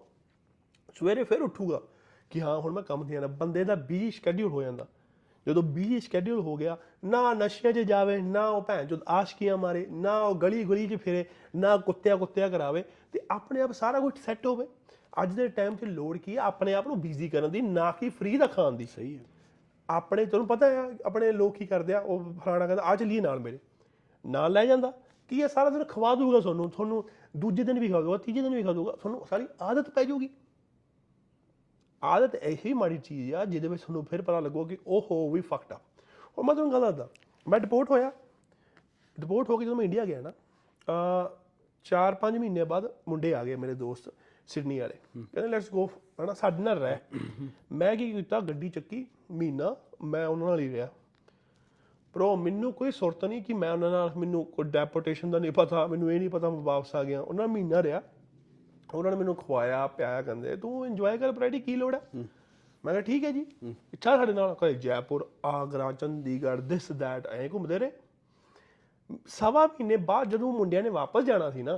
ਸਵੇਰੇ 0.95 1.23
ਫਿਰ 1.23 1.41
ਉੱਠੂਗਾ 1.41 1.81
ਕਿ 2.29 2.41
ਹਾਂ 2.41 2.57
ਹੁਣ 2.59 2.73
ਮੈਂ 2.73 2.83
ਕੰਮ 2.83 3.03
ਤੇ 3.03 3.13
ਜਾਣਾ 3.13 3.27
ਬੰਦੇ 3.27 3.63
ਦਾ 3.63 3.75
ਬਿਜ਼ੀ 3.75 4.11
ਸ਼ਡਿਊਲ 4.11 4.51
ਹੋ 4.51 4.61
ਜਾਂਦਾ। 4.63 4.87
ਜਦੋਂ 5.47 5.63
ਬਿਜ਼ੀ 5.63 5.99
ਸ਼ਡਿਊਲ 5.99 6.39
ਹੋ 6.39 6.55
ਗਿਆ 6.55 6.77
ਨਾ 7.05 7.33
ਨਸ਼ਿਆਂ 7.33 7.73
'ਚ 7.73 7.79
ਜਾਵੇ 7.79 8.17
ਨਾ 8.17 8.47
ਉਹ 8.47 8.61
ਭੈਣ 8.61 8.87
ਚੋਦ 8.87 8.99
ਆਸ਼ਕੀਆਂ 9.07 9.57
ਮਾਰੇ 9.57 9.87
ਨਾ 9.91 10.19
ਉਹ 10.19 10.35
ਗਲੀ 10.35 10.63
ਗਲੀ 10.63 10.87
'ਚ 10.87 10.95
ਫਿਰੇ 10.95 11.25
ਨਾ 11.55 11.77
ਕੁੱਤਿਆ 11.77 12.15
ਕੁੱਤਿਆ 12.15 12.49
ਕਰਾਵੇ 12.49 12.83
ਤੇ 13.11 13.19
ਆਪਣੇ 13.31 13.61
ਆਪ 13.61 13.71
ਸਾਰਾ 13.71 13.99
ਕੁਝ 13.99 14.17
ਸੈੱਟ 14.17 14.47
ਹੋਵੇ। 14.47 14.67
ਅੱਜ 15.23 15.33
ਦੇ 15.33 15.47
ਟਾਈਮ 15.47 15.75
'ਚ 15.75 15.83
ਲੋੜ 15.83 16.17
ਕੀ 16.17 16.37
ਹੈ 16.37 16.41
ਆਪਣੇ 16.41 16.73
ਆਪ 16.73 16.87
ਨੂੰ 16.87 17.01
ਬਿਜ਼ੀ 17.01 17.29
ਕਰਨ 17.29 17.51
ਦੀ 17.51 17.61
ਨਾ 17.61 17.91
ਕਿ 17.91 18.09
ਫ੍ਰੀ 18.09 18.37
ਦਾ 18.37 18.47
ਖਾਣ 18.47 18.71
ਦੀ। 18.71 18.85
ਸਹੀ 18.85 19.17
ਹੈ। 19.17 19.23
ਆਪਣੇ 19.89 20.25
ਤੁਹਾਨੂੰ 20.25 20.47
ਪਤਾ 20.47 20.69
ਹੈ 20.69 20.97
ਆਪਣੇ 21.05 21.31
ਲੋਕ 21.31 21.57
ਕੀ 21.57 21.65
ਕਰਦੇ 21.65 21.93
ਆ 21.93 21.99
ਉਹ 21.99 22.33
ਫਲਾਣਾ 22.45 22.65
ਕਹਿੰਦਾ 22.65 22.83
ਆ 22.83 22.95
ਚੱਲੀਏ 22.95 23.21
ਨਾਲ 23.21 23.39
ਮੇਰੇ। 23.39 23.59
ਨਾਲ 24.25 24.51
ਲੈ 24.51 24.65
ਜਾਂਦਾ। 24.65 24.93
ਕੀ 25.29 25.39
ਇਹ 25.39 25.47
ਸਾਰਾ 25.47 25.69
ਦਿਨ 25.69 25.83
ਖਵਾ 25.83 26.15
ਦੂਗਾ 26.15 26.39
ਤੁਹਾਨੂੰ? 26.39 26.69
ਤੁਹਾਨੂੰ 26.69 27.03
ਦੂਜੇ 27.37 27.63
ਦਿਨ 27.63 27.79
ਵੀ 27.79 27.87
ਖਵਾ 27.87 28.01
ਦੂਗਾ 28.01 28.17
ਤੀਜੇ 28.17 28.41
ਦਿਨ 28.41 28.55
ਵੀ 28.55 28.63
ਖਵਾ 28.63 28.73
ਦੂਗਾ 28.73 28.91
ਤੁਹਾਨੂੰ 28.91 29.25
ਸਾਰੀ 29.29 29.47
ਆਦਤ 29.61 29.89
ਪੈ 29.89 30.03
ਜਾਊਗੀ। 30.03 30.29
ਆਦਤ 32.03 32.35
ਇਹੀ 32.35 32.73
ਮਾੜੀ 32.73 32.97
ਚੀਜ਼ 32.97 33.33
ਆ 33.33 33.45
ਜਿਹਦੇ 33.45 33.67
ਵਿੱਚ 33.67 33.81
ਤੁਹਾਨੂੰ 33.81 34.05
ਫਿਰ 34.05 34.21
ਪਤਾ 34.21 34.39
ਲੱਗੋ 34.39 34.65
ਕਿ 34.65 34.77
ਓਹੋ 34.87 35.31
ਵੀ 35.31 35.41
ਫਕਟ 35.41 35.73
ਆ 35.73 35.79
ਹੁਣ 36.37 36.45
ਮੈਂ 36.45 36.55
ਤੁਹਾਨੂੰ 36.55 36.73
ਗੱਲ 36.73 36.81
ਦੱਸਦਾ। 36.81 37.09
ਮੈਂ 37.47 37.59
ਡਿਪੋਰਟ 37.59 37.91
ਹੋਇਆ। 37.91 38.11
ਡਿਪੋਰਟ 39.19 39.49
ਹੋ 39.49 39.57
ਕੇ 39.57 39.65
ਜਦੋਂ 39.65 39.75
ਮੈਂ 39.75 39.85
ਇੰਡੀਆ 39.85 40.05
ਗਿਆ 40.05 40.21
ਨਾ 40.21 40.29
ਅ 40.29 41.29
4-5 41.85 42.39
ਮਹੀਨੇ 42.39 42.63
ਬਾਅਦ 42.63 42.91
ਮੁੰਡੇ 43.07 43.33
ਆ 43.33 43.43
ਗਏ 43.43 43.55
ਮੇਰੇ 43.55 43.73
ਦੋਸਤ 43.73 44.13
ਸਿਡਨੀ 44.47 44.79
ਵਾਲੇ। 44.79 44.95
ਕਹਿੰਦੇ 45.17 45.47
ਲੈਟਸ 45.47 45.71
ਗੋ 45.71 45.89
ਹਨਾ 46.23 46.33
ਸਾਡੇ 46.33 46.63
ਨਾਲ 46.63 46.79
ਰਹਿ। 46.79 46.97
ਮੈਂ 47.71 47.95
ਕੀ 47.95 48.11
ਕੀਤਾ 48.11 48.39
ਗੱਡੀ 48.39 48.69
ਚੱਕੀ 48.69 49.05
ਮਹੀਨਾ 49.31 49.75
ਮੈਂ 50.03 50.27
ਉਹਨਾਂ 50.27 50.47
ਨਾਲ 50.47 50.59
ਹੀ 50.59 50.73
ਰਿਹਾ। 50.73 50.87
ਪ੍ਰੋ 52.13 52.35
ਮੈਨੂੰ 52.35 52.73
ਕੋਈ 52.73 52.91
ਸੁਰਤ 52.91 53.25
ਨਹੀਂ 53.25 53.43
ਕਿ 53.43 53.53
ਮੈਂ 53.53 53.71
ਉਹਨਾਂ 53.71 53.91
ਨਾਲ 53.91 54.11
ਮੈਨੂੰ 54.17 54.45
ਕੋਈ 54.45 54.65
ਡੈਪੋਟੇਸ਼ਨ 54.65 55.31
ਦਾ 55.31 55.39
ਨਹੀਂ 55.39 55.51
ਪਤਾ 55.51 55.87
ਮੈਨੂੰ 55.87 56.11
ਇਹ 56.11 56.19
ਨਹੀਂ 56.19 56.29
ਪਤਾ 56.29 56.49
ਮੈਂ 56.49 56.61
ਵਾਪਸ 56.61 56.95
ਆ 56.95 57.03
ਗਿਆ। 57.03 57.21
ਉਹਨਾਂ 57.21 57.47
ਮਹੀਨਾ 57.47 57.83
ਰਿਹਾ। 57.83 58.01
ਉਹਨਾਂ 58.93 59.11
ਨੇ 59.11 59.17
ਮੈਨੂੰ 59.17 59.35
ਖਵਾਇਆ 59.35 59.87
ਪਿਆਇਆ 59.87 60.21
ਕਹਿੰਦੇ 60.21 60.55
ਤੂੰ 60.55 60.85
ਇੰਜੋਏ 60.85 61.17
ਕਰ 61.17 61.31
ਬ੍ਰੈਡੀ 61.31 61.59
ਕੀ 61.59 61.75
ਲੋੜ 61.75 61.95
ਹੈ? 61.95 62.01
ਮੈਂ 62.85 62.93
ਕਿਹਾ 62.93 63.01
ਠੀਕ 63.01 63.23
ਹੈ 63.25 63.31
ਜੀ। 63.31 63.45
ਇੱਛਾ 63.93 64.17
ਸਾਡੇ 64.17 64.33
ਨਾਲ 64.33 64.53
ਕੋਈ 64.55 64.75
ਜੈਪੁਰ 64.75 65.29
ਆਗਰਾ 65.45 65.91
ਚੰਡੀਗੜ੍ਹ 65.91 66.61
ਦਿਸ 66.61 66.91
ਦੈਟ 66.91 67.27
ਐਂ 67.27 67.49
ਘੁੰਮਦੇ 67.53 67.79
ਰਹੇ। 67.79 67.91
ਸਵਾ 69.27 69.65
ਮਹੀਨੇ 69.67 69.97
ਬਾਅਦ 69.97 70.29
ਜਦੋਂ 70.29 70.53
ਮੁੰਡਿਆਂ 70.53 70.83
ਨੇ 70.83 70.89
ਵਾਪਸ 70.89 71.23
ਜਾਣਾ 71.23 71.49
ਸੀ 71.51 71.63
ਨਾ 71.63 71.73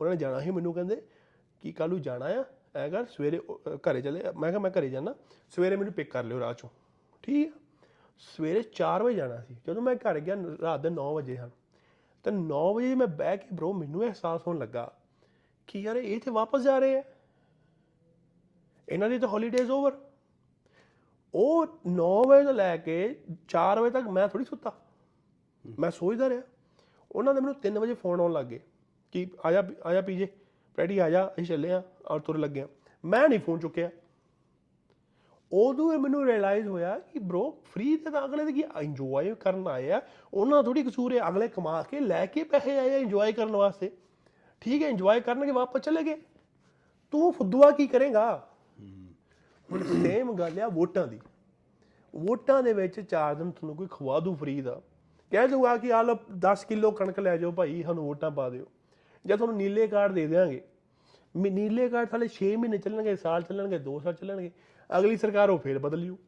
ਉਹਨਾਂ 0.00 0.10
ਨੇ 0.10 0.16
ਜਾਣਾ 0.16 0.40
ਸੀ 0.40 0.50
ਮੈਨੂੰ 0.50 0.74
ਕਹਿੰਦੇ 0.74 1.02
ਕਿ 1.60 1.72
ਕੱਲ੍ਹ 1.72 1.90
ਨੂੰ 1.92 2.02
ਜਾਣਾ 2.02 2.26
ਆ? 2.26 2.44
ਐ 2.76 2.88
ਕਰ 2.88 3.04
ਸਵੇਰੇ 3.04 3.40
ਘਰੇ 3.76 4.00
ਚਲੇ 4.02 4.22
ਮੈਂ 4.36 4.50
ਕਿਹਾ 4.50 4.60
ਮੈਂ 4.60 4.70
ਘਰੇ 4.70 4.88
ਜਾਣਾ 4.90 5.14
ਸਵੇਰੇ 5.50 5.76
ਮੈਨੂੰ 5.76 5.92
ਪਿਕ 5.92 6.10
ਕਰ 6.10 6.24
ਲਿਓ 6.24 6.40
ਰਾਹ 6.40 6.54
ਚੋਂ। 6.54 6.68
ਠੀਕ 7.22 7.52
ਆ 7.54 7.58
ਸਵੇਰੇ 8.18 8.62
4 8.62 9.02
ਵਜੇ 9.02 9.16
ਜਾਣਾ 9.16 9.40
ਸੀ। 9.40 9.56
ਜਦੋਂ 9.66 9.82
ਮੈਂ 9.82 9.94
ਘਰ 9.94 10.20
ਗਿਆ 10.20 10.36
ਰਾਤ 10.62 10.80
ਦੇ 10.80 10.90
9 10.90 11.14
ਵਜੇ 11.14 11.36
ਹਨ 11.36 11.50
ਤੇ 12.24 12.30
9 12.30 12.74
ਵਜੇ 12.74 12.94
ਮੈਂ 12.94 13.06
ਬਹਿ 13.06 13.36
ਕੇ 13.36 13.46
ਬ్రో 13.54 13.72
ਮੈਨੂੰ 13.72 14.02
ਅਹਿਸਾਸ 14.02 14.46
ਹੋਣ 14.46 14.58
ਲੱਗਾ 14.58 14.92
ਕਿ 15.66 15.80
ਯਾਰ 15.80 15.96
ਇਹ 15.96 16.20
ਤੇ 16.20 16.30
ਵਾਪਸ 16.30 16.62
ਜਾ 16.62 16.78
ਰਹੇ 16.78 16.98
ਆ। 16.98 17.02
ਇਹਨਾਂ 18.88 19.08
ਦੀ 19.08 19.18
ਤਾਂ 19.18 19.28
ਹੌਲੀਡੇਜ਼ 19.28 19.70
ਓਵਰ 19.70 19.92
ਉਹ 21.34 21.66
9 21.86 22.24
ਵਜੇ 22.28 22.44
ਤੋਂ 22.44 22.52
ਲੈ 22.52 22.76
ਕੇ 22.76 23.20
4 23.48 23.80
ਵਜੇ 23.80 23.90
ਤੱਕ 23.90 24.06
ਮੈਂ 24.06 24.28
ਥੋੜੀ 24.28 24.44
ਸੁੱਤਾ। 24.44 24.72
ਮੈਂ 25.78 25.90
ਸੋਚਦਾ 25.90 26.28
ਰਿਹਾ। 26.28 26.42
ਉਹਨਾਂ 27.12 27.34
ਦੇ 27.34 27.40
ਮੈਨੂੰ 27.40 27.54
3 27.54 27.78
ਵਜੇ 27.78 27.94
ਫੋਨ 27.94 28.20
ਆਉਣ 28.20 28.32
ਲੱਗ 28.32 28.46
ਗਏ 28.46 28.60
ਕਿ 29.12 29.26
ਆਜਾ 29.44 29.64
ਆਜਾ 29.84 30.00
ਪੀਜੇ। 30.00 30.28
ਪ੍ਰੈਡੀ 30.74 30.98
ਆਜਾ 30.98 31.26
ਅਸੀਂ 31.26 31.44
ਚੱਲੇ 31.44 31.72
ਆ, 31.72 31.82
ਔਰ 32.06 32.20
ਤੁਰ 32.20 32.38
ਲੱਗੇ 32.38 32.60
ਆ। 32.60 32.68
ਮੈਂ 33.04 33.28
ਨਹੀਂ 33.28 33.40
ਫੋਨ 33.40 33.58
ਚੁੱਕਿਆ। 33.58 33.90
ਉਦੋਂ 35.52 35.92
ਹੀ 35.92 35.98
ਮੈਨੂੰ 35.98 36.26
ਰਿਅਲਾਈਜ਼ 36.26 36.68
ਹੋਇਆ 36.68 36.98
ਕਿ 36.98 37.18
ਬ్రో 37.18 37.50
ਫ੍ਰੀ 37.50 37.96
ਤੇ 37.96 38.10
ਤਾਂ 38.10 38.24
ਅਗਲੇ 38.24 38.44
ਦੇ 38.44 38.52
ਕੀ 38.52 38.64
ਇੰਜੋਏ 38.80 39.34
ਕਰਨ 39.34 39.68
ਆਏ 39.68 39.90
ਆ। 39.90 40.02
ਉਹਨਾਂ 40.34 40.58
ਦਾ 40.58 40.62
ਥੋੜੀ 40.62 40.82
ਕਸੂਰ 40.82 41.14
ਹੈ, 41.14 41.28
ਅਗਲੇ 41.28 41.48
ਕਮਾ 41.48 41.82
ਕੇ 41.82 42.00
ਲੈ 42.00 42.26
ਕੇ 42.26 42.44
ਪੈਸੇ 42.44 42.78
ਆਏ 42.78 42.94
ਆ 42.94 42.96
ਇੰਜੋਏ 42.96 43.32
ਕਰਨ 43.32 43.56
ਵਾਸਤੇ। 43.56 43.96
ਠੀਕ 44.64 44.82
ਹੈ 44.82 44.88
ਇੰਜੋਏ 44.88 45.20
ਕਰਨਗੇ, 45.20 45.52
ਵਾਪਸ 45.52 45.80
ਚਲੇ 45.80 46.02
ਗਏ। 46.04 46.16
ਤੂੰ 47.10 47.32
ਫੁੱਦੂਆ 47.32 47.70
ਕੀ 47.70 47.86
ਕਰੇਗਾ? 47.86 48.48
ਹੁਣ 49.72 49.82
ਸੇਮ 49.82 50.32
ਗੱਲ 50.32 50.60
ਆ 50.60 50.68
ਵੋਟਾਂ 50.68 51.06
ਦੀ। 51.06 51.20
ਵੋਟਾਂ 52.16 52.62
ਦੇ 52.62 52.72
ਵਿੱਚ 52.72 53.00
4 53.00 53.34
ਦਿਨ 53.34 53.50
ਤੁਹਾਨੂੰ 53.50 53.76
ਕੋਈ 53.76 53.86
ਖਵਾ 53.90 54.20
ਦੂ 54.20 54.34
ਫ੍ਰੀ 54.34 54.60
ਦਾ 54.60 54.82
ਕਹਿ 55.30 55.48
ਦਊਗਾ 55.48 55.76
ਕਿ 55.76 55.92
ਆ 55.92 56.02
ਲਓ 56.02 56.16
10 56.38 56.64
ਕਿਲੋ 56.64 56.90
ਕਣਕ 56.90 57.20
ਲੈ 57.20 57.36
ਜਾਓ 57.36 57.52
ਭਾਈ, 57.52 57.82
ਸਾਨੂੰ 57.82 58.04
ਵੋਟਾਂ 58.04 58.30
ਪਾ 58.30 58.50
ਦਿਓ। 58.50 58.66
ਜਾਂ 59.26 59.36
ਤੁਹਾਨੂੰ 59.36 59.56
ਨੀਲੇ 59.56 59.86
ਕਾਰਡ 59.86 60.12
ਦੇ 60.12 60.26
ਦੇਵਾਂਗੇ 60.26 60.62
ਮੀ- 61.36 61.52
ਨੀਲੇ 61.52 61.88
ਕਾਰਡ 61.88 62.10
ਸਾਲੇ 62.10 62.28
6 62.28 62.56
ਮਹੀਨੇ 62.56 62.78
ਚੱਲਣਗੇ, 62.78 63.16
ਸਾਲ 63.16 63.42
ਚੱਲਣਗੇ 63.42 63.78
2 63.78 64.00
ਸਾਲ 64.00 64.14
ਚੱਲਣਗੇ। 64.14 64.50
ਅਗਲੀ 64.98 65.16
ਸਰਕਾਰ 65.16 65.50
ਉਹ 65.50 65.58
ਫੇਰ 65.58 65.78
ਬਦਲ 65.78 65.98
ਲਿਓ 65.98 66.18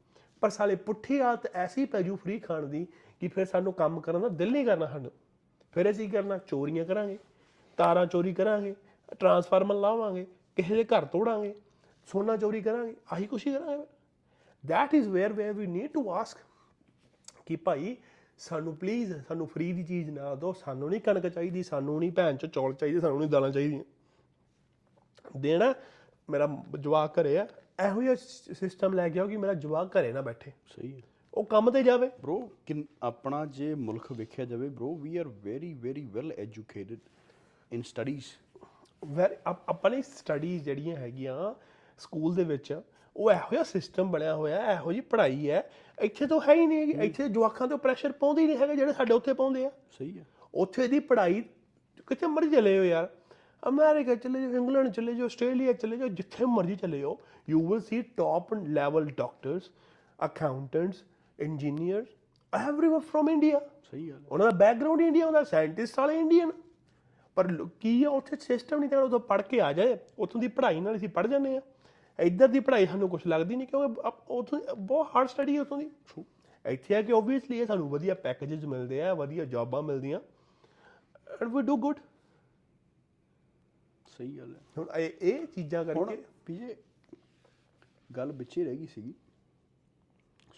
ਪਰ 0.40 0.50
ਸਾਲੇ 0.50 0.76
ਪੁੱਠੀ 0.76 1.18
ਆਦਤ 1.18 1.50
ਐਸੀ 1.54 1.84
ਪੈ 1.84 2.02
ਜੂ 2.02 2.16
ਫ੍ਰੀ 2.16 2.38
ਖਾਣ 2.38 2.66
ਦੀ 2.66 2.86
ਕਿ 3.20 3.28
ਫਿਰ 3.28 3.46
ਸਾਨੂੰ 3.46 3.72
ਕੰਮ 3.72 4.00
ਕਰਨ 4.00 4.20
ਦਾ 4.20 4.28
ਦਿਲ 4.28 4.52
ਨਹੀਂ 4.52 4.66
ਕਰਨਾ 4.66 4.86
ਸਾਨੂੰ। 4.86 5.12
ਫਿਰ 5.72 5.90
ਅਸੀਂ 5.90 6.04
ਕੀ 6.04 6.10
ਕਰਨਾ? 6.10 6.38
ਚੋਰੀਆਂ 6.38 6.84
ਕਰਾਂਗੇ। 6.84 7.18
ਤਾਰਾਂ 7.76 8.06
ਚੋਰੀ 8.06 8.34
ਕਰਾਂਗੇ 8.34 8.74
ਟਰਾਂਸਫਾਰਮਰ 9.20 9.74
ਲਾਵਾਂਗੇ 9.74 10.26
ਕਿਸੇ 10.56 10.74
ਦੇ 10.74 10.84
ਘਰ 10.84 11.04
ਤੋੜਾਂਗੇ 11.04 11.54
ਸੋਨਾ 12.06 12.36
ਚੋਰੀ 12.36 12.60
ਕਰਾਂਗੇ 12.60 12.96
ਆਹੀ 13.12 13.26
ਕੁਛ 13.26 13.46
ਹੀ 13.46 13.52
ਕਰਾਂਗੇ। 13.52 13.84
That 14.72 15.00
is 15.00 15.10
where 15.10 15.34
where 15.34 15.60
we 15.60 15.68
need 15.70 15.88
to 15.88 16.04
ask 16.04 16.38
ਕਿ 17.46 17.56
ਭਾਈ 17.56 17.96
ਸਾਨੂੰ 18.38 18.76
ਪਲੀਜ਼ 18.76 19.12
ਸਾਨੂੰ 19.28 19.46
ਫ੍ਰੀ 19.46 19.72
ਦੀ 19.72 19.84
ਚੀਜ਼ 19.84 20.10
ਨਾ 20.10 20.34
ਦਿਓ 20.34 20.52
ਸਾਨੂੰ 20.52 20.90
ਨਹੀਂ 20.90 21.00
ਕਣਕ 21.00 21.28
ਚਾਹੀਦੀ 21.28 21.62
ਸਾਨੂੰ 21.62 22.00
ਨਹੀਂ 22.00 22.12
ਭੈਣ 22.12 22.36
ਚ 22.36 22.46
ਚੌਲ 22.46 22.74
ਚਾਹੀਦੇ 22.74 23.00
ਸਾਨੂੰ 23.00 23.18
ਨਹੀਂ 23.18 23.30
ਦਾਲਾਂ 23.30 23.50
ਚਾਹੀਦੀਆਂ। 23.50 23.84
ਦੇਣਾ 25.36 25.74
ਮੇਰਾ 26.30 26.62
ਜਵਾਕ 26.80 27.20
ਘਰੇ 27.20 27.38
ਆ 27.38 27.46
ਇਹੋ 27.86 28.02
ਜਿਹਾ 28.02 28.14
ਸਿਸਟਮ 28.52 28.94
ਲੈ 28.94 29.08
ਕੇ 29.08 29.18
ਆਓ 29.18 29.28
ਕਿ 29.28 29.36
ਮੇਰਾ 29.36 29.54
ਜਵਾਕ 29.54 29.98
ਘਰੇ 29.98 30.12
ਨਾ 30.12 30.20
ਬੈਠੇ। 30.20 30.50
ਸਹੀ 30.50 30.96
ਹੈ। 30.96 31.00
ਉਹ 31.34 31.44
ਕੰਮ 31.44 31.70
ਤੇ 31.70 31.82
ਜਾਵੇ। 31.82 32.06
ਬ్రో 32.06 32.48
ਆਪਣਾ 33.02 33.46
ਜੇ 33.46 33.74
ਮੁਲਕ 33.74 34.12
ਵੇਖਿਆ 34.12 34.44
ਜਾਵੇ 34.44 34.68
bro 34.68 34.94
we 34.94 35.16
are 35.16 35.28
very 35.28 35.74
very 35.74 36.06
well 36.06 36.32
educated 36.32 36.98
in 37.70 37.82
studies 37.82 38.24
where 39.02 39.36
ਆਪਣੀ 39.46 40.02
ਸਟੱਡੀਜ਼ 40.02 40.62
ਜਿਹੜੀਆਂ 40.64 40.96
ਹੈਗੀਆਂ 40.96 41.54
ਸਕੂਲ 41.98 42.34
ਦੇ 42.34 42.44
ਵਿੱਚ 42.44 42.72
ਉਹ 42.72 43.30
ਇਹੋ 43.30 43.50
ਜਿਹਾ 43.50 43.62
ਸਿਸਟਮ 43.62 44.10
ਬਣਿਆ 44.10 44.34
ਹੋਇਆ 44.34 44.60
ਹੈ, 44.62 44.72
ਇਹੋ 44.72 44.92
ਜਿਹੀ 44.92 45.00
ਪੜ੍ਹਾਈ 45.00 45.50
ਹੈ 45.50 45.68
ਇੱਥੇ 45.98 46.26
ਤਾਂ 46.26 46.40
ਹੈ 46.48 46.54
ਹੀ 46.54 46.66
ਨਹੀਂ 46.66 46.78
ਹੈਗੀ। 46.78 47.06
ਇੱਥੇ 47.06 47.28
ਜਵਾਕਾਂ 47.28 47.68
ਤੇ 47.68 47.76
ਪ੍ਰੈਸ਼ਰ 47.76 48.12
ਪਾਉਂਦੇ 48.12 48.42
ਹੀ 48.42 48.46
ਨਹੀਂ 48.46 48.58
ਹੈਗੇ 48.58 48.76
ਜਿਹੜੇ 48.76 48.92
ਸਾਡੇ 48.92 49.14
ਉੱਥੇ 49.14 49.32
ਪਾਉਂਦੇ 49.32 49.64
ਆ। 49.66 49.70
ਸਹੀ 49.98 50.18
ਹੈ। 50.18 50.24
ਉੱਥੇ 50.54 50.86
ਦੀ 50.88 50.98
ਪੜ੍ਹਾਈ 51.00 51.40
ਕਿੱਥੇ 52.08 52.26
ਮਰਜ਼ੀ 52.26 52.50
ਚਲੇ 52.50 52.74
ਜਾਓ 52.74 52.84
ਯਾਰ। 52.84 53.08
ਅਮਰੀਕਾ 53.68 54.14
ਚਲੇ 54.14 54.40
ਜਾਓ 54.40 54.50
ਇੰਗਲੈਂਡ 54.56 54.88
ਚਲੇ 54.88 55.14
ਜਾਓ 55.14 55.26
ਆਸਟ੍ਰੇਲੀਆ 55.26 55.72
ਚਲੇ 55.72 55.96
ਜਾਓ 55.96 56.08
ਜਿੱਥੇ 56.08 56.44
ਮਰਜ਼ੀ 56.46 56.76
ਚਲੇ 56.76 57.00
ਜਾਓ 57.00 57.18
you 57.48 57.66
will 57.68 57.80
see 57.80 58.02
top 58.16 58.52
level 58.54 59.10
doctors 59.16 59.70
accountants 60.18 61.02
engineers 61.38 62.06
everyone 62.52 63.00
from 63.00 63.28
India 63.30 63.60
ਸਹੀ 63.90 64.08
ਗੱਲ। 64.10 64.22
ਉਹਨਾਂ 64.30 64.46
ਦਾ 64.46 64.56
ਬੈਕਗ੍ਰਾਉਂਡ 64.56 65.00
ਇੰਡੀਆ 65.00 65.24
ਹੁੰਦਾ 65.24 65.42
ਸਾਇੰਟਿਸਟ 65.44 65.98
ਵਾਲੇ 65.98 66.18
ਇੰਡੀਅਨ 66.18 66.52
ਪਰ 67.36 67.52
ਕੀ 67.80 68.02
ਆ 68.04 68.10
ਉੱਥੇ 68.10 68.36
ਸਿਸਟਮ 68.40 68.78
ਨਹੀਂ 68.80 68.90
ਤਾਂ 68.90 69.00
ਉਦੋਂ 69.02 69.20
ਪੜ੍ਹ 69.20 69.42
ਕੇ 69.42 69.60
ਆ 69.60 69.72
ਜਾਏ। 69.72 69.98
ਉੱਥੋਂ 70.18 70.40
ਦੀ 70.40 70.48
ਪੜ੍ਹਾਈ 70.48 70.80
ਨਾਲ 70.80 70.96
ਅਸੀਂ 70.96 71.08
ਪੜ੍ਹ 71.08 71.28
ਜਾਂਦੇ 71.28 71.56
ਆ 71.56 71.60
ਇੱਧਰ 72.18 72.48
ਦੀ 72.48 72.60
ਪੜ੍ਹਾਈ 72.60 72.86
ਸਾਨੂੰ 72.86 73.08
ਕੁਝ 73.08 73.20
ਲੱਗਦੀ 73.26 73.56
ਨਹੀਂ 73.56 73.66
ਕਿਉਂਕਿ 73.68 74.10
ਉੱਥੋਂ 74.28 74.60
ਬਹੁਤ 74.76 75.10
ਹਾਰਡ 75.14 75.28
ਸਟੱਡੀ 75.28 75.58
ਉੱਥੋਂ 75.58 75.78
ਦੀ। 75.78 75.90
ਇੱਥੇ 76.64 76.94
ਆ 76.94 77.02
ਕਿ 77.02 77.12
ਓਬਵੀਅਸਲੀ 77.12 77.58
ਇਹ 77.58 77.66
ਸਾਨੂੰ 77.66 77.88
ਵਧੀਆ 77.90 78.14
ਪੈਕੇजेस 78.22 78.66
ਮਿਲਦੇ 78.68 79.02
ਆ 79.02 79.12
ਵਧੀਆ 79.14 79.44
ਜੌਬਾਂ 79.44 79.82
ਮਿਲਦੀਆਂ। 79.82 80.20
ਐਂਡ 81.32 81.54
ਵੀ 81.54 81.62
ਡੂ 81.62 81.76
ਗੁੱਡ 81.76 81.98
ਸਹੀ 84.06 84.36
ਗੱਲ 84.38 84.54
ਹੈ। 84.54 84.60
ਹੁਣ 84.78 84.88
ਇਹ 84.96 85.10
ਇਹ 85.22 85.46
ਚੀਜ਼ਾਂ 85.46 85.84
ਕਰਕੇ 85.84 86.22
ਪੀਜੇ 86.46 86.76
ਗੱਲ 88.10 88.32
ਵਿੱਚੇ 88.32 88.64
ਰਹਿ 88.64 88.76
ਗਈ 88.76 88.86
ਸੀਗੀ। 88.86 89.14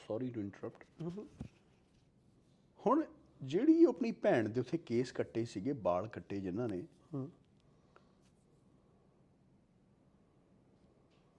ਸੌਰੀ 0.07 0.31
ਟੂ 0.31 0.41
ਇੰਟਰਰਪਟ 0.41 0.85
ਹੁਣ 2.81 3.03
ਜਿਹੜੀ 3.43 3.85
ਉਹ 3.85 3.93
ਆਪਣੀ 3.95 4.13
ਭੈਣ 4.13 4.49
ਦੇ 4.49 4.61
ਉੱਥੇ 4.61 4.79
ਕੇਸ 4.79 5.13
ਕੱਟੇ 5.13 5.45
ਸੀਗੇ 5.45 5.73
ਬਾਲ 5.73 6.09
ਕੱਟੇ 6.09 6.41
ਜਿਨ੍ਹਾਂ 6.41 6.69
ਨੇ 6.69 6.83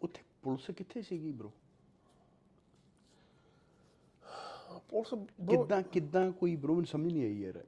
ਉੱਥੇ 0.01 0.23
ਪੁਲਿਸ 0.41 0.71
ਕਿੱਥੇ 0.71 1.01
ਸੀਗੀ 1.01 1.31
ਬ్రో 1.31 1.49
ਪੁਲਿਸ 4.89 5.13
ਕਿੱਦਾਂ 5.49 5.81
ਕਿੱਦਾਂ 5.83 6.31
ਕੋਈ 6.31 6.55
ਬ్రో 6.55 6.73
ਮੈਨੂੰ 6.73 6.85
ਸਮਝ 6.85 7.13
ਨਹੀਂ 7.13 7.23
ਆਈ 7.23 7.39
ਯਾਰ। 7.39 7.63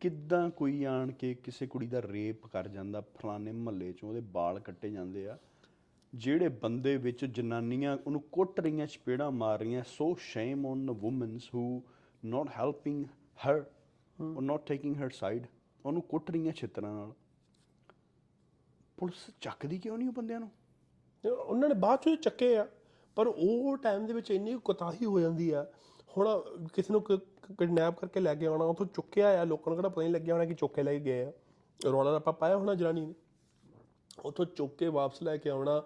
ਕਿੱਦਾਂ 0.00 0.50
ਕੋਈ 0.50 0.84
ਆਣ 0.84 1.12
ਕੇ 1.12 1.34
ਕਿਸੇ 1.34 1.66
ਕੁੜੀ 1.66 1.86
ਦਾ 1.86 2.02
ਰੇਪ 2.02 2.46
ਕਰ 2.46 2.68
ਜਾਂਦਾ 2.68 3.00
ਫਲਾਣੇ 3.00 3.52
ਮਹੱਲੇ 3.52 3.92
ਚੋਂ 3.92 4.08
ਉਹਦੇ 4.08 4.20
ਬਾਲ 4.20 4.60
ਕੱਟੇ 4.60 4.90
ਜਾਂਦੇ 4.90 5.28
ਆ 5.28 5.38
ਜਿਹੜੇ 6.14 6.48
ਬੰਦੇ 6.48 6.96
ਵਿੱਚ 6.96 7.24
ਜਨਾਨੀਆਂ 7.24 7.98
ਉਹਨੂੰ 8.06 8.20
ਕੁੱਟ 8.20 8.60
ਰਹੀਆਂ 8.60 8.86
ਚਪੇੜਾਂ 8.86 9.30
ਮਾਰ 9.30 9.58
ਰਹੀਆਂ 9.58 9.82
so 9.86 10.14
shame 10.14 10.66
on 10.66 10.90
womens 10.90 11.54
who 11.54 11.82
not 12.24 12.48
helping 12.58 13.06
her 13.46 13.64
or 14.36 14.42
not 14.42 14.66
taking 14.66 14.96
Har 14.96 15.10
side 15.10 15.46
ਉਹਨੂੰ 15.86 16.02
ਕੁੱਟ 16.02 16.30
ਰਹੀਆਂ 16.30 16.52
ਛਿੱਤਰਾਂ 16.52 16.94
ਨਾਲ। 16.94 17.12
ਪੁਲਿਸ 18.96 19.34
ਚੱਕਦੀ 19.40 19.78
ਕਿਉਂ 19.78 19.98
ਨਹੀਂ 19.98 20.08
ਉਹ 20.08 20.12
ਬੰਦਿਆਂ 20.12 20.40
ਨੂੰ? 20.40 20.50
ਉਹਨਾਂ 21.32 21.68
ਨੇ 21.68 21.74
ਬਾਅਦ 21.74 21.98
ਚੋਂ 21.98 22.16
ਚੱਕੇ 22.16 22.56
ਆ, 22.56 22.68
ਪਰ 23.16 23.26
ਉਹ 23.26 23.76
ਟਾਈਮ 23.76 24.06
ਦੇ 24.06 24.12
ਵਿੱਚ 24.12 24.30
ਇੰਨੀ 24.30 24.58
ਕੁਤਾਹੀ 24.58 25.04
ਹੋ 25.04 25.20
ਜਾਂਦੀ 25.20 25.50
ਆ। 25.50 25.66
ਹੁਣ 26.18 26.44
ਕਿਸੇ 26.72 26.92
ਨੂੰ 26.92 27.02
ਕਿਡਨੈਪ 27.58 27.98
ਕਰਕੇ 27.98 28.20
ਲੈ 28.20 28.34
ਕੇ 28.34 28.46
ਆਉਣਾ, 28.46 28.64
ਉੱਥੋਂ 28.64 28.86
ਚੁੱਕਿਆ 28.86 29.40
ਆ, 29.40 29.44
ਲੋਕਾਂ 29.44 29.70
ਨੂੰ 29.70 29.76
ਕਿਹੜਾ 29.76 29.88
ਪਤਾ 29.88 30.02
ਨਹੀਂ 30.02 30.12
ਲੱਗਿਆ 30.12 30.34
ਹੋਣਾ 30.34 30.44
ਕਿ 30.44 30.54
ਚੁੱਕ 30.54 30.74
ਕੇ 30.74 30.82
ਲੈ 30.82 30.92
ਕੇ 30.92 31.00
ਗਏ 31.00 31.24
ਆ। 31.24 31.32
ਰੌਲਾ 31.84 32.16
ਰੱਪਾ 32.16 32.32
ਪਾਇਆ 32.32 32.56
ਹੋਣਾ 32.56 32.74
ਜਨਾਨੀ 32.74 33.06
ਨੇ। 33.06 33.14
ਉੱਥੋਂ 34.24 34.44
ਚੁੱਕ 34.44 34.76
ਕੇ 34.76 34.88
ਵਾਪਸ 34.88 35.22
ਲੈ 35.22 35.36
ਕੇ 35.36 35.50
ਆਉਣਾ, 35.50 35.82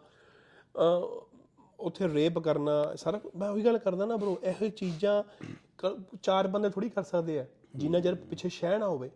ਅਹ, 0.77 1.27
ਉੱਥੇ 1.81 2.09
ਰੇਪ 2.09 2.39
ਕਰਨਾ, 2.39 2.95
ਸਾਰਾ 2.97 3.19
ਕੁ- 3.19 3.39
ਮੈਂ 3.39 3.51
ਉਹੀ 3.51 3.65
ਗੱਲ 3.65 3.79
ਕਰਦਾ 3.79 4.07
ਨਾ 4.07 4.17
ਬ్రో 4.17 4.31
ਇਹੋ 4.31 4.59
ਜਿਹੀ 4.61 4.71
ਚੀਜ਼ਾਂ 4.71 5.23
ਕ- 5.79 6.03
ਚਾਰ 6.22 6.47
ਬੰਦੇ 6.47 6.70
ਥੋੜੀ 6.70 6.89
ਕਰ 6.89 7.03
ਸਕਦੇ 7.03 7.39
ਆ। 7.41 7.47
ਜਿੰਨਾ 7.75 8.01
ਚਿਰ 8.01 8.14
ਪਿੱਛੇ 8.14 8.49
ਸ਼ਹਿ 8.49 8.79
ਨਾ 8.79 8.89
ਹੋਵੇ। 8.89 9.11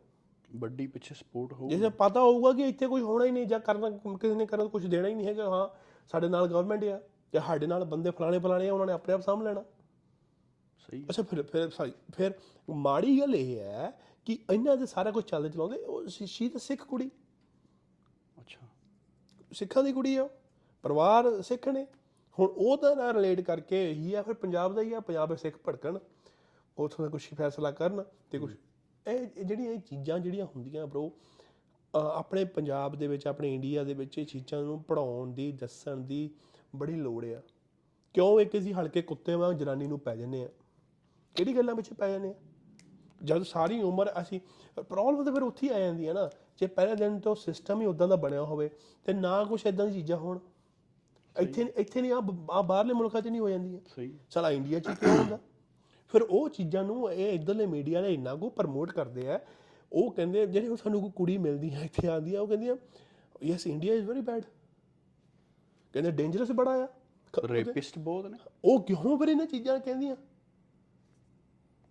ਵੱਡੀ 0.56 0.86
ਪਿੱਛੇ 0.86 1.14
ਸਪੋਰਟ 1.14 1.52
ਹੋ 1.52 1.68
ਜੇ 1.68 1.88
ਪਤਾ 1.88 2.20
ਹੋਊਗਾ 2.20 2.52
ਕਿ 2.52 2.62
ਇੱਥੇ 2.68 2.86
ਕੁਝ 2.86 3.02
ਹੋਣਾ 3.02 3.24
ਹੀ 3.24 3.30
ਨਹੀਂ 3.30 3.46
ਜਾਂ 3.46 3.60
ਕਰਨਾ 3.60 3.90
ਕਿਸੇ 3.90 4.34
ਨੇ 4.34 4.46
ਕਰਨ 4.46 4.68
ਕੁਝ 4.68 4.86
ਦੇਣਾ 4.86 5.08
ਹੀ 5.08 5.14
ਨਹੀਂ 5.14 5.26
ਹੈਗਾ। 5.26 5.48
ਹਾਂ 5.48 5.68
ਸਾਡੇ 6.08 6.28
ਨਾਲ 6.28 6.46
ਗਵਰਨਮੈਂਟ 6.46 6.84
ਆ 6.84 7.00
ਜਾਂ 7.34 7.42
ਸਾਡੇ 7.42 7.66
ਨਾਲ 7.66 7.84
ਬੰਦੇ 7.84 8.10
ਫਲਾਣੇ 8.10 8.38
ਫਲਾਣੇ 8.38 8.68
ਆ 8.68 8.72
ਉਹਨਾਂ 8.72 8.86
ਨੇ 8.86 8.92
ਆਪਣੇ 8.92 9.14
ਆਪ 9.14 9.20
ਸਾਂਭ 9.20 9.42
ਲੈਣਾ। 9.42 9.64
ਸਹੀ 10.78 11.04
ਅੱਛਾ 11.04 11.22
ਫਿਰ 11.22 11.42
ਫਿਰ 11.42 11.64
sorry, 11.66 11.90
ਫਿਰ 12.14 12.32
ਮਾੜੀ 12.70 13.20
ਗੱਲ 13.20 13.34
ਇਹ 13.34 13.60
ਹੈ 13.60 14.00
ਕਿ 14.24 14.38
ਇਹਨਾਂ 14.52 14.76
ਦੇ 14.76 14.86
ਸਾਰਾ 14.86 15.10
ਕੁਝ 15.10 15.24
ਚੱਲਦੇ 15.24 15.48
ਚਲਾਉਂਦੇ 15.48 15.76
ਉਹ 15.76 16.06
ਸ਼ੀ 16.08 16.48
ਤਾਂ 16.48 16.60
ਸਿੱਖ 16.60 16.84
ਕੁੜੀ। 16.84 17.10
ਅੱਛਾ। 18.38 18.66
ਸਿੱਖਾਂ 19.52 19.84
ਦੀ 19.84 19.92
ਕੁੜੀ 19.92 20.16
ਆ 20.16 20.22
ਉਹ। 20.22 20.28
ਪਰਿਵਾਰ 20.82 21.42
ਸਿੱਖ 21.42 21.68
ਨੇ। 21.68 21.86
ਹੁਣ 22.38 22.48
ਉਹ 22.56 22.78
ਤਾਂ 22.78 22.96
ਨਾਲ 22.96 23.14
ਰਿਲੇਟ 23.14 23.40
ਕਰਕੇ 23.40 23.92
ਹੀ 23.92 24.14
ਆ 24.14 24.22
ਫਿਰ 24.22 24.34
ਪੰਜਾਬ 24.34 24.74
ਦਾ 24.74 24.82
ਹੀ 24.82 24.92
ਆ 24.92 25.00
ਪੰਜਾਬ 25.00 25.28
ਦੇ 25.28 25.36
ਸਿੱਖ 25.36 25.56
ਭੜਕਣ। 25.68 25.98
ਉਥੋਂ 26.84 27.04
ਦਾ 27.04 27.10
ਕੁਝ 27.10 27.28
ਫੈਸਲਾ 27.34 27.70
ਕਰਨ 27.70 28.04
ਤੇ 28.30 28.38
ਕੁਝ 28.38 28.54
ਇਹ 29.06 29.44
ਜਿਹੜੀਆਂ 29.44 29.72
ਇਹ 29.72 29.78
ਚੀਜ਼ਾਂ 29.78 30.18
ਜਿਹੜੀਆਂ 30.18 30.46
ਹੁੰਦੀਆਂ 30.46 30.86
ਬ్రో 30.86 31.10
ਆਪਣੇ 31.94 32.44
ਪੰਜਾਬ 32.44 32.96
ਦੇ 32.96 33.08
ਵਿੱਚ 33.08 33.26
ਆਪਣੇ 33.26 33.54
ਇੰਡੀਆ 33.54 33.84
ਦੇ 33.84 33.94
ਵਿੱਚ 33.94 34.18
ਇਹ 34.18 34.26
ਚੀਜ਼ਾਂ 34.26 34.62
ਨੂੰ 34.62 34.82
ਪੜਾਉਣ 34.82 35.32
ਦੀ 35.32 35.52
ਦੱਸਣ 35.52 35.96
ਦੀ 35.96 36.30
ਬੜੀ 36.76 36.94
ਲੋੜ 36.94 37.26
ਆ। 37.26 37.42
ਕਿਉਂ 38.14 38.40
ਇੱਕ 38.40 38.58
ਅਸੀਂ 38.58 38.74
ਹਲਕੇ 38.74 39.02
ਕੁੱਤੇ 39.02 39.34
ਵਾਂਗ 39.34 39.56
ਜਨਾਨੀ 39.56 39.86
ਨੂੰ 39.86 40.00
ਪੈ 40.00 40.16
ਜੰਨੇ 40.16 40.44
ਆ? 40.44 40.48
ਕਿਹੜੀ 41.34 41.56
ਗੱਲਾਂ 41.56 41.74
ਵਿੱਚ 41.74 41.92
ਪੈ 41.92 42.12
ਜਾਂਦੇ 42.12 42.28
ਆ? 42.28 42.34
ਜਦ 43.24 43.42
ਸਾਰੀ 43.42 43.82
ਉਮਰ 43.82 44.12
ਅਸੀਂ 44.22 44.40
ਪ੍ਰੋਬਲਮ 44.82 45.24
ਤਾਂ 45.24 45.32
ਫਿਰ 45.32 45.42
ਉੱਥੇ 45.42 45.66
ਹੀ 45.66 45.72
ਆ 45.72 45.78
ਜਾਂਦੀ 45.78 46.08
ਹੈ 46.08 46.12
ਨਾ। 46.12 46.30
ਜੇ 46.58 46.66
ਪਹਿਲੇ 46.66 46.94
ਦਿਨ 46.94 47.20
ਤੋਂ 47.20 47.34
ਸਿਸਟਮ 47.34 47.80
ਹੀ 47.80 47.86
ਉਦਾਂ 47.86 48.08
ਦਾ 48.08 48.16
ਬਣਿਆ 48.16 48.42
ਹੋਵੇ 48.42 48.70
ਤੇ 49.04 49.12
ਨਾ 49.12 49.44
ਕੁਝ 49.44 49.66
ਇਦਾਂ 49.66 49.86
ਦੀ 49.86 49.92
ਚੀਜ਼ਾਂ 49.92 50.18
ਹੋਣ। 50.18 50.38
ਇੱਥੇ 51.40 51.72
ਇੱਥੇ 51.76 52.02
ਨਹੀਂ 52.02 52.12
ਆ 52.12 52.20
ਬਾਹਰਲੇ 52.62 52.94
ਮੁਲਕਾਂ 52.94 53.20
'ਚ 53.20 53.28
ਨਹੀਂ 53.28 53.40
ਹੋ 53.40 53.48
ਜਾਂਦੀਆਂ। 53.48 53.80
ਸਹੀ। 53.96 54.18
ਚਲਾ 54.30 54.50
ਇੰਡੀਆ 54.50 54.78
'ਚ 54.78 54.88
ਕਿਉਂ 54.88 55.18
ਹੁੰਦਾ? 55.18 55.38
ਫਿਰ 56.08 56.22
ਉਹ 56.22 56.48
ਚੀਜ਼ਾਂ 56.48 56.84
ਨੂੰ 56.84 57.12
ਇਹ 57.12 57.32
ਇਧਰਲੇ 57.32 57.66
ਮੀਡੀਆ 57.66 58.00
ਨੇ 58.00 58.14
ਇੰਨਾ 58.14 58.34
ਕੁ 58.34 58.50
ਪ੍ਰਮੋਟ 58.50 58.92
ਕਰਦੇ 58.92 59.30
ਆ 59.30 59.40
ਉਹ 59.92 60.10
ਕਹਿੰਦੇ 60.10 60.46
ਜਿਹੜੇ 60.46 60.76
ਸਾਨੂੰ 60.76 61.00
ਕੋਈ 61.00 61.10
ਕੁੜੀ 61.16 61.38
ਮਿਲਦੀ 61.38 61.74
ਹੈ 61.74 61.84
ਇੱਥੇ 61.84 62.08
ਆਉਂਦੀ 62.08 62.34
ਆ 62.34 62.40
ਉਹ 62.40 62.48
ਕਹਿੰਦੀਆਂ 62.48 62.76
yes 63.42 63.66
India 63.66 63.94
is 63.94 64.04
very 64.04 64.20
bad 64.20 64.42
ਕਹਿੰਦੇ 65.92 66.10
ਡੇਂਜਰਸ 66.10 66.52
ਬੜਾ 66.52 66.84
ਆ। 66.84 66.88
ਰੇਪਿਸਟ 67.44 67.98
ਬਹੁਤ 67.98 68.26
ਨੇ। 68.26 68.38
ਉਹ 68.64 68.82
ਕਿਉਂ 68.82 69.18
ਫਿਰ 69.18 69.28
ਇਹਨਾਂ 69.28 69.46
ਚੀਜ਼ਾਂ 69.46 69.80
ਕਹਿੰਦੀਆਂ? 69.80 70.16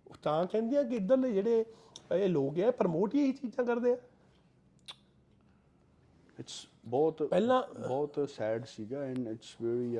ਉਹ 0.06 0.14
ਤਾਂ 0.22 0.46
ਕਹਿੰਦੀਆਂ 0.46 0.84
ਕਿ 0.84 0.96
ਇੱਧਰਲੇ 0.96 1.32
ਜਿਹੜੇ 1.32 1.64
ਇਹ 2.12 2.28
ਲੋਕ 2.28 2.60
ਆ 2.60 2.70
ਪ੍ਰਮੋਟ 2.70 3.14
ਹੀ 3.14 3.20
ਇਹ 3.20 3.34
ਚੀਜ਼ਾਂ 3.34 3.64
ਕਰਦੇ 3.64 3.92
ਆ। 3.92 3.96
ਇਟਸ 6.40 6.68
ਬਹੁਤ 6.86 7.22
ਪਹਿਲਾਂ 7.22 7.62
ਬਹੁਤ 7.88 8.30
ਸੈਡ 8.30 8.64
ਸੀਗਾ 8.64 9.00
ਐਂਡ 9.00 9.28
ਇਟਸ 9.28 9.56
ਵੈਰੀ 9.62 9.96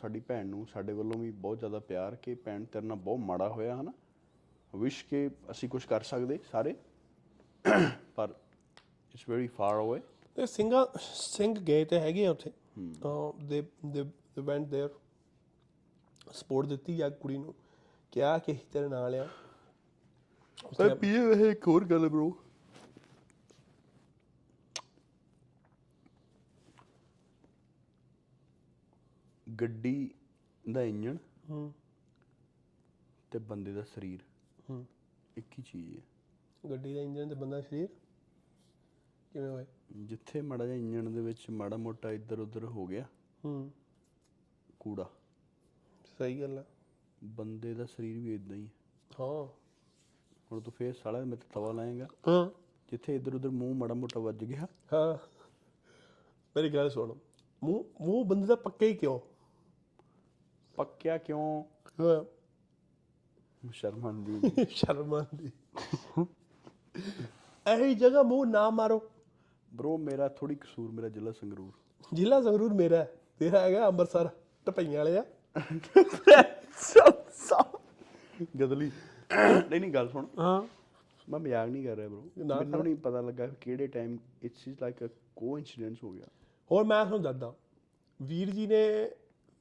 ਸਾਡੀ 0.00 0.20
ਭੈਣ 0.20 0.46
ਨੂੰ 0.46 0.66
ਸਾਡੇ 0.66 0.92
ਵੱਲੋਂ 0.92 1.20
ਵੀ 1.20 1.30
ਬਹੁਤ 1.30 1.58
ਜ਼ਿਆਦਾ 1.58 1.78
ਪਿਆਰ 1.78 2.16
ਕਿ 2.16 2.34
ਭੈਣ 2.34 2.64
ਤੇਰੇ 2.64 2.86
ਨਾਲ 2.86 2.96
ਬਹੁਤ 2.96 3.18
ਮਾੜਾ 3.18 3.48
ਹੋਇਆ 3.48 3.80
ਹਨਾ? 3.80 3.92
ਵਿਸ਼ 4.76 5.04
ਕਿ 5.04 5.30
ਅਸੀਂ 5.50 5.68
ਕੁਝ 5.68 5.84
ਕਰ 5.84 6.00
ਸਕਦੇ 6.00 6.38
ਸਾਰੇ 6.52 6.76
ਪਰ 8.16 8.34
ਇਟਸ 9.14 9.28
ਵੈਰੀ 9.28 9.46
ਫਾਰ 9.46 9.80
ਅਵੇ 9.80 10.00
ਤੇ 10.34 10.46
ਸਿੰਘਾ 10.46 10.92
ਸਿੰਘ 11.14 11.54
ਗਏ 11.54 11.84
ਤੇ 11.84 12.00
ਹੈਗੇ 12.00 12.26
ਆ 12.26 12.30
ਉੱਥੇ। 12.30 12.50
ਦੇ 13.44 13.62
ਦੇ 13.86 14.02
ਦੇ 14.02 14.42
ਵੈਂਟ 14.42 14.62
देयर 14.62 14.98
ਸਪੋਰਟ 16.32 16.66
ਦਿੱਤੀ 16.66 17.00
ਆ 17.00 17.08
ਕੁੜੀ 17.08 17.38
ਨੂੰ। 17.38 17.54
ਕਿਹਾ 18.10 18.38
ਕਿ 18.38 18.56
ਤੇਰੇ 18.72 18.88
ਨਾਲ 18.88 19.14
ਆ। 19.14 19.28
ਤੇ 20.78 20.94
ਪੀਏ 20.94 21.18
ਵੇ 21.18 21.50
ਇੱਕ 21.50 21.68
ਹੋਰ 21.68 21.84
ਗੱਲ 21.84 22.08
ਬ్రో 22.08 22.30
ਗੱਡੀ 29.62 30.14
ਦਾ 30.72 30.82
ਇੰਜਣ 30.82 31.16
ਹੂੰ। 31.50 31.74
ਤੇ 33.30 33.38
ਬੰਦੇ 33.38 33.72
ਦਾ 33.72 33.82
ਸਰੀਰ। 33.82 34.20
ਹੂੰ। 34.70 34.86
ਇੱਕ 35.36 35.46
ਹੀ 35.58 35.62
ਚੀਜ਼ 35.62 35.96
ਹੈ। 35.96 36.02
ਗੱਡੀ 36.70 36.94
ਦਾ 36.94 37.00
ਇੰਜਨ 37.00 37.28
ਤੇ 37.28 37.34
ਬੰਦਾ 37.34 37.60
ਸਰੀਰ? 37.60 37.88
ਕਿਵੇਂ 39.30 39.48
ਹੋਏ 39.48 39.66
ਜਿੱਥੇ 39.96 40.40
ਮਾੜਾ 40.40 40.64
ਜਿਹਾ 40.64 40.76
ਇੰਜਣ 40.76 41.10
ਦੇ 41.10 41.20
ਵਿੱਚ 41.20 41.50
ਮਾੜਾ 41.50 41.76
ਮੋਟਾ 41.76 42.12
ਇੱਧਰ 42.12 42.38
ਉੱਧਰ 42.38 42.64
ਹੋ 42.64 42.86
ਗਿਆ। 42.86 43.06
ਹੂੰ। 43.44 43.70
ਕੂੜਾ। 44.80 45.10
ਸਹੀ 46.18 46.40
ਗੱਲ 46.40 46.58
ਆ। 46.58 46.64
ਬੰਦੇ 47.24 47.74
ਦਾ 47.74 47.86
ਸਰੀਰ 47.86 48.18
ਵੀ 48.18 48.34
ਇਦਾਂ 48.34 48.56
ਹੀ 48.56 48.66
ਹੈ। 48.66 48.70
ਹਾਂ। 49.20 49.46
ਹੁਣ 50.52 50.60
ਤੂੰ 50.60 50.72
ਫੇਰ 50.72 50.92
ਸਾਲਾ 50.92 51.24
ਮੇਰੇ 51.24 51.40
ਤੇ 51.40 51.46
ਤਵਾ 51.54 51.72
ਲਾਏਗਾ। 51.72 52.08
ਹਾਂ। 52.28 52.50
ਜਿੱਥੇ 52.90 53.16
ਇੱਧਰ 53.16 53.34
ਉੱਧਰ 53.34 53.48
ਮੂੰਹ 53.48 53.74
ਮਾੜਾ 53.74 53.94
ਮੋਟਾ 53.94 54.20
ਵੱਜ 54.20 54.44
ਗਿਆ। 54.44 54.66
ਹਾਂ। 54.92 55.26
ਮੇਰੀ 56.56 56.70
ਗੱਲ 56.70 56.90
ਸੁਣ। 56.90 57.14
ਮੂੰਹ 57.64 58.04
ਮੂੰਹ 58.04 58.24
ਬੰਦੇ 58.26 58.46
ਦਾ 58.46 58.54
ਪੱਕੇ 58.56 58.88
ਹੀ 58.88 58.94
ਕਿਉਂ? 58.94 59.20
ਪੱਕਿਆ 60.76 61.18
ਕਿਉਂ? 61.18 61.64
ਸ਼ਰਮੰਦੀ। 63.72 64.40
ਸ਼ਰਮ 64.70 65.14
ਆਉਂਦੀ 65.14 65.50
ਇਹੀ 67.74 67.94
ਜਗ੍ਹਾ 67.94 68.22
ਮੂੰਹ 68.22 68.46
ਨਾ 68.46 68.70
ਮਾਰੋ। 68.70 69.10
ਬ్రో 69.74 69.96
ਮੇਰਾ 69.96 70.28
ਥੋੜੀ 70.28 70.54
ਕਸੂਰ 70.54 70.92
ਮੇਰਾ 70.92 71.08
ਜ਼ਿਲ੍ਹਾ 71.08 71.32
ਸੰਗਰੂਰ। 71.32 71.72
ਜ਼ਿਲ੍ਹਾ 72.14 72.42
ਸੰਗਰੂਰ 72.42 72.74
ਮੇਰਾ 72.74 72.96
ਹੈ, 72.96 73.12
ਤੇਰਾ 73.38 73.60
ਹੈਗਾ 73.60 73.86
ਅੰਮ੍ਰਿਤਸਰ 73.86 74.28
ਟਪਈਆਂ 74.66 74.98
ਵਾਲਿਆ 74.98 75.24
ਗਦਲੀ। 78.60 78.92
ਨਹੀਂ 79.70 79.80
ਨਹੀਂ 79.80 79.92
ਗੱਲ 79.92 80.08
ਸੁਣ। 80.08 80.26
ਹਾਂ। 80.38 80.62
ਮੈਂ 81.28 81.40
ਮਜ਼ਾਕ 81.40 81.68
ਨਹੀਂ 81.68 81.84
ਕਰ 81.84 81.96
ਰਿਹਾ 81.96 82.08
ਬ్రో 82.08 82.44
ਨਾ 82.46 82.58
ਮੈਨੂੰ 82.58 82.84
ਨਹੀਂ 82.84 82.96
ਪਤਾ 82.96 83.20
ਲੱਗਾ 83.20 83.46
ਕਿ 83.46 83.54
ਕਿਹੜੇ 83.60 83.86
time 83.86 84.18
it's 84.42 84.68
is 84.68 84.76
like 84.82 85.04
a 85.04 85.08
coincidence 85.36 86.04
ਹੋ 86.04 86.10
ਗਿਆ। 86.12 86.26
ਹੋਰ 86.72 86.84
ਮੈਂ 86.84 87.04
ਤੁਹਾਨੂੰ 87.04 87.22
ਦੱਸਦਾ। 87.22 87.54
ਵੀਰ 88.22 88.50
ਜੀ 88.50 88.66
ਨੇ 88.66 89.10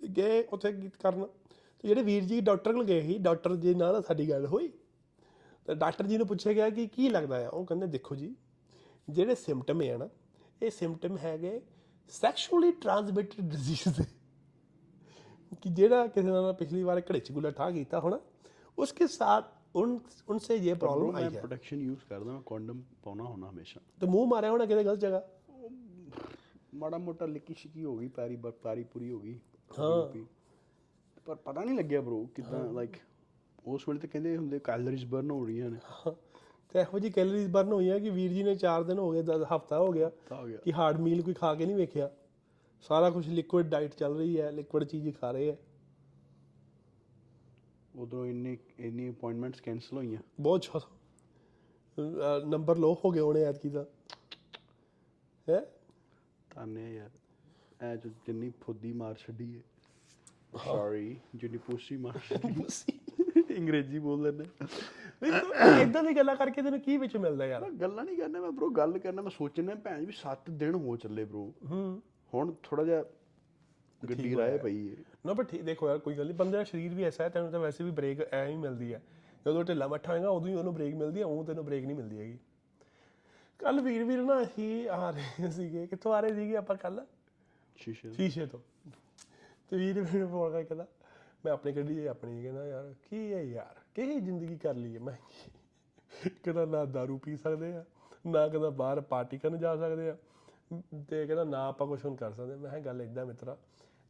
ਗਏ 0.00 0.42
ਉੱਥੇ 0.52 0.72
ਗੀਤ 0.72 0.96
ਕਰਨ 0.96 1.24
ਤੇ 1.24 1.88
ਜਿਹੜੇ 1.88 2.02
ਵੀਰ 2.02 2.24
ਜੀ 2.24 2.40
ਡਾਕਟਰ 2.40 2.72
ਕੋਲ 2.72 2.84
ਗਏ 2.84 3.00
ਸੀ 3.02 3.18
ਡਾਕਟਰ 3.20 3.54
ਜੀ 3.56 3.74
ਨਾਲ 3.74 4.02
ਸਾਡੀ 4.02 4.28
ਗੱਲ 4.30 4.46
ਹੋਈ 4.46 4.68
ਤੇ 5.68 5.74
ਡਾਕਟਰ 5.76 6.06
ਜੀ 6.06 6.18
ਨੂੰ 6.18 6.26
ਪੁੱਛਿਆ 6.26 6.52
ਗਿਆ 6.52 6.68
ਕਿ 6.70 6.86
ਕੀ 6.88 7.08
ਲੱਗਦਾ 7.08 7.36
ਆ 7.38 7.48
ਉਹ 7.48 7.64
ਕਹਿੰਦੇ 7.66 7.86
ਦੇਖੋ 7.88 8.14
ਜੀ 8.16 8.34
ਜਿਹੜੇ 9.08 9.34
ਸਿੰਪਟਮ 9.36 9.82
ਹੈ 9.82 9.96
ਨਾ 9.96 10.08
ਇਹ 10.60 10.70
ਸਿੰਪਟਮ 10.72 11.16
ਹੈਗੇ 11.18 11.60
ਸੈਕਸ਼ੂਅਲੀ 12.12 12.70
ਟ੍ਰਾਂਸਮਿਟਡ 12.78 13.40
ਡਿਜ਼ੀਜ਼ 13.50 13.88
ਦੇ 13.90 14.04
कि 15.56 15.72
ਜਿਹੜਾ 15.72 16.06
ਕਿਸੇ 16.06 16.28
ਨਾਲ 16.28 16.52
ਪਿਛਲੀ 16.54 16.82
ਵਾਰ 16.82 17.00
ਘੜੇ 17.10 17.18
ਚ 17.20 17.32
ਗੁੱਲਾ 17.32 17.50
ਠਾ 17.52 17.70
ਕੀਤਾ 17.72 18.00
ਹੋਣਾ 18.00 18.18
उसके 18.78 19.06
साथ 19.10 19.44
उन 19.74 19.92
उनसे 20.28 20.56
ये 20.58 20.72
प्रॉब्लम 20.76 21.06
आई 21.10 21.22
ਮੈਂ 21.22 21.22
है 21.26 21.38
ਪ੍ਰੋਟੈਕਸ਼ਨ 21.38 21.78
ਯੂਜ਼ 21.80 22.00
ਕਰਦਾ 22.08 22.32
ਮੈਂ 22.32 22.40
ਕੰਡਮ 22.46 22.82
ਪਾਉਣਾ 23.04 23.24
ਹੁੰਦਾ 23.24 23.48
ਹਮੇਸ਼ਾ 23.50 23.80
तो 24.00 24.08
मुंह 24.08 24.26
मारे 24.26 24.48
होना 24.48 24.66
किसी 24.66 24.82
गलत 24.82 25.00
जगह 25.00 25.22
ਮਾੜਾ 26.74 26.98
ਮੋਟਾ 26.98 27.26
ਲਿੱਕੀ 27.26 27.54
ਸ਼ਿਕੀ 27.54 27.84
ਹੋ 27.84 27.96
ਗਈ 27.96 28.08
ਪੈਰੀ 28.14 28.36
ਬ- 28.38 28.52
ਪੈਰੀ 28.62 28.84
ਪੂਰੀ 28.86 29.10
ਹੋ 29.10 29.18
ਗਈ 29.20 29.38
ਹਾਂ। 29.79 30.25
ਪਰ 31.27 31.35
ਪਤਾ 31.35 31.63
ਨਹੀਂ 31.63 31.77
ਲੱਗਿਆ 31.77 32.01
ਬ్రో 32.01 32.25
ਕਿਦਾਂ 32.35 32.63
ਲਾਈਕ 32.73 32.97
ਉਸ 33.65 33.87
ਵੇਲੇ 33.87 33.99
ਤਾਂ 33.99 34.09
ਕਹਿੰਦੇ 34.09 34.37
ਹੁੰਦੇ 34.37 34.59
ਕੈਲਰੀਜ਼ 34.59 35.05
ਬਰਨ 35.05 35.31
ਹੋ 35.31 35.45
ਰਹੀਆਂ 35.45 35.69
ਨੇ। 35.69 35.79
ਤੇ 36.69 36.79
ਇਹੋ 36.79 36.99
ਜੀ 36.99 37.09
ਕੈਲਰੀਜ਼ 37.09 37.47
ਬਰਨ 37.51 37.71
ਹੋਈ 37.73 37.89
ਹੈ 37.89 37.99
ਕਿ 37.99 38.09
ਵੀਰ 38.09 38.31
ਜੀ 38.33 38.43
ਨੇ 38.43 38.55
4 38.55 38.83
ਦਿਨ 38.83 38.99
ਹੋ 38.99 39.11
ਗਏ 39.11 39.23
ਹਫਤਾ 39.55 39.79
ਹੋ 39.79 39.91
ਗਿਆ 39.91 40.09
ਕਿ 40.63 40.73
ਹਾਰਡ 40.73 40.99
ਮੀਲ 40.99 41.21
ਕੋਈ 41.21 41.33
ਖਾ 41.33 41.53
ਕੇ 41.55 41.65
ਨਹੀਂ 41.65 41.75
ਵੇਖਿਆ। 41.75 42.09
ਸਾਰਾ 42.81 43.09
ਕੁਝ 43.09 43.27
ਲਿਕੁਇਡ 43.29 43.67
ਡਾਈਟ 43.69 43.93
ਚੱਲ 43.93 44.17
ਰਹੀ 44.17 44.39
ਹੈ 44.41 44.51
ਲਿਕੁਇਡ 44.51 44.83
ਚੀਜ਼ 44.83 45.07
ਹੀ 45.07 45.11
ਖਾ 45.11 45.31
ਰਹੇ 45.31 45.51
ਹੈ। 45.51 45.57
ਉਧਰੋਂ 47.95 48.25
ਇੰਨੇ 48.25 48.57
ਇੰਨੀ 48.79 49.09
ਅਪਾਇੰਟਮੈਂਟਸ 49.09 49.61
ਕੈਨਸਲ 49.61 49.97
ਹੋਈਆਂ। 49.97 50.21
ਬਹੁਤ 50.41 50.61
ਜ਼ਿਆਦਾ 50.61 52.39
ਨੰਬਰ 52.47 52.77
ਲੋ 52.77 52.93
ਹੋ 53.05 53.11
ਗਏ 53.11 53.19
ਹੋਣੇ 53.19 53.43
ਐਤਕੀ 53.43 53.69
ਦਾ 53.69 53.85
ਹੈ? 55.47 55.59
ਤਾਨੇ 56.55 56.93
ਯਾਰ। 56.95 57.09
ਐ 57.81 57.95
ਜੋ 57.95 58.09
ਜਿੰਨੀ 58.25 58.51
ਫੁੱਦੀ 58.61 58.91
ਮਾਰ 58.93 59.15
ਛੱਡੀ 59.15 59.53
ਏ। 59.55 59.61
ਸੌਰੀ 60.65 61.17
ਜਿੰਨੀ 61.35 61.57
ਪੁੱਸੀ 61.57 61.97
ਮਾਰ 61.97 62.19
ਛੱਡੀ 62.19 62.63
ਅੰਗਰੇਜ਼ੀ 63.57 63.99
ਬੋਲ 63.99 64.21
ਲੈਂਦੇ। 64.21 64.45
ਇਦਾਂ 65.81 66.03
ਦੀ 66.03 66.15
ਗੱਲਾਂ 66.15 66.35
ਕਰਕੇ 66.35 66.61
ਤੈਨੂੰ 66.61 66.79
ਕੀ 66.79 66.97
ਵਿੱਚ 66.97 67.15
ਮਿਲਦਾ 67.17 67.45
ਯਾਰ? 67.45 67.69
ਗੱਲਾਂ 67.71 68.03
ਨਹੀਂ 68.05 68.17
ਕਰਨਾ 68.17 68.41
ਮੈਂ 68.41 68.51
ਬ్రో 68.51 68.69
ਗੱਲ 68.77 68.97
ਕਰਨਾ 68.99 69.21
ਮੈਂ 69.21 69.31
ਸੋਚਣਾ 69.31 69.75
ਭੈਣ 69.75 70.05
ਵੀ 70.05 70.13
7 70.19 70.51
ਦਿਨ 70.51 70.75
ਹੋ 70.75 70.95
ਚੱਲੇ 70.97 71.25
ਬ్రో 71.25 71.43
ਹੂੰ। 71.71 72.01
ਹੁਣ 72.33 72.53
ਥੋੜਾ 72.63 72.83
ਜਿਹਾ 72.83 73.03
ਗੱਡੀ 74.01 74.35
ਰਾਏ 74.35 74.57
ਪਈ 74.57 74.87
ਏ। 74.87 74.95
ਨਾ 75.25 75.33
ਠੀਕ 75.43 75.61
ਦੇਖੋ 75.63 75.87
ਯਾਰ 75.89 75.97
ਕੋਈ 75.99 76.17
ਗੱਲ 76.17 76.25
ਨਹੀਂ। 76.25 76.35
ਬੰਦੇ 76.35 76.57
ਦਾ 76.57 76.63
ਸਰੀਰ 76.63 76.93
ਵੀ 76.93 77.03
ਐਸਾ 77.03 77.23
ਹੈ 77.23 77.29
ਤੈਨੂੰ 77.29 77.51
ਤਾਂ 77.51 77.59
ਵੈਸੇ 77.59 77.83
ਵੀ 77.83 77.91
ਬ੍ਰੇਕ 77.91 78.21
ਐ 78.21 78.47
ਹੀ 78.47 78.55
ਮਿਲਦੀ 78.55 78.93
ਹੈ। 78.93 79.01
ਜਦੋਂ 79.45 79.63
ਢਿੱਲਾ 79.63 79.87
ਮੱਠਾ 79.87 80.11
ਹੋਏਗਾ 80.13 80.29
ਉਦੋਂ 80.29 80.49
ਹੀ 80.49 80.53
ਉਹਨੂੰ 80.53 80.73
ਬ੍ਰੇਕ 80.73 80.95
ਮਿਲਦੀ 80.95 81.19
ਹੈ 81.19 81.25
ਉਹ 81.25 81.43
ਤੈਨੂੰ 81.45 81.65
ਬ੍ਰੇਕ 81.65 81.85
ਨਹੀਂ 81.85 81.95
ਮਿਲਦੀ 81.95 82.19
ਹੈਗੀ। 82.19 82.37
ਕੱਲ 83.59 83.81
ਵੀਰ 83.81 84.03
ਵੀਰ 84.03 84.21
ਨਾ 84.23 84.41
ਅਸੀਂ 84.43 84.89
ਆ 84.89 85.09
ਰਹੇ 85.11 85.49
ਸੀਗੇ। 85.51 85.85
ਕਿੱਥੋਂ 85.87 86.13
ਆ 86.13 86.19
ਰਹੇ 86.19 86.33
ਸੀਗੇ 86.33 86.55
ਆਪਾਂ 86.55 86.75
ਕੱਲ 86.75 87.05
ਸ਼ੀਸ਼ੇ 87.75 88.11
ਸ਼ੀਸ਼ੇ 88.13 88.45
ਤੋਂ। 88.45 88.59
ਤੇ 89.69 89.77
ਵੀਰ 89.77 90.01
ਵੀਰ 90.01 90.25
ਫੋਨ 90.25 90.51
ਕਰਕੇ 90.51 90.65
ਕਹਿੰਦਾ 90.65 90.85
ਮੈਂ 91.45 91.53
ਆਪਣੀ 91.53 91.71
ਗੱਡੀ 91.71 92.05
ਆਪਣੀ 92.05 92.41
ਕਹਿੰਦਾ 92.43 92.65
ਯਾਰ 92.67 92.93
ਕੀ 93.09 93.33
ਹੈ 93.33 93.41
ਯਾਰ? 93.41 93.75
ਕਿਹੜੀ 93.95 94.19
ਜ਼ਿੰਦਗੀ 94.19 94.57
ਕਰ 94.57 94.75
ਲਈ 94.75 94.95
ਹੈ? 94.95 94.99
ਮੈਂ 94.99 95.15
ਕਹਿੰਦਾ 96.43 96.65
ਨਾ 96.65 96.83
दारू 96.95 97.17
ਪੀ 97.17 97.35
ਸਕਦੇ 97.37 97.73
ਆ 97.73 97.83
ਨਾ 98.27 98.47
ਕਹਿੰਦਾ 98.47 98.69
ਬਾਹਰ 98.69 99.01
ਪਾਰਟੀ 99.01 99.37
ਕਰਨ 99.37 99.57
ਜਾ 99.57 99.75
ਸਕਦੇ 99.75 100.09
ਆ। 100.09 100.17
ਤੇ 101.09 101.25
ਕਹਿੰਦਾ 101.25 101.43
ਨਾ 101.43 101.65
ਆਪਾਂ 101.67 101.87
ਕੁਝ 101.87 102.05
ਹੁਣ 102.05 102.15
ਕਰ 102.15 102.31
ਸਕਦੇ। 102.33 102.55
ਮੈਂ 102.55 102.69
ਕਿਹਾ 102.69 102.79
ਗੱਲ 102.79 103.01
ਇਦਾਂ 103.01 103.25
ਮਿੱਤਰਾ 103.25 103.57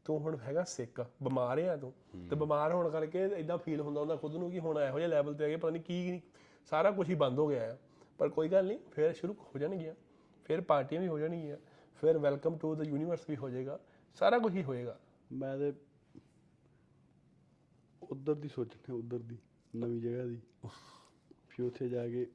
ਤੂੰ 0.05 0.19
ਹੁਣ 0.19 0.37
ਹੈਗਾ 0.39 0.63
ਸਿੱਕ 0.63 1.01
ਬਿਮਾਰ 1.23 1.59
ਆ 1.59 1.75
ਤੂੰ। 1.75 1.93
ਤੇ 2.29 2.35
ਬਿਮਾਰ 2.35 2.73
ਹੋਣ 2.73 2.89
ਕਰਕੇ 2.89 3.25
ਇਦਾਂ 3.37 3.57
ਫੀਲ 3.57 3.81
ਹੁੰਦਾ 3.81 3.99
ਹੁੰਦਾ 3.99 4.15
ਖੁਦ 4.15 4.35
ਨੂੰ 4.35 4.51
ਕਿ 4.51 4.59
ਹੁਣ 4.59 4.79
ਇਹੋ 4.79 4.99
ਜਿਹੇ 4.99 5.07
ਲੈਵਲ 5.07 5.33
ਤੇ 5.33 5.45
ਆ 5.45 5.47
ਗਏ 5.47 5.55
ਪਤਾ 5.55 5.69
ਨਹੀਂ 5.69 5.81
ਕੀ 5.81 6.21
ਸਾਰਾ 6.69 6.91
ਕੁਝ 6.91 7.09
ਹੀ 7.09 7.15
ਬੰਦ 7.15 7.39
ਹੋ 7.39 7.47
ਗਿਆ 7.47 7.71
ਆ। 7.71 7.77
ਪਰ 8.19 8.29
ਕੋਈ 8.29 8.49
ਗੱਲ 8.49 8.65
ਨਹੀਂ 8.67 8.79
ਫੇਰ 8.91 9.13
ਸ਼ੁਰੂ 9.13 9.33
ਹੋ 9.33 9.59
ਜਾਣਗੀਆਂ 9.59 9.93
ਫਿਰ 10.45 10.61
ਪਾਰਟੀਆਂ 10.61 11.01
ਵੀ 11.01 11.07
ਹੋ 11.07 11.19
ਜਾਣਗੀਆਂ। 11.19 11.57
ਫਿਰ 12.01 12.17
ਵੈਲਕਮ 12.17 12.57
ਟੂ 12.57 12.73
ਦ 12.75 12.83
ਯੂਨੀਵਰਸ 12.83 13.29
ਵੀ 13.29 13.35
ਹੋ 13.35 13.49
ਜਾਏਗਾ 13.49 13.79
ਸਾਰਾ 14.17 14.37
ਕੁਝ 14.39 14.53
ਹੀ 14.53 14.63
ਹੋਏਗਾ 14.63 14.97
ਮੈਂ 15.31 15.57
ਤੇ 15.57 15.71
ਉਧਰ 18.01 18.33
ਦੀ 18.35 18.47
ਸੋਚਣਾ 18.47 18.93
ਉਧਰ 18.93 19.19
ਦੀ 19.21 19.37
ਨਵੀਂ 19.73 20.01
ਜਗ੍ਹਾ 20.01 20.25
ਦੀ 20.25 20.39
ਫਿਰ 21.49 21.65
ਉੱਥੇ 21.65 21.89
ਜਾ 21.89 22.07
ਕੇ 22.07 22.25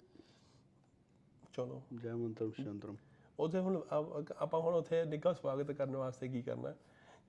ਚਲੋ 1.54 1.80
ਜੈ 1.94 2.14
ਮੰਤਰਮ 2.14 2.50
ਸ਼ੰਤਰਮ 2.54 2.96
ਉੱਥੇ 3.38 3.58
ਹੁਣ 3.58 3.80
ਆਪ- 3.90 4.54
ਹੁਣ 4.54 4.74
ਉੱਥੇ 4.74 5.04
ਨਿੱਘਾ 5.04 5.32
ਸਵਾਗਤ 5.32 5.70
ਕਰਨ 5.72 5.96
ਵਾਸਤੇ 5.96 6.28
ਕੀ 6.28 6.42
ਕਰਨਾ 6.42 6.74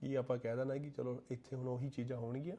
ਕਿ 0.02 0.16
ਆਪਾਂ 0.18 0.38
ਕਹਿ 0.38 0.56
ਦੇਣਾ 0.56 0.78
ਕਿ 0.78 0.90
ਚਲੋ 0.90 1.20
ਇੱਥੇ 1.32 1.56
ਹੁਣ 1.56 1.68
ਉਹੀ 1.68 1.90
ਚੀਜ਼ਾਂ 1.90 2.18
ਹੋਣਗੀਆਂ 2.18 2.56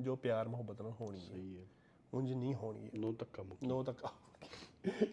ਜੋ 0.00 0.16
ਪਿਆਰ 0.16 0.48
ਮੁਹੱਬਤ 0.48 0.80
ਨਾਲ 0.82 0.92
ਹੋਣਗੀਆਂ 1.00 1.26
ਸਹੀ 1.28 1.56
ਹੈ 1.58 1.64
ਉਂਝ 2.12 2.32
ਨਹੀਂ 2.32 2.54
ਹੋਣਗੀਆਂ 2.54 3.00
ਨੋ 3.00 3.12
ਧੱਕਾ 3.12 3.42
ਮੁੱਕ 3.42 3.62
ਨੋ 3.62 3.82
ਧੱਕਾ 3.82 4.12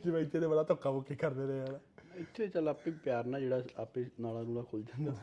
ਜਿਵੇਂ 0.04 0.22
ਇੱਥੇ 0.22 0.40
ਤੇ 0.40 0.48
ਬੜਾ 0.48 0.64
ਧੱਕਾ 0.64 0.92
ਮੁੱਕੀ 0.92 1.16
ਕਰਦੇ 1.16 1.46
ਰਹੇ 1.48 1.58
ਯਾਰ 1.58 1.80
ਇੱਥੇ 2.16 2.48
ਚੱਲ 2.48 2.68
ਆਪੇ 2.68 2.92
ਪਿਆਰ 2.92 3.26
ਨਾਲ 3.26 3.42
ਜਿਹੜਾ 3.42 3.62
ਆਪੇ 3.78 4.06
ਨਾਲਾ 4.20 4.42
ਨੂਲਾ 4.42 4.62
ਖੁੱਲ 4.62 4.82
ਜਾਂਦਾ। 4.82 5.16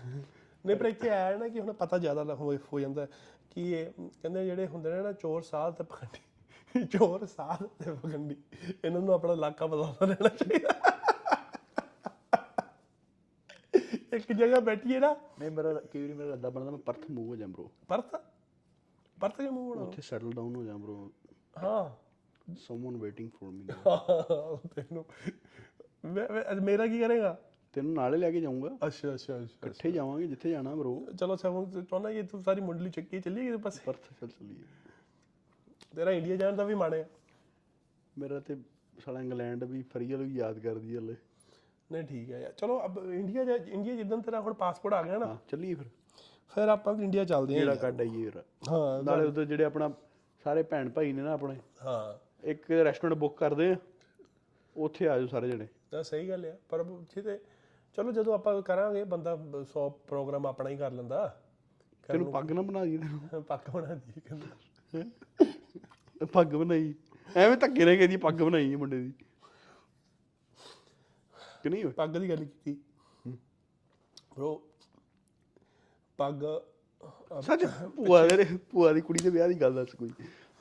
ਨਹੀਂ 0.66 0.76
ਪਰ 0.76 0.86
ਇੱਥੇ 0.86 1.08
ਆਇਆ 1.08 1.38
ਨਾ 1.38 1.48
ਕਿ 1.48 1.60
ਹੁਣ 1.60 1.72
ਪਤਾ 1.72 1.98
ਜ਼ਿਆਦਾ 1.98 2.22
ਲੱਗ 2.22 2.40
ਹੋ 2.72 2.80
ਜਾਂਦਾ 2.80 3.06
ਕਿ 3.50 3.70
ਇਹ 3.70 3.90
ਕਹਿੰਦੇ 4.08 4.44
ਜਿਹੜੇ 4.44 4.66
ਹੁੰਦੇ 4.66 4.90
ਨੇ 4.90 5.02
ਨਾ 5.02 5.12
ਚੋਰ 5.12 5.42
ਸਾਧ 5.42 5.74
ਤੇ 5.74 5.84
ਪਖੰਡੀ 5.84 6.86
ਚੋਰ 6.86 7.26
ਸਾਧ 7.26 7.84
ਤੇ 7.84 7.92
ਪਖੰਡੀ 7.92 8.36
ਇਹਨਾਂ 8.84 9.00
ਨੂੰ 9.00 9.14
ਆਪਣਾ 9.14 9.32
ਇਲਾਕਾ 9.32 9.66
ਬਦਲਦਾ 9.66 10.06
ਰਹਿਣਾ 10.06 10.28
ਚਾਹੀਦਾ। 10.28 10.68
ਇੱਕ 14.16 14.32
ਜਗ੍ਹਾ 14.32 14.60
ਬੈਠੀਏ 14.60 14.98
ਨਾ। 14.98 15.16
ਨਹੀਂ 15.38 15.50
ਮੇਰਾ 15.50 15.74
ਕਈ 15.74 16.02
ਵਾਰੀ 16.02 16.12
ਮੇਰਾ 16.12 16.30
ਰੱਦਾ 16.30 16.50
ਬਣਦਾ 16.50 16.70
ਮੈਂ 16.70 16.78
ਪਰਥ 16.78 17.10
ਮੂਵ 17.10 17.28
ਹੋ 17.28 17.36
ਜਾਂ 17.36 17.48
ਬ్రో 17.48 17.68
ਪਰਥ? 17.88 18.16
ਪਰਥ 19.20 19.36
ਕਿਉਂ 19.36 19.52
ਮੂਵ 19.52 19.68
ਹੋਣਾ? 19.68 19.82
ਉੱਥੇ 19.82 20.02
ਸੈਟਲ 20.02 20.32
ਡਾਊਨ 20.32 20.56
ਹੋ 20.56 20.64
ਜਾਂ 20.64 20.78
ਬ్రో 20.78 21.08
ਹਾਂ। 21.62 22.10
ਸਮਵਨ 22.58 22.96
ਵੇਟਿੰਗ 22.96 23.30
ਫॉर 23.30 23.50
ਮੀ 23.50 23.64
ਤੈਨੂੰ 24.74 25.04
ਮੈਂ- 26.04 26.32
ਮੈਂ- 26.32 26.62
ਮੇਰਾ 26.62 26.86
ਕੀ 26.86 27.00
ਕਰੇਗਾ? 27.00 27.38
ਤੈਨੂੰ 27.72 27.92
ਨਾਲੇ 27.92 28.18
ਲੈ 28.18 28.30
ਕੇ 28.30 28.40
ਜਾਊਂਗਾ। 28.40 28.68
ਅੱਛਾ 28.86 29.14
ਅੱਛਾ 29.14 29.14
ਅੱਛਾ 29.14 29.36
ਇਕੱਠੇ 29.36 29.92
ਜਾਵਾਂਗੇ 29.92 30.26
ਜਿੱਥੇ 30.26 30.50
ਜਾਣਾ 30.50 30.74
ਬ్రో 30.74 31.16
ਚਲੋ 31.16 31.36
ਸਭ 31.36 31.50
ਹੁਣ 31.50 31.84
ਚਾਹੁੰਦਾ 31.84 32.12
ਕਿ 32.12 32.22
ਤੂੰ 32.22 32.42
ਸਾਰੀ 32.42 32.60
ਮੁੰਡਲੀ 32.60 32.90
ਚੱਕੀ 32.90 33.20
ਚੱਲੀ 33.20 33.44
ਕਿਤੇ 33.44 33.56
ਪਾਸੇ? 33.56 33.80
ਪਰਥ 33.86 33.96
ਚੱਲ 33.96 34.28
ਚੱਲੀਏ। 34.28 34.56
ਤੇਰਾ 35.96 36.10
ਇੰਡੀਆ 36.10 36.36
ਜਾਣ 36.36 36.56
ਦਾ 36.56 36.64
ਵੀ 36.64 36.74
ਮਨ 36.74 36.94
ਹੈ। 36.94 37.08
ਮੇਰਾ 38.18 38.40
ਤੇ 38.40 38.56
ਸਾਲਾ 39.04 39.20
ਇੰਗਲੈਂਡ 39.20 39.64
ਵੀ 39.64 39.82
ਫਰੀਅਲ 39.82 40.22
ਵੀ 40.22 40.34
ਯਾਦ 40.34 40.58
ਕਰਦੀ 40.58 40.96
ਹਲੇ। 40.96 41.16
ਨਹੀਂ 41.92 42.04
ਠੀਕ 42.04 42.30
ਹੈ 42.30 42.40
ਯਾਰ। 42.40 42.52
ਚਲੋ 42.52 42.84
ਅਬ 42.84 43.12
ਇੰਡੀਆ 43.12 43.44
ਜਾ 43.44 43.54
ਇੰਡੀਆ 43.54 43.94
ਜਿੱਦਣ 43.94 44.20
ਤੇਰਾ 44.20 44.40
ਹੁਣ 44.40 44.52
ਪਾਸਪੋਰਟ 44.52 44.94
ਆ 44.94 45.02
ਗਿਆ 45.02 45.18
ਨਾ 45.18 45.26
ਹਾਂ 45.26 45.36
ਚੱਲੀਏ 45.48 45.74
ਫਿਰ। 45.74 45.86
ਫਿਰ 46.54 46.68
ਆਪਾਂ 46.68 46.94
ਇੰਡੀਆ 46.94 47.24
ਚੱਲਦੇ 47.24 47.54
ਹਾਂ 47.54 47.60
ਜਿਹੜਾ 47.60 47.72
ਯਾਰ। 47.72 47.82
ਕੱਢ 47.82 48.00
ਆਈਏ 48.00 48.30
ਫਿਰ। 48.30 48.42
ਹਾਂ 48.70 49.02
ਨਾਲੇ 49.02 49.26
ਉਧਰ 49.26 49.44
ਜਿਹੜੇ 49.44 49.64
ਆਪਣਾ 49.64 49.90
ਸਾਰੇ 50.44 50.62
ਭੈਣ 50.62 50.90
ਭਾਈ 50.90 51.12
ਨੇ 51.12 51.22
ਨਾ 51.22 51.32
ਆਪਣੇ 51.32 51.56
ਹਾਂ। 51.84 52.30
ਇੱਕ 52.46 52.70
ਰੈਸਟੋਰੈਂਟ 52.70 53.18
ਬੁੱਕ 53.18 53.36
ਕਰਦੇ 53.38 53.72
ਆ 53.72 53.76
ਉੱਥੇ 54.76 55.08
ਆ 55.08 55.18
ਜਾਓ 55.18 55.26
ਸਾਰੇ 55.26 55.50
ਜਣੇ। 55.50 55.66
ਤਾਂ 55.90 56.02
ਸਹੀ 56.02 56.28
ਗੱਲ 56.28 56.46
ਆ 56.46 56.56
ਪਰ 56.68 56.80
ਉੱਥੇ 56.80 57.22
ਤੇ 57.22 57.38
ਚਲੋ 57.96 58.12
ਜਦੋਂ 58.12 58.34
ਆਪਾਂ 58.34 58.62
ਕਰਾਂਗੇ 58.62 59.04
ਬੰਦਾ 59.04 59.32
100 59.60 59.90
ਪ੍ਰੋਗਰਾਮ 59.90 60.46
ਆਪਣਾ 60.46 60.70
ਹੀ 60.70 60.76
ਕਰ 60.76 60.90
ਲੈਂਦਾ। 60.92 61.42
ਤੈਨੂੰ 62.08 62.32
ਪੱਗ 62.32 62.52
ਨਾ 62.52 62.62
ਬਣਾ 62.62 62.84
ਦੀ 62.84 62.98
ਪੱਕ 63.48 63.70
ਬਣਾ 63.70 63.94
ਦੀ 63.94 64.20
ਕਹਿੰਦਾ। 64.20 64.46
ਪੱਗ 66.32 66.46
ਬਣਾਈ। 66.46 66.94
ਐਵੇਂ 67.36 67.56
ਧੱਕੇ 67.56 67.84
ਨਾਲ 67.84 67.96
ਕਹਿੰਦੀ 67.96 68.16
ਪੱਗ 68.16 68.34
ਬਣਾਈ 68.34 68.76
ਮੁੰਡੇ 68.76 68.98
ਦੀ। 68.98 69.12
ਕਿ 71.62 71.68
ਨਹੀਂ 71.68 71.86
ਪੱਗ 71.86 72.10
ਦੀ 72.10 72.28
ਗੱਲ 72.28 72.44
ਕੀਤੀ। 72.44 72.76
ਬ్రో 74.38 74.58
ਪੱਗ 76.16 76.44
ਸੱਚ 77.40 77.64
ਭੂਆ 77.96 78.26
ਦੇ 78.26 78.58
ਭੂਆ 78.70 78.92
ਦੀ 78.92 79.00
ਕੁੜੀ 79.00 79.24
ਦੇ 79.24 79.30
ਵਿਆਹ 79.30 79.48
ਦੀ 79.48 79.54
ਗੱਲ 79.54 79.74
ਦੱਸ 79.74 79.94
ਕੋਈ। 79.94 80.08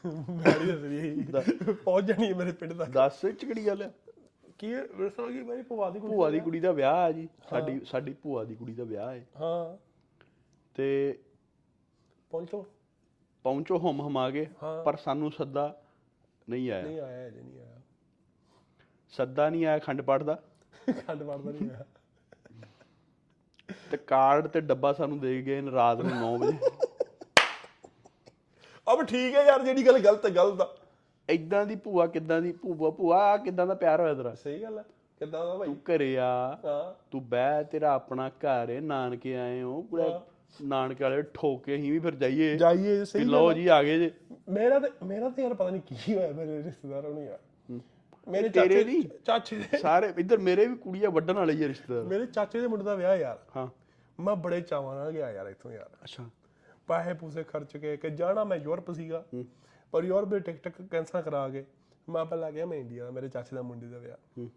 ਮੈਂ 0.05 0.65
ਨਹੀਂ 0.65 1.23
ਦੱਸ 1.23 1.49
ਰਹੀ। 1.49 1.73
ਪਹੁੰਚ 1.73 2.05
ਜਾਣੀ 2.05 2.33
ਮੇਰੇ 2.33 2.51
ਪਿੰਡ 2.51 2.73
ਤੱਕ। 2.73 2.89
ਦੱਸ 2.89 3.21
ਚ 3.21 3.45
ਕਿਹੜੀ 3.45 3.67
ਗੱਲ 3.67 3.83
ਆ? 3.83 4.08
ਕੀ 4.59 4.73
ਦੱਸੋ 4.73 5.27
ਕਿ 5.27 5.43
ਮੇਰੀ 5.43 5.61
ਭੂਆ 5.61 5.89
ਦੀ 5.89 5.99
ਕੁੜੀ 5.99 6.13
ਭੂਆ 6.13 6.29
ਦੀ 6.29 6.39
ਕੁੜੀ 6.39 6.59
ਦਾ 6.59 6.71
ਵਿਆਹ 6.71 6.95
ਆ 6.95 7.11
ਜੀ। 7.11 7.29
ਸਾਡੀ 7.49 7.81
ਸਾਡੀ 7.85 8.13
ਭੂਆ 8.13 8.43
ਦੀ 8.43 8.55
ਕੁੜੀ 8.55 8.73
ਦਾ 8.73 8.83
ਵਿਆਹ 8.83 9.11
ਹੈ। 9.11 9.25
ਹਾਂ। 9.41 9.77
ਤੇ 10.73 11.19
ਪਹੁੰਚੋ। 12.29 12.65
ਪਹੁੰਚੋ 13.43 13.77
ਹਮ 13.77 14.01
ਹਮ 14.01 14.17
ਆ 14.17 14.29
ਗਏ। 14.29 14.47
ਪਰ 14.85 14.95
ਸਾਨੂੰ 14.95 15.31
ਸੱਦਾ 15.31 15.81
ਨਹੀਂ 16.49 16.71
ਆਇਆ। 16.71 16.83
ਨਹੀਂ 16.83 16.99
ਆਇਆ 16.99 17.27
ਅਜੇ 17.27 17.41
ਨਹੀਂ 17.41 17.61
ਆਇਆ। 17.61 17.81
ਸੱਦਾ 19.09 19.49
ਨਹੀਂ 19.49 19.65
ਆਇਆ 19.65 19.79
ਖੰਡ 19.79 20.01
ਪਾਠ 20.01 20.23
ਦਾ। 20.23 20.43
ਖੰਡ 21.07 21.23
ਮਾਰਦਾ 21.23 21.51
ਨਹੀਂ 21.51 21.69
ਆਇਆ। 21.71 21.85
ਤੇ 23.91 23.97
ਕਾਰਡ 23.97 24.47
ਤੇ 24.47 24.61
ਡੱਬਾ 24.61 24.93
ਸਾਨੂੰ 24.93 25.19
ਦੇ 25.19 25.41
ਗਏ 25.41 25.71
ਰਾਤ 25.71 25.97
ਨੂੰ 25.97 26.37
9 26.37 26.37
ਵਜੇ। 26.39 26.57
ਅਬ 28.93 29.03
ਠੀਕ 29.03 29.35
ਹੈ 29.35 29.43
ਯਾਰ 29.43 29.63
ਜਿਹੜੀ 29.63 29.87
ਗੱਲ 29.87 29.99
ਗਲਤ 29.99 30.25
ਹੈ 30.25 30.29
ਗਲਤ 30.29 30.61
ਆ। 30.61 30.77
ਇਦਾਂ 31.29 31.65
ਦੀ 31.65 31.75
ਭੂਆ 31.75 32.07
ਕਿੱਦਾਂ 32.07 32.41
ਦੀ 32.41 32.51
ਭੂਆ 32.51 32.89
ਭੂਆ 32.89 33.17
ਆਹ 33.17 33.37
ਕਿੱਦਾਂ 33.37 33.67
ਦਾ 33.67 33.73
ਪਿਆਰ 33.73 34.01
ਹੋਇਆ 34.01 34.13
ਤੇਰਾ? 34.13 34.35
ਸਹੀ 34.35 34.63
ਗੱਲ 34.63 34.77
ਹੈ 34.77 34.83
ਕਿੱਦਾਂ 35.19 35.45
ਦਾ 35.45 35.55
ਭਾਈ 35.57 35.67
ਤੂੰ 35.67 35.77
ਘਰੇ 35.77 36.17
ਆ 36.17 36.57
ਹਾਂ। 36.65 37.03
ਤੂੰ 37.11 37.29
ਬਹਿ 37.29 37.63
ਤੇਰਾ 37.63 37.93
ਆਪਣਾ 37.93 38.29
ਘਰ 38.29 38.69
ਹੈ 38.69 38.81
ਨਾਨਕੇ 38.81 39.37
ਆਏ 39.37 39.61
ਹੋ 39.61 39.81
ਪੂਰਾ 39.81 40.25
ਨਾਨਕੇ 40.61 41.03
ਵਾਲੇ 41.03 41.21
ਠੋਕੇ 41.21 41.75
ਅਸੀਂ 41.75 41.91
ਵੀ 41.91 41.99
ਫਿਰ 41.99 42.15
ਜਾਈਏ। 42.15 42.57
ਜਾਈਏ 42.57 43.05
ਸਹੀ 43.05 43.23
ਲਓ 43.23 43.53
ਜੀ 43.53 43.67
ਆ 43.67 43.83
ਗਏ 43.83 43.99
ਜੇ। 43.99 44.11
ਮੇਰਾ 44.49 44.79
ਤੇ 44.79 45.05
ਮੇਰਾ 45.05 45.29
ਤੇ 45.29 45.41
ਯਾਰ 45.43 45.53
ਪਤਾ 45.53 45.69
ਨਹੀਂ 45.69 45.81
ਕੀ 45.81 46.15
ਹੋਇਆ 46.15 46.31
ਮੇਰੇ 46.31 46.63
ਰਿਸ਼ਤੇਦਾਰਾਂ 46.63 47.09
ਨੂੰ 47.09 47.23
ਯਾਰ। 47.23 47.39
ਮੇਰੇ 48.27 48.49
ਤੇਰੇ 48.49 48.67
ਚਾਚੇ 48.67 48.83
ਨਹੀਂ। 48.83 49.03
ਚਾਚੇ 49.25 49.55
ਦੇ। 49.55 49.77
ਸਾਰੇ 49.77 50.13
ਇੱਧਰ 50.17 50.37
ਮੇਰੇ 50.37 50.65
ਵੀ 50.65 50.75
ਕੁੜੀਆਂ 50.75 51.11
ਵੱਢਣ 51.11 51.33
ਵਾਲੇ 51.33 51.53
ਹੀ 51.53 51.63
ਆ 51.63 51.67
ਰਿਸ਼ਤੇਦਾਰ। 51.67 52.03
ਮੇਰੇ 52.03 52.25
ਚਾਚੇ 52.25 52.61
ਦੇ 52.61 52.67
ਮੁੰਡੇ 52.67 52.85
ਦਾ 52.85 52.95
ਵਿਆਹ 52.95 53.15
ਯਾਰ। 53.17 53.39
ਹਾਂ। 53.55 53.67
ਮੈਂ 54.19 54.35
ਬੜੇ 54.35 54.61
ਚਾਵਾਂ 54.61 54.95
ਨਾਲ 54.95 55.11
ਗਿਆ 55.11 55.31
ਯਾਰ 55.31 55.47
ਇੱਥੋਂ 55.47 55.71
ਯਾਰ। 55.71 55.89
ਅੱਛਾ। 56.03 56.23
ਪੈਸੇ 56.87 57.13
ਪੂਸੇ 57.13 57.43
ਖਰਚ 57.43 57.77
ਕੇ 57.77 57.97
ਕਿ 57.97 58.09
ਜਾਣਾ 58.09 58.43
ਮੈਂ 58.43 58.57
ਯੂਰਪ 58.57 58.91
ਸੀਗਾ। 58.91 59.23
ਪਰ 59.91 60.03
ਯੂਰਪ 60.03 60.27
ਦੀ 60.27 60.39
ਟਿਕਟ 60.39 60.81
ਕੈਂਸਲ 60.81 61.21
ਕਰਾ 61.21 61.49
ਕੇ 61.49 61.65
ਮੈਂ 62.09 62.25
ਪਹਿਲਾਂ 62.25 62.51
ਗਿਆ 62.51 62.65
ਮੈਂ 62.65 62.77
ਇੰਡੀਆ 62.77 63.05
ਦਾ 63.05 63.11
ਮੇਰੇ 63.11 63.29
ਚਾਚੇ 63.29 63.55
ਦਾ 63.55 63.61
ਮੁੰਡੇ 63.61 63.87
ਦਾ 63.87 63.97
ਵਿਆਹ। 63.97 64.47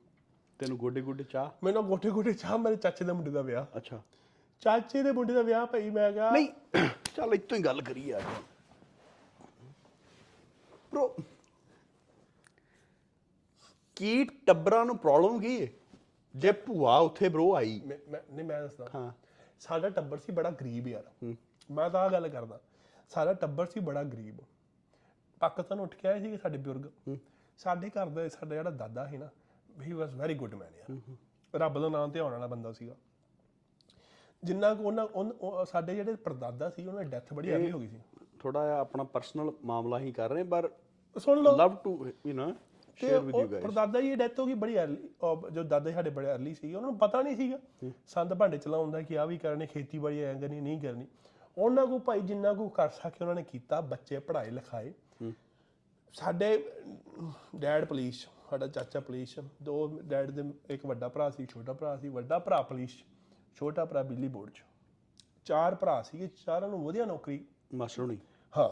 ਤੈਨੂੰ 0.59 0.79
ਗੋਡੇ 0.79 1.01
ਗੋਡੇ 1.01 1.25
ਚਾਹ? 1.25 1.51
ਮੈਨੂੰ 1.65 1.87
ਗੋਟੇ 1.87 2.11
ਗੋਟੇ 2.11 2.33
ਚਾਹ 2.33 2.59
ਮੇਰੇ 2.59 2.77
ਚਾਚੇ 2.77 3.05
ਦੇ 3.05 3.13
ਮੁੰਡੇ 3.13 3.31
ਦਾ 3.31 3.43
ਵਿਆਹ। 3.43 3.67
ਅੱਛਾ। 3.77 4.03
ਚਾਚੇ 4.61 5.03
ਦੇ 5.03 5.13
ਮੁੰਡੇ 5.13 5.35
ਦਾ 5.35 5.43
ਵਿਆਹ 5.43 5.67
ਭਾਈ 5.67 5.91
ਮੈਂ 5.91 6.13
ਕਿਹਾ 6.13 6.31
ਨਹੀਂ 6.31 6.49
ਚੱਲ 7.17 7.35
ਇੱਥੋਂ 7.35 7.59
ਹੀ 7.59 7.63
ਗੱਲ 7.63 7.83
ਕਰੀ 7.83 8.09
ਯਾਰ। 8.09 8.23
ਬ్రో 10.95 11.23
ਕੀ 13.97 14.25
ਟੱਬਰਾਂ 14.25 14.85
ਨੂੰ 14.85 14.99
ਪ੍ਰੋਬਲਮ 14.99 15.41
ਕੀ 15.41 15.63
ਹੈ 15.63 15.67
ਜੇ 16.37 16.53
ਭੂਆ 16.53 16.99
ਉੱਥੇ 16.99 17.29
ਬ్రో 17.29 17.55
ਆਈ। 17.55 17.83
ਮੈਂ 17.87 17.99
ਮੈਂ- 18.11 18.33
ਨਹੀਂ 18.33 18.47
ਮੈਂ 18.47 18.63
ਦੱਸਦਾ। 18.63 18.89
ਹਾਂ। 18.95 19.13
ਸਾਡਾ 19.61 19.89
ਟੱਬਰ 19.89 20.19
ਸੀ 20.19 20.33
ਬੜਾ 20.33 20.51
ਗਰੀਬ 20.51 20.89
ਯਾਰ। 20.89 21.35
ਮੈਂ 21.71 21.91
ਤਾਂ 21.91 22.01
ਆ 22.01 22.09
ਗੱਲ 22.09 22.29
ਕਰਦਾ। 22.29 22.61
ਸਾਡਾ 23.09 23.35
ਟੱਬਰ 23.35 23.67
ਸੀ 23.67 23.81
ਬੜਾ 23.81 24.03
ਗਰੀਬ। 24.03 24.39
ਪਾਕਿਸਤਾਨ 25.43 25.81
ਉੱਠ 25.81 25.95
ਕੇ 25.95 26.09
ਆਏ 26.09 26.21
ਸੀ 26.21 26.37
ਸਾਡੇ 26.37 26.59
ਬਜ਼ੁਰਗ। 26.59 27.17
ਸਾਡੇ 27.59 27.91
ਘਰ 27.91 28.09
ਦਾ 28.09 28.29
ਸਾਡਾ 28.31 28.55
ਜਿਹੜਾ 28.55 28.71
ਦਾਦਾ 28.73 29.07
ਸੀ 29.07 29.17
ਨਾ 29.19 29.29
ਹੀ 29.69 29.93
ਵਾਸ 29.93 30.15
ਵੈਰੀ 30.15 30.35
ਗੁੱਡ 30.35 30.55
ਮੈਨ 30.55 30.75
ਯਾਰ। 30.79 31.61
ਰੱਬ 31.61 31.79
ਦਾ 31.81 31.89
ਨਾਮ 31.89 32.11
ਤੇ 32.11 32.21
ਆਉਣ 32.21 32.33
ਵਾਲਾ 32.33 32.47
ਬੰਦਾ 32.47 32.73
ਸੀਗਾ। 32.73 32.95
ਜਿੰਨਾ 34.43 34.73
ਕੁ 34.75 34.85
ਉਹਨਾਂ 34.85 35.65
ਸਾਡੇ 35.67 35.95
ਜਿਹੜੇ 35.95 36.15
ਪਰਦਾਦਾ 36.25 36.69
ਸੀ 36.71 36.87
ਉਹਨਾਂ 36.87 37.03
ਦੀ 37.05 37.11
ਡੈਥ 37.11 37.33
ਬੜੀ 37.35 37.55
ਅਰਲੀ 37.55 37.71
ਹੋ 37.73 37.79
ਗਈ 37.79 37.89
ਸੀ। 37.89 38.01
ਥੋੜਾ 38.41 38.65
ਜਿਹਾ 38.65 38.79
ਆਪਣਾ 38.81 39.05
ਪਰਸਨਲ 39.13 39.53
ਮਾਮਲਾ 39.65 39.99
ਹੀ 39.99 40.13
ਕਰ 40.13 40.31
ਰਹੇ 40.31 40.45
ਪਰ 40.45 40.69
ਸੁਣ 41.17 41.43
ਲਓ। 41.43 41.57
Love 41.57 41.75
to 41.85 41.91
you 42.27 42.33
know 42.35 42.53
share 42.99 43.21
with 43.21 43.37
you 43.37 43.49
guys 43.49 43.65
ਪਰਦਾਦਾ 43.65 44.01
ਜੀ 44.01 44.15
ਡੈਥ 44.17 44.39
ਹੋ 44.41 44.47
ਗਈ 44.47 44.55
ਬੜੀ 44.55 44.79
ਅਰਲੀ 44.79 45.09
ਜੋ 45.53 45.63
ਦਾਦੇ 45.65 45.93
ਸਾਡੇ 45.93 46.11
ਬੜੇ 46.11 46.33
ਅਰਲੀ 46.35 46.55
ਸੀ 46.55 46.75
ਉਹਨਾਂ 46.75 46.91
ਨੂੰ 46.91 46.99
ਪਤਾ 46.99 47.23
ਨਹੀਂ 47.23 47.37
ਸੀਗਾ। 47.37 47.59
ਸੰਦ 48.07 48.35
ਭਾਂਡੇ 48.35 48.59
ਚਲਾਉਂਦਾ 48.59 49.03
ਕਿ 49.03 49.19
ਆ 49.19 49.25
ਵੀ 49.25 49.39
ਕਰਨੇ 49.39 49.67
ਖੇਤੀਬਾੜੀ 49.67 50.21
ਐਂ 50.21 50.35
ਕਰਨੀ 50.41 50.61
ਨਹੀਂ 50.61 50.81
ਕਰਨੀ। 50.81 51.07
ਉਹਨਾਂ 51.57 51.87
ਕੋ 51.87 51.99
ਭਾਈ 51.99 52.21
ਜਿੰਨਾ 52.23 52.53
ਕੋ 52.55 52.69
ਕਰ 52.71 52.89
ਸਕੇ 52.91 53.25
ਉਹਨਾਂ 53.25 53.35
ਨੇ 53.35 53.43
ਕੀਤਾ 53.43 53.81
ਬੱਚੇ 53.83 54.19
ਪੜ੍ਹਾਈ 54.19 54.51
ਲਿਖਾਏ। 54.51 54.93
ਸਾਡੇ 56.15 56.65
ਡੈਡ 57.57 57.85
ਪੁਲਿਸ 57.85 58.27
ਸਾਡਾ 58.51 58.67
ਚਾਚਾ 58.67 59.01
ਪੁਲਿਸ 59.01 59.39
ਦੋ 59.63 59.87
ਡੈਡ 60.05 60.31
ਦੇ 60.31 60.43
ਇੱਕ 60.75 60.85
ਵੱਡਾ 60.87 61.09
ਭਰਾ 61.09 61.29
ਸੀ 61.31 61.47
ਛੋਟਾ 61.47 61.73
ਭਰਾ 61.73 61.97
ਸੀ 61.97 62.09
ਵੱਡਾ 62.09 62.39
ਭਰਾ 62.39 62.61
ਪੁਲਿਸ 62.63 62.97
ਛੋਟਾ 63.57 63.85
ਭਰਾ 63.85 64.03
ਬਿਜਲੀ 64.03 64.29
ਬੋਰਡ 64.29 64.51
'ਚ। 64.51 64.63
ਚਾਰ 65.45 65.75
ਭਰਾ 65.75 66.01
ਸੀਗੇ 66.03 66.29
ਚਾਰਾਂ 66.45 66.69
ਨੂੰ 66.69 66.85
ਵਧੀਆ 66.85 67.05
ਨੌਕਰੀ। 67.05 67.45
ਮਾਸਟਰ 67.75 68.07
ਨਹੀਂ 68.07 68.19
ਹਾਂ 68.53 68.69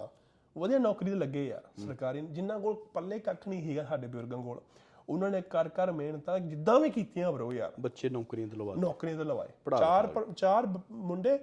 ਵਧੀਆ 0.56 0.78
ਨੌਕਰੀ 0.78 1.10
ਤੇ 1.10 1.16
ਲੱਗੇ 1.16 1.46
ਯਾਰ 1.46 1.68
ਸਰਕਾਰੀ 1.78 2.20
ਜਿਨ੍ਹਾਂ 2.20 2.58
ਕੋਲ 2.60 2.74
ਪੱਲੇ 2.94 3.18
ਕੱਖ 3.18 3.48
ਨਹੀਂ 3.48 3.68
ਹੈਗਾ 3.70 3.84
ਸਾਡੇ 3.84 4.06
ਬਜ਼ੁਰਗਾਂ 4.06 4.42
ਕੋਲ 4.44 4.60
ਉਹਨਾਂ 5.08 5.30
ਨੇ 5.30 5.40
ਕਰ 5.50 5.68
ਕਰ 5.68 5.92
ਮਿਹਨਤਾਂ 5.92 6.38
ਜਿੱਦਾਂ 6.38 6.78
ਵੀ 6.80 6.90
ਕੀਤੀਆਂ 6.90 7.30
ਬਰੋ 7.32 7.52
ਯਾਰ। 7.52 7.72
ਬੱਚੇ 7.80 8.08
ਨੌਕਰੀਆਂ 8.08 8.48
ਤੇ 8.48 8.56
ਲਵਾ 8.56 8.74
ਨੌਕਰੀਆਂ 8.78 9.16
ਤੇ 9.18 9.24
ਲਵਾਏ। 9.24 9.48
ਚਾਰ 9.70 10.08
ਚਾਰ 10.36 10.66
ਮੁੰਡੇ 10.90 11.38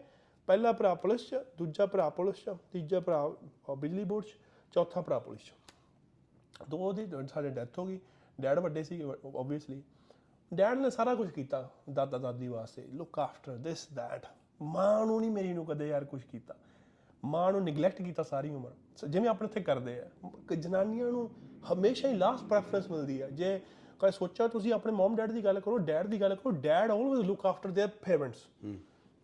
ਪਹਿਲਾ 0.47 0.71
ਭਰਾ 0.71 0.93
ਪੁਲਿਸ 0.95 1.29
ਚ 1.29 1.43
ਦੂਜਾ 1.57 1.85
ਭਰਾ 1.85 2.09
ਪੁਲਿਸ 2.09 2.43
ਚ 2.45 2.55
ਤੀਜਾ 2.71 2.99
ਭਰਾ 2.99 3.27
ਬਿਜਲੀ 3.77 4.03
ਬੋਰਡ 4.03 4.25
ਚ 4.25 4.37
ਚੌਥਾ 4.73 5.01
ਭਰਾ 5.01 5.19
ਪੁਲਿਸ 5.19 5.41
ਚ। 5.41 5.53
ਦੋ 6.68 6.92
ਦੀ 6.92 7.06
ਸਾਡੇ 7.26 7.50
ਡੈਥ 7.50 7.78
ਹੋ 7.78 7.84
ਗਈ 7.86 7.98
ਡੈਡ 8.38 8.58
ਵੱਡੇ 8.58 8.82
ਸੀ 8.82 9.00
ਆਬਵੀਅਸਲੀ 9.02 9.82
ਡੈਡ 10.50 10.78
ਨੇ 10.78 10.90
ਸਾਰਾ 10.90 11.14
ਕੁਝ 11.14 11.30
ਕੀਤਾ 11.30 11.68
ਦਾਦਾ 11.90 12.18
ਦਾਦੀ 12.18 12.48
ਵਾਸਤੇ 12.48 12.86
ਲੁੱਕ 12.92 13.18
ਆਫਟਰ 13.18 13.56
ਦਿਸ 13.58 13.86
ਦੈਟ 13.94 14.26
ਮਾਂ 14.64 15.06
ਨੂੰ 15.06 15.20
ਨਹੀਂ 15.20 15.30
ਮੇਰੀ 15.30 15.52
ਨੂੰ 15.52 15.64
ਕਦੇ 15.66 15.88
ਯਾਰ 15.88 16.04
ਕੁਝ 16.04 16.22
ਕੀਤਾ 16.22 16.54
ਮਾਂ 17.22 17.50
ਨੂੰ 17.52 17.62
ਨਿਗਲੈਕਟ 17.64 18.02
ਕੀਤਾ 18.02 18.22
ਸਾਰੀ 18.22 18.50
ਉਮਰ 18.50 18.70
ਸ- 18.96 19.04
ਜਿਵੇਂ 19.04 19.28
ਆਪਣੇ 19.28 19.48
ਇੱਥੇ 19.48 19.60
ਕਰਦੇ 19.60 19.98
ਆ 20.00 20.04
ਕਿ 20.48 20.56
ਜਨਾਨੀਆਂ 20.56 21.10
ਨੂੰ 21.10 21.28
ਹਮੇਸ਼ਾ 21.72 22.08
ਹੀ 22.08 22.14
ਲਾਸਟ 22.14 22.44
ਪ੍ਰੈਫਰੈਂਸ 22.44 22.90
ਮਿਲਦੀ 22.90 23.20
ਹੈ 23.22 23.28
ਜੇ 23.30 23.58
ਕਦੇ 24.00 24.10
ਸੋਚਿਆ 24.10 24.46
ਤੁਸੀਂ 24.48 24.72
ਆਪਣੇ 24.72 24.92
ਮਮ 24.92 25.16
ਡੈਡ 25.16 25.32
ਦੀ 25.32 25.44
ਗੱਲ 25.44 25.60
ਕਰੋ 25.60 25.76
ਡੈਡ 25.80 26.06
ਦੀ 26.06 26.20
ਗੱਲ 26.20 26.34
ਕਰੋ 26.34 26.50
dad 26.52 26.90
always 26.90 27.22
look 27.22 27.44
after 27.46 27.70
their 27.70 27.88
parents 28.04 28.46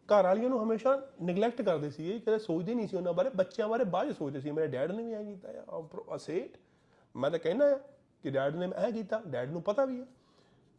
ਘਰ 0.08 0.22
ਵਾਲੀਆਂ 0.24 0.48
ਨੂੰ 0.50 0.62
ਹਮੇਸ਼ਾ 0.62 1.00
ਨਿਗਲੈਕਟ 1.22 1.62
ਕਰਦੇ 1.62 1.90
ਸੀ 1.90 2.18
ਕਦੇ 2.18 2.38
ਸੋਚਦੇ 2.38 2.74
ਨਹੀਂ 2.74 2.86
ਸੀ 2.88 2.96
ਉਹਨਾਂ 2.96 3.12
ਬਾਰੇ 3.12 3.30
ਬੱਚਿਆਂ 3.34 3.68
ਬਾਰੇ 3.68 3.84
ਬਾਅਦ 3.86 4.12
'ਚ 4.12 4.16
ਸੋਚਦੇ 4.16 4.40
ਸੀ 4.40 4.50
ਮੇਰੇ 4.50 4.66
ਡੈਡ 4.66 4.92
ਨੇ 4.92 5.02
ਵੀ 5.02 5.12
ਐਂ 5.12 5.24
ਕੀਤਾ 5.24 5.48
ਆ 5.70 6.16
ਅਸੇਟ 6.16 6.56
ਮੈਂ 7.15 7.31
ਤਾਂ 7.31 7.39
ਕਹਿਣਾ 7.39 7.65
ਆ 7.65 7.79
ਕਿ 8.23 8.29
ਡੈਡ 8.29 8.55
ਨੇ 8.55 8.71
ਐਂ 8.75 8.91
ਕੀਤਾ 8.91 9.21
ਡੈਡ 9.27 9.51
ਨੂੰ 9.51 9.61
ਪਤਾ 9.61 9.85
ਵੀ 9.85 9.99
ਆ। 9.99 10.05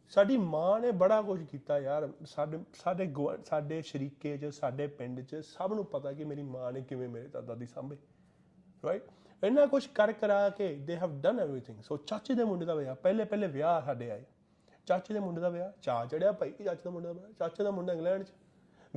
ਸਾਡੀ 0.09 0.37
ਮਾਂ 0.37 0.79
ਨੇ 0.79 0.91
ਬੜਾ 0.91 1.21
ਕੁਝ 1.21 1.43
ਕੀਤਾ 1.43 1.79
ਯਾਰ। 1.79 2.09
ਸਾਡੇ 2.25 2.59
ਸਾਡੇ 2.73 3.05
ਗੁਆ- 3.05 3.43
ਸਾਡੇ 3.45 3.81
ਸ਼ਰੀਕੇ 3.81 4.37
'ਚ 4.37 4.45
ਸਾਡੇ 4.45 4.87
ਪਿੰਡ 4.87 5.21
'ਚ 5.21 5.35
ਸਭ 5.35 5.71
ਨੂੰ 5.75 5.85
ਪਤਾ 5.85 6.13
ਕਿ 6.13 6.23
ਮੇਰੀ 6.23 6.43
ਮਾਂ 6.43 6.73
ਨੇ 6.73 6.81
ਕਿਵੇਂ 6.81 7.09
ਮੇਰੇ 7.09 7.27
ਦਾਦਾ 7.27 7.55
ਦੀ 7.55 7.65
ਸਾਂਭੇ 7.65 7.97
ਰਾਈਟ 8.85 9.03
ਇੰਨਾ 9.43 9.65
ਕੁਝ 9.65 9.87
ਕਰ 9.87 10.11
ਕਰਾ 10.11 10.49
ਕੇ 10.49 10.75
ਦੇ 10.75 10.97
ਹੈਵ 10.97 11.21
ਡਨ 11.21 11.39
ਐਵਰੀਥਿੰਗ 11.39 11.81
ਸੋ 11.81 11.97
ਚਾਚੇ 11.97 12.33
ਦੇ 12.33 12.43
ਮੁੰਡੇ 12.43 12.65
ਦਾ 12.65 12.75
ਵਿਆਹ 12.75 12.95
ਪਹਿਲੇ 12.95 13.25
ਪਹਿਲੇ 13.25 13.47
ਵਿਆਹ 13.47 13.81
ਸਾਡੇ 13.81 14.11
ਆਏ। 14.11 14.23
ਚਾਚੇ 14.85 15.13
ਦੇ 15.13 15.19
ਮੁੰਡੇ 15.19 15.41
ਦਾ 15.41 15.49
ਵਿਆਹ 15.49 15.71
ਚਾ 15.81 16.05
ਚੜਿਆ 16.05 16.31
ਭਾਈ 16.31 16.51
ਕਿ 16.51 16.63
ਚਾਚੇ 16.63 16.81
ਦਾ 16.85 16.91
ਮੁੰਡਾ 16.91 17.13
ਦਾ 17.13 17.19
ਵਿਆਹ 17.19 17.31
ਚਾਚੇ 17.31 17.63
ਦਾ 17.63 17.71
ਮੁੰਡਾ 17.71 17.93
ਇੰਗਲੈਂਡ 17.93 18.23
'ਚ। 18.23 18.31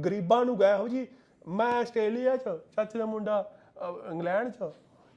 ਗਰੀਬਾਂ 0.05 0.45
ਨੂੰ 0.45 0.59
ਗਏ 0.59 0.74
ਹੋ 0.74 0.89
ਜੀ 0.89 1.07
ਮੈਂ 1.49 1.66
ਆਸਟ੍ਰੇਲੀਆ 1.66 2.36
'ਚ 2.36 2.43
ਚਾਚੇ 2.76 2.99
ਦਾ 2.99 3.07
ਮੁੰਡਾ 3.07 3.53
ਅਹ, 3.80 4.12
ਇੰਗਲੈਂਡ 4.12 4.51
'ਚ। 4.51 4.70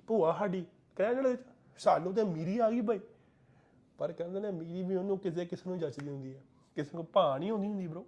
ਭੂਆ 0.07 0.36
ਸਾਡੀ 0.39 0.65
ਕੈਨੇਡਾ 0.95 1.34
'ਚ। 1.36 1.39
ਸਾਨੂੰ 1.78 2.13
ਤੇ 2.13 2.22
ਅਮੀਰੀ 2.22 2.59
ਆ 2.59 2.69
ਗਈ 2.69 2.82
ਭਾਈ 2.82 2.99
ਪਰ 3.97 4.11
ਕਹਿੰਦੇ 4.11 4.39
ਨੇ 4.39 4.49
ਅਮੀਰੀ 4.49 4.84
ਵੀ 4.84 4.95
ਉਹਨੂੰ 4.95 5.17
ਕਿਸੇ 5.19 5.45
ਕਿਸੇ 5.45 5.69
ਨੂੰ 5.69 5.80
ਜੱਚਦੀ 5.80 6.09
ਹੁੰਦੀ 6.09 6.36
ਹੈ 6.36 6.41
ਕਿਸੇ 6.76 6.89
ਨੂੰ 6.95 7.07
ਭਾਅ 7.13 7.38
ਨਹੀਂ 7.38 7.51
ਹੁੰਦੀ 7.51 7.67
ਹੁੰਦੀ 7.67 7.88
ਬ్రో 7.88 8.01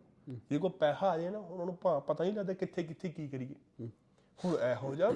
ਜੇ 0.50 0.58
ਕੋਈ 0.58 0.70
ਪੈਸਾ 0.70 1.10
ਆ 1.10 1.18
ਜਾਏ 1.18 1.30
ਨਾ 1.30 1.40
ਉਹਨਾਂ 1.40 1.66
ਨੂੰ 1.66 1.78
ਭਾਅ 1.82 2.00
ਪਤਾ 2.00 2.24
ਨਹੀਂ 2.24 2.34
ਲੱਗਦਾ 2.34 2.54
ਕਿੱਥੇ 2.54 2.84
ਕਿੱਥੇ 2.84 3.10
ਕੀ 3.10 3.28
ਕਰੀਏ। 3.28 3.56
ਹੁਣ 4.46 4.56
ਇਹੋ 4.56 4.96
ਜਿਹਾ 4.96 5.12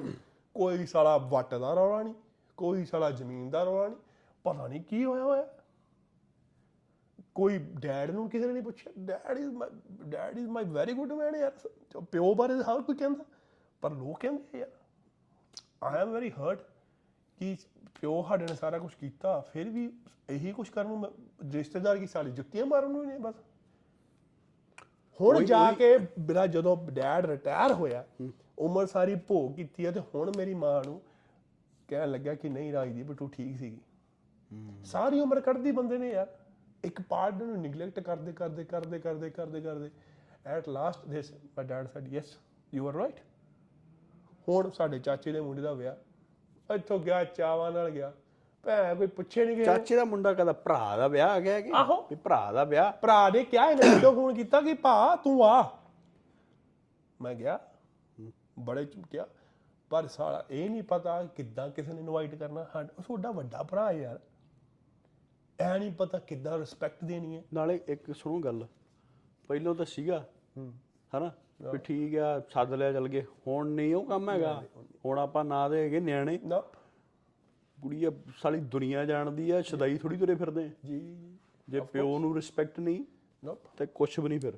ਕੋਈ 0.53 0.85
ਸਾਲਾ 0.85 1.17
ਵੱਟ 1.17 1.55
ਦਾ 1.55 1.73
ਰੌਲਾ 1.73 2.03
ਨਹੀਂ 2.03 2.13
ਕੋਈ 2.57 2.85
ਸਾਲਾ 2.85 3.11
ਜ਼ਮੀਨ 3.11 3.49
ਦਾ 3.49 3.63
ਰੌਲਾ 3.63 3.87
ਨਹੀਂ 3.87 3.97
ਪਤਾ 4.43 4.67
ਨਹੀਂ 4.67 4.83
ਕੀ 4.83 5.05
ਹੋਇਆ 5.05 5.23
ਹੋਇਆ। 5.23 5.47
ਕੋਈ 7.35 7.57
ਡੈਡ 7.57 8.11
ਨੂੰ 8.11 8.29
ਕਿਸੇ 8.29 8.47
ਨੇ 8.47 8.53
ਨਹੀਂ 8.53 8.63
ਪੁੱਛਿਆ 8.63 8.93
dad 8.99 9.37
is 9.37 9.47
my 9.47 9.69
dad 10.03 10.37
is 10.37 10.47
my 10.47 10.63
very 10.63 10.93
good 10.93 11.11
man 11.11 11.35
ਯਾਰ। 11.35 11.69
ਪਿਓ 12.11 12.35
ਬਾਰੇ 12.35 12.53
ਹਰ 12.53 12.81
ਕੋਈ 12.81 12.95
ਕਹਿੰਦਾ 12.95 13.25
ਪਰ 13.81 13.91
ਲੋਕ 13.91 14.19
ਕਹਿੰਦੇ 14.19 14.59
ਯਾਰ 14.59 14.71
ਆਈ 15.83 16.01
ਐਮ 16.01 16.11
ਵੈਰੀ 16.11 16.29
ਹਰਟ 16.29 16.65
ਕਿ 17.37 17.55
ਪਿਓ 18.01 18.23
ਸਾਡੇ 18.27 18.45
ਨੇ 18.45 18.55
ਸਾਰਾ 18.55 18.79
ਕੁਝ 18.79 18.93
ਕੀਤਾ 18.93 19.39
ਫਿਰ 19.41 19.69
ਵੀ 19.69 19.89
ਇਹੀ 20.29 20.51
ਕੁਝ 20.51 20.69
ਕਰਨ 20.69 20.87
ਨੂੰ 20.87 20.99
ਮੈਂ- 20.99 21.11
ਰਿਸ਼ਤੇਦਾਰ 21.53 21.97
ਕੀ 21.97 22.07
ਸਾਲੀ 22.07 22.31
ਜੁੱਤੀਆਂ 22.31 22.65
ਮਾਰਨ 22.65 22.91
ਨੂੰ 22.91 23.03
ਹੀ 23.03 23.07
ਨੇ 23.07 23.17
ਬਸ। 23.17 23.35
ਹੁਣ 25.19 25.43
ਜਾ 25.45 25.71
ਕੇ 25.71 25.97
ਮੇਰਾ 25.97 26.45
ਜਦੋਂ 26.47 26.75
ਡੈਡ 26.91 27.25
ਰਿਟਾਇਰ 27.25 27.73
ਹੋਇਆ 27.73 28.03
ਉਮਰ 28.57 28.85
ਸਾਰੀ 28.85 29.15
ਭੋਗ 29.15 29.53
ਕੀਤੀ 29.55 29.85
ਹੈ 29.85 29.91
ਤੇ 29.91 29.99
ਹੁਣ 30.15 30.31
ਮੇਰੀ 30.37 30.53
ਮਾਂ 30.53 30.83
ਨੂੰ 30.83 31.01
ਕਹਿਣ 31.89 32.11
ਲੱਗਿਆ 32.11 32.33
ਕਿ 32.35 32.49
ਨਹੀਂ 32.49 32.71
ਰਾਜਦੀਪ 32.73 33.11
ਤੂੰ 33.11 33.29
ਠੀਕ 33.29 33.57
ਸੀਗੀ। 33.57 33.79
ਸਾਰੀ 34.83 35.19
ਉਮਰ 35.19 35.39
ਕੱਢਦੀ 35.39 35.71
ਬੰਦੇ 35.71 35.97
ਨੇ 35.97 36.09
ਯਾਰ। 36.09 36.27
ਇੱਕ 36.83 37.01
ਪਾਰਟਨਰ 37.01 37.45
ਨੂੰ 37.45 37.57
ਨਿਗਲੈਕਟ 37.61 37.99
ਕਰਦੇ 37.99 38.31
ਕਰਦੇ 38.33 38.63
ਕਰਦੇ 38.63 38.99
ਕਰਦੇ 38.99 39.29
ਕਰਦੇ 39.29 39.61
ਕਰਦੇ। 39.61 39.89
At 40.45 40.69
last 40.69 41.05
this 41.07 41.31
my 41.33 41.65
dad 41.65 41.87
said 41.87 42.07
yes 42.07 42.37
you 42.73 42.87
are 42.87 42.93
right 42.93 43.19
ਹੁਣ 44.47 44.69
ਸਾਡੇ 44.69 44.99
ਚਾਚੇ 44.99 45.31
ਦੇ 45.31 45.41
ਮੁੰਡੇ 45.41 45.61
ਦਾ 45.61 45.73
ਵਿਆਹ 45.73 45.95
ਇੱਥੋਂ 46.75 46.99
ਗਿਆ 46.99 47.23
ਚਾਵਾਂ 47.23 47.71
ਨਾਲ 47.71 47.89
ਗਿਆ। 47.89 48.13
ਭੈ 48.63 48.95
ਕੋਈ 48.95 49.07
ਪੁੱਛੇ 49.07 49.45
ਨਹੀਂ 49.45 49.55
ਗਿਆ 49.55 49.65
ਚਾਚੇ 49.65 49.95
ਦਾ 49.95 50.03
ਮੁੰਡਾ 50.03 50.33
ਕਦਾ 50.33 50.53
ਭਰਾ 50.53 50.97
ਦਾ 50.97 51.07
ਵਿਆਹ 51.07 51.29
ਆ 51.29 51.39
ਗਿਆ 51.39 51.61
ਕਿ? 51.61 51.71
ਆਹੋ। 51.75 52.07
ਵੀ 52.09 52.15
ਭਰਾ 52.15 52.51
ਦਾ 52.51 52.63
ਵਿਆਹ। 52.63 52.91
ਭਰਾ 52.91 53.29
ਨੇ 53.29 53.43
ਕਿਹਾ 53.43 53.71
ਇਹਨੇ 53.71 53.93
ਵੀਡੀਓ 53.93 54.11
ਫੋਨ 54.11 54.33
ਕੀਤਾ 54.33 54.61
ਕਿ 54.61 54.73
ਭਾ 54.73 55.15
ਤੂੰ 55.15 55.45
ਆ। 55.45 55.77
ਮੈਂ 57.21 57.35
ਗਿਆ। 57.35 57.59
ਬੜੇ 58.59 58.85
ਚੁੱਕਿਆ। 58.85 59.27
ਪਰ 59.89 60.07
ਸਾਲਾ 60.07 60.45
ਇਹ 60.51 60.69
ਨਹੀਂ 60.69 60.83
ਪਤਾ 60.83 61.23
ਕਿੱਦਾਂ 61.23 61.69
ਕਿਸੇ 61.69 61.93
ਨੇ 61.93 62.01
ਇਨਵਾਈਟ 62.01 62.35
ਕਰਨਾ। 62.35 62.65
ਹਾਂ 62.75 62.85
ਤੁਹਾਡਾ 62.85 63.31
ਵੱਡਾ 63.31 63.63
ਭਰਾ 63.63 63.91
ਯਾਰ। 63.91 64.19
ਐ 65.59 65.79
ਨਹੀਂ 65.79 65.91
ਪਤਾ 65.91 66.19
ਕਿੱਦਾਂ 66.19 66.57
ਰਿਸਪੈਕਟ 66.57 67.05
ਦੇਣੀ 67.05 67.37
ਹੈ। 67.37 67.43
ਨਾਲੇ 67.53 67.79
ਇੱਕ 67.87 68.15
ਸੁਣੋ 68.15 68.39
ਗੱਲ। 68.39 68.67
ਪਹਿਲਾਂ 69.47 69.75
ਤਾਂ 69.75 69.85
ਸੀਗਾ। 69.85 70.25
ਹਨਾ? 71.17 71.31
ਵੀ 71.61 71.77
ਠੀਕ 71.77 72.15
ਆ 72.15 72.39
ਸੱਦ 72.39 72.73
ਲਿਆ 72.73 72.93
ਚੱਲ 72.93 73.07
ਗਏ। 73.07 73.25
ਹੁਣ 73.47 73.67
ਨਹੀਂ 73.67 73.95
ਉਹ 73.95 74.05
ਕੰਮ 74.05 74.29
ਹੈਗਾ। 74.29 74.63
ਹੁਣ 75.05 75.19
ਆਪਾਂ 75.19 75.45
ਨਾ 75.45 75.69
ਦੇ 75.69 75.83
ਹੈਗੇ 75.83 75.99
ਨਿਆਣੇ। 75.99 76.39
ਨਾ। 76.45 76.63
ਕੁੜੀਆ 77.81 78.11
ਸਾਲੀ 78.37 78.59
ਦੁਨੀਆ 78.59 79.05
ਜਾਣਦੀ 79.05 79.51
ਆ 79.51 79.61
ਸਦਾਈ 79.61 79.97
ਥੋੜੀ 79.97 80.17
ਤੁਰੇ 80.17 80.35
ਫਿਰਦੇ 80.35 80.63
ਆ। 80.63 80.69
ਜੀ 80.85 81.15
ਜੇ 81.69 81.79
ਪਿਓ 81.79 82.19
ਨੂੰ 82.19 82.35
ਰਿਸਪੈਕਟ 82.35 82.79
ਨਹੀਂ 82.79 83.03
ਨੋਪ 83.45 83.59
ਤੇ 83.77 83.85
ਕੁਝ 83.85 84.19
ਵੀ 84.19 84.29
ਨਹੀਂ 84.29 84.39
ਫਿਰ। 84.39 84.53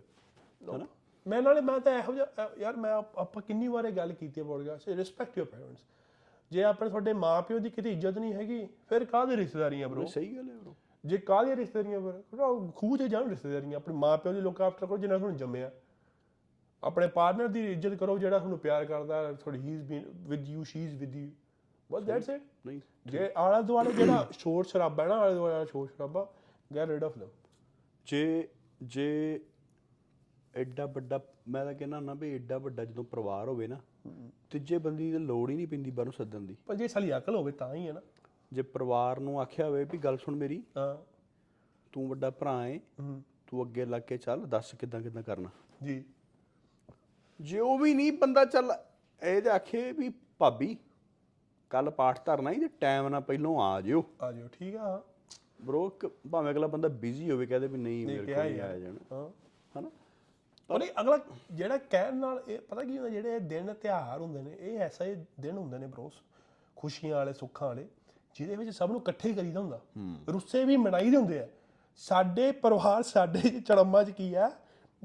ਹਨਾ? 0.76 0.88
ਮੈਂ 1.28 1.42
ਨਾਲੇ 1.42 1.62
ਮੈਂ 1.62 1.80
ਤਾਂ 1.80 2.00
ਇਹੋ 2.00 2.14
ਜਿਹਾ 2.14 2.50
ਯਾਰ 2.58 2.76
ਮੈਂ 2.76 2.92
ਆਪ- 2.92 3.42
ਕਿੰਨੀ 3.42 3.68
ਵਾਰੇ 3.68 3.92
ਗੱਲ 3.92 4.14
ਕੀਤੀ 4.14 4.42
ਪੋਡਕਾਸਟ 4.42 4.90
ਰਿਸਪੈਕਟ 4.90 5.38
ਯੂਰ 5.38 5.48
ਪੈਰੈਂਟਸ 5.48 5.80
ਜੇ 6.52 6.64
ਆਪਣੇ 6.64 6.90
ਤੁਹਾਡੇ 6.90 7.14
ਮਾਪਿਓ 7.14 7.60
ਦੀ 7.60 7.70
ਕਿਤੇ 7.70 7.92
ਇੱਜ਼ਤ 7.92 8.18
ਨਹੀਂ 8.18 8.34
ਹੈਗੀ 8.34 8.68
ਫਿਰ 8.90 9.06
ਕਾਹਦੀ 9.06 9.38
ਰਿਸ਼ਤੇਦਾਰੀਆਂ 9.38 9.90
ਬ్రో 9.90 10.06
ਸਹੀ 10.08 10.38
ਗੱਲ 10.38 10.50
ਹੈ 10.50 10.56
ਬ్రో 10.56 10.74
ਜੇ 11.06 11.18
ਕਾਹਦੀਆਂ 11.18 11.56
ਰਿਸ਼ਤੇਦਾਰੀਆਂ 11.56 12.02
ਫਿਰ? 12.02 12.22
ਖੂਹ 12.76 12.98
ਤੇ 12.98 13.08
ਜਾਣ 13.08 13.30
ਰਿਸ਼ਤੇਦਾਰੀਆਂ 13.30 13.76
ਆਪਣੇ 13.76 13.96
ਮਾਪਿਓ 13.96 14.34
ਦੀ 14.34 14.42
ਲੋਕ 14.42 14.62
ਆਫਟਰ 14.62 14.86
ਕਰੋ 14.86 14.98
ਜਿਹਨਾਂ 14.98 15.18
ਤੁਹਾਨੂੰ 15.20 15.38
ਜੰਮਿਆ। 15.38 15.72
ਆਪਣੇ 16.84 17.08
ਪਾਰਟਨਰ 17.08 17.48
ਦੀ 17.48 17.72
ਇੱਜ਼ਤ 17.72 17.94
ਕਰੋ 17.94 18.18
ਜਿਹੜਾ 18.18 18.38
ਤੁਹਾਨੂੰ 18.38 18.60
ਪਿਆਰ 18.60 18.86
ਕਰਦਾ 18.86 19.34
ਥੋੜੀ 19.34 19.60
ਹੀ 19.60 19.74
is 19.74 19.84
been 19.84 20.06
with 20.16 20.48
you 20.48 20.64
she 20.64 20.86
is 20.86 20.96
with 20.96 21.16
you 21.16 21.32
bus 21.92 22.04
that's 22.04 22.30
it 22.30 22.42
ਨਹੀਂ 22.68 22.82
ਜੇ 23.08 23.32
ਆਲਾ 23.38 23.62
ਦੁਆਲਾ 23.62 23.92
ਜਿਹੜਾ 23.92 24.28
ਸ਼ੋਰ 24.32 24.66
ਸ਼ਰਾਬਾ 24.66 25.04
ਹੈ 25.04 25.08
ਨਾ 25.08 25.16
ਆਲੇ 25.16 25.34
ਦੁਆਲੇ 25.34 25.66
ਸ਼ੋਰ 25.66 25.88
ਸ਼ਰਾਬਾ 25.88 26.34
ਗੈਟ 26.76 26.90
ਰਿਡ 26.90 27.04
ਆਫ 27.04 27.18
them 27.18 27.30
ਜੇ 28.06 28.48
ਜੇ 28.84 29.40
ਐਡਾ 30.56 30.86
ਵੱਡਾ 30.86 31.20
ਮੈਂ 31.48 31.66
ਤਾਂ 31.66 31.74
ਕਹਿੰਦਾ 31.74 32.00
ਨਾ 32.00 32.14
ਵੀ 32.14 32.36
ਐਡਾ 32.36 32.58
ਵੱਡਾ 32.58 32.86
ਜਦੋਂ 32.86 33.04
ਪਰਿਵਾਰ 33.04 33.48
ਹੋਵੇ 33.48 33.68
ਨਾ 33.68 33.82
ਤੀਜੇ 34.50 34.78
ਬੰਦੀ 34.78 35.12
ਦੀ 35.12 35.18
ਲੋੜ 35.18 35.50
ਹੀ 35.50 35.56
ਨਹੀਂ 35.56 35.68
ਪੈਂਦੀ 35.68 35.92
ਬਾਹਰੋਂ 35.92 36.12
ਸੱਦਣ 36.12 36.40
ਦੀ। 36.40 36.56
ਪਰ 36.68 36.76
ਜੇ 36.76 36.88
ਸਾਲੀ 36.88 37.18
ਅਕਲ 37.18 37.36
ਹੋਵੇ 37.36 37.52
ਤਾਂ 37.52 37.76
ਹੀ 37.76 37.88
ਹੈ 37.88 37.94
ਨਾ। 37.94 38.02
ਜੇ 38.54 38.62
ਪਰਿਵਾਰ 38.62 39.20
ਨੂੰ 39.20 39.42
ਆਖਿਆ 39.42 39.68
ਹੋਵੇ 39.68 39.84
ਵੀ 39.84 39.98
ਗੱਲ 39.98 40.18
ਸੁਣ 40.18 40.36
ਮੇਰੀ 40.36 40.64
ਹਾਂ। 40.78 40.98
ਤੂੰ 41.92 42.10
ਵੱਡਾ 42.10 42.30
ਭਰਾ 42.30 42.68
ਏ 42.68 42.80
ਤੂੰ 43.48 43.64
ਅੱਗੇ 43.64 43.86
ਲੱਗ 43.86 44.02
ਕੇ 44.02 44.18
ਚੱਲ 44.18 44.46
ਦੱਸ 44.46 44.76
ਕਿਦਾਂ 44.76 45.02
ਕਿਦਾਂ 45.02 45.24
ਕਰਨਾ। 45.24 45.50
ਜੀ। 45.84 46.04
ਜੇ 47.42 47.60
ਉਹ 47.60 47.80
ਵੀ 47.80 47.94
ਨਹੀਂ 47.94 48.12
ਬੰਦਾ 48.12 48.46
ਚੱਲ 48.46 48.74
ਇਹ 49.24 49.42
ਤੇ 49.42 49.50
ਆਖੇ 49.50 49.92
ਵੀ 49.92 50.14
ਭਾਬੀ 50.38 50.78
ਕੱਲ 51.70 51.90
ਪਾਠ 51.90 52.26
ਧਰਨਾ 52.26 52.52
ਹੀ 52.52 52.60
ਤੇ 52.60 52.68
ਟਾਈਮ 52.68 53.08
ਨਾਲ 53.08 53.22
ਪਹਿਲੋਂ 53.22 53.62
ਆ 53.62 53.82
ਜਿਓ। 53.82 54.04
ਆ 54.22 54.32
ਜਾਓ 54.32 54.48
ਠੀਕ 54.48 54.76
ਆ। 54.76 55.04
ਬ్రో 55.62 56.10
ਭਾਵੇਂ 56.32 56.52
ਅਗਲਾ 56.52 56.68
ਬੰਦਾ 56.68 56.88
ਬਿਜ਼ੀ 56.88 57.32
ਹੋਵੇ 57.32 57.46
ਕਹਦੇ 57.46 57.68
ਵੀ 57.68 57.78
ਨਹੀਂ 57.78 58.08
ਮੇਰੇ 58.08 58.34
ਕੋਲ 58.34 58.44
ਨਹੀਂ 58.44 58.62
ਆ। 58.62 58.66
ਆਇਆ 58.66 58.80
ਜਾਣਾ। 58.80 59.16
ਹਾਂ। 59.16 59.30
ਹਨਾ? 59.80 59.90
ਇਹ 60.86 60.90
ਅਗਲਾ 61.02 61.20
ਜਿਹੜਾ 61.52 61.78
ਕਹਿਣ 61.78 62.16
ਨਾਲ 62.16 62.44
ਇਹ 62.48 62.60
ਪਤਾ 62.60 62.84
ਕੀ 62.84 62.98
ਹੁੰਦਾ 62.98 63.10
ਜਿਹੜੇ 63.10 63.40
ਦਿਨ 63.40 63.74
ਤਿਉਹਾਰ 63.74 64.22
ਹੁੰਦੇ 64.22 64.42
ਨੇ 64.42 64.58
ਇਹ 64.60 64.80
ਐਸਾ 64.80 65.06
ਹੀ 65.06 65.26
ਦਿਨ 65.40 65.58
ਹੁੰਦੇ 65.58 65.78
ਨੇ 65.78 65.88
ਬਰੋਸ 65.88 66.14
ਖੁਸ਼ੀਆਂ 66.76 67.16
ਵਾਲੇ 67.16 67.34
ਸੁੱਖਾਂ 67.34 67.68
ਵਾਲੇ 67.68 67.88
ਜਿਹਦੇ 68.36 68.56
ਵਿੱਚ 68.56 68.70
ਸਭ 68.70 68.92
ਨੂੰ 68.92 69.02
ਇਕੱਠੇ 69.02 69.34
ਕਰੀਦਾ 69.34 69.60
ਹੁੰਦਾ। 69.60 69.82
ਰੁੱਸੇ 70.30 70.66
ਵੀ 70.66 70.78
ਮਨਾਈ 70.78 71.10
ਦੇ 71.10 71.18
ਹੁੰਦੇ 71.18 71.40
ਆ। 71.40 71.48
ਸਾਡੇ 71.96 72.52
ਪਰਿਵਾਰ 72.52 73.04
ਸਾਡੇ 73.04 73.42
ਚੜਮਾਂ 73.42 74.04
'ਚ 74.04 74.10
ਕੀ 74.10 74.34
ਆ 74.34 74.52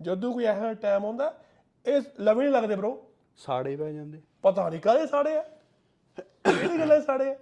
ਜਦੋਂ 0.01 0.32
ਕੋਈ 0.32 0.45
ਇਹੋ 0.45 0.74
ਟਾਈਮ 0.74 1.05
ਆਉਂਦਾ 1.05 1.41
ਇਹ 1.87 2.01
ਲਵੇ 2.20 2.45
ਨਹੀਂ 2.45 2.55
ਲੱਗਦੇ 2.55 2.76
ਬਰੋ 2.76 3.11
ਸਾੜੇ 3.37 3.76
ਪੈ 3.76 3.93
ਜਾਂਦੇ। 3.93 4.20
ਪਤਾ 4.43 4.68
ਨਹੀਂ 4.68 4.80
ਕਾਹਦੇ 4.80 5.07
ਸਾੜੇ 5.07 5.37
ਆ। 5.37 5.43
ਕਿਹੜੀ 6.18 6.78
ਗੱਲਾਂ 6.78 7.01
'ਚ 7.01 7.05
ਸਾੜੇ 7.05 7.30
ਆ। 7.30 7.37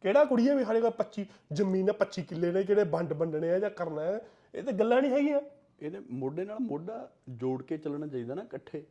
ਕਿਹੜਾ 0.00 0.24
ਕੁੜੀਏ 0.24 0.54
ਵੀ 0.54 0.64
ਸਾਡੇ 0.64 0.80
ਕੋਲ 0.80 0.90
25 0.90 1.24
ਜ਼ਮੀਨ 1.52 1.90
ਆ 1.90 1.92
25 1.92 2.22
ਕਿੱਲੇ 2.22 2.52
ਨੇ 2.52 2.62
ਜਿਹੜੇ 2.62 2.84
ਵੰਡ 2.84 3.12
ਵੰਡਣੇ 3.12 3.50
ਆ 3.50 3.58
ਜਾਂ 3.58 3.70
ਕਰਨਾ 3.70 4.02
ਹੈ 4.02 4.20
ਇਹ 4.54 4.62
ਤਾਂ 4.62 4.72
ਗੱਲਾਂ 4.72 5.02
ਨਹੀਂ 5.02 5.12
ਹੈਗੀਆਂ। 5.12 5.40
ਇਹਦੇ 5.82 5.98
ਮੋਢੇ 6.10 6.44
ਨਾਲ 6.44 6.56
ਮੋਢਾ 6.60 7.10
ਜੋੜ 7.28 7.62
ਕੇ 7.62 7.78
ਚੱਲਣਾ 7.78 8.06
ਚਾਹੀਦਾ 8.06 8.34
ਨਾ 8.34 8.42
ਇਕੱਠੇ। 8.42 8.86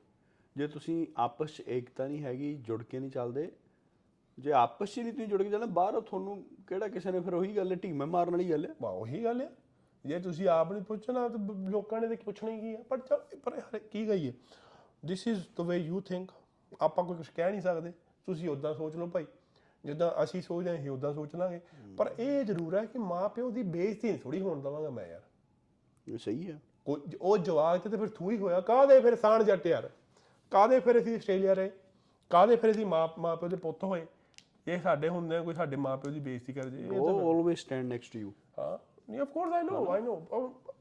ਜੇ 0.57 0.67
ਤੁਸੀਂ 0.67 1.07
ਆਪਸ 1.17 1.49
'ਚ 1.51 1.63
ਏਕਤਾ 1.67 2.07
ਨਹੀਂ 2.07 2.23
ਹੈਗੀ 2.23 2.55
ਜੁੜ 2.55 2.83
ਕੇ 2.83 2.99
ਨਹੀਂ 2.99 3.11
ਚੱਲਦੇ। 3.11 3.51
ਜੇ 4.39 4.51
ਆਪਸ 4.51 4.93
'ਚ 4.93 4.97
ਹੀ 4.97 5.03
ਨਹੀਂ 5.03 5.13
ਤੁਸੀਂ 5.13 5.27
ਜੁੜ 5.27 5.43
ਕੇ 5.43 5.49
ਚੱਲਣਾ 5.49 5.65
ਬਾਹਰ 5.65 6.01
ਤੁਹਾਨੂੰ 6.01 6.45
ਕਿਹੜਾ 6.67 6.87
ਕਿਸੇ 6.87 7.11
ਨੇ 7.11 7.19
ਫਿਰ 7.19 7.33
ਉਹੀ 7.33 7.57
ਗੱਲ 7.57 7.71
ਹੈ 7.71 7.77
ਢੀਮੇ 7.83 8.05
ਮਾਰਨ 8.05 8.31
ਵਾਲੀ 8.31 8.51
ਗੱਲ 8.51 8.65
ਹੈ 8.65 8.75
ਬਾ 8.81 8.89
ਉਹੀ 8.89 9.23
ਗੱਲ 9.23 9.41
ਆ। 9.41 9.49
ਜੇ 10.05 10.19
ਤੁਸੀਂ 10.19 10.47
ਆਪ 10.47 10.71
ਨਹੀਂ 10.71 10.83
ਪੁੱਛਣਾ 10.83 11.29
ਤਾਂ 11.29 11.39
ਲੋਕਾਂ 11.69 12.01
ਨੇ 12.01 12.07
ਤਾਂ 12.07 12.15
ਪੁੱਛਣਾ 12.25 12.51
ਹੀ 12.51 12.59
ਕੀ 12.59 12.75
ਆ। 12.75 12.83
ਪਰ 12.89 12.97
ਚੱਲ 12.97 13.37
ਪਰ 13.43 13.55
ਯਾਰ 13.55 13.79
ਕੀ 13.79 14.05
ਕਹੀਏ। 14.05 14.33
This 15.07 15.27
is 15.27 15.41
the 15.57 15.61
way 15.61 15.77
you 15.77 15.99
think 16.01 16.31
ਆਪਾਂ 16.81 17.03
ਕੋਈ 17.03 17.17
ਕੁਝ 17.17 17.27
ਕਹਿ 17.27 17.51
ਨਹੀਂ 17.51 17.61
ਸਕਦੇ। 17.61 17.91
ਤੁਸੀਂ 18.25 18.49
ਉਦਾਂ 18.49 18.73
ਸੋਚ 18.73 18.95
ਲਓ 18.95 19.07
ਭਾਈ। 19.07 19.25
ਜਿੱਦਾਂ 19.85 20.23
ਅਸੀਂ 20.23 20.41
ਸੋਚਦੇ 20.41 20.77
ਹਾਂ 20.77 20.91
ਉਦਾਂ 20.91 21.13
ਸੋਚ 21.13 21.35
ਲਾਂਗੇ। 21.35 21.59
ਪਰ 21.97 22.15
ਇਹ 22.19 22.43
ਜ਼ਰੂਰ 22.43 22.75
ਹੈ 22.75 22.85
ਕਿ 22.85 22.99
ਮਾਂ 22.99 23.29
ਪਿਓ 23.29 23.51
ਦੀ 23.51 23.63
ਬੇਇੱਜ਼ਤੀ 23.63 24.17
ਥੋੜੀ 24.17 24.41
ਹੋਣ 24.41 24.61
ਦਵਾਂਗਾ 24.61 24.89
ਮੈਂ 24.89 25.07
ਯਾਰ। 25.07 25.21
ਇਹ 26.07 26.17
ਸਹੀ 26.17 26.51
ਹੈ। 26.51 26.59
ਉਹ 27.21 27.37
ਜਵਾਕ 27.37 27.81
ਤੇ 27.81 27.89
ਤਾਂ 27.89 27.97
ਫਿਰ 27.97 28.07
ਥੂ 28.07 28.31
ਹੀ 28.31 28.37
ਹੋਇਆ। 28.37 28.59
ਕਾਹਦੇ 28.61 28.99
ਫਿਰ 28.99 29.15
ਸਾਣ 29.15 29.43
ਜੱਟ 29.43 29.67
ਯਾਰ? 29.67 29.89
ਕਾਹਦੇ 30.51 30.79
ਫਿਰ 30.79 30.99
ਅਸੀਂ 31.01 31.15
ਆਸਟ੍ਰੇਲੀਆ 31.15 31.53
ਰਹੇ? 31.53 31.71
ਕਾਹਦੇ 32.29 32.55
ਫਿਰ 32.55 32.71
ਅਸੀਂ 32.71 32.85
ਮਾਂ 32.85 33.07
ਮਾਂ 33.19 33.35
ਪਿਓ 33.37 33.49
ਦੇ 33.49 33.55
ਪੁੱਤ 33.55 33.83
ਹੋਏ? 33.83 34.05
ਇਹ 34.67 34.81
ਸਾਡੇ 34.81 35.09
ਹੁੰਦੇ 35.09 35.35
ਆ 35.35 35.41
ਕੋਈ 35.41 35.53
ਸਾਡੇ 35.53 35.75
ਮਾਂ 35.75 35.97
ਪਿਓ 35.97 36.11
ਦੀ 36.11 36.19
ਬੇਇੱਜ਼ਤੀ 36.19 36.53
ਕਰ 36.53 36.69
ਜੇ। 36.69 36.87
ਤਾਂ 36.87 36.97
ਉਹ 36.97 37.29
always 37.29 37.59
stand 37.59 37.87
next 37.87 38.13
to 38.13 38.19
you 38.19 38.33
ਹਾਂ। 38.59 38.77
ਨਹੀਂ 39.11 39.21
ਆਫ 39.21 39.27
ਕੋਰਸ 39.27 39.53
ਆਈ 39.53 39.63
ਨੋ 39.63 39.91
ਆਈ 39.91 40.01
ਨੋ 40.01 40.13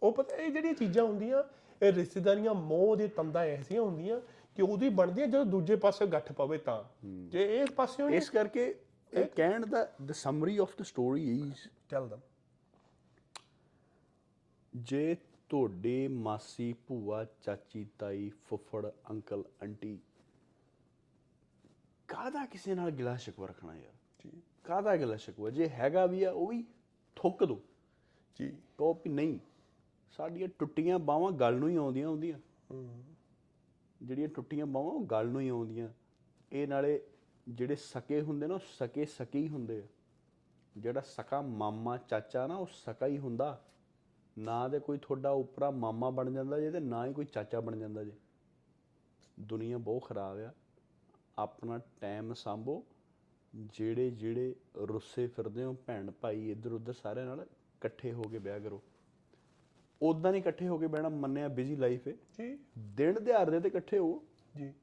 ਉਹ 0.02 0.12
ਪਤਾ 0.12 0.36
ਇਹ 0.36 0.50
ਜਿਹੜੀਆਂ 0.50 0.74
ਚੀਜ਼ਾਂ 0.74 1.04
ਹੁੰਦੀਆਂ 1.04 1.42
ਇਹ 1.82 1.92
ਰਿਸ਼ਤੇਦਾਰੀਆਂ 1.92 2.54
ਮੋਹ 2.54 2.96
ਦੀ 2.96 3.08
ਤੰਦਾਂ 3.08 3.42
ਐਸੀਆਂ 3.42 3.82
ਹੁੰਦੀਆਂ 3.82 4.20
ਕਿ 4.56 4.62
ਉਦੋਂ 4.62 4.78
ਹੀ 4.78 4.88
ਬਣਦੀਆਂ 4.88 5.26
ਜਦੋਂ 5.26 5.44
ਦੂਜੇ 5.44 5.76
ਪਾਸੇ 5.76 6.06
ਗੱਠ 6.06 6.32
ਪਵੇ 6.32 6.58
ਤਾਂ। 6.58 6.84
ਜੇ 7.06 7.60
ਇਸ 7.62 7.70
ਪਾਸੇ 7.70 8.16
ਇਸ 8.16 8.30
ਕਰਕੇ 8.30 8.80
ਇਹ 9.14 9.24
ਕਹਿਣ 9.24 9.66
ਦਾ 9.66 9.94
the 10.04 10.12
summary 10.12 10.58
of 10.58 10.76
the 10.78 10.82
story 10.82 11.40
is 11.40 11.68
tell 11.88 12.02
them 12.02 12.20
ਜੇ 14.76 15.16
ਤੁਹਾਡੇ 15.48 16.08
ਮਾਸੀ 16.08 16.74
ਭੂਆ 16.86 17.26
ਚਾਚੀ 17.42 17.86
ਤਾਈ 17.98 18.30
ਫੁੱਫੜ 18.48 18.90
ਅੰਕਲ 19.10 19.44
ਆਂਟੀ 19.62 19.98
ਕਾਹਦਾ 22.08 22.46
ਕਿਸੇ 22.46 22.74
ਨਾਲ 22.74 22.90
ਗਿਲਾ 22.90 23.16
ਸ਼ਿਕਵਾ 23.16 23.46
ਰੱਖਣਾ 23.46 23.74
ਯਾਰ? 23.74 23.92
ਜੀ। 24.24 24.42
ਕਾਹਦਾ 24.64 24.96
ਗਿਲਾ 24.96 25.16
ਸ਼ਿਕਵਾ? 25.16 25.50
ਜੇ 25.50 25.68
ਹੈਗਾ 25.68 26.06
ਵੀ 26.06 26.24
ਆ 26.24 26.30
ਉਹ 26.30 26.46
ਵੀ 26.46 26.64
ਥੁੱਕ 27.16 27.44
ਦੋ। 27.44 27.60
ਜੀ। 28.36 28.48
ਕਹੋ 28.78 28.94
ਵੀ 28.94 29.08
ਨਹੀਂ 29.08 29.38
ਸਾਡੀਆਂ 30.10 30.48
ਟੁੱਟੀਆਂ 30.58 30.98
ਬਾਹਾਂ 30.98 31.32
ਗੱਲ 31.32 31.54
ਨੂੰ 31.54 31.68
ਹੀ 31.68 31.76
ਆਉਂਦੀਆਂ 31.76 32.08
ਹੁੰਦੀਆਂ। 32.08 32.38
ਜਿਹੜੀਆਂ 34.02 34.28
ਟੁੱਟੀਆਂ 34.28 34.66
ਬਾਹਾਂ 34.66 34.88
ਉਹ 34.88 35.04
ਗੱਲ 35.04 35.28
ਨੂੰ 35.28 35.40
ਹੀ 35.40 35.48
ਆਉਂਦੀਆਂ। 35.48 35.88
ਇਹ 36.52 36.68
ਨਾਲੇ 36.68 37.00
ਜਿਹੜੇ 37.48 37.76
ਸਕੇ 37.76 38.20
ਹੁੰਦੇ 38.20 38.46
ਨਾ, 38.46 38.54
ਉਹ 38.54 38.60
ਸਕੇ 38.78 39.04
ਸਕੇ 39.04 39.38
ਹੀ 39.38 39.48
ਹੁੰਦੇ 39.48 39.78
ਆ। 39.78 39.86
ਜਿਹੜਾ 40.76 41.00
ਸਕਾ 41.00 41.42
ਮਾਮਾ 41.42 41.96
ਚਾਚਾ 41.96 42.46
ਨਾ, 42.46 42.56
ਉਹ 42.56 42.68
ਸਕਾ 42.72 43.06
ਹੀ 43.06 43.18
ਹੁੰਦਾ। 43.18 43.64
ਨਾ 44.38 44.68
ਤੇ 44.68 44.78
ਕੋਈ 44.78 44.98
ਤੁਹਾਡਾ 44.98 45.30
ਉਪਰਾ 45.30 45.70
ਮਾਮਾ 45.70 46.10
ਬਣ 46.10 46.30
ਜਾਂਦਾ 46.30 46.60
ਜੇ 46.60 46.70
ਤੇ 46.70 46.80
ਨਾ 46.80 47.06
ਹੀ 47.06 47.12
ਕੋਈ 47.12 47.24
ਚਾਚਾ 47.24 47.60
ਬਣ 47.60 47.76
ਜਾਂਦਾ 47.76 48.04
ਜੇ। 48.04 48.12
ਦੁਨੀਆ 49.40 49.78
ਬਹੁਤ 49.78 50.04
ਖਰਾਬ 50.04 50.38
ਆ। 50.38 50.52
ਆਪਣਾ 51.38 51.80
ਟਾਈਮ 52.00 52.32
ਸੰਭੋ। 52.32 52.84
ਜਿਹੜੇ 53.56 54.10
ਜਿਹੜੇ 54.10 54.56
ਰੁੱਸੇ 54.76 55.26
ਫਿਰਦੇ 55.26 55.64
ਹੋ, 55.64 55.76
ਭੈਣ 55.86 56.10
ਭਾਈ 56.10 56.50
ਇੱਧਰ 56.50 56.72
ਉੱਧਰ 56.72 56.92
ਸਾਰਿਆਂ 56.92 57.26
ਨਾਲ 57.26 57.40
ਇਕੱਠੇ 57.40 58.12
ਹੋ 58.12 58.22
ਕੇ 58.22 58.38
ਵਿਆਹ 58.38 58.60
ਕਰੋ। 58.60 58.82
ਉਦਾਂ 60.02 60.32
ਨਹੀਂ 60.32 60.42
ਇਕੱਠੇ 60.42 60.68
ਹੋ 60.68 60.78
ਕੇ 60.78 60.86
ਬਹਿਣਾ 60.86 61.08
ਮੰਨਿਆ 61.08 61.48
ਬਿਜ਼ੀ 61.48 61.76
ਲਾਈਫ 61.76 62.08
ਹੈ 62.08 62.12
ਜੀ। 62.12 62.58
ਦਿਨ 62.78 63.24
ਦਿਹਾੜ 63.24 63.50
ਦੇ 63.50 63.60
ਤੇ 63.60 63.68
ਇਕੱਠੇ 63.68 63.98
ਹੋ। 63.98 64.22
ਜੀ। 64.56 64.74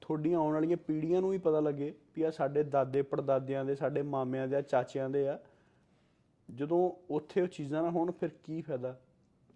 ਤੁਹਾਡੀਆਂ 0.00 0.38
ਆਉਣ 0.38 0.54
ਵਾਲੀਆਂ 0.54 0.76
ਪੀੜ੍ਹੀਆਂ 0.76 1.20
ਨੂੰ 1.20 1.30
ਵੀ 1.30 1.38
ਪਤਾ 1.38 1.60
ਲੱਗੇ 1.60 1.94
ਵੀ 2.16 2.22
ਆ 2.22 2.30
ਸਾਡੇ 2.30 2.62
ਦਾਦੇ 2.62 3.02
ਪੜਦਾਦਿਆਂ 3.02 3.64
ਦੇ 3.64 3.74
ਸਾਡੇ 3.74 4.02
ਮਾਮਿਆਂ 4.02 4.48
ਦੇ 4.48 4.56
ਆ 4.56 4.60
ਚਾਚਿਆਂ 4.60 5.10
ਦੇ 5.10 5.28
ਆ। 5.28 5.38
ਜਦੋਂ 6.54 6.92
ਉੱਥੇ 7.10 7.40
ਉਹ 7.42 7.46
ਚੀਜ਼ਾਂ 7.46 7.82
ਨਾ 7.82 7.90
ਹੋਣ 7.90 8.12
ਫਿਰ 8.12 8.28
ਕੀ 8.28 8.62
ਫਾਇਦਾ? 8.62 9.00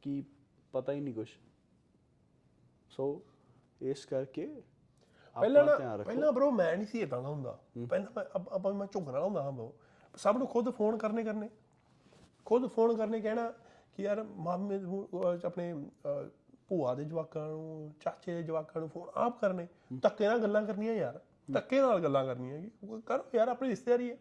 ਕੀ 0.03 0.25
ਪਤਾ 0.73 0.93
ਹੀ 0.93 1.01
ਨਹੀਂ 1.01 1.15
ਕੁਛ। 1.15 1.29
ਸੋ 2.91 3.23
ਇਸ 3.81 4.05
ਕਰਕੇ 4.05 4.63
ਪਹਿਲਾਂ 5.41 5.65
ਨਾ 5.65 5.97
ਪਹਿਲਾਂ 5.97 6.33
ਬ్రో 6.33 6.51
ਮੈਂ 6.51 6.77
ਨਹੀਂ 6.77 6.87
ਸੀ 6.87 7.01
ਇਦਾਂ 7.01 7.23
ਦਾ 7.23 7.29
ਹੁੰਦਾ। 7.29 7.61
ਪਹਿਲਾਂ 7.91 8.25
ਆਪਾਂ 8.33 8.75
ਮੈਂ 8.75 8.87
ਝੁਕਣ 8.87 9.19
ਹੁੰਦਾ 9.19 9.43
ਹਾਂ 9.43 9.53
ਬ్రో 9.53 9.73
ਸਭ 10.17 10.35
ਨੂੰ 10.39 10.47
ਖੁਦ 10.47 10.71
ਫੋਨ 10.71 10.97
ਕਰਨੇ 10.97 11.25
ਕਰਨੇ 11.25 11.51
ਖੁਦ 12.45 12.67
ਫੋਨ 12.67 12.97
ਕਰਨੇ 12.97 13.21
ਕਹਿਣਾ 13.21 13.53
ਕਿ 14.01 14.07
ਯਾਰ 14.07 14.23
ਮਾਮੇ 14.23 14.79
ਨੂੰ, 14.79 15.09
ਅਹ, 15.09 15.47
ਆਪਣੇ 15.47 15.73
ਅਹ, 15.73 16.29
ਭੂਆ 16.69 16.95
ਦੇ 16.95 17.05
ਜਵਾਕਾਂ 17.05 17.49
ਨੂੰ 17.49 17.95
ਚਾਚੇ 18.01 18.35
ਦੇ 18.35 18.43
ਜਵਾਕਾਂ 18.43 18.81
ਨੂੰ 18.81 18.91
ਫੋਨ 18.91 19.09
ਆਪ 19.15 19.41
ਕਰਨੇ। 19.41 19.69
ਧੱਕੇ 20.03 20.27
ਨਾਲ 20.27 20.39
ਗੱਲਾਂ 20.39 20.63
ਕਰਨੀਆਂ 20.63 20.95
ਯਾਰ। 20.95 21.21
ਧੱਕੇ 21.55 21.81
ਨਾਲ 21.81 22.01
ਗੱਲਾਂ 22.03 22.25
ਕਰਨੀਆਂ 22.25 22.63
ਕਿ 22.63 22.71
ਕਰੋ 23.07 23.25
ਯਾਰ 23.35 23.49
ਆਪਣੀ 23.49 23.69
ਰਿਸ਼ਤੇਦਾਰੀ 23.69 24.11
ਹੈ। 24.11 24.17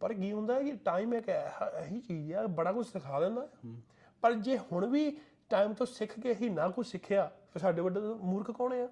ਪਰ 0.00 0.14
ਕੀ 0.14 0.32
ਹੁੰਦਾ 0.32 0.54
ਹੈ 0.54 0.62
ਕਿ 0.62 0.72
ਟਾਈਮ 0.72 1.14
ਇੱਕ 1.14 1.28
ਇਹੋ- 1.28 1.84
ਇਹੀ 1.84 2.00
ਚੀਜ਼ 2.00 2.32
ਹੈ 2.32 2.46
ਬੜਾ 2.46 2.72
ਕੁਝ 2.72 2.86
ਸਿਖਾ 2.86 3.20
ਦਿੰਦਾ। 3.20 3.48
ਹੈ। 3.66 3.72
ਪਰ 4.20 4.32
ਜੇ 4.32 4.58
ਹੁਣ 4.58 4.86
ਵੀ 4.86 5.18
ਟਾਈਮ 5.50 5.74
ਤੋਂ 5.74 5.86
ਸਿੱਖ 5.86 6.20
ਕੇ 6.20 6.34
ਹੀ 6.34 6.48
ਨਾ 6.48 6.68
ਕੁਝ 6.68 6.86
ਸਿੱਖਿਆ 6.86 7.30
ਫਿਰ 7.52 7.62
ਸਾਡੇ 7.62 7.82
ਵੱਡੇ 7.82 8.00
ਮੂਰਖ 8.00 8.50
ਕੌਣ 8.50 8.72
ਆ? 8.72 8.88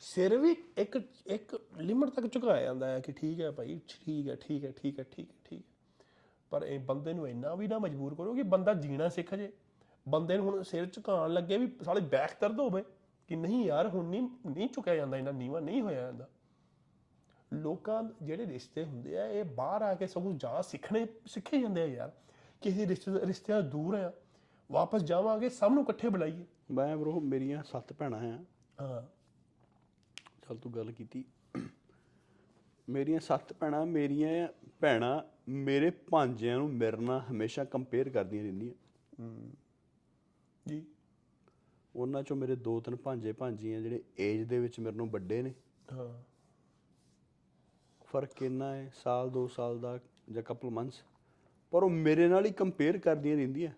ਸਿਰ 0.00 0.38
ਵੀ 0.38 0.56
ਇੱਕ 0.78 0.98
ਇੱਕ 1.26 1.60
ਲਿਮਟ 1.76 2.10
ਤੱਕ 2.10 2.32
ਝੁਕਾਇਆ 2.32 2.62
ਜਾਂਦਾ 2.62 2.86
ਹੈ 2.86 3.00
ਕਿ 3.00 3.12
ਠੀਕ 3.12 3.40
ਹੈ 3.40 3.50
ਭਾਈ 3.50 3.80
ਠੀਕ 3.88 4.28
ਹੈ 4.28 4.36
ਠੀਕ 4.40 4.64
ਹੈ 4.64 4.72
ਠੀਕ 4.82 4.98
ਹੈ 4.98 5.04
ਠੀਕ 5.10 5.30
ਹੈ 5.30 5.36
ਠੀਕ 5.44 5.64
ਹੈ। 5.66 5.77
ਪਰ 6.50 6.62
ਇਹ 6.62 6.80
ਬੰਦੇ 6.80 7.12
ਨੂੰ 7.12 7.28
ਇੰਨਾ 7.28 7.54
ਵੀ 7.54 7.68
ਨਾ 7.68 7.78
ਮਜਬੂਰ 7.78 8.14
ਕਰੋ 8.14 8.34
ਕਿ 8.34 8.42
ਬੰਦਾ 8.42 8.74
ਜੀਣਾ 8.74 9.08
ਸਿੱਖ 9.08 9.34
ਜੇ। 9.34 9.52
ਬੰਦੇ 10.08 10.36
ਨੂੰ 10.36 10.46
ਹੁਣ 10.46 10.62
ਸਿਰ 10.62 10.86
ਝੁਕਾਉਣ 10.86 11.32
ਲੱਗੇ 11.32 11.56
ਵੀ 11.56 11.76
ਸਾਲੇ 11.82 12.00
ਬੈਕ 12.00 12.30
ਦਰਦ 12.40 12.60
ਹੋਵੇ 12.60 12.84
ਕਿ 13.28 13.36
ਨਹੀਂ 13.36 13.64
ਯਾਰ 13.64 13.88
ਹੁਣ 13.88 14.04
ਨਹੀਂ 14.08 14.22
ਨਹੀਂ 14.46 14.68
ਝੁਕਿਆ 14.72 14.94
ਜਾਂਦਾ 14.94 15.16
ਇਹਨਾਂ 15.16 15.32
ਨੀਵਾ 15.32 15.60
ਨਹੀਂ 15.60 15.82
ਹੋਇਆ 15.82 16.00
ਜਾਂਦਾ। 16.00 16.28
ਲੋਕਾਂ 17.52 18.04
ਜਿਹੜੇ 18.22 18.46
ਰਿਸ਼ਤੇ 18.46 18.84
ਹੁੰਦੇ 18.84 19.18
ਆ 19.18 19.26
ਇਹ 19.26 19.44
ਬਾਹਰ 19.44 19.82
ਆ 19.82 19.94
ਕੇ 19.94 20.06
ਸਗੋਂ 20.06 20.32
ਜਾ 20.32 20.62
ਸਿੱਖਣੇ 20.62 21.06
ਸਿੱਖੇ 21.26 21.60
ਜਾਂਦੇ 21.60 21.82
ਆ 21.82 21.86
ਯਾਰ। 21.86 22.12
ਕਿਸੇ 22.60 22.88
ਰਿਸ਼ਤੇ 22.88 23.26
ਰਿਸ਼ਤਿਆਂ 23.26 23.62
ਦੂਰ 23.62 23.94
ਆ। 23.94 24.12
ਵਾਪਸ 24.72 25.00
ਜਾਵਾਂਗੇ 25.00 25.48
ਸਭ 25.48 25.70
ਨੂੰ 25.74 25.82
ਇਕੱਠੇ 25.82 26.08
ਬੁਲਾਈਏ। 26.08 26.46
ਮੈਂ 26.70 26.96
ਬਰੋ 26.96 27.20
ਮੇਰੀਆਂ 27.20 27.62
ਸੱਤ 27.62 27.92
ਭੈਣਾਂ 27.92 28.18
ਆ। 28.18 28.38
ਹਾਂ। 28.80 29.02
ਚੱਲ 30.48 30.56
ਤੂੰ 30.56 30.74
ਗੱਲ 30.74 30.92
ਕੀਤੀ। 30.92 31.24
ਮੇਰੀਆਂ 32.88 33.20
ਸੱਤ 33.20 33.52
ਭੈਣਾਂ 33.52 33.86
ਮੇਰੀਆਂ 33.86 34.48
ਭੈਣਾਂ 34.80 35.37
ਮੇਰੇ 35.48 35.90
ਭਾਂਜਿਆਂ 35.90 36.58
ਨੂੰ 36.58 36.70
ਮੇਰੇ 36.70 36.96
ਨਾਲ 36.96 37.20
ਹਮੇਸ਼ਾ 37.20 37.64
ਕੰਪੇਅਰ 37.64 38.08
ਕਰਦੀਆਂ 38.08 38.42
ਰਹਿੰਦੀਆਂ। 38.42 38.74
ਜੀ। 40.68 40.84
ਉਹਨਾਂ 41.96 42.22
ਚੋਂ 42.22 42.36
ਮੇਰੇ 42.36 42.56
ਦੋ 42.56 42.80
ਤਿੰਨ 42.80 42.96
ਭਾਂਜੇ 42.96 43.32
ਭਾਂਜੀਆਂ 43.32 43.80
ਜਿਹੜੇ 43.80 44.02
ਏਜ 44.20 44.42
ਦੇ 44.42 44.58
ਵਿੱਚ 44.58 44.80
ਮੇਰੇ 44.80 44.96
ਨੂੰ 44.96 45.10
ਵੱਡੇ 45.10 45.42
ਨੇ। 45.42 45.54
ਹਾਂ। 45.92 46.22
ਫ਼ਰਕ 48.04 48.34
ਕਿੰਨਾ 48.34 48.74
ਹੈ 48.74 48.92
ਸਾਲ 48.94 49.30
ਦੋ 49.30 49.46
ਸਾਲ 49.46 49.80
ਦਾ 49.80 50.00
ਜਾਂ 50.32 50.42
ਕਪਲ 50.42 50.70
ਮੰਥਸ 50.70 51.02
ਪਰ 51.70 51.82
ਉਹ 51.82 51.90
ਮੇਰੇ 51.90 52.28
ਨਾਲ 52.28 52.46
ਹੀ 52.46 52.50
ਕੰਪੇਅਰ 52.50 52.98
ਕਰਦੀਆਂ 52.98 53.36
ਰਹਿੰਦੀਆਂ। 53.36 53.72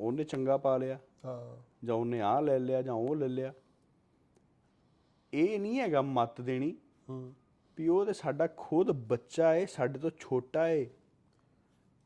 ਉਹਨੇ 0.00 0.24
ਚੰਗਾ 0.24 0.56
ਪਾ 0.56 0.76
ਲਿਆ। 0.76 0.98
ਹਾਂ। 1.24 1.62
ਜਾਂ 1.86 1.94
ਉਹਨੇ 1.94 2.20
ਆਹ 2.20 2.42
ਲੈ 2.42 2.58
ਲਿਆ 2.58 2.82
ਜਾਂ 2.82 2.94
ਉਹ 2.94 3.16
ਲੈ 3.16 3.28
ਲਿਆ। 3.28 3.52
ਇਹ 5.34 5.60
ਨਹੀਂ 5.60 5.80
ਹੈਗਾ 5.80 6.02
ਮਤ 6.02 6.40
ਦੇਣੀ। 6.40 6.76
ਹੂੰ। 7.08 7.34
ਵੀ 7.76 7.88
ਉਹ 7.88 8.04
ਤੇ 8.06 8.12
ਸਾਡਾ 8.12 8.46
ਖੁਦ 8.56 8.90
ਬੱਚਾ 8.90 9.54
ਏ 9.54 9.66
ਸਾਡੇ 9.66 9.98
ਤੋਂ 9.98 10.10
ਛੋਟਾ 10.18 10.68
ਏ। 10.68 10.90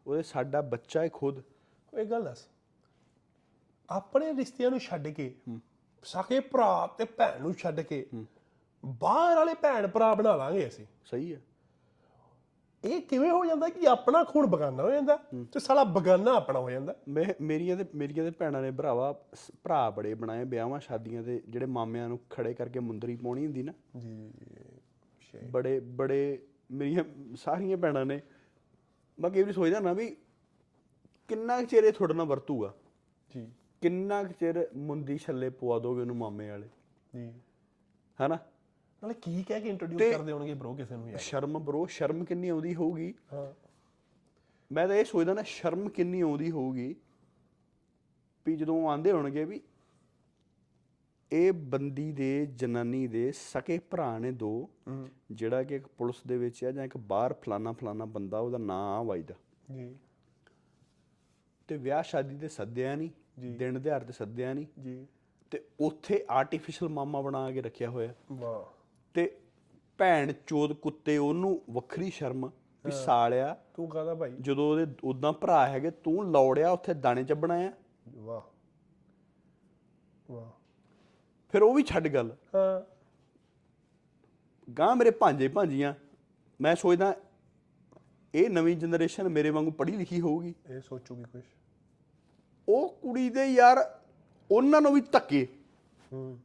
ਉਹਦੇ 0.06 0.22
ਸਾਡਾ 0.22 0.60
ਬੱਚਾ 0.60 1.04
ਏ 1.04 1.08
ਖੁਦ। 1.08 1.38
ਉਹ 1.94 1.98
ਇੱਕ 1.98 2.10
ਗੱਲ 2.10 2.24
ਦੱਸ। 2.24 2.46
ਆਪਣੇ 3.90 4.34
ਰਿਸ਼ਤਿਆਂ 4.34 4.70
ਨੂੰ 4.70 4.78
ਛੱਡ 4.80 5.08
ਕੇ 5.08 5.34
ਸਕੇ 6.02 6.40
ਭਰਾ 6.40 6.86
ਤੇ 6.98 7.04
ਭੈਣ 7.04 7.42
ਨੂੰ 7.42 7.52
ਛੱਡ 7.54 7.80
ਕੇ 7.80 8.06
ਬਾਹਰ 8.84 9.36
ਵਾਲੇ 9.36 9.54
ਭੈਣ 9.54 9.86
ਭਰਾ 9.86 10.14
ਬਣਾ 10.14 10.36
ਲਾਂਗੇ 10.36 10.68
ਅਸੀਂ। 10.68 10.86
ਸਹੀ 11.04 11.34
ਹੈ 11.34 11.40
ਇਹ 12.84 13.00
ਕਿਵੇਂ 13.02 13.30
ਹੋ 13.30 13.44
ਜਾਂਦਾ 13.44 13.68
ਕਿ 13.68 13.86
ਆਪਣਾ 13.88 14.24
ਖੂਨ 14.24 14.46
ਬਗਾਨਾ 14.46 14.82
ਹੋ 14.82 14.90
ਜਾਂਦਾ 14.90 15.16
ਤੇ 15.52 15.60
ਸਾਲਾ 15.60 15.84
ਬਗਾਨਾ 15.84 16.34
ਆਪਣਾ 16.34 16.58
ਹੋ 16.58 16.70
ਜਾਂਦਾ? 16.70 16.94
ਮੈਂ 17.08 17.24
ਮੇਰੀਆਂ 17.40 17.76
ਤੇ 17.76 17.84
ਮੇਰੀਆਂ 17.94 18.24
ਤੇ 18.24 18.30
ਭੈਣਾਂ 18.30 18.62
ਨੇ 18.62 18.70
ਭਰਾਵਾ 18.70 19.12
ਭਰਾ 19.64 19.90
ਬੜੇ 19.90 20.14
ਬਣਾਏ 20.14 20.44
ਵਿਆਹਾਂ 20.44 20.80
ਸ਼ਾਦੀਆਂ 20.80 21.22
ਤੇ 21.22 21.42
ਜਿਹੜੇ 21.48 21.66
ਮਾਮਿਆਂ 21.66 22.08
ਨੂੰ 22.08 22.18
ਖੜੇ 22.30 22.54
ਕਰਕੇ 22.54 22.80
ਮੁੰਦਰੀ 22.80 23.16
ਪਾਉਣੀ 23.16 23.46
ਹੁੰਦੀ 23.46 23.62
ਨਾ। 23.62 23.72
ਜੀ। 23.98 24.32
ਬੜੇ 25.36 25.80
ਬੜੇ 25.80 26.46
ਮੇਰੀਆਂ 26.70 27.04
ਸਾਰੀਆਂ 27.36 27.76
ਭੈਣਾਂ 27.76 28.06
ਨੇ। 28.06 28.20
ਮੈਂ 29.18 29.30
ਕਈ 29.30 29.42
ਵਾਰੀ 29.42 29.52
ਸੋਚਦਾ 29.52 29.80
ਨਾ 29.80 29.92
ਵੀ 29.92 30.16
ਕਿੰਨਾ 31.28 31.60
ਕੁ 31.60 31.66
ਚਿਰ 31.66 31.84
ਇਹ 31.84 31.92
ਤੁਹਾਡੇ 31.92 32.14
ਨਾਲ 32.14 32.26
ਵਰਤੂਗਾ? 32.26 32.74
ਜੀ। 33.36 33.48
ਕਿੰਨਾ 33.82 34.24
ਕੁ 34.24 34.32
ਚਿਰ 34.32 34.68
ਮੁੰਦੀ 34.76 35.18
ਛੱਲੇ 35.18 35.50
ਪਵਾ 35.50 35.78
ਦੋਗੇ 35.78 36.00
ਉਹਨੂੰ 36.00 36.16
ਮਾਮੇ 36.16 36.50
ਵਾਲੇ? 36.50 36.68
ਜੀ। 37.16 37.32
ਹੈਨਾ? 38.20 38.34
ਨਾਲੇ 39.02 39.14
ਕੀ 39.14 39.42
ਕਹਿ 39.42 39.60
ਕੇ 39.60 39.68
ਇੰਟਰੋਡਿਊਸ 39.68 39.98
ਤੇ- 39.98 40.16
ਕਰਦੇ 40.16 40.32
ਹੋਣਗੇ 40.32 40.54
ਬ్రో 40.54 40.74
ਕਿਸੇ 40.74 40.96
ਨੂੰ 40.96 41.08
ਯਾਰ? 41.08 41.18
ਸ਼ਰਮ 41.18 41.58
ਬਰੋ 41.58 41.86
ਸ਼ਰਮ 41.86 42.24
ਕਿੰਨੀ 42.24 42.48
ਆਉਂਦੀ 42.48 42.74
ਹੋਊਗੀ? 42.74 43.14
ਹਾਂ। 43.32 43.68
ਮੈਂ 44.72 44.88
ਤਾਂ 44.88 44.96
ਇਹ 44.96 45.04
ਸੋਚਦਾ 45.04 45.34
ਨਾ 45.34 45.42
ਸ਼ਰਮ 45.42 45.88
ਕਿੰਨੀ 45.88 46.20
ਆਉਂਦੀ 46.20 46.50
ਹੋਊਗੀ 46.50 46.96
ਵੀ 48.46 48.56
ਜਦੋਂ 48.56 48.88
ਆਂਦੇ 48.88 49.12
ਹੋਣਗੇ 49.12 49.44
ਵੀ 49.44 49.60
ਇਹ 51.32 51.52
ਬੰਦੀ 51.52 52.12
ਦੇ 52.12 52.46
ਜਨਾਨੀ 52.46 53.06
ਦੇ 53.06 53.32
ਸਕੇ 53.32 53.78
ਭਰਾ 53.78 54.18
ਨੇ 54.18 54.30
ਦੋ 54.30 54.70
ਜਿਹੜਾ 55.32 55.62
ਕਿ 55.62 55.76
ਇੱਕ 55.76 55.86
ਪੁਲਿਸ 55.86 56.16
ਦੇ 56.26 56.38
ਵਿੱਚ 56.38 56.64
ਹੈ 56.64 56.72
ਜਾਂ 56.72 56.84
ਇੱਕ 56.84 56.96
ਬਾਹਰ 56.96 57.32
ਫਲਾਨਾ 57.32 57.72
ਫਲਾਨਾ 57.72 58.04
ਬੰਦਾ 58.04 58.38
ਉਹਦਾ 58.38 58.58
ਨਾਂ 58.58 58.98
ਆ 58.98 59.02
ਵਾਈਦਾ। 59.02 59.34
ਜੀ। 59.74 59.96
ਤੇ 61.68 61.76
ਵਿਆਹ 61.76 62.02
ਸ਼ਾਦੀ 62.02 62.38
ਤੇ 62.38 62.48
ਸੱਦਿਆ 62.48 62.94
ਨਹੀਂ 62.94 63.10
ਦਿਨ 63.40 63.82
ਦਿਹਾੜ 63.82 64.04
ਤੇ 64.04 64.12
ਸੱਦਿਆ 64.12 64.54
ਨਹੀਂ 64.54 64.66
ਜੀ। 64.80 65.06
ਤੇ 65.50 65.64
ਉੱਥੇ 65.80 66.24
ਆਰਟੀਫੀਸ਼ੀਅਲ 66.30 66.90
ਮਾਮਾ 66.90 67.20
ਬਣਾ 67.20 67.50
ਕੇ 67.50 67.62
ਰੱਖਿਆ 67.62 67.90
ਹੋਇਆ। 67.90 68.14
ਵਾਹ। 68.32 68.78
ਤੇ 69.14 69.38
ਭੈਣ 69.98 70.32
ਚੋਦ 70.46 70.72
ਕੁੱਤੇ 70.72 71.18
ਉਹਨੂੰ 71.18 71.62
ਵੱਖਰੀ 71.70 72.10
ਸ਼ਰਮ 72.10 72.50
ਵੀ 72.84 72.90
ਸਾਲਿਆ। 72.90 73.56
ਤੂੰ 73.74 73.88
ਕਹਦਾ 73.88 74.14
ਭਾਈ? 74.14 74.36
ਜਦੋਂ 74.40 74.70
ਉਹਦੇ 74.70 74.86
ਉਦਾਂ 75.04 75.32
ਭਰਾ 75.32 75.66
ਹੈਗੇ 75.68 75.90
ਤੂੰ 75.90 76.30
ਲੌੜਿਆ 76.30 76.70
ਉੱਥੇ 76.70 76.94
ਦਾਣੇ 76.94 77.24
ਚੱਬਣਾ 77.24 77.54
ਆ 77.54 77.72
ਵਾਹ। 78.08 78.40
ਵਾਹ। 80.32 80.57
ਫਿਰ 81.52 81.62
ਉਹ 81.62 81.74
ਵੀ 81.74 81.82
ਛੱਡ 81.82 82.08
ਗੱਲ। 82.08 82.36
ਹਾਂ। 82.54 82.80
ਗਾਂ 84.78 84.96
ਮੇਰੇ 84.96 85.10
ਭਾਂਜੇ 85.10 85.48
ਭਾਂਜੀਆਂ 85.48 85.94
ਮੈਂ 86.60 86.76
ਸੋਚਦਾ 86.76 87.14
ਇਹ 88.34 88.50
ਨਵੀਂ 88.50 88.76
ਜਨਰੇਸ਼ਨ 88.76 89.28
ਮੇਰੇ 89.28 89.50
ਵਾਂਗੂ 89.50 89.70
ਪੜ੍ਹੀ 89.70 89.96
ਲਿਖੀ 89.96 90.20
ਹੋਊਗੀ। 90.20 90.54
ਇਹ 90.70 90.80
ਸੋਚੂਗੀ 90.80 91.22
ਕੁਝ 91.22 91.42
ਉਹ 92.68 92.88
ਕੁੜੀ 93.02 93.30
ਦੇ 93.30 93.44
ਯਾਰ 93.46 94.00
ਉਹਨਾਂ 94.50 94.80
ਨੂੰ 94.80 94.92
ਵੀ 94.94 95.00
ਧੱਕੇ। 95.00 95.48
ਹੂੰ। 96.12 96.38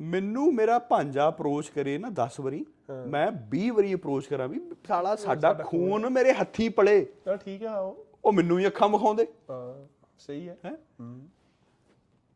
ਮੈਨੂੰ 0.00 0.54
ਮੇਰਾ 0.54 0.78
ਭਾਂਜਾ 0.78 1.28
ਅਪਰੋਚ 1.28 1.68
ਕਰੇ 1.68 1.98
ਨਾ 1.98 2.08
10 2.10 2.40
ਵਾਰੀ 2.40 2.66
ਮੈਂ 3.06 3.32
20 3.50 3.70
ਵਾਰੀ 3.70 3.94
ਅਪਰੋਚ 3.94 4.26
ਕਰਾਂ 4.26 4.48
ਵੀ 4.48 4.60
ਸਾਲਾ 4.88 5.16
ਸਾਡਾ 5.16 5.52
ਖੂਨ। 5.54 6.10
ਮੇਰੇ 6.10 6.32
ਹੱਥੀ 6.32 6.68
ਪਲੇ। 6.68 7.06
ਤਾਂ 7.24 7.36
ਠੀਕ 7.36 7.64
ਆ 7.64 7.78
ਉਹ 8.24 8.32
ਮੈਨੂੰ 8.32 8.56
ਵੀ 8.56 8.66
ਅੱਖਾਂ 8.66 8.88
ਵਿਖਾਉਂਦੇ। 8.88 9.26
ਹਾਂ 9.50 9.86
ਸਹੀ 10.18 10.48
ਹੈ? 10.48 10.56
ਹੈ। 10.64 10.76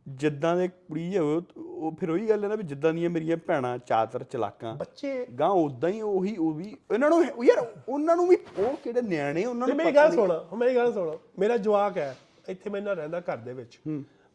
ਜਿੱਦਾਂ 0.07 0.57
ਦੇ 0.57 0.69
ਕੁੜੀ 0.69 1.19
ਹੋਵੇ 1.19 1.41
ਉਹ- 1.57 1.95
ਫਿਰ 2.01 2.11
ਉਹੀ 2.11 2.29
ਗੱਲ 2.29 2.45
ਹੈ 2.45 2.49
ਨਾ 2.49 2.55
ਵੀ 2.55 2.63
ਜਿੱਦਾਂ 2.63 2.93
ਦੀਆਂ 2.93 3.11
ਮੇਰੀਆਂ 3.11 3.37
ਭੈਣਾਂ 3.37 3.79
ਚਾਤਰ 3.79 4.23
ਚਲਾਕਾਂ 4.25 4.75
ਬੱਚੇ। 4.75 5.27
ਗਾਂ 5.41 5.49
ਉਦਾਂ 5.49 5.91
ਹੀ 5.91 6.01
ਉਹੀ 6.01 6.37
ਉਹ 6.37 6.53
ਵੀ 6.53 6.77
ਇਹਨਾਂ 6.93 7.11
ਨੂੰ 7.11 7.19
ਉਹ 7.29 7.45
ਯਾਰ 7.45 7.67
ਉਹਨਾਂ 7.89 8.17
ਨੂੰ 8.17 8.29
ਵੀ 8.29 8.37
ਉਹ 8.59 8.77
ਕਿਹੜੇ 8.85 9.03
ਨਿਆਣੇ 9.03 9.45
ਉਹਨਾਂ 9.45 9.69
ਨੂੰ 9.69 9.77
ਮੇਰੀ 9.77 9.93
ਗੱਲ 9.93 10.11
ਸੁਣ 10.13 10.33
ਮੇਰੀ 10.57 10.75
ਗੱਲ 10.77 10.93
ਸੁਣ। 10.93 11.17
ਮੇਰਾ 11.39 11.57
ਜਵਾਕ 11.57 11.99
ਹੈ 11.99 12.17
ਇੱਥੇ 12.49 12.71
ਮੇਰੇ 12.71 12.85
ਨਾਲ 12.85 12.97
ਰਹਿੰਦਾ 12.97 13.21
ਘਰ 13.21 13.37
ਦੇ 13.37 13.53
ਵਿੱਚ। 13.53 13.79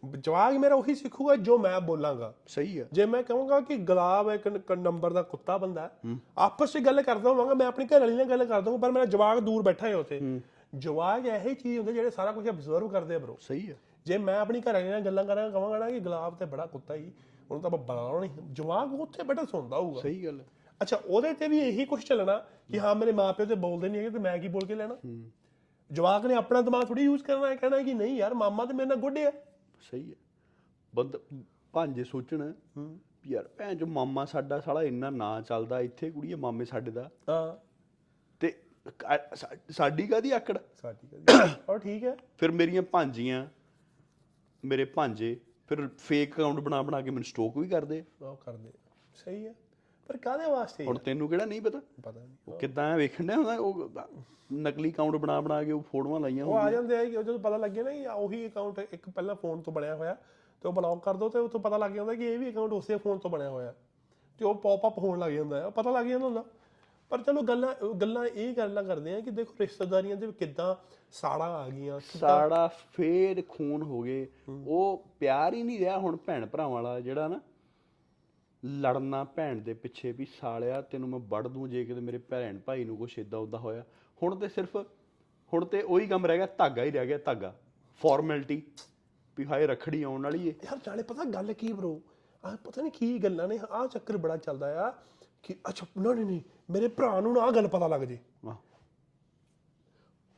ਜਵਾਕ 0.04 0.54
ਮੇਰਾ 0.54 0.76
ਉਹੀ 0.76 0.96
ਸਿੱਖੂਗਾ 0.96 1.36
ਜੋ 1.36 1.58
ਮੈਂ 1.58 1.80
ਬੋਲਾਂਗਾ। 1.82 2.34
ਸਹੀ 2.48 2.80
ਹੈ 2.80 2.86
ਜੇ 2.94 3.06
ਮੈਂ 3.06 3.24
ਕਹੂੰਗਾ 3.24 3.60
ਕਿ 3.60 3.78
ਗੁਲਾਬ 3.78 4.30
ਇੱਕ 4.32 4.72
ਨੰਬਰ 4.72 5.14
ਦਾ 5.14 5.22
ਕੁੱਤਾ 5.22 5.58
ਬੰਦਾ 5.58 5.90
ਆਪਸ 6.38 6.76
ਵਿੱਚ 6.76 6.86
ਗੱਲ 6.86 7.02
ਕਰਦਾ 7.02 7.30
ਹੋਵਾਂਗਾ 7.30 7.54
ਮੈਂ 7.54 7.68
ਆਪਣੀ 7.68 7.86
ਘਰ 7.86 8.00
ਵਾਲੀ 8.00 8.16
ਨਾਲ 8.16 8.26
ਗੱਲ 8.26 8.46
ਕਰਦਾ 8.46 8.72
ਹਾਂ 8.72 8.78
ਪਰ 8.78 8.92
ਮੇਰਾ 8.92 9.06
ਜਵਾਕ 9.06 9.40
ਦੂਰ 9.40 9.64
ਬੈਠਾ 9.64 9.88
ਹੈ 9.88 9.96
ਉੱਥੇ। 9.96 10.40
ਜਵਾਕ 10.76 11.26
ਇਹੋ 11.26 11.54
ਚੀਜ਼ 11.54 11.78
ਹੁੰਦੇ 11.78 11.94
ਜਿਹੜੇ 11.94 12.10
ਸਾਰਾ 12.10 12.32
ਕੁਝ 12.32 12.50
ਅਬਜ਼ਰਵ 12.50 12.88
ਕਰਦੇ 12.88 13.16
ਆ 13.16 13.20
ਬ్రో 13.20 13.36
ਸਹੀ 13.40 13.70
ਹੈ 13.70 13.76
ਜੇ 14.08 14.18
ਮੈਂ 14.18 14.36
ਆਪਣੀ 14.40 14.62
ਘਰ 14.62 14.74
ਵਾਲੀ 14.74 14.90
ਨਾਲ 14.90 15.02
ਗੱਲਾਂ 15.02 15.24
ਕਰਾਂਗਾ 15.26 15.50
ਕਹਾਂਗਾ 15.50 15.78
ਨਾ 15.78 15.90
ਕਿ 15.90 16.00
ਗੁਲਾਬ 16.00 16.36
ਤੇ 16.38 16.46
ਬੜਾ 16.46 16.66
ਕੁੱਤਾ 16.66 16.96
ਹੀ 16.96 17.12
ਉਹਨੂੰ 17.50 17.62
ਤਾਂ 17.62 17.70
ਆਪਾਂ 17.70 17.80
ਬੁਲਾਉਣਾ 17.80 18.20
ਨਹੀਂ 18.20 18.54
ਜਵਾਕ 18.54 18.94
ਉੱਥੇ 18.94 19.24
ਬੈਠਾ 19.24 19.44
ਸੁਣਦਾ 19.46 19.78
ਹੋਊਗਾ। 19.78 20.02
ਸਹੀ 20.02 20.24
ਗੱਲ 20.26 20.44
ਅੱਛਾ 20.82 21.00
ਉਹਦੇ 21.06 21.34
ਤੇ 21.34 21.48
ਵੀ 21.48 21.60
ਇਹੀ 21.60 21.86
ਕੁਝ 21.86 22.04
ਚੱਲਣਾ 22.04 22.38
ਕਿ 22.72 22.80
ਹਾਂ 22.80 22.94
ਮੇਰੇ 22.96 23.12
ਮਾਪਿਓ 23.12 23.46
ਤੇ 23.46 23.56
ਬੋਲਦੇ 23.56 23.90
ਨਹੀਂ 23.90 24.00
ਹੈਗੇ 24.00 24.10
ਤੇ 24.10 24.20
ਮੈਂ 24.20 24.38
ਕੀ 24.38 24.48
ਬੋਲ 24.48 24.66
ਕੇ 24.66 24.76
ਲੈਣਾ? 24.76 24.98
ਜਵਾਕ 25.92 26.26
ਨੇ 26.26 26.34
ਆਪਣਾ 26.34 26.62
ਦਿਮਾਗ 26.62 26.84
ਥੋੜੀ 26.86 27.04
ਯੂਜ਼ 27.04 27.24
ਕਰਨਾ 27.24 27.48
ਹੈ 27.48 27.56
ਕਹਿਣਾ 27.56 27.82
ਕਿ 27.84 27.94
ਨਹੀਂ 27.94 28.16
ਯਾਰ 28.18 28.34
ਮਾਮਾ 28.34 28.66
ਤੇ 28.66 28.74
ਮੇਰੇ 28.74 28.88
ਨਾਲ 28.90 28.98
ਗੁੱਡ 28.98 29.18
ਆ। 29.18 29.32
ਸਹੀ 29.92 30.10
ਹੈ। 30.12 30.16
ਬੰਦ 30.94 31.18
ਭਾਂਜੇ 31.74 32.04
ਸੋਚਣ 32.04 32.52
ਵੀ 32.78 33.32
ਯਾਰ 33.32 33.48
ਭੈਣ 33.58 33.74
ਜੋ 33.76 33.86
ਮਾਮਾ 33.86 34.26
ਸਾਡਾ 34.26 34.60
ਸਾਲਾ 34.60 34.84
ਇੰਨਾ 34.84 35.10
ਨਾਂ 35.10 35.42
ਚੱਲਦਾ 35.42 35.80
ਇੱਥੇ 35.80 36.10
ਕੁੜੀਏ 36.12 36.36
ਮਾਮੇ 36.36 36.66
ਸਾਡੇ 36.66 36.92
ਦਾ। 36.92 37.10
ਹਾਂ। 37.30 37.56
ਤੇ 38.42 38.54
ਸਾਡੀ 39.72 40.08
ਕਾਦੀ 40.08 40.32
ਆਕੜ? 40.32 40.58
ਸਾਡੀ 40.82 41.08
ਕਦੀ 41.08 41.54
ਔਰ 41.70 41.80
ਠੀਕ 41.80 42.04
ਹੈ। 42.04 42.16
ਫਿਰ 42.38 42.52
ਮੇਰੀਆਂ 42.52 42.82
ਭਾਂਜੀਆਂ 42.82 43.46
ਮੇਰੇ 44.68 44.86
ਭਾਂਜੇ 44.86 45.40
ਫਿਰ 45.68 45.88
ਫੇਕ 45.98 46.36
ਅਕਾਊਂਟ 46.36 46.60
ਬਣਾ 46.60 46.82
ਬਣਾ 46.82 47.02
ਕੇ 47.02 47.10
ਮੈਨੂੰ 47.10 47.24
ਸਟੋਕ 47.24 47.58
ਵੀ 47.58 47.68
ਕਰਦੇ। 47.68 48.04
ਉਹ 48.22 48.36
ਕਰਦੇ 48.36 48.72
ਸਹੀ 49.14 49.48
ਹੈ 49.48 49.56
ਪਰ 50.08 50.18
ਕਾਹਦੇ 50.18 50.52
ਵਾਸਤੇ 50.52 50.86
ਹੁਣ 50.86 50.98
ਤੈਨੂੰ 50.98 51.30
ਕਿਹੜਾ 51.30 51.46
ਨਹੀਂ 51.46 51.62
ਪਤਾ? 51.62 51.82
ਪਤਾ 52.04 52.12
ਨਹੀਂ। 52.12 52.36
ਉਹ 52.48 52.60
ਕਿਦਾਂ 52.60 52.98
ਵੇਖਣ 52.98 53.28
ਡਿਆ 53.28 53.36
ਹੁੰਦਾ? 53.36 53.56
ਉਹ 53.56 53.90
ਨਕਲੀ 54.54 54.92
ਅਕਾਊਂਟ 54.92 55.16
ਬਣਾ 55.16 55.42
ਬਣਾ 55.42 55.64
ਕੇ 55.64 55.72
ਉਹ 55.72 55.82
ਫੋਟੋਆਂ 55.82 56.20
ਲਾਈਆਂ 56.20 56.46
ਉਹ 56.46 56.58
ਆ 56.58 56.72
ਜਾਂਦੇ 56.72 56.98
ਆ 56.98 57.06
ਕਿ 57.06 57.12
ਜਦੋਂ 57.12 57.40
ਪਤਾ 57.40 57.58
ਲੱਗੇ 57.58 57.84
ਨਾ 57.84 57.92
ਕਿ 57.92 58.08
ਉਹੀ 58.08 58.48
ਅਕਾਊਂਟ 58.48 58.80
ਇੱਕ 58.80 59.10
ਪਹਿਲਾਂ 59.10 59.36
ਫੋਨ 59.36 59.62
ਤੋਂ 59.62 59.74
ਬਣਿਆ 59.74 59.96
ਹੋਇਆ 59.96 60.18
ਤੇ 60.62 60.68
ਉਹ 60.68 60.74
ਬਲੌਕ 60.74 61.04
ਕਰ 61.06 61.14
ਦੋ 61.14 61.30
ਤੇ 61.30 61.40
ਉੱਥੋਂ 61.40 61.60
ਪਤਾ 61.60 61.78
ਲੱਗ 61.78 61.92
ਜਾਂਦਾ 61.92 62.16
ਕਿ 62.16 62.26
ਇਹ 62.26 62.40
ਵੀ 62.40 62.50
ਅਕਾਊਂਟ 62.50 62.72
ਉਸੇ 62.72 62.98
ਫੋਨ 62.98 63.18
ਤੋਂ 63.18 63.32
ਬਣਿਆ 63.32 63.50
ਹੋਇਆ। 63.50 63.74
ਤੇ 64.38 64.46
ਉਹ 64.46 64.56
ਪੌਪ 64.56 64.88
ਅਪ 64.88 64.98
ਹੋਣ 64.98 65.20
ਲੱਗ 65.20 65.32
ਜਾਂਦਾ। 65.32 65.62
ਹੈ 65.62 65.70
ਪਤਾ 65.70 65.92
ਲੱਗ 65.92 66.06
ਜਾਂਦਾ 66.06 66.26
ਹੁੰਦਾ। 66.26 66.44
ਪਰ 67.10 67.22
ਚਲੋ 67.22 67.42
ਗੱਲਾਂ 67.42 67.94
ਗੱਲਾਂ 67.94 68.26
ਇਹ 68.26 68.54
ਗੱਲਾਂ 68.54 68.84
ਕਰਦੇ 68.84 69.14
ਆ 69.14 69.20
ਕਿ 69.20 69.32
ਦੇਖੋ 69.32 69.54
ਰਿਸ਼ਤੇਦਾਰੀਆਂ 69.60 70.16
ਦੇ 70.16 70.32
ਕਿੱਦਾਂ 70.32 70.76
ਸਾੜਾ 71.12 71.46
ਆ 71.46 71.70
ਗਈਆਂ 71.70 72.00
ਸਾੜਾ 72.00 72.70
ਫੇਰ 72.94 73.44
ਖੂਨ 73.50 73.82
ਹੋ 73.82 74.02
ਗਏ। 74.02 74.28
ਉਹ 74.68 75.12
ਪਿਆਰ 75.20 75.54
ਹੀ 75.54 75.64
ਨਹੀਂ 75.64 75.80
ਰਿਹਾ 75.80 75.98
ਹੁਣ 75.98 76.18
ਭੈਣ 76.18 76.46
ਭਰਾਵਾਂ 76.46 76.84
ਵਾਲਾ 76.84 77.00
ਜਿਹੜਾ 77.00 77.28
ਨਾ 77.28 77.40
ਲੜਨਾ 78.66 79.24
ਭੈਣ 79.24 79.58
ਦੇ 79.58 79.74
ਪਿੱਛੇ 79.74 80.12
ਵੀ 80.12 80.28
ਸਾਲਿਆ 80.42 80.82
ਤੈਨੂੰ 80.82 81.10
ਮੈਂ 81.10 81.20
ਵੜ 81.20 81.48
ਦੂੰ 81.48 81.70
ਜੇ 81.70 81.86
ਕਿਤੇ 81.86 82.00
ਮੇਰੇ 82.00 82.18
ਭੈਣ 82.18 82.60
ਭਾਈ 82.60 82.84
ਨੂੰ 82.84 82.98
ਕੁਛ 82.98 83.20
ਇਦਾਂ 83.20 83.40
ਉਦਾਂ 83.40 83.60
ਹੋਇਆ। 83.60 83.84
ਹੁਣ 84.24 84.36
ਤੇ 84.36 84.48
ਸਿਰਫ 84.48 84.78
ਹੁਣ 85.54 85.66
ਤੇ 85.66 85.82
ਉਹੀ 85.82 86.08
ਕੰਮ 86.08 86.26
ਰਹਿ 86.26 86.38
ਗਿਆ 86.38 86.48
ਧਾਗਾ 86.58 86.84
ਹੀ 86.84 86.92
ਰਹਿ 86.92 87.08
ਗਿਆ 87.08 87.18
ਧਾਗਾ। 87.18 87.56
ਫਾਰਮੈਲਿਟੀ 88.02 88.62
ਵੀ 89.38 89.46
ਹਾਏ 89.46 89.68
ਰਖੜੀ 89.68 90.04
ਆਉਣ 90.04 90.24
ਵਾਲੀ 90.24 90.48
ਏ। 90.48 90.54
ਯਾਰ 90.66 90.80
ਜਾਣੇ 90.86 91.04
ਪਤਾ 91.04 91.24
ਗੱਲ 91.24 91.54
ਕੀ 91.54 91.74
ਬ్రో 91.74 92.00
ਆ 92.46 92.56
ਪਤਾ 92.64 92.82
ਨਹੀਂ 92.82 92.92
ਕੀ 92.92 93.18
ਗੱਲਾਂ 93.20 93.48
ਨੇ 93.48 93.60
ਆ 93.72 93.88
ਚੱਕਰ 93.88 94.18
ਬੜਾ 94.18 94.38
ਚੱਲਦਾ 94.38 94.90
ਆ। 94.90 94.94
ਕਿ 95.44 95.56
ਅੱਛਾ 95.70 95.86
ਨਾ 95.98 96.14
ਨਹੀਂ 96.14 96.26
ਨਹੀਂ 96.26 96.42
ਮੇਰੇ 96.70 96.88
ਭਰਾ 96.88 97.20
ਨੂੰ 97.22 97.34
ਨਾ 97.34 97.42
ਆ 97.42 97.52
ਗੱਲ 97.52 97.68
ਪਤਾ 97.68 97.88
ਲੱਗ 97.88 98.02
ਜੇ। 98.02 98.18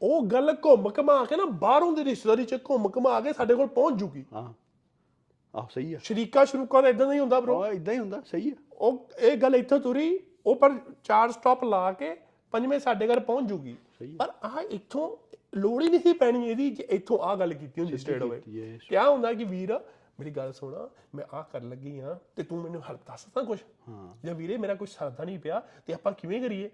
ਉਹ 0.02 0.22
ਗੱਲ 0.24 0.56
ਘੁੰਮ 0.66 0.90
ਘਮਾ 1.00 1.26
ਕੇ 1.26 1.36
ਨਾ 1.36 1.46
ਬਾਹਰੋਂ 1.46 1.92
ਦੀ 1.92 2.04
ਰਿਸ਼ਤੇਦਾਰੀ 2.04 2.46
ਚ 2.46 2.56
ਘੁੰਮ 2.70 2.90
ਘਮਾ 2.98 3.22
ਕੇ 3.22 3.34
ਸਾਡੇ 3.34 3.56
ਕੋਲ 3.56 3.68
ਪਹੁੰਚ 3.68 4.00
ਜੂਗੀ। 4.00 4.26
ਹਾਂ। 4.34 4.54
ਆਹ 5.56 5.68
ਸਹੀ 5.72 5.94
ਆ। 5.94 5.98
ਸ਼ਰੀਕਾ 6.04 6.46
ਸ਼ਰੂਕਾ 6.46 6.82
ਦਾ 6.82 6.90
ਇਦਾਂ 6.90 7.08
ਦਾ 7.08 7.14
ਹੀ 7.14 7.20
ਹੁੰਦਾ 7.20 7.40
ਬ్రో 7.40 7.54
ਉਹ 7.54 7.66
ਇਦਾਂ 7.66 7.94
ਹੀ 7.94 8.00
ਹੁੰਦਾ 8.00 8.22
ਸਹੀ 8.26 8.50
ਆ। 8.50 8.54
ਉਹ 8.74 9.10
ਇਹ 9.20 9.38
ਗੱਲ 9.38 9.56
ਇੱਥੋਂ 9.56 9.80
ਤੁਰੀ 9.80 10.20
ਉਹ 10.46 10.56
ਪਰ 10.56 10.80
ਚਾਰ 11.04 11.32
ਸਟਾਪ 11.32 11.64
ਲਾ 11.64 11.92
ਕੇ 11.92 12.16
ਪੰਜਵੇਂ 12.52 12.80
ਸਾਡੇ 12.80 13.08
ਘਰ 13.08 13.20
ਪਹੁੰਚ 13.20 13.50
ਜੂਗੀ। 13.50 13.76
ਸਹੀ 14.00 14.16
ਪਰ 14.16 14.34
ਆ 14.44 14.62
ਇੱਥੋਂ 14.70 15.18
ਲੋੜ 15.58 15.84
ਹੀ 15.84 15.90
ਨਹੀਂ 15.90 16.00
ਸੀ 16.00 16.14
ਪੈਣੀ 16.14 16.50
ਇਹਦੀ 16.50 16.70
ਜੇ 16.70 16.84
ਇੱਥੋਂ 16.90 17.20
ਆ 17.20 17.36
ਗੱਲ 17.36 17.54
ਕੀਤੀ 17.54 17.82
ਹੁੰਦੀ 17.82 17.98
ਸਟੇਟ 17.98 18.22
ਹੋਵੇ 18.22 18.42
ਹੈ। 18.48 18.78
ਕਿਆ 18.90 19.10
ਹੁੰਦਾ 19.10 19.34
ਕਿ 19.34 19.44
ਵੀਰ 19.44 19.80
ਮੇਰੀ 20.20 20.32
ਗੱਲ 20.32 20.54
ਸੁਣਾ 20.54 20.90
ਮੈਂ 21.16 21.26
ਆ 21.34 21.42
ਕਰਨ 21.42 21.70
ਲੱਗੀ 21.70 22.00
ਆ 22.00 22.20
ਤੇ 22.36 22.44
ਤੂੰ 22.44 22.62
ਮੈਨੂੰ 22.62 22.82
ਹਲਪ 22.92 23.08
ਦੱਸ 23.08 23.24
ਤਾਂ 23.24 23.44
ਕੁਛ। 23.44 23.60
ਹਾਂ। 23.90 24.16
ਜਾਂ 24.26 24.36
ਵੀਰੇ 24.36 24.58
ਮੇਰਾ 24.58 24.76
ਕੁਝ 24.76 24.90
ਸਰਦਾ 24.90 25.24
ਨਹੀਂ 25.24 25.40
ਪਿਆ 25.40 25.60
ਤੇ 25.86 25.94
ਆਪਾਂ 25.94 26.12
ਕਿਵੇਂ 26.12 26.42
ਕਰੀਏ? 26.42 26.70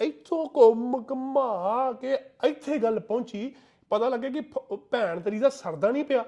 ਇੱਥੋਂ 0.00 0.46
ਘੁੰਮ 0.56 1.04
ਘਮਾ 1.12 1.92
ਕੇ 1.92 2.14
ਇੱਥੇ 2.44 2.78
ਗੱਲ 2.78 3.00
ਪਹੁੰਚੀ 3.00 3.54
ਪਤਾ 3.88 4.08
ਲੱਗੇ 4.08 4.30
ਕਿ 4.30 4.40
ਭ- 4.40 4.76
ਭੈਣ 4.76 5.20
ਤੇਰੀ 5.20 5.38
ਦਾ 5.38 5.48
ਸਰਦਾ 5.48 5.90
ਨਹੀਂ 5.90 6.04
ਪਿਆ। 6.04 6.24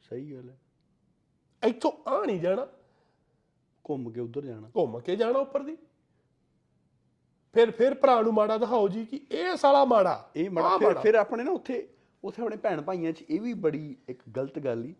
ਸਹੀ 0.00 0.34
ਗੱਲ 0.34 0.50
ਹੈ। 0.50 0.58
ਇੱਥੋਂ 1.68 1.92
ਆ 2.10 2.24
ਨਹੀਂ 2.26 2.40
ਜਾਣਾ। 2.40 2.66
ਘੁੰਮ 3.90 4.10
ਕੇ 4.10 4.20
ਉਧਰ 4.20 4.40
ਜਾਣਾ। 4.40 4.68
ਘੁੰਮ 4.76 5.00
ਕੇ 5.00 5.16
ਜਾਣਾ 5.16 5.38
ਉੱਪਰ 5.38 5.62
ਦੀ। 5.62 5.76
ਫਿਰ 7.52 7.70
ਫਿਰ 7.70 7.94
ਭਰਾ 7.94 8.22
ਨੂੰ 8.22 8.32
ਮਾੜਾ 8.34 8.58
ਦਿਖਾਓ 8.58 8.88
ਜੀ 8.88 9.04
ਕਿ 9.06 9.20
ਇਹ 9.30 9.56
ਸਾਲਾ 9.56 9.84
ਮਾੜਾ। 9.84 10.30
ਇਹ 10.36 10.46
ਆਹ 10.46 10.52
ਮੜਾ। 10.52 10.78
ਫਿਰ 10.78 10.94
ਫਿਰ 10.98 11.14
ਆਪਣੇ 11.14 11.44
ਨਾ 11.44 11.50
ਉੱਥੇ 11.50 11.88
ਉੱਥੇ 12.24 12.42
ਆਪਣੇ 12.42 12.56
ਭੈਣ 12.56 12.82
ਭਾਈਆਂ 12.82 13.12
'ਚ 13.12 13.24
ਇਹ 13.30 13.40
ਵੀ 13.40 13.54
ਬੜੀ 13.54 13.96
ਇੱਕ 14.08 14.22
ਗਲਤ 14.36 14.58
ਗੱਲ 14.58 14.84
ਹੀ 14.84 14.94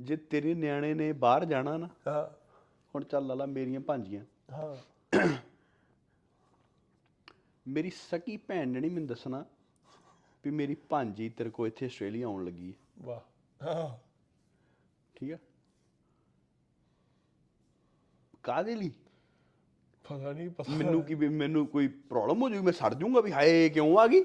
ਜੇ 0.00 0.16
ਤੇਰੇ 0.16 0.54
ਨਿਆਣੇ 0.54 0.94
ਨੇ 0.94 1.12
ਬਾਹਰ 1.12 1.44
ਜਾਣਾ 1.44 1.76
ਨਾ 1.76 1.88
ਹਾਂ। 2.06 2.28
ਹੁਣ 2.94 3.04
ਚੱਲ 3.04 3.26
ਲਾਲਾ 3.26 3.46
ਮੇਰੀਆਂ 3.46 3.80
ਭਾਂਜੀਆਂ। 3.80 4.24
ਹਾਂ। 4.52 4.76
ਮੇਰੀ 7.68 7.90
ਸਕੀ 7.90 8.36
ਭੈਣ 8.36 8.68
ਨੇ 8.68 8.80
ਨਹੀਂ 8.80 8.90
ਮੈਨੂੰ 8.90 9.08
ਦੱਸਣਾ 9.08 9.44
ਵੀ 10.44 10.50
ਮੇਰੀ 10.50 10.74
ਭਾਂਜੀ 10.74 11.28
ਤੇਰੇ 11.28 11.50
ਕੋ 11.50 11.66
ਇੱਥੇ 11.66 11.86
ਆਸਟ੍ਰੇਲੀਆ 11.86 12.26
ਆਉਣ 12.26 12.44
ਲੱਗੀ 12.44 12.70
ਹੈ। 12.70 12.74
ਵਾਹ। 12.98 13.20
ਹਾਂ। 13.66 13.98
ਠੀਕ 15.14 15.32
ਹੈ? 15.32 15.38
ਕਾਦੇ 18.42 18.74
ਲਈ? 18.74 18.90
ਪਤਾ 20.04 20.32
ਨਹੀਂ 20.32 20.50
ਪਤਾ 20.50 20.72
ਮੈਨੂੰ 20.72 21.02
ਕੀ 21.02 21.14
ਵੀ 21.14 21.28
ਮੈਨੂੰ 21.28 21.66
ਕੋਈ 21.66 21.88
ਪ੍ਰੋਬਲਮ 21.88 22.42
ਹੋ 22.42 22.48
ਜੂਗੀ 22.48 22.60
ਮੈਂ 22.60 22.72
ਸੜ 22.72 22.94
ਜਾਊਂਗਾ 22.94 23.20
ਵੀ 23.20 23.32
ਹਾਏ 23.32 23.68
ਕਿਉਂ 23.68 23.98
ਆ 23.98 24.06
ਗਈ? 24.06 24.24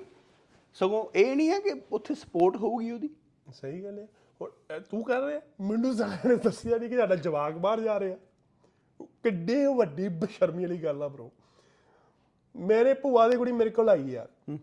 ਸਗੋਂ 0.74 1.06
ਇਹ 1.16 1.36
ਨਹੀਂ 1.36 1.50
ਹੈ 1.50 1.60
ਕਿ 1.60 1.82
ਉੱਥੇ 1.92 2.16
ਸਪੋਰਟ 2.16 2.56
ਹੋਊਗੀ 2.56 2.92
ਉਹਦੀ। 2.92 3.10
ਸਹੀ 3.54 3.84
ਗੱਲ 3.84 4.00
ਹੈ। 4.00 4.08
ਤੂੰ 4.90 5.04
ਕਰ 5.04 5.22
ਰਿਹਾ? 5.22 5.42
ਮੈਨੂੰ 5.62 5.96
ਸਾਰਿਆਂ 5.96 6.28
ਨੇ 6.28 6.36
ਦੱਸਿਆ 6.36 6.78
ਨਹੀਂ 6.78 6.90
ਕਿ 6.90 6.98
ਸਾਡਾ 6.98 7.16
ਜਵਾਕ 7.16 7.54
ਬਾਹਰ 7.54 7.80
ਜਾ 7.80 8.00
ਰਿਹਾ। 8.00 8.18
ਕਿੱਡੇ 9.02 9.66
ਵੱਡੀ 9.66 10.08
ਬਸ਼ਰਮੀ 10.08 10.66
ਵਾਲੀ 10.66 10.78
ਗੱਲ 10.78 11.04
ਆ 11.04 11.08
ਬ్రో 11.08 11.30
ਮੇਰੇ 12.56 12.94
ਭੂਆ 12.94 13.28
ਦੀ 13.28 13.38
ਕੁੜੀ 13.38 13.52
ਮੇਰੇ 13.52 13.70
ਕੋਲ 13.70 13.90
ਆਈ 13.90 14.10
ਯਾਰ 14.10 14.58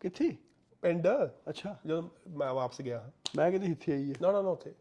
ਕਿੱਥੇ? 0.00 0.36
ਪਿੰਡ। 0.82 1.08
ਅੱਛਾ। 1.48 1.76
ਜਦੋਂ 1.86 2.02
ਮੈਂ 2.28 2.54
ਵਾਪਸ 2.54 2.80
ਗਿਆ। 2.80 3.10
ਮੈਂ 3.36 3.50
ਕਿਤੇ 3.50 3.66
ਇੱਥੇ 3.66 3.92
ਆਈ 3.92 4.10
ਹੈ 4.10 4.14
ਨਾ 4.22 4.32
ਨਾ 4.32 4.42
ਨਾ 4.42 4.50
ਉੱਥੇ। 4.50 4.74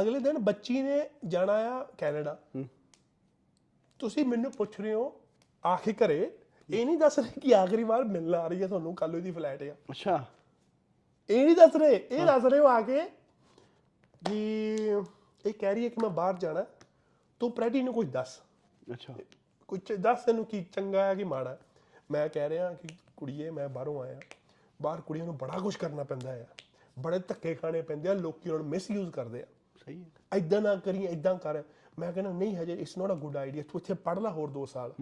ਅਗਲੇ 0.00 0.18
ਦਿਨ 0.18 0.38
ਬੱਚੀ 0.38 0.82
ਨੇ 0.82 1.10
ਜਾਣਾ 1.26 1.52
ਆ 1.52 1.82
ਕੈਨੇਡਾ। 1.98 2.38
ਤੁਸੀਂ 3.98 4.24
ਮੈਨੂੰ 4.24 4.52
ਪੁੱਛ 4.52 4.80
ਰਹੇ 4.80 4.94
ਹੋ 4.94 5.20
ਆ 5.66 5.76
ਕੇ 5.76 5.92
ਘਰੇ। 5.92 6.38
ਇਹ 6.70 6.86
ਨਹੀਂ 6.86 6.98
ਦੱਸ 6.98 7.18
ਰਹੇ 7.18 7.40
ਕਿ 7.40 7.54
ਆਖਰੀ 7.54 7.84
ਵਾਰ 7.84 8.04
ਮਿਲਣ 8.04 8.34
ਆ 8.34 8.48
ਰਹੀ 8.48 8.62
ਹੈ 8.62 8.66
ਤੁਹਾਨੂੰ 8.66 8.94
ਕੱਲ 8.94 9.14
ਉਹਦੀ 9.14 9.30
ਫਲਾਈਟ 9.30 9.62
ਆ। 9.62 9.74
ਅੱਛਾ। 9.90 10.24
ਇਹ 11.30 11.44
ਨਹੀਂ 11.44 11.56
ਦੱਸ 11.56 11.76
ਰਹੇ 11.76 12.06
ਇਹ 12.10 12.26
ਦੱਸ 12.26 12.44
ਰਹੇ 12.44 12.58
ਹੋ 12.58 12.66
ਆ 12.66 12.80
ਕੇ 12.80 13.00
ਕਿ 14.26 14.38
ਇਹ 15.46 15.54
ਕਹਿ 15.54 15.74
ਰਹੀ 15.74 15.84
ਹੈ 15.84 15.88
ਕਿ 15.88 15.96
ਮੈਂ 16.02 16.10
ਬਾਹਰ 16.10 16.36
ਜਾਣਾ 16.36 16.60
ਹੈ। 16.60 16.66
ਤੂੰ 17.40 17.52
ਪ੍ਰੈਟੀ 17.52 17.82
ਨੂੰ 17.82 17.94
ਕੁਝ 17.94 18.06
ਦੱਸ। 18.08 18.40
ਅੱਛਾ। 18.92 19.14
ਕੁਝ 19.68 19.80
ਦੱਸ 19.92 20.24
ਤੈਨੂੰ 20.24 20.44
ਕੀ 20.44 20.64
ਚੰਗਾ 20.64 21.04
ਹੈ 21.04 21.14
ਕਿ 21.14 21.24
ਮਾੜਾ 21.24 21.50
ਹੈ। 21.50 21.58
ਮੈਂ 22.10 22.28
ਕਹਿ 22.28 22.48
ਰਿਹਾ 22.48 22.72
ਕਿ 22.72 22.88
ਕੁੜੀਏ 23.16 23.50
ਮੈਂ 23.50 23.68
ਬਾਹਰੋਂ 23.68 24.02
ਆਇਆ 24.02 24.20
ਬਾਹਰ 24.82 25.00
ਕੁੜੀਆਂ 25.00 25.26
ਨੂੰ 25.26 25.36
ਬੜਾ 25.36 25.58
ਕੁਝ 25.58 25.76
ਕਰਨਾ 25.76 26.04
ਪੈਂਦਾ 26.04 26.32
ਹੈ। 26.32 26.48
ਬੜੇ 26.98 27.18
ਧੱਕੇ 27.18 27.54
ਖਾਣੇ 27.54 27.82
ਪੈਂਦੇ 27.82 28.08
ਆ 28.08 28.12
ਲੋਕੀ 28.12 28.48
ਉਹਨਾਂ 28.48 28.62
ਨੂੰ 28.62 28.70
ਮਿਸਯੂਜ਼ 28.70 29.10
ਕਰਦੇ 29.10 29.42
ਆ। 29.42 29.46
ਸਹੀ 29.86 30.00
ਹੈ। 30.00 30.06
ਐਦਾਂ 30.32 30.60
ਨਾ 30.60 30.76
ਕਰੀ 30.76 31.06
ਐਦਾਂ 31.06 31.34
ਕਰ। 31.38 31.62
ਮੈਂ 31.98 32.12
ਕਹਿੰਦਾ 32.12 32.32
ਨਹੀਂ 32.32 32.56
ਹਜੇ 32.56 32.72
it's 32.72 32.98
not 32.98 33.12
a 33.12 33.14
good 33.14 33.36
idea 33.36 33.62
ਤੂੰ 33.62 33.80
ਇੱਥੇ 33.80 33.94
ਪੜ 33.94 34.18
ਲੈ 34.18 34.30
ਹੋਰ 34.30 34.50
2 34.50 34.66
ਸਾਲ। 34.66 34.92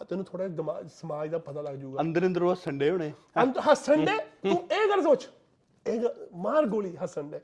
ਆ 0.00 0.04
ਤੈਨੂੰ 0.04 0.24
ਥੋੜਾ 0.24 0.48
ਦਿਮਾਗ 0.48 0.86
ਸਮਾਜ 0.86 1.30
ਦਾ 1.30 1.38
ਪਤਾ 1.38 1.60
ਲੱਗ 1.60 1.74
ਜਾਊਗਾ। 1.74 2.00
ਅੰਦਰ 2.00 2.26
ਅੰਦਰ 2.26 2.42
ਉਹ 2.42 2.54
ਸੰਡੇ 2.54 2.90
ਹੋਣੇ 2.90 3.12
ਹੱਸਣ 3.70 4.04
ਦੇ 4.04 4.18
ਤੂੰ 4.42 4.52
ਇਹ 4.52 4.88
ਗੱਲ 4.88 5.02
ਸੋਚ। 5.02 5.28
ਇਹ 5.86 6.00
ਮਾਰ 6.34 6.66
ਗੋਲੀ 6.66 6.96
ਹੱਸਣ 6.96 7.22
ਦੇ 7.22 7.40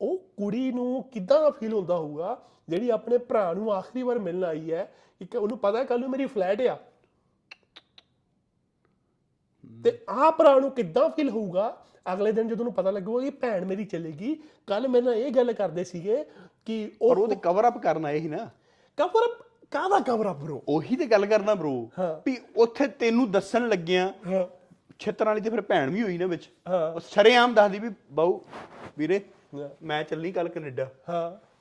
ਉਹ 0.00 0.18
ਕੁੜੀ 0.18 0.72
ਨੂੰ 0.72 1.02
ਕਿੱਦਾਂ 1.02 1.40
ਦਾ 1.40 1.50
ਫੀਲ 1.50 1.72
ਹੁੰਦਾ 1.72 1.96
ਹੋਊਗਾ 1.96 2.42
ਜਿਹੜੀ 2.68 2.90
ਆਪਣੇ 2.90 3.18
ਭਰਾ 3.18 3.54
ਨੂੰ 3.54 3.72
ਆਖਰੀ 3.74 4.02
ਵਾਰ 4.02 4.18
ਮਿਲਣ 4.18 4.44
ਆਈ 4.44 4.72
ਹੈ 4.72 4.94
ਕਿ 5.30 5.36
ਉਹਨੂੰ 5.38 5.58
ਪਤਾ 5.58 5.78
ਹੈ 5.78 5.84
ਕੱਲ 5.84 6.00
ਨੂੰ 6.00 6.10
ਮੇਰੀ 6.10 6.26
ਫਲੈਟ 6.26 6.60
ਆ। 6.60 6.78
ਤੇ 9.84 9.98
ਆਹ 10.08 10.32
ਭਰਾ 10.32 10.60
ਨੂੰ 10.60 10.70
ਕਿੱਦਾਂ 10.70 11.10
ਫੀਲ 11.10 11.30
ਹੋਊਗਾ 11.30 11.84
ਅਗਲੇ 12.12 12.32
ਦਿਨ 12.32 12.48
ਜਦੋਂ 12.48 12.58
ਉਹਨੂੰ 12.58 12.72
ਪਤਾ 12.72 12.90
ਲੱਗੂਗਾ 12.90 13.22
ਕਿ 13.22 13.30
ਭੈਣ 13.30 13.64
ਮੇਰੀ 13.64 13.84
ਚਲੇਗੀ 13.84 14.42
ਕੱਲ 14.66 14.88
ਮੇਰੇ 14.88 15.04
ਨਾਲ 15.04 15.14
ਇਹ 15.14 15.32
ਗੱਲ 15.32 15.52
ਕਰਦੇ 15.52 15.84
ਸੀਗੇ 15.84 16.24
ਕਿ 16.66 16.92
ਪਰ 17.00 17.06
ਉਹ 17.06 17.22
ਉਹ 17.22 17.28
ਤੇ 17.28 17.36
ਕਵਰ 17.36 17.68
ਅਪ 17.68 17.78
ਕਰਨ 17.78 18.04
ਆਏ 18.04 18.20
ਸੀ 18.20 18.28
ਨਾ। 18.28 18.50
ਕਵਰ 18.96 19.26
ਅਪ 19.26 19.46
ਕਾਹਦਾ 19.70 20.00
ਕਵਰ 20.00 20.30
ਅਪ 20.30 20.36
ਬ్రో 20.36 20.60
ਉਹੀ 20.68 20.96
ਤੇ 20.96 21.06
ਗੱਲ 21.06 21.26
ਕਰਨਾ 21.26 21.54
ਬ్రో। 21.54 21.88
ਵੀ 22.26 22.38
ਉੱਥੇ 22.56 22.86
ਤੈਨੂੰ 22.86 23.30
ਦੱਸਣ 23.30 23.68
ਲੱਗਿਆ 23.68 24.14
ਛਿੱਤਰਾਂ 24.98 25.30
ਵਾਲੀ 25.30 25.40
ਤੇ 25.40 25.50
ਫਿਰ 25.50 25.60
ਭੈਣ 25.60 25.90
ਵੀ 25.90 26.02
ਹੋਈ 26.02 26.18
ਨਾ 26.18 26.26
ਵਿੱਚ। 26.26 26.50
ਹਾਂ। 26.68 26.92
ਉਹ 26.92 27.00
ਸ਼ਰੇਆਮ 27.00 27.54
ਦੱਸਦੀ 27.54 27.78
ਵੀ 27.78 27.90
ਬਾਊ 28.10 28.40
ਵੀਰੇ। 28.98 29.20
ਮੈਂ 29.82 30.04
ਚੱਲਣੀ 30.04 30.32
ਕੱਲ 30.32 30.48
ਕੈਨੇਡਾ। 30.48 30.90
ਹਾਂ। 31.08 31.54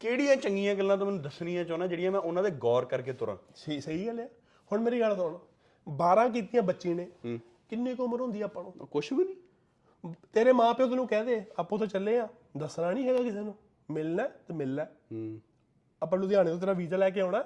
ਕਿਹੜੀਆਂ 0.00 0.36
ਚੰਗੀਆਂ 0.36 0.74
ਗੱਲਾਂ 0.74 0.96
ਤੂੰ 0.96 1.06
ਮੈਨੂੰ 1.06 1.22
ਦੱਸਣੀਆਂ 1.22 1.64
ਚਾਹੁੰਦਾ 1.64 1.86
ਜਿਹੜੀਆਂ 1.86 2.12
ਮੈਂ 2.12 2.20
ਉਹਨਾਂ 2.20 2.42
ਦੇ 2.42 2.50
ਗੌਰ 2.50 2.84
ਕਰਕੇ 2.84 3.12
ਤੁਰਾਂ? 3.12 3.36
ਸਹੀ 3.54 3.80
ਸਹੀ 3.80 4.06
ਗੱਲ 4.06 4.20
ਹੈ। 4.20 4.28
ਹੁਣ 4.72 4.80
ਮੇਰੀ 4.80 5.00
ਗੱਲ 5.00 5.16
ਸੁਣ। 5.16 5.38
12 5.88 6.28
ਕੀਤੀਆਂ 6.28 6.62
ਬੱਚੀ 6.62 6.94
ਨੇ। 6.94 7.08
ਕਿੰਨੀ 7.68 7.94
ਕੁ 7.94 8.04
ਉਮਰ 8.04 8.20
ਹੁੰਦੀ 8.20 8.42
ਆ 8.42 8.44
ਆਪਾਂ 8.44 8.62
ਨੂੰ? 8.62 8.72
ਕੁਛ 8.72 9.12
ਵੀ 9.12 9.24
ਨਹੀਂ। 9.24 10.14
ਤੇਰੇ 10.32 10.52
ਮਾਪਿਓ 10.52 10.88
ਤੈਨੂੰ 10.88 11.08
ਕਹਦੇ 11.08 11.44
ਆਪੋ 11.58 11.78
ਤਾਂ 11.78 11.86
ਚੱਲੇ 11.86 12.18
ਆ। 12.18 12.28
ਦੱਸਣਾ 12.56 12.90
ਨਹੀਂ 12.90 13.08
ਹੈਗਾ 13.08 13.22
ਕਿਸੇ 13.22 13.40
ਨੂੰ। 13.40 13.54
ਮਿਲਣਾ 13.90 14.22
ਹੈ 14.22 14.28
ਤੇ 14.28 14.54
ਮਿਲਣਾ। 14.54 14.82
ਹੈ। 14.82 14.92
ਹੂੰ। 15.12 15.40
ਆਪਾਂ 16.02 16.18
ਲੁਧਿਆਣੇ 16.18 16.50
ਤੋਂ 16.50 16.58
ਤੇਰਾ 16.60 16.72
ਵੀਜ਼ਾ 16.72 16.96
ਲੈ 16.96 17.10
ਕੇ 17.10 17.20
ਆਉਣਾ। 17.20 17.44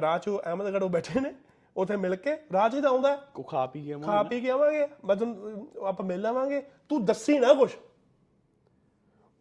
ਰਾਹ 0.00 0.18
'ਚ 0.18 0.28
ਉਹ 0.28 0.42
ਅਹਿਮਦਗੜ੍ਹ 0.46 0.84
ਉਹ 0.84 0.90
ਬੈਠੇ 0.90 1.20
ਨੇ। 1.20 1.34
ਉਥੇ 1.76 1.96
ਮਿਲ 1.96 2.16
ਕੇ 2.16 2.36
ਰਾਜੇ 2.52 2.80
ਦਾ 2.80 2.88
ਆਉਂਦਾ 2.88 3.16
ਕੋ 3.16 3.42
ਖਾ 3.42 3.66
ਪੀ 3.66 3.86
ਗਿਆ 3.86 3.98
ਖਾ 3.98 4.22
ਪੀ 4.22 4.40
ਕੇ 4.40 4.50
ਆਵਾਂਗੇ 4.50 4.88
ਮੈਂ 5.04 5.16
ਤੁਹਾਨੂੰ 5.16 5.68
ਆਪਾਂ 5.86 6.06
ਮਿਲ 6.06 6.20
ਲਵਾਂਗੇ 6.20 6.62
ਤੂੰ 6.88 7.04
ਦੱਸੀ 7.04 7.38
ਨਾ 7.38 7.54
ਕੁਛ। 7.54 7.76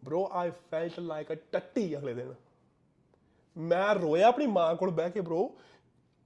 Bro 0.10 0.20
i 0.20 0.50
felt 0.52 0.98
like 1.04 1.36
a 1.36 1.38
ਟੱਟੀ 1.52 1.98
ਅਗਲੇ 1.98 2.14
ਦਿਨ। 2.14 2.34
ਮੈਂ 3.58 3.96
ਰੋਇਆ 3.96 4.28
ਆਪਣੀ 4.28 4.48
ਮਾਂ 4.48 4.76
ਕੋਲ 4.76 4.92
ਬਹਿ 4.92 5.12
ਕੇ 5.12 5.20
bro 5.20 5.48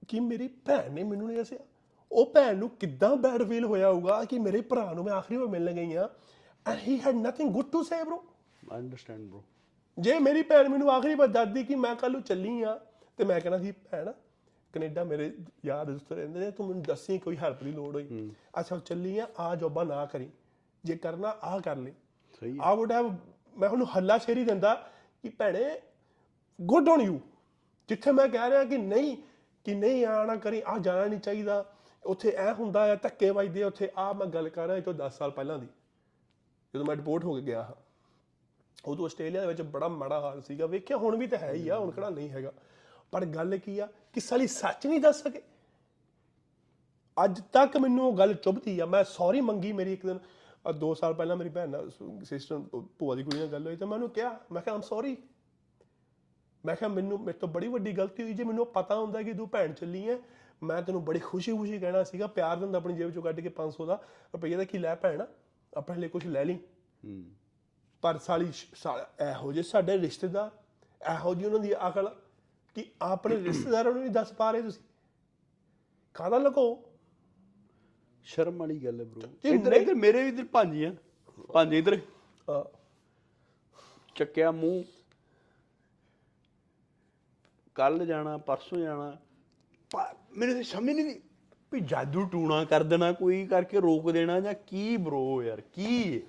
ਕਿ 0.08 0.20
ਮੇਰੀ 0.20 0.48
ਭੈਣ 0.48 0.92
ਨੇ 0.92 1.04
ਮੈਨੂੰ 1.04 1.26
ਨਹੀਂ 1.26 1.38
ਦੱਸਿਆ। 1.38 1.58
ਉਹ 2.12 2.32
ਭੈਣ 2.34 2.56
ਨੂੰ 2.56 2.70
ਕਿੱਦਾਂ 2.70 3.16
ਬੈਡ 3.16 3.42
ਫੀਲ 3.48 3.64
ਹੋਇਆ 3.64 3.90
ਹੋਊਗਾ 3.90 4.24
ਕਿ 4.24 4.38
ਮੇਰੇ 4.38 4.60
ਭਰਾ 4.60 4.92
ਨੂੰ 4.92 5.04
ਮੈਂ 5.04 5.14
ਆਖਰੀ 5.14 5.36
ਵਾਰ 5.36 5.48
ਮਿਲਣ 5.48 5.72
ਗਈ 5.72 5.94
ਆ 5.94 6.08
and 6.66 6.78
he 6.88 7.00
had 7.00 7.14
nothing 7.14 7.52
good 7.52 7.66
to 7.66 7.82
say 7.82 8.02
bro. 8.02 8.18
I 8.72 8.78
understand 8.78 9.32
bro. 9.32 9.40
ਜੇ 9.98 10.18
ਮੇਰੀ 10.18 10.42
ਭੈਣ 10.42 10.68
ਮੈਨੂੰ 10.68 10.90
ਆਖਰੀ 10.90 11.14
ਵਾਰ 11.14 11.28
ਦੱਸਦੀ 11.28 11.64
ਕਿ 11.64 11.74
ਮੈਂ 11.74 11.94
ਕੱਲ 11.94 12.12
ਨੂੰ 12.12 12.22
ਚੱਲੀ 12.22 12.62
ਆ 12.62 12.80
ਤੇ 13.16 13.24
ਮੈਂ 13.24 13.40
ਕਹਿੰਦਾ 13.40 13.58
ਸੀ 13.58 13.72
ਭੈਣ 13.72 14.12
ਕੈਨੇਡਾ 14.72 15.04
ਮੇਰੇ 15.04 15.34
ਯਾਰ 15.64 15.86
ਦੋਸਤ 15.86 16.12
ਰਹਿੰਦੇ 16.12 16.40
ਨੇ 16.40 16.50
ਤੂੰ 16.50 16.68
ਮੈਨੂੰ 16.68 16.82
ਦੱਸੀ 16.82 17.18
ਕੋਈ 17.18 17.36
ਹੈਲਪ 17.36 17.62
ਦੀ 17.64 17.72
ਲੋੜ 17.72 17.94
ਹੋਈ। 17.94 18.32
ਅੱਛਾ 18.60 18.78
ਚੱਲੀ 18.78 19.18
ਆ 19.18 19.28
ਆ 19.38 19.56
ਜੋਬਾ 19.56 19.84
ਨਾ 19.84 20.06
ਕਰੀ। 20.06 20.30
ਜੇ 20.84 20.96
ਕਰਨਾ 20.96 21.28
ਆ 21.28 21.58
ਕਰ 21.60 21.76
ਲਈ। 21.76 21.92
ਸਹੀ 22.40 22.58
ਆ। 22.62 22.74
ਵੁੱਡ 22.74 22.92
ਹੈਵ 22.92 23.14
ਮੈਂ 23.56 23.68
ਉਹਨੂੰ 23.68 23.96
ਹੱਲਾ 23.96 24.18
ਸ਼ੇਰੀ 24.18 24.44
ਦਿੰਦਾ 24.44 24.74
ਕਿ 25.22 25.28
ਭੈਣੇ 25.28 25.80
ਗੁੱਡ 26.60 26.88
ਔਨ 26.88 27.00
ਯੂ 27.00 27.20
ਜਿੱਥੇ 27.88 28.12
ਮੈਂ 28.12 28.28
ਕਹਿ 28.28 28.50
ਰਿਹਾ 28.50 28.64
ਕਿ 28.64 28.78
ਨਹੀਂ 28.78 29.16
ਕਿ 29.64 29.74
ਨਹੀਂ 29.74 30.06
ਆਣਾ 30.06 30.36
ਕਰੀ 30.36 30.62
ਆ 30.66 30.78
ਜਾਣਾ 30.78 31.04
ਨਹੀਂ 31.04 31.20
ਚਾਹੀਦਾ। 31.20 31.72
ਉੱਥੇ 32.04 32.30
ਐ 32.30 32.52
ਹੁੰਦਾ 32.52 32.92
ਆ 32.92 32.94
ਧੱਕੇ 32.94 33.30
ਵੱਜਦੇ 33.30 33.62
ਉੱਥੇ। 33.62 33.90
ਆ 33.96 34.12
ਮੈਂ 34.12 34.26
ਗੱਲ 34.26 34.48
ਕਰ 34.48 34.66
ਰਿਹਾ 34.66 34.80
ਤੋਂ 34.80 34.94
10 34.94 35.18
ਸਾਲ 35.18 35.30
ਪਹਿਲਾਂ 35.30 35.58
ਦੀ। 35.58 35.66
ਜਦੋਂ 36.74 36.86
ਮੈਂ 36.86 36.96
ਰਿਪੋਰਟ 36.96 37.24
ਹੋ 37.24 37.34
ਕੇ 37.34 37.42
ਗਿਆ 37.42 37.62
ਹਾਂ। 37.62 37.74
ਉਦੋਂ 38.84 39.04
ਆਸਟ੍ਰੇਲੀਆ 39.04 39.40
ਦੇ 39.40 39.46
ਵਿੱਚ 39.46 39.62
ਬੜਾ 39.62 39.88
ਮਾੜਾ 39.88 40.20
ਹਾਲ 40.20 40.42
ਸੀਗਾ। 40.42 40.66
ਵੇਖਿਆ 40.66 40.96
ਹੁਣ 40.96 41.16
ਵੀ 41.16 41.26
ਤਾਂ 41.26 41.38
ਹੈ 41.38 41.52
ਹੀ 41.52 41.68
ਆ 41.68 41.78
ਹੁਣ 41.78 41.90
ਕਿਹੜਾ 41.90 42.10
ਨਹੀਂ 42.10 42.30
ਹੈਗਾ। 42.30 42.52
ਪਰ 43.10 43.24
ਗੱਲ 43.24 43.58
ਕੀ 43.58 43.78
ਆ? 43.78 43.88
ਕਿ 44.12 44.20
ਸਾਲੀ 44.20 44.46
ਸੱਚ 44.46 44.86
ਨਹੀਂ 44.86 45.00
ਦੱਸ 45.00 45.22
ਸਕੇ। 45.22 45.42
ਅੱਜ 47.24 47.40
ਤੱਕ 47.52 47.76
ਮੈਨੂੰ 47.76 48.06
ਉਹ 48.06 48.18
ਗੱਲ 48.18 48.34
ਚੁੱਭਦੀ 48.34 48.80
ਆ। 48.80 48.86
ਮੈਂ 48.86 49.04
ਸੌਰੀ 49.04 49.40
ਮੰਗੀ 49.40 49.72
ਮੇਰੀ 49.72 49.92
ਇੱਕ 49.92 50.06
ਦਿਨ 50.06 50.18
ਆਹ 50.66 50.72
ਦੋ 50.72 50.94
ਸਾਲ 50.94 51.14
ਪਹਿਲਾਂ 51.14 51.36
ਮੇਰੀ 51.36 51.48
ਭੈਣ 51.48 51.68
ਨਾਲ 51.68 51.90
ਸਿਸਟਰ 52.24 52.58
ਭੂਆ 52.98 53.14
ਦੀ 53.14 53.22
ਕੁੜੀ 53.22 53.38
ਨਾਲ 53.38 53.46
ਗੱਲ 53.46 53.66
ਹੋਈ 53.66 53.76
ਤਾਂ 53.76 53.86
ਮੈਂ 53.86 53.94
ਉਹਨੂੰ 53.94 54.10
ਕਿਹਾ 54.10 54.40
ਮੈਂ 54.52 54.62
ਕਿਹਾ 54.62 54.74
ਆਮ 54.74 54.80
ਸੌਰੀ 54.80 55.16
ਮੈਂ 56.66 56.76
ਕਿਹਾ 56.76 56.88
ਮੈਨੂੰ 56.88 57.20
ਮੇਰੇ 57.20 57.38
ਤੋਂ 57.38 57.48
ਬੜੀ 57.48 57.68
ਵੱਡੀ 57.68 57.92
ਗਲਤੀ 57.92 58.22
ਹੋਈ। 58.22 58.32
ਜੇ 58.32 58.44
ਮੈਨੂੰ 58.44 58.66
ਪਤਾ 58.66 58.98
ਹੁੰਦਾ 58.98 59.22
ਕਿ 59.22 59.32
ਤੂੰ 59.32 59.48
ਭੈਣ 59.48 59.72
ਚੱਲੀ 59.72 60.08
ਹੈ 60.08 60.18
ਮੈਂ 60.62 60.82
ਤੈਨੂੰ 60.82 61.04
ਬੜੀ 61.04 61.18
ਖੁਸ਼ੀ-ਖੁਸ਼ੀ 61.18 61.78
ਕਹਿਣਾ 61.78 62.04
ਸੀਗਾ। 62.04 62.26
ਪਿਆਰ 62.26 62.56
ਦਿੰਦਾ 62.56 62.78
ਆਪਣੀ 62.78 62.94
ਜੇਬ 62.94 63.10
ਚੋਂ 63.10 63.22
ਕੱਢ 63.22 63.40
ਕੇ 63.40 63.48
500 63.48 63.86
ਦਾ। 63.86 63.94
ਰੁਪਈਆ 64.34 64.56
ਦਾ 64.56 64.64
ਕੀ 64.64 64.78
ਲੈ 64.78 64.94
ਭੈਣ? 64.94 65.24
ਆਪਣੇ 65.76 65.96
ਲਈ 65.96 66.08
ਕੁਝ 66.08 66.26
ਲੈ 66.26 66.44
ਲਈ। 66.44 66.54
ਹੂੰ। 67.04 67.24
ਪਰ 68.02 68.18
ਸਾਲੀ 68.18 68.52
ਇਹੋ 69.30 69.52
ਜਿਹੇ 69.52 69.62
ਸਾਡੇ 69.62 69.98
ਰਿਸ਼ਤੇਦਾਰ 69.98 70.50
ਇਹੋ 71.14 71.34
ਜਿਹੀ 71.34 71.46
ਉਹਨਾਂ 71.46 71.60
ਦੀ 71.60 71.88
ਅਕਲ 71.88 72.16
ਕਿ 72.74 72.90
ਆਪਣੇ 73.02 73.36
ਰਿਸ਼ਤੇਦਾਰਾਂ 73.36 73.92
ਨੂੰ 73.92 74.00
ਨਹੀਂ 74.02 74.10
ਦੱਸ 74.10 74.32
ਪਾ 74.32 74.50
ਰਹੇ 74.50 74.62
ਤੁਸੀਂ? 74.62 74.82
ਕਾਹਦਾ 76.14 76.38
ਲਗੋ 76.38 76.84
ਸ਼ਰਮ 78.24 78.56
ਵਾਲੀ 78.56 78.84
ਗੱਲ 78.84 79.00
ਹੈ 79.00 79.04
ਬ్రో 79.04 79.54
ਇੱਧਰ 79.54 79.72
ਇੱਧਰ 79.72 79.94
ਮੇਰੇ 79.94 80.22
ਵੀ 80.22 80.28
ਇੱਧਰ 80.28 80.44
ਭਾਂਜੀ 80.44 80.84
ਆ। 80.84 80.94
ਭਾਂਜੀ 81.52 81.78
ਇੱਧਰ। 81.78 82.00
ਚੱਕਿਆ 84.14 84.50
ਮੂੰਹ। 84.50 84.84
ਕੱਲ 87.74 88.06
ਜਾਣਾ 88.06 88.36
ਪਰਸੋਂ 88.38 88.78
ਜਾਣਾ। 88.78 89.16
ਮੈਨੂੰ 90.36 90.64
ਸਮਝ 90.64 90.90
ਨਹੀਂ 90.90 91.20
ਵੀ 91.72 91.80
ਜਾਦੂ 91.80 92.24
ਟੂਣਾ 92.24 92.64
ਕਰ 92.64 92.82
ਦੇਣਾ 92.82 93.12
ਕੋਈ 93.12 93.46
ਕਰਕੇ 93.46 93.80
ਰੋਕ 93.80 94.10
ਦੇਣਾ 94.10 94.40
ਜਾਂ 94.40 94.54
ਕੀ 94.66 94.96
ਬ్రో 94.96 95.42
ਯਾਰ 95.42 95.60
ਕੀ? 95.60 96.22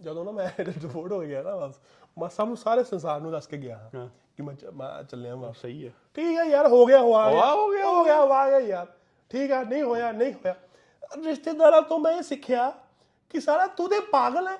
ਜਦੋਂ 0.00 0.24
ਨਾ 0.24 0.30
ਮੈਂ 0.30 0.48
ਰਿਪੋਰਟ 0.58 1.12
ਹੋ 1.12 1.20
ਗਿਆ 1.20 1.42
ਨਾ 1.42 1.56
ਬਸ 1.56 1.80
ਮੈਂ 2.18 2.28
ਸਭ 2.28 2.46
ਨੂੰ 2.46 2.56
ਸਾਰੇ 2.56 2.84
ਸੰਸਾਰ 2.84 3.20
ਨੂੰ 3.20 3.32
ਦੱਸ 3.32 3.46
ਕੇ 3.46 3.56
ਗਿਆ। 3.56 3.90
ਹਾਂ। 3.94 4.08
ਕਿ 4.36 4.42
ਮੈਂ 4.42 4.54
ਚ- 4.54 4.64
ਮੈਂ 4.64 5.02
ਚੱਲਿਆ 5.02 5.34
ਵਾਪਸ। 5.34 5.62
ਸਹੀ 5.62 5.86
ਹੈ 5.86 5.92
ਠੀਕ 6.14 6.38
ਹੈ 6.38 6.44
ਯਾਰ 6.44 6.66
ਹੋ 6.66 6.86
ਗਿਆ 6.86 7.00
ਹੁਆ 7.00 7.30
ਹੁਆ 7.30 7.54
ਹੋ 7.54 7.70
ਗਿਆ, 7.70 7.86
ਹੋ 7.86 8.04
ਗਿਆ 8.04 8.24
ਹੁਆ 8.24 8.50
ਗਿਆ 8.50 8.58
ਯਾਰ। 8.58 8.86
ਠੀਕ 9.28 9.50
ਹੈ 9.50 9.64
ਨਹੀਂ 9.64 9.82
ਹੋਇਆ 9.82 10.12
ਨਹੀਂ 10.12 10.32
ਹੋਇਆ। 10.32 10.54
ਰਿਸ਼ਤੇਦਾਰਾਂ 11.24 11.82
ਤੋਂ 11.82 11.98
ਮੈਂ 11.98 12.12
ਇਹ 12.12 12.22
ਸਿੱਖਿਆ 12.22 12.70
ਕਿ 13.30 13.40
ਸਾਰਾ 13.40 13.66
ਤੂੰ 13.66 13.88
ਤੇ 13.88 14.00
ਪਾਗਲ 14.00 14.48
ਹੈ 14.48 14.58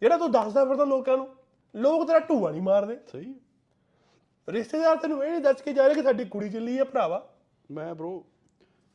ਜਿਹੜਾ 0.00 0.16
ਤੂੰ 0.16 0.32
ਦੱਸਦਾ 0.32 0.64
ਫਿਰਦਾ 0.64 0.84
ਲੋਕਾਂ 0.84 1.16
ਨੂੰ 1.16 1.36
ਲੋਕ 1.76 2.06
ਤੇਰਾ 2.06 2.18
ਢੂਆ 2.18 2.50
ਨਹੀਂ 2.50 2.62
ਮਾਰਦੇ। 2.62 2.98
ਸਹੀ 3.12 3.30
ਹੈ। 3.30 3.34
ਰਿਸ਼ਤੇਦਾਰ 4.48 4.96
ਤੈਨੂੰ 4.96 5.24
ਇਹ 5.24 5.30
ਨਹੀਂ 5.30 5.40
ਦੱਸ 5.40 5.62
ਕੇ 5.62 5.72
ਜਾ 5.72 5.86
ਰਹੇ 5.86 5.94
ਕਿ 5.94 6.02
ਸਾਡੀ 6.02 6.24
ਕੁੜੀ 6.24 6.50
ਚੱਲੀ 6.50 6.78
ਹੈ 6.78 6.84
ਭਰਾਵਾ। 6.84 7.34
ਮੈਂ 7.70 7.94
ਬ్రో 7.94 8.22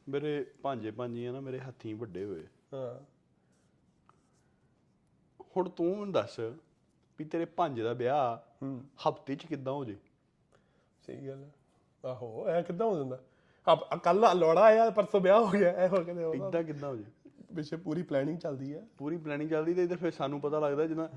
ਮੇਰੇ 0.09 0.51
ਭਾਂਜੇ 0.61 0.91
ਭਾਂਜੀਆਂ 0.91 1.33
ਨਾ 1.33 1.39
ਮੇਰੇ 1.39 1.59
ਹੱਥੀਂ 1.59 1.95
ਵੱਡੇ 1.95 2.25
ਹੋਏ। 2.25 2.47
ਹਾਂ। 2.73 3.13
ਹੁਣ 5.57 5.69
ਤੂੰ 5.69 5.91
ਮੈਨੂੰ 5.97 6.11
ਦੱਸ 6.11 6.39
ਵੀ 7.19 7.25
ਤੇਰੇ 7.25 7.45
ਭਾਂਜੇ 7.45 7.83
ਦਾ 7.83 7.93
ਵਿਆਹ 7.93 8.37
ਹੂੰ 8.37 8.52
ਹਫ਼ਤੇ 9.09 9.35
'ਚ 9.35 9.45
ਕਿੱਦਾਂ 9.45 9.73
ਹੋ 9.73 9.85
ਜੇ? 9.85 9.97
ਸਹੀ 11.05 11.27
ਗੱਲ 11.27 11.43
ਹੈ। 11.43 11.51
ਆਹੋ 12.05 12.47
ਐ 12.47 12.61
ਕਿੱਦਾਂ 12.61 12.87
ਹੋ 12.87 12.97
ਜਾਂਦਾ? 12.97 13.19
ਆ 13.67 13.75
ਕੱਲ 13.75 14.39
ਲੋੜਾ 14.39 14.61
ਆਇਆ 14.61 14.89
ਪਰਸੋਂ 14.89 15.21
ਵਿਆਹ 15.21 15.39
ਹੋ 15.39 15.49
ਗਿਆ 15.49 15.71
ਐ 15.71 15.87
ਹੋ 15.87 16.03
ਕਹਿੰਦੇ 16.03 16.31
ਇਦਾਂ 16.31 16.63
ਕਿੱਦਾਂ 16.63 16.89
ਹੋ 16.89 16.95
ਜੇ? 16.95 17.03
ਪਿੱਛੇ 17.55 17.75
ਪੂਰੀ 17.75 18.01
ਪਲੈਨਿੰਗ 18.01 18.37
ਚੱਲਦੀ 18.39 18.73
ਹੈ। 18.73 18.83
ਪੂਰੀ 18.97 19.17
ਪਲੈਨਿੰਗ 19.17 19.49
ਚੱਲਦੀ 19.49 19.73
ਤੇ 19.73 19.83
ਇਧਰ 19.83 19.97
ਫਿਰ 19.97 20.11
ਸਾਨੂੰ 20.11 20.41
ਪਤਾ 20.41 20.59
ਲੱਗਦਾ 20.59 20.87
ਜਿੱਦਾਂ 20.87 21.07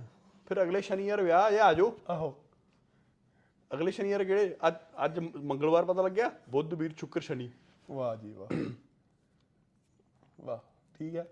ਫਿਰ 0.47 0.63
ਅਗਲੇ 0.63 0.81
ਸ਼ਨੀਵਾਰ 0.81 1.23
ਵਿਆਹ 1.23 1.59
ਆ 1.61 1.73
ਜਾਓ। 1.75 1.97
ਆਹੋ। 2.11 2.35
ਅਗਲੇ 3.75 3.91
ਸ਼ਨੀਵਾਰ 3.91 4.25
ਕਿਹੜੇ? 4.25 4.57
ਅੱਜ 4.69 4.75
ਅੱਜ 5.05 5.19
ਮੰਗਲਵਾਰ 5.19 5.85
ਪਤਾ 5.85 6.03
ਲੱਗਿਆ? 6.03 6.33
ਬੁੱਧ 6.51 6.75
ਵੀਰ 6.75 6.95
ਸ਼ੁੱਕਰ 6.99 7.21
ਸ਼ਨੀ। 7.21 7.51
ਵਾਹ 7.91 8.17
ਜੀ 8.17 8.33
ਵਾਹ। 8.33 8.57
ਵਾਹ 10.41 10.59
ਠੀਕ 10.99 11.17
ਹੈ। 11.17 11.27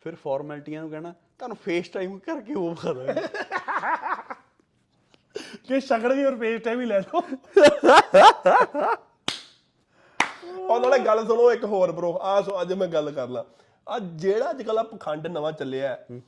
ਫਿਰ 0.00 0.14
ਫਾਰਮੈਲਿਟੀਆਂ 0.14 0.80
ਨੂੰ 0.80 0.90
ਕਹਿਣਾ 0.90 1.12
ਤੁਹਾਨੂੰ 1.38 1.56
ਫੇਸ 1.56 1.88
ਟਾਈਮ 1.88 2.18
ਕਰਕੇ 2.18 2.54
ਉਹ 2.54 2.70
ਵਿਖਾ 2.70 2.92
कि 5.58 5.80
शक्कर 5.80 6.14
भी 6.14 6.24
और 6.24 6.34
पेस्ट 6.36 6.66
है 6.68 6.76
भी 6.76 6.86
ਲੈ 6.86 6.98
ਲਓ। 7.00 7.20
ਔਰ 10.68 10.80
ਨਾਲੇ 10.80 10.98
ਗੱਲ 11.06 11.24
ਸੁਣੋ 11.26 11.50
ਇੱਕ 11.52 11.64
ਹੋਰ 11.64 11.90
ਬ్రో 11.92 12.12
ਆ 12.22 12.40
ਸੋ 12.42 12.60
ਅੱਜ 12.60 12.72
ਮੈਂ 12.72 12.86
ਗੱਲ 12.88 13.10
ਕਰ 13.12 13.28
ਲਾਂ। 13.28 13.42
ਆ 13.86 13.98
ਜਿਹੜਾ 14.16 14.50
ਅੱਜ 14.50 14.62
ਕੱਲ 14.62 14.82
ਪਖੰਡ 14.84 15.26
ਨਵਾਂ 15.26 15.52
ਚੱਲਿਆ 15.52 15.88
ਹੈ, 15.88 16.20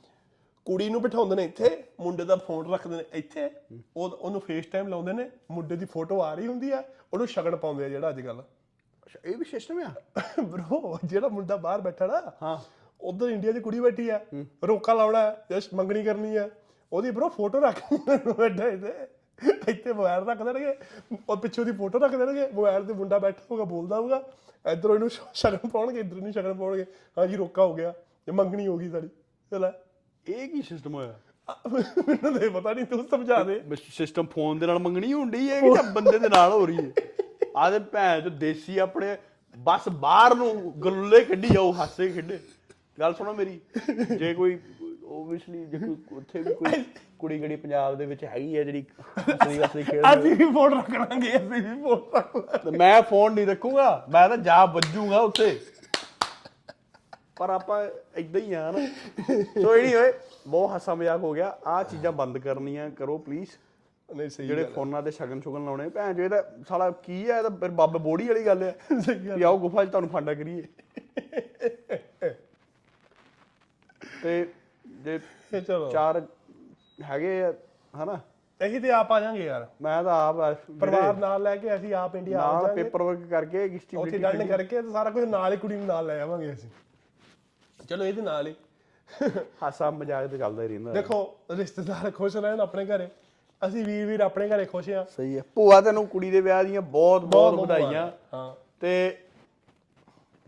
ਕੁੜੀ 0.67 0.89
ਨੂੰ 0.89 1.01
ਬਿਠਾਉਂਦੇ 1.01 1.35
ਨੇ 1.35 1.43
ਇੱਥੇ 1.43 1.69
ਮੁੰਡੇ 2.01 2.23
ਦਾ 2.25 2.35
ਫੋਨ 2.47 2.71
ਰੱਖਦੇ 2.73 2.95
ਨੇ 2.95 3.03
ਇੱਥੇ 3.13 3.49
ਉਹ 3.95 4.09
ਉਹਨੂੰ 4.11 4.41
ਫੇਸ 4.41 4.65
ਟਾਈਮ 4.71 4.87
ਲਾਉਂਦੇ 4.87 5.13
ਨੇ 5.13 5.29
ਮੁੰਡੇ 5.51 5.75
ਦੀ 5.75 5.85
ਫੋਟੋ 5.93 6.21
ਆ 6.21 6.33
ਰਹੀ 6.33 6.47
ਹੁੰਦੀ 6.47 6.71
ਆ 6.71 6.83
ਉਹਨੂੰ 7.13 7.27
ਸ਼ਗਨ 7.27 7.55
ਪਾਉਂਦੇ 7.55 7.85
ਆ 7.85 7.89
ਜਿਹੜਾ 7.89 8.09
ਅੱਜ 8.09 8.21
ਕੱਲ 8.21 8.39
ਅੱਛਾ, 8.41 9.19
ਇਹ 9.25 9.35
ਵੀ 9.37 9.45
ਸਿਸਟਮ 9.45 9.79
ਆ? 9.79 9.91
ਬ్రో 10.51 10.97
ਜਿਹੜਾ 11.05 11.27
ਮੁੰਡਾ 11.29 11.55
ਬਾਹਰ 11.57 11.81
ਬੈਠਾ 11.81 12.07
ਨਾ 12.07 12.21
ਹਾਂ। 12.41 12.57
ਉਧਰ 13.01 13.29
ਇੰਡੀਆ 13.29 13.51
'ਚ 13.51 13.59
ਕੁੜੀ 13.59 13.79
ਬੈਠੀ 13.79 14.09
ਆ 14.09 14.19
ਰੋਕਾ 14.65 14.93
ਲਾਉਣਾ 14.93 15.21
ਹੈ 15.21 15.45
ਜਾਂ 15.51 15.61
ਮੰਗਣੀ 15.75 16.03
ਕਰਨੀ 16.03 16.35
ਆ 16.35 16.47
ਉਹਦੀ 16.91 17.09
ਬ్రో 17.11 17.29
ਫੋਟੋ 17.31 17.59
ਰੱਖ 17.59 17.81
ਬੈਠਾ 18.37 18.67
ਇਹਦੇ 18.67 18.93
ਇੱਥੇ 19.69 19.93
ਮੋਬਾਈਲ 19.93 20.23
ਰੱਖ 20.25 20.41
ਦੇਣਗੇ 20.43 20.73
ਉਹ 21.29 21.35
ਪਿੱਛੇ 21.37 21.61
ਉਹਦੀ 21.61 21.71
ਫੋਟੋ 21.73 21.99
ਰੱਖ 21.99 22.15
ਦੇਣਗੇ 22.15 22.47
ਮੋਬਾਈਲ 22.53 22.85
ਤੇ 22.85 22.93
ਮੁੰਡਾ 22.93 23.19
ਬੈਠਾ 23.19 23.41
ਹੋਊਗਾ 23.51 23.63
ਬੋਲਦਾ 23.65 23.99
ਹੋਊਗਾ 23.99 24.23
ਇਧਰੋਂ 24.65 24.95
ਇਹਨੂੰ 24.95 25.09
ਸ਼ਗਨ 25.09 25.69
ਪਾਉਣਗੇ 25.69 25.99
ਇਧਰ 25.99 26.15
ਨਹੀਂ 26.15 26.33
ਸ਼ਗਨ 26.33 26.53
ਪਾਉਣਗੇ 26.53 26.85
ਹਾਂਜੀ 27.17 27.35
ਰੋਕਾ 27.35 27.65
ਹੋ 27.65 27.73
ਗਿਆ 27.73 27.93
ਇਹ 28.27 28.33
ਮੰਗਣੀ 28.33 28.67
ਹੋ 28.67 28.77
ਗਈ 28.77 28.89
ਸਾਡੀ 28.89 29.07
ਚਲ 29.51 29.71
ਇਹ 30.25 30.47
ਕੀ 30.49 30.61
ਸਿਸਟਮ 30.61 30.93
ਹੋਇਆ? 30.93 31.13
ਮੈਨੂੰ 31.67 32.39
ਤੇ 32.39 32.47
ਪਤਾ 32.49 32.73
ਨਹੀਂ 32.73 32.85
ਤੂੰ 32.85 33.03
ਸਮਝਾ 33.07 33.43
ਦੇ। 33.43 33.59
ਸਿਸਟਮ 33.89 34.25
ਫੋਨ 34.25 34.59
ਦੇ 34.59 34.67
ਨਾਲ 34.67 34.79
ਮੰਗਣੀ 34.79 35.11
ਹੁੰਦੀ 35.13 35.49
ਹੈ 35.49 35.59
ਕਿ 35.61 35.69
ਜਾਂ 35.73 35.83
ਬੰਦੇ 35.93 36.17
ਦੇ 36.19 36.29
ਨਾਲ 36.29 36.51
ਹੋ 36.51 36.65
ਰਹੀ 36.65 36.77
ਹੈ? 36.77 36.91
ਆਦੇ 37.57 37.79
ਭੈਣ 37.91 38.21
ਚ 38.21 38.33
ਦੇਸੀ 38.39 38.77
ਆਪਣੇ 38.77 39.15
ਬਸ 39.57 39.87
ਬਾਹਰ 40.01 40.35
ਨੂੰ 40.35 40.73
ਗੱਲੇ 40.85 41.23
ਕੱਢੀ 41.23 41.47
ਜਾਓ 41.47 41.71
ਹਾਸੇ 41.73 42.09
ਖੇਡੇ। 42.09 42.39
ਗੱਲ 42.99 43.13
ਸੁਣੋ 43.13 43.33
ਮੇਰੀ 43.33 43.59
ਜੇ 44.17 44.33
ਕੋਈ 44.33 44.57
ਓਬਵੀਅਸਲੀ 45.07 45.65
ਜੇ 45.65 45.77
ਕੋਈ 45.79 45.95
ਉੱਥੇ 46.17 46.41
ਵੀ 46.41 46.53
ਕੋਈ 46.53 46.83
ਕੁੜੀ 47.19 47.41
ਗੜੀ 47.41 47.55
ਪੰਜਾਬ 47.55 47.97
ਦੇ 47.97 48.05
ਵਿੱਚ 48.05 48.23
ਹੈਗੀ 48.23 48.57
ਹੈ 48.57 48.63
ਜਿਹੜੀ 48.63 48.85
ਹੱਸਦੀ 49.19 49.57
ਹੱਸਦੀ 49.61 49.83
ਖੇਡ 49.83 50.03
ਅਸੀਂ 50.13 50.35
ਵੀ 50.35 50.45
ਫੋਨ 50.53 50.73
ਰੱਖ 50.77 50.89
ਲਾਂਗੇ 50.91 51.35
ਅਸੀਂ 51.37 51.49
ਵੀ 51.49 51.61
ਫੋਨ 51.81 52.01
ਰੱਖ 52.15 52.35
ਲਾਂਗੇ। 52.35 52.57
ਤੇ 52.63 52.77
ਮੈਂ 52.77 53.01
ਫੋਨ 53.09 53.33
ਨਹੀਂ 53.33 53.47
ਰੱਖੂਗਾ 53.47 54.05
ਮੈਂ 54.09 54.27
ਤਾਂ 54.29 54.37
ਜਾ 54.37 54.63
ਵੱਜੂਗਾ 54.65 55.19
ਉੱਥੇ। 55.19 55.59
ਪਰ 57.37 57.49
ਆਪਾਂ 57.49 57.83
ਇਦਾਂ 58.17 58.41
ਹੀ 58.41 58.53
ਆ 58.53 58.71
ਨਾ। 58.71 58.85
ਸੋ 59.61 59.75
ਇਹ 59.75 59.83
ਨਹੀਂ 59.83 59.95
ਹੋਏ 59.95 60.11
ਬਹੁਤ 60.47 60.71
ਹਾਸਾ 60.71 60.95
ਮਜ਼ਾਕ 60.95 61.21
ਹੋ 61.21 61.33
ਗਿਆ। 61.33 61.57
ਆ 61.67 61.81
ਚੀਜ਼ਾਂ 61.83 62.11
ਬੰਦ 62.11 62.37
ਕਰਨੀਆਂ 62.37 62.89
ਕਰੋ 62.89 63.17
ਪਲੀਜ਼ 63.17 63.49
ਨਹੀਂ 64.09 64.29
ਸਹੀ 64.29 64.47
ਜਿਹੜੇ 64.47 64.63
ਫੋਨਾਂ 64.75 65.01
ਤੇ 65.03 65.11
ਸ਼ਗਨ 65.11 65.41
ਸ਼ੁਗਨ 65.41 65.65
ਲਾਉਣੇ। 65.65 65.87
ਭੈਣ 65.89 66.13
ਜੋ 66.13 66.23
ਇਹਦਾ 66.23 66.43
ਸਾਲਾ 66.67 66.89
ਕੀ 67.03 67.29
ਹੈ 67.29 67.37
ਇਹ 67.37 67.43
ਤਾਂ 67.43 67.51
ਫਿਰ 67.59 67.69
ਬੱਬ 67.79 67.97
ਬੋੜੀ 67.97 68.27
ਵਾਲੀ 68.27 68.45
ਗੱਲ 68.45 68.63
ਹੈ 68.63 68.75
ਸਹੀ 69.01 69.29
ਵੀ 69.29 69.41
ਆਓ 69.41 69.57
ਗੁਫਾ 69.59 69.85
'ਚ 69.85 69.89
ਤੁਹਾਨੂੰ 69.89 70.09
ਫਾਂਡਾ 70.09 70.33
ਕਰੀਏ। 70.33 70.63
ਤੇ 74.23 74.45
ਜੇ 75.07 75.19
ਗੱਲ 75.53 75.61
ਚਲੋ। 75.61 75.89
ਚਾਰ 75.89 76.21
ਹੈਗੇ 77.03 77.43
ਆ 77.43 77.53
ਹਨਾ? 77.93 78.19
ਅਸੀਂ 78.61 78.79
ਤੇ 78.81 78.91
ਆਪ 78.91 79.11
ਆ 79.11 79.19
ਜਾਾਂਗੇ 79.19 79.45
ਯਾਰ। 79.45 79.67
ਮੈਂ 79.81 80.03
ਤਾਂ 80.03 80.13
ਆਪ 80.27 80.35
ਪਰਿਵਾਰ 80.79 81.15
ਨਾਲ 81.15 81.41
ਲੈ 81.43 81.55
ਕੇ 81.55 81.75
ਅਸੀਂ 81.75 81.93
ਆਪ 81.93 82.15
ਇੰਡੀਆ 82.15 82.41
ਆ 82.41 82.51
ਨਾਲ 82.53 82.65
ਜਾਾਂਗੇ। 82.65 82.83
ਪੇਪਰ 82.83 83.01
ਵਰਕ 83.03 83.19
ਕਰਕੇ 83.29 83.79
ਉੱਥੇ 83.97 84.17
ਡਨ 84.17 84.45
ਕਰਕੇ। 84.47 84.81
ਤੇ 84.81 84.89
ਸਾਰਾ 84.91 85.09
ਕੁਝ 85.09 85.23
ਨਾਲ 85.23 85.51
ਹੀ 85.53 85.57
ਕੁੜੀ 85.57 85.75
ਨੂੰ 85.75 85.85
ਨਾਲ 85.85 86.05
ਲੈ 86.05 86.19
ਆਵਾਂਗੇ 86.21 86.53
ਅਸੀਂ। 86.53 86.69
ਚਲੋ 87.79 88.05
ਇਹਦੇ 88.05 88.21
ਨਾਲ 88.21 88.47
ਹੀ। 88.47 88.55
ਹਾਸਾ 89.63 89.89
ਮਜ਼ਾਕ 89.91 90.27
ਤੇ 90.27 90.37
ਚੱਲਦਾ 90.37 90.63
ਹੀ 90.63 90.67
ਰਹਿੰਦਾ। 90.67 90.93
ਦੇਖੋ 90.93 91.37
ਰਿਸ਼ਤੇਦਾਰ 91.51 92.11
ਖੁਸ਼ 92.11 92.37
ਰਹਿਣ 92.37 92.59
ਆਪਣੇ 92.59 92.85
ਘਰੇ। 92.85 93.07
ਅਸੀਂ 93.67 93.85
ਵੀਰ 93.85 94.05
ਵੀਰ 94.05 94.19
ਆਪਣੇ 94.19 94.47
ਘਰੇ 94.49 94.65
ਖੁਸ਼ 94.65 94.89
ਆ 94.89 95.03
ਸਹੀ 95.17 95.37
ਹੈ। 95.37 95.43
ਭੂਆ 95.55 95.81
ਤੈਨੂੰ 95.81 96.07
ਕੁੜੀ 96.07 96.31
ਦੇ 96.31 96.41
ਵਿਆਹ 96.41 96.63
ਦੀਆਂ 96.63 96.81
ਬਹੁਤ 96.81 97.25
ਬਹੁਤ 97.25 97.59
ਵਧਾਈਆਂ। 97.59 98.11
ਹਾਂ। 98.33 98.55
ਤੇ 98.79 99.17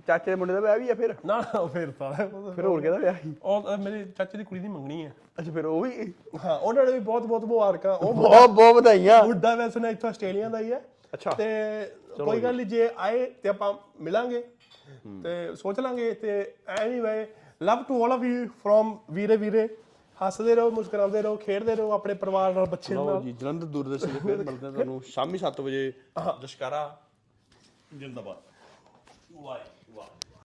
ਚਾਚੇ 0.09 0.31
ਦੇ 0.31 0.35
ਮੁੰਡੇ 0.35 0.53
ਦਾ 0.53 0.59
ਵਿਆਹ 0.59 0.77
ਵੀ 0.79 0.89
ਆ 0.89 0.93
ਫਿਰ? 0.95 1.13
ਨਾ 1.25 1.39
ਨਾ 1.39 1.59
ਉਹ 1.59 1.67
ਫਿਰ 1.69 1.91
ਸਾਰਾ 1.99 2.25
ਫਿਰ 2.55 2.65
ਹੋਰ 2.65 2.81
ਕਿਹਦਾ 2.81 2.97
ਵਿਆਹ 2.97 3.15
ਸੀ? 3.23 3.33
ਉਹ 3.43 3.61
ਤਾਂ 3.63 3.77
ਮੇਰੇ 3.77 4.03
ਚਾਚੇ 4.17 4.37
ਦੀ 4.37 4.43
ਕੁੜੀ 4.43 4.59
ਦੀ 4.59 4.67
ਮੰਗਣੀ 4.67 5.05
ਹੈ 5.05 5.13
ਅੱਛਾ 5.39 5.51
ਫਿਰ 5.51 5.65
ਉਹ 5.65 5.81
ਵੀ? 5.81 6.13
ਹਾਂ 6.45 6.57
ਉਹਨਾਂ 6.59 6.85
ਨੇ 6.85 6.91
ਵੀ 6.91 6.99
ਬਹੁਤ 6.99 7.25
ਬਹੁਤ 7.25 7.45
ਮੁਬਾਰਕਾਂ। 7.45 7.95
ਉਹ 7.97 8.13
ਬਹੁਤ 8.13 8.49
ਬਹੁਤ 8.49 8.75
ਵਧਾਈਆਂ। 8.75 9.23
ਮੁੰਡਾ 9.23 9.53
ਵੈਸੇ 9.55 9.79
ਨਾ 9.79 9.89
ਇੱਥੋਂ 9.89 10.09
ਆਸਟ੍ਰੇਲੀਆ 10.09 10.49
ਦਾ 10.49 10.59
ਹੀ 10.59 10.71
ਹੈ 10.71 10.81
ਅੱਛਾ। 11.13 11.31
ਤੇ 11.31 11.45
ਕੋਈ 12.23 12.39
ਗੱਲ 12.41 12.55
ਨਹੀਂ 12.55 12.65
ਜੇ 12.67 12.89
ਆਏ 12.97 13.25
ਤੇ 13.43 13.49
ਆਪਾਂ 13.49 13.73
ਮਿਲਾਂਗੇ। 14.01 14.41
ਤੇ 15.23 15.55
ਸੋਚ 15.55 15.79
ਲਾਂਗੇ 15.79 16.11
ਤੇ 16.13 16.31
anyway 16.79 17.25
love 17.63 17.83
to 17.83 18.03
올 18.05 18.11
of 18.13 18.23
you 18.23 18.47
from 18.63 18.97
ਵੀਰੇ 19.11 19.37
ਵੀਰੇ। 19.37 19.67
ਹੱਸਦੇ 20.17 20.55
ਰਹੋ 20.55 20.71
ਮੁਸਕਰਾਉਂਦੇ 20.71 21.21
ਰਹੋ 21.21 21.35
ਖੇਡਦੇ 21.35 21.75
ਰਹੋ 21.75 21.91
ਆਪਣੇ 21.91 22.13
ਪਰਿਵਾਰ 22.13 22.53
ਨਾਲ 22.53 22.65
ਬੱਚੇ 22.65 22.93
ਲਓ 22.93 23.05
ਨਾਲ। 23.09 23.21
ਜੀ 23.23 23.31
ਜਲੰਧਰ 23.31 23.67
ਦੂਰਦਰਸ਼ਨ 23.67 24.13
ਦੇ 24.13 24.19
ਫਿਰ 24.19 24.37
ਮਿਲਦੇ 24.37 24.65
ਹਾਂ 24.65 24.71
ਤੁਹਾਨੂੰ 24.71 25.01
ਸ਼ਾਮੀ 25.07 25.39
7 25.39 25.61
ਵਜੇ। 25.61 25.91
ਜਸ਼ਕਾਰਾ 26.41 26.81
ਜਿੰਦਾਬਾਦ। 27.93 28.37
ਵਾਹ 29.33 29.57